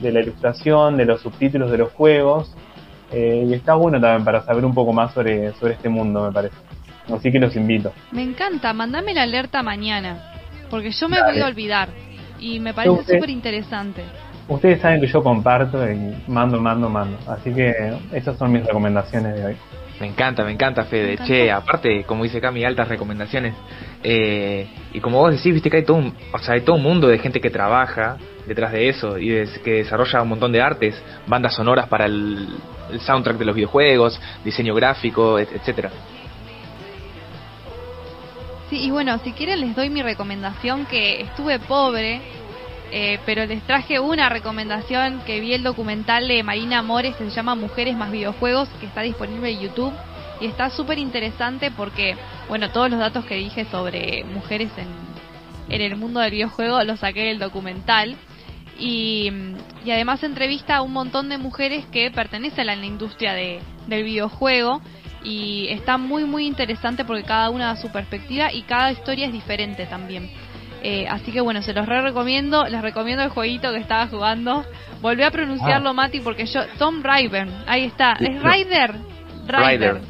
de 0.00 0.12
la 0.12 0.20
ilustración, 0.20 0.96
de 0.96 1.04
los 1.04 1.20
subtítulos 1.20 1.70
de 1.70 1.78
los 1.78 1.92
juegos. 1.92 2.52
Eh, 3.12 3.46
y 3.48 3.54
está 3.54 3.74
bueno 3.74 4.00
también 4.00 4.24
para 4.24 4.42
saber 4.42 4.64
un 4.64 4.74
poco 4.74 4.92
más 4.92 5.12
sobre, 5.12 5.52
sobre 5.54 5.74
este 5.74 5.88
mundo, 5.88 6.24
me 6.24 6.32
parece. 6.32 6.56
Así 7.12 7.30
que 7.30 7.38
los 7.38 7.54
invito. 7.56 7.92
Me 8.12 8.22
encanta, 8.22 8.72
mandame 8.72 9.12
la 9.14 9.22
alerta 9.22 9.62
mañana. 9.62 10.32
Porque 10.70 10.90
yo 10.90 11.08
me 11.08 11.22
voy 11.22 11.40
a 11.40 11.46
olvidar. 11.46 11.90
Y 12.38 12.58
me 12.58 12.72
parece 12.74 13.14
súper 13.14 13.30
interesante. 13.30 14.02
Ustedes 14.48 14.80
saben 14.80 15.00
que 15.00 15.06
yo 15.06 15.22
comparto 15.22 15.78
y 15.90 16.16
mando, 16.26 16.60
mando, 16.60 16.88
mando. 16.88 17.18
Así 17.28 17.52
que 17.52 17.72
esas 18.12 18.36
son 18.36 18.52
mis 18.52 18.64
recomendaciones 18.64 19.34
de 19.36 19.44
hoy. 19.44 19.56
Me 20.00 20.08
encanta, 20.08 20.42
me 20.44 20.50
encanta, 20.50 20.84
Fede. 20.84 21.16
Che, 21.24 21.50
aparte, 21.52 22.02
como 22.04 22.24
dice 22.24 22.40
Cami, 22.40 22.64
altas 22.64 22.88
recomendaciones. 22.88 23.54
Eh, 24.02 24.66
y 24.92 25.00
como 25.00 25.18
vos 25.18 25.36
decís, 25.36 25.54
viste 25.54 25.70
que 25.70 25.76
hay 25.76 25.84
todo 25.84 25.98
un, 25.98 26.12
o 26.32 26.38
sea, 26.38 26.54
hay 26.54 26.62
todo 26.62 26.74
un 26.76 26.82
mundo 26.82 27.06
de 27.06 27.18
gente 27.18 27.40
que 27.40 27.50
trabaja 27.50 28.16
detrás 28.46 28.72
de 28.72 28.88
eso 28.88 29.16
y 29.18 29.28
que 29.62 29.74
desarrolla 29.74 30.22
un 30.22 30.30
montón 30.30 30.50
de 30.50 30.60
artes, 30.60 31.00
bandas 31.28 31.54
sonoras 31.54 31.86
para 31.86 32.06
el, 32.06 32.48
el 32.92 33.00
soundtrack 33.00 33.38
de 33.38 33.44
los 33.44 33.54
videojuegos, 33.54 34.20
diseño 34.44 34.74
gráfico, 34.74 35.38
etcétera. 35.38 35.90
Sí, 38.70 38.84
y 38.84 38.90
bueno, 38.90 39.18
si 39.18 39.32
quieren 39.32 39.60
les 39.60 39.74
doy 39.76 39.90
mi 39.90 40.02
recomendación 40.02 40.86
que 40.86 41.20
estuve 41.20 41.58
pobre, 41.58 42.20
eh, 42.90 43.18
pero 43.26 43.44
les 43.46 43.62
traje 43.62 44.00
una 44.00 44.28
recomendación 44.28 45.20
que 45.26 45.40
vi 45.40 45.54
el 45.54 45.62
documental 45.62 46.28
de 46.28 46.42
Marina 46.42 46.78
Amores, 46.78 47.16
se 47.16 47.30
llama 47.30 47.54
Mujeres 47.54 47.96
más 47.96 48.10
videojuegos, 48.10 48.68
que 48.80 48.86
está 48.86 49.02
disponible 49.02 49.50
en 49.50 49.60
YouTube 49.60 49.92
y 50.40 50.46
está 50.46 50.70
súper 50.70 50.98
interesante 50.98 51.70
porque, 51.70 52.16
bueno, 52.48 52.70
todos 52.70 52.90
los 52.90 52.98
datos 52.98 53.24
que 53.24 53.36
dije 53.36 53.64
sobre 53.66 54.24
mujeres 54.24 54.70
en, 54.76 54.88
en 55.74 55.80
el 55.80 55.96
mundo 55.96 56.20
del 56.20 56.32
videojuego 56.32 56.82
los 56.84 57.00
saqué 57.00 57.24
del 57.24 57.38
documental. 57.38 58.16
Y, 58.78 59.30
y, 59.84 59.90
además 59.90 60.22
entrevista 60.24 60.76
a 60.76 60.82
un 60.82 60.92
montón 60.92 61.28
de 61.28 61.38
mujeres 61.38 61.84
que 61.86 62.10
pertenecen 62.10 62.68
a 62.68 62.74
la 62.74 62.86
industria 62.86 63.34
de, 63.34 63.60
del 63.86 64.04
videojuego 64.04 64.80
y 65.24 65.68
está 65.68 65.98
muy 65.98 66.24
muy 66.24 66.46
interesante 66.46 67.04
porque 67.04 67.22
cada 67.22 67.50
una 67.50 67.66
da 67.66 67.76
su 67.76 67.90
perspectiva 67.92 68.52
y 68.52 68.62
cada 68.62 68.90
historia 68.90 69.26
es 69.26 69.32
diferente 69.32 69.86
también. 69.86 70.30
Eh, 70.82 71.06
así 71.08 71.30
que 71.30 71.40
bueno, 71.40 71.62
se 71.62 71.72
los 71.72 71.86
re 71.86 72.02
recomiendo, 72.02 72.64
les 72.64 72.82
recomiendo 72.82 73.22
el 73.22 73.30
jueguito 73.30 73.70
que 73.70 73.78
estaba 73.78 74.08
jugando. 74.08 74.64
Volví 75.00 75.22
a 75.22 75.30
pronunciarlo 75.30 75.90
ah. 75.90 75.92
Mati 75.92 76.20
porque 76.20 76.46
yo, 76.46 76.62
Tom 76.78 77.02
Rider, 77.04 77.48
ahí 77.66 77.84
está, 77.84 78.14
es 78.18 78.42
Rider. 78.42 78.96
Rider. 79.46 80.00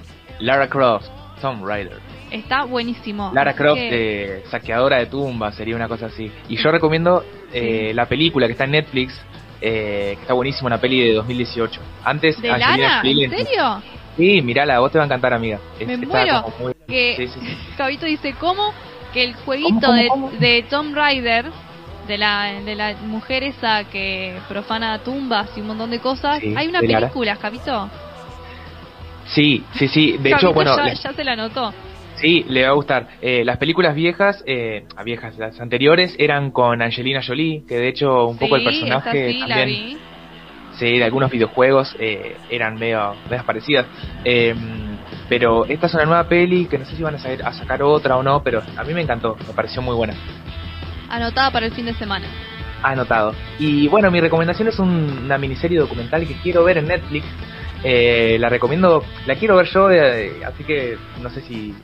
Lara 0.40 0.68
Croft, 0.68 1.08
Tom 1.40 1.62
Rider. 1.62 2.11
Está 2.32 2.64
buenísimo. 2.64 3.30
Lara 3.34 3.52
Croft, 3.54 3.78
de 3.78 4.42
saqueadora 4.50 4.98
de 4.98 5.06
tumbas, 5.06 5.54
sería 5.54 5.76
una 5.76 5.86
cosa 5.86 6.06
así. 6.06 6.32
Y 6.48 6.56
yo 6.56 6.70
recomiendo 6.70 7.22
eh, 7.52 7.92
la 7.94 8.06
película 8.06 8.46
que 8.46 8.52
está 8.52 8.64
en 8.64 8.70
Netflix, 8.70 9.20
eh, 9.60 10.14
que 10.16 10.22
está 10.22 10.32
buenísima, 10.32 10.68
una 10.68 10.78
peli 10.78 11.08
de 11.08 11.12
2018. 11.12 11.80
Antes, 12.04 12.40
¿De 12.40 12.48
Lara? 12.48 13.02
¿En 13.04 13.30
serio? 13.30 13.82
Sí, 14.16 14.40
mirala, 14.40 14.78
vos 14.80 14.90
te 14.90 14.98
va 14.98 15.04
a 15.04 15.06
encantar, 15.06 15.34
amiga. 15.34 15.58
Me 15.86 15.96
muero. 15.98 16.46
Que 16.88 17.28
Cabito 17.76 18.06
dice, 18.06 18.34
¿cómo? 18.40 18.72
Que 19.12 19.24
el 19.24 19.34
jueguito 19.34 19.92
de, 19.92 20.08
de 20.40 20.64
Tom 20.70 20.94
Rider, 20.94 21.46
de 22.08 22.18
la, 22.18 22.60
de 22.64 22.74
la 22.74 22.94
mujer 23.02 23.42
esa 23.44 23.84
que 23.84 24.38
profana 24.48 24.98
tumbas 25.00 25.50
y 25.56 25.60
un 25.60 25.66
montón 25.66 25.90
de 25.90 25.98
cosas, 25.98 26.42
hay 26.56 26.66
una 26.66 26.80
película, 26.80 27.36
Cabito. 27.36 27.90
Sí, 29.26 29.64
sí, 29.74 29.88
sí. 29.88 30.16
De 30.18 30.30
hecho, 30.32 30.52
bueno. 30.52 30.76
Ya, 30.76 30.94
ya, 30.94 31.12
se 31.12 31.24
la 31.24 31.36
notó. 31.36 31.72
Sí, 32.22 32.44
le 32.48 32.62
va 32.62 32.68
a 32.68 32.72
gustar. 32.72 33.08
Eh, 33.20 33.44
las 33.44 33.58
películas 33.58 33.96
viejas, 33.96 34.44
eh, 34.46 34.84
viejas, 35.04 35.36
las 35.38 35.60
anteriores, 35.60 36.14
eran 36.18 36.52
con 36.52 36.80
Angelina 36.80 37.20
Jolie, 37.20 37.64
que 37.66 37.76
de 37.76 37.88
hecho 37.88 38.28
un 38.28 38.38
poco 38.38 38.54
el 38.54 38.64
personaje 38.64 39.36
también 39.40 39.98
sí, 40.78 40.98
de 40.98 41.04
algunos 41.04 41.30
videojuegos 41.30 41.96
eh, 41.98 42.36
eran 42.48 42.76
medio, 42.76 43.14
medio 43.28 43.44
parecidas. 43.44 43.86
Em, 44.24 44.96
pero 45.28 45.64
esta 45.66 45.86
es 45.86 45.94
una 45.94 46.04
nueva 46.04 46.28
peli 46.28 46.66
que 46.66 46.78
no 46.78 46.84
sé 46.84 46.96
si 46.96 47.02
van 47.02 47.16
a, 47.16 47.18
saber, 47.18 47.44
a 47.44 47.52
sacar 47.52 47.82
otra 47.82 48.16
o 48.16 48.22
no, 48.22 48.42
pero 48.42 48.62
a 48.76 48.84
mí 48.84 48.94
me 48.94 49.00
encantó, 49.00 49.36
me 49.46 49.52
pareció 49.52 49.82
muy 49.82 49.96
buena. 49.96 50.14
Anotada 51.08 51.50
para 51.50 51.66
el 51.66 51.72
fin 51.72 51.86
de 51.86 51.94
semana. 51.94 52.26
Anotado. 52.82 53.34
Y 53.58 53.88
bueno, 53.88 54.10
mi 54.10 54.20
recomendación 54.20 54.68
es 54.68 54.78
una 54.78 55.38
miniserie 55.38 55.78
documental 55.78 56.26
que 56.26 56.34
quiero 56.42 56.64
ver 56.64 56.78
en 56.78 56.88
Netflix. 56.88 57.26
Eh, 57.84 58.36
la 58.38 58.48
recomiendo, 58.48 59.04
la 59.26 59.34
quiero 59.34 59.56
ver 59.56 59.66
yo, 59.66 59.90
eh, 59.90 60.44
así 60.46 60.62
que 60.62 60.96
no 61.20 61.30
sé 61.30 61.40
si 61.42 61.74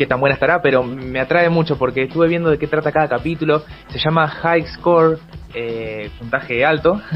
qué 0.00 0.06
tan 0.06 0.18
buena 0.18 0.32
estará, 0.32 0.62
pero 0.62 0.82
me 0.82 1.20
atrae 1.20 1.50
mucho 1.50 1.76
porque 1.76 2.04
estuve 2.04 2.26
viendo 2.26 2.48
de 2.48 2.56
qué 2.56 2.66
trata 2.66 2.90
cada 2.90 3.06
capítulo. 3.06 3.62
Se 3.90 3.98
llama 3.98 4.26
High 4.26 4.66
Score, 4.68 5.18
puntaje 6.18 6.64
alto. 6.64 7.00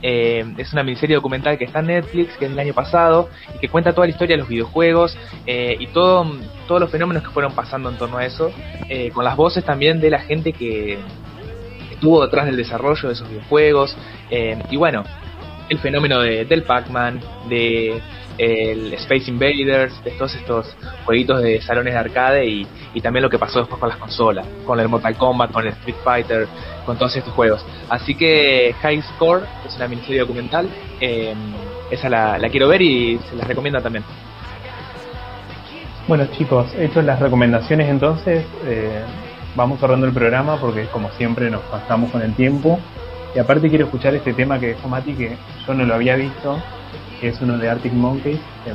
Eh, 0.00 0.44
es 0.58 0.72
una 0.72 0.84
miniserie 0.84 1.16
documental 1.16 1.58
que 1.58 1.64
está 1.64 1.80
en 1.80 1.86
Netflix, 1.86 2.36
que 2.36 2.44
es 2.44 2.50
del 2.52 2.60
año 2.60 2.72
pasado, 2.72 3.28
y 3.52 3.58
que 3.58 3.68
cuenta 3.68 3.92
toda 3.92 4.06
la 4.06 4.12
historia 4.12 4.36
de 4.36 4.38
los 4.38 4.48
videojuegos 4.48 5.18
eh, 5.44 5.76
y 5.76 5.88
todo, 5.88 6.24
todos 6.68 6.80
los 6.80 6.88
fenómenos 6.88 7.24
que 7.24 7.30
fueron 7.30 7.52
pasando 7.52 7.90
en 7.90 7.96
torno 7.96 8.16
a 8.16 8.24
eso, 8.24 8.52
eh, 8.88 9.10
con 9.10 9.24
las 9.24 9.34
voces 9.34 9.64
también 9.64 9.98
de 9.98 10.10
la 10.10 10.20
gente 10.20 10.52
que 10.52 11.00
estuvo 11.90 12.22
detrás 12.22 12.46
del 12.46 12.56
desarrollo 12.56 13.08
de 13.08 13.14
esos 13.14 13.28
videojuegos. 13.28 13.96
y 14.70 14.76
bueno, 14.76 15.02
el 15.68 15.78
fenómeno 15.80 16.20
de, 16.20 16.44
del 16.44 16.62
Pac-Man, 16.62 17.20
de 17.48 18.00
el 18.38 18.94
Space 18.94 19.30
Invaders, 19.30 20.02
de 20.04 20.12
todos 20.12 20.34
estos 20.36 20.76
jueguitos 21.04 21.42
de 21.42 21.60
salones 21.60 21.92
de 21.92 21.98
arcade 21.98 22.46
y, 22.46 22.66
también 23.02 23.22
lo 23.22 23.30
que 23.30 23.38
pasó 23.38 23.60
después 23.60 23.78
con 23.78 23.88
las 23.88 23.98
consolas, 23.98 24.44
con 24.66 24.80
el 24.80 24.88
Mortal 24.88 25.16
Kombat, 25.16 25.52
con 25.52 25.64
el 25.64 25.72
Street 25.72 25.94
Fighter, 26.02 26.48
con 26.84 26.98
todos 26.98 27.14
estos 27.14 27.32
juegos. 27.32 27.64
Así 27.88 28.16
que 28.16 28.74
High 28.82 29.02
Score 29.02 29.44
es 29.64 29.76
una 29.76 29.86
miniserie 29.86 30.20
documental, 30.20 30.68
em, 30.98 31.38
esa 31.92 32.08
la, 32.08 32.38
quiero 32.50 32.66
ver 32.66 32.82
y 32.82 33.18
se 33.30 33.36
las 33.36 33.46
recomiendo 33.46 33.80
también. 33.80 34.04
Bueno 36.08 36.26
chicos, 36.36 36.74
hechos 36.76 37.04
las 37.04 37.20
recomendaciones 37.20 37.88
entonces, 37.88 38.44
eh, 38.64 39.02
vamos 39.54 39.78
cerrando 39.78 40.06
el 40.06 40.12
programa 40.12 40.56
porque 40.56 40.86
como 40.86 41.10
siempre 41.12 41.50
nos 41.50 41.62
pasamos 41.62 42.10
con 42.10 42.22
el 42.22 42.34
tiempo. 42.34 42.80
Y 43.34 43.38
aparte 43.38 43.68
quiero 43.68 43.84
escuchar 43.84 44.14
este 44.14 44.32
tema 44.32 44.58
que 44.58 44.74
dijo 44.74 44.88
Mati, 44.88 45.12
que 45.12 45.36
yo 45.66 45.74
no 45.74 45.84
lo 45.84 45.94
había 45.94 46.16
visto, 46.16 46.58
es 47.22 47.40
uno 47.40 47.58
de 47.58 47.68
Arctic 47.68 47.92
Monkeys, 47.92 48.40
que 48.64 48.72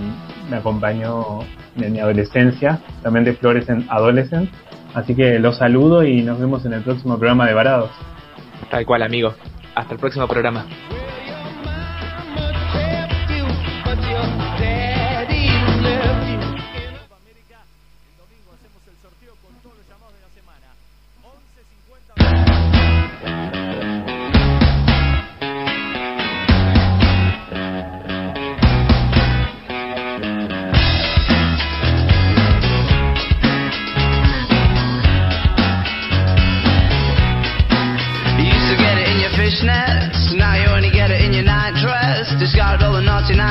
me 0.49 0.57
acompañó 0.57 1.39
de 1.75 1.89
mi 1.89 1.99
adolescencia, 1.99 2.79
también 3.01 3.23
de 3.25 3.33
Fluorescent 3.33 3.85
Adolescent. 3.89 4.49
Así 4.93 5.15
que 5.15 5.39
los 5.39 5.57
saludo 5.57 6.03
y 6.03 6.21
nos 6.21 6.39
vemos 6.39 6.65
en 6.65 6.73
el 6.73 6.81
próximo 6.81 7.17
programa 7.17 7.47
de 7.47 7.53
Varados. 7.53 7.89
Tal 8.69 8.85
cual, 8.85 9.03
amigo. 9.03 9.33
Hasta 9.75 9.93
el 9.93 9.99
próximo 9.99 10.27
programa. 10.27 10.65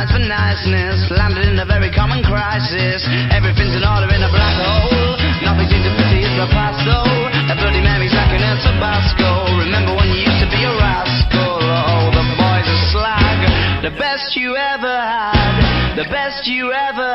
Nights 0.02 0.18
for 0.18 0.26
niceness, 0.26 0.98
landed 1.14 1.46
in 1.46 1.58
a 1.62 1.66
very 1.66 1.86
common 1.94 2.26
crisis. 2.26 3.06
Everything's 3.30 3.78
in 3.78 3.86
order 3.86 4.10
in 4.10 4.18
a 4.18 4.30
black 4.34 4.58
hole. 4.58 5.14
Nothing 5.46 5.70
seems 5.70 5.86
to 5.86 5.94
pity 5.94 6.26
is 6.26 6.34
the 6.34 6.50
past 6.50 6.82
though. 6.82 7.06
A 7.46 7.54
bloody 7.54 7.78
Mary's 7.78 8.10
lacking 8.10 8.42
in 8.42 8.58
Tabasco. 8.58 9.46
Remember 9.62 9.94
when 9.94 10.10
you 10.10 10.26
used 10.26 10.42
to 10.42 10.50
be 10.50 10.58
a 10.66 10.74
rascal? 10.74 11.54
Oh, 11.54 12.10
the 12.18 12.24
boys 12.34 12.66
are 12.66 12.82
slag. 12.90 13.38
The 13.86 13.94
best 13.94 14.34
you 14.34 14.58
ever 14.58 14.90
had, 14.90 15.94
the 15.94 16.06
best 16.10 16.50
you 16.50 16.74
ever 16.74 17.11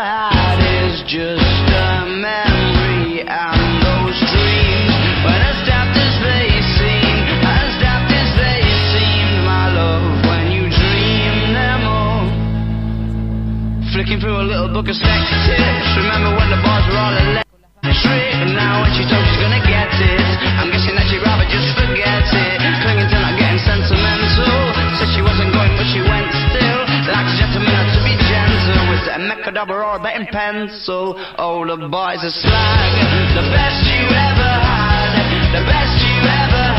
book 14.77 14.93
of 14.93 15.01
sex 15.01 15.25
tips. 15.49 15.89
Remember 15.97 16.37
when 16.37 16.53
the 16.53 16.61
boys 16.61 16.85
were 16.85 17.01
all 17.01 17.17
electric? 17.17 18.29
And 18.37 18.53
now 18.53 18.85
when 18.85 18.93
she 18.93 19.01
told 19.09 19.25
she's 19.25 19.41
gonna 19.41 19.65
get 19.65 19.89
it, 19.89 20.21
I'm 20.61 20.69
guessing 20.69 20.93
that 20.93 21.09
she'd 21.09 21.25
rather 21.25 21.49
just 21.49 21.73
forget 21.73 22.21
it. 22.21 22.61
Clinging 22.85 23.09
to 23.09 23.17
not 23.17 23.33
getting 23.41 23.57
sentimental. 23.57 24.53
Said 25.01 25.09
she 25.17 25.25
wasn't 25.25 25.49
going, 25.49 25.73
but 25.73 25.87
she 25.89 25.97
went 26.05 26.29
still. 26.29 26.81
Like 27.09 27.25
a 27.25 27.33
gentleman 27.41 27.73
had 27.73 27.89
to 27.89 28.01
be 28.05 28.13
gentle. 28.21 28.93
It 28.93 29.09
a 29.09 29.19
mechadobber 29.25 29.81
or 29.81 29.97
a 29.97 29.99
betting 29.99 30.29
pencil? 30.29 31.17
Oh, 31.41 31.65
the 31.65 31.89
boys 31.89 32.21
are 32.21 32.29
slag. 32.29 32.93
The 33.33 33.49
best 33.49 33.81
you 33.81 34.05
ever 34.13 34.51
had, 34.61 35.57
the 35.57 35.63
best 35.65 36.05
you 36.05 36.21
ever 36.21 36.65
had 36.69 36.76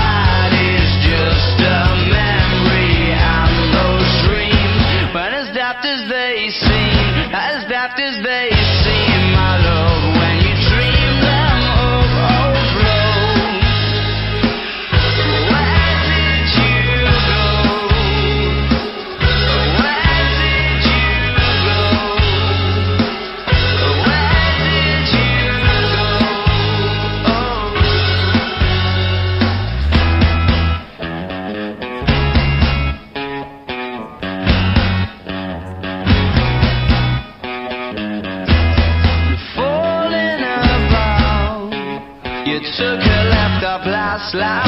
slide. 44.31 44.68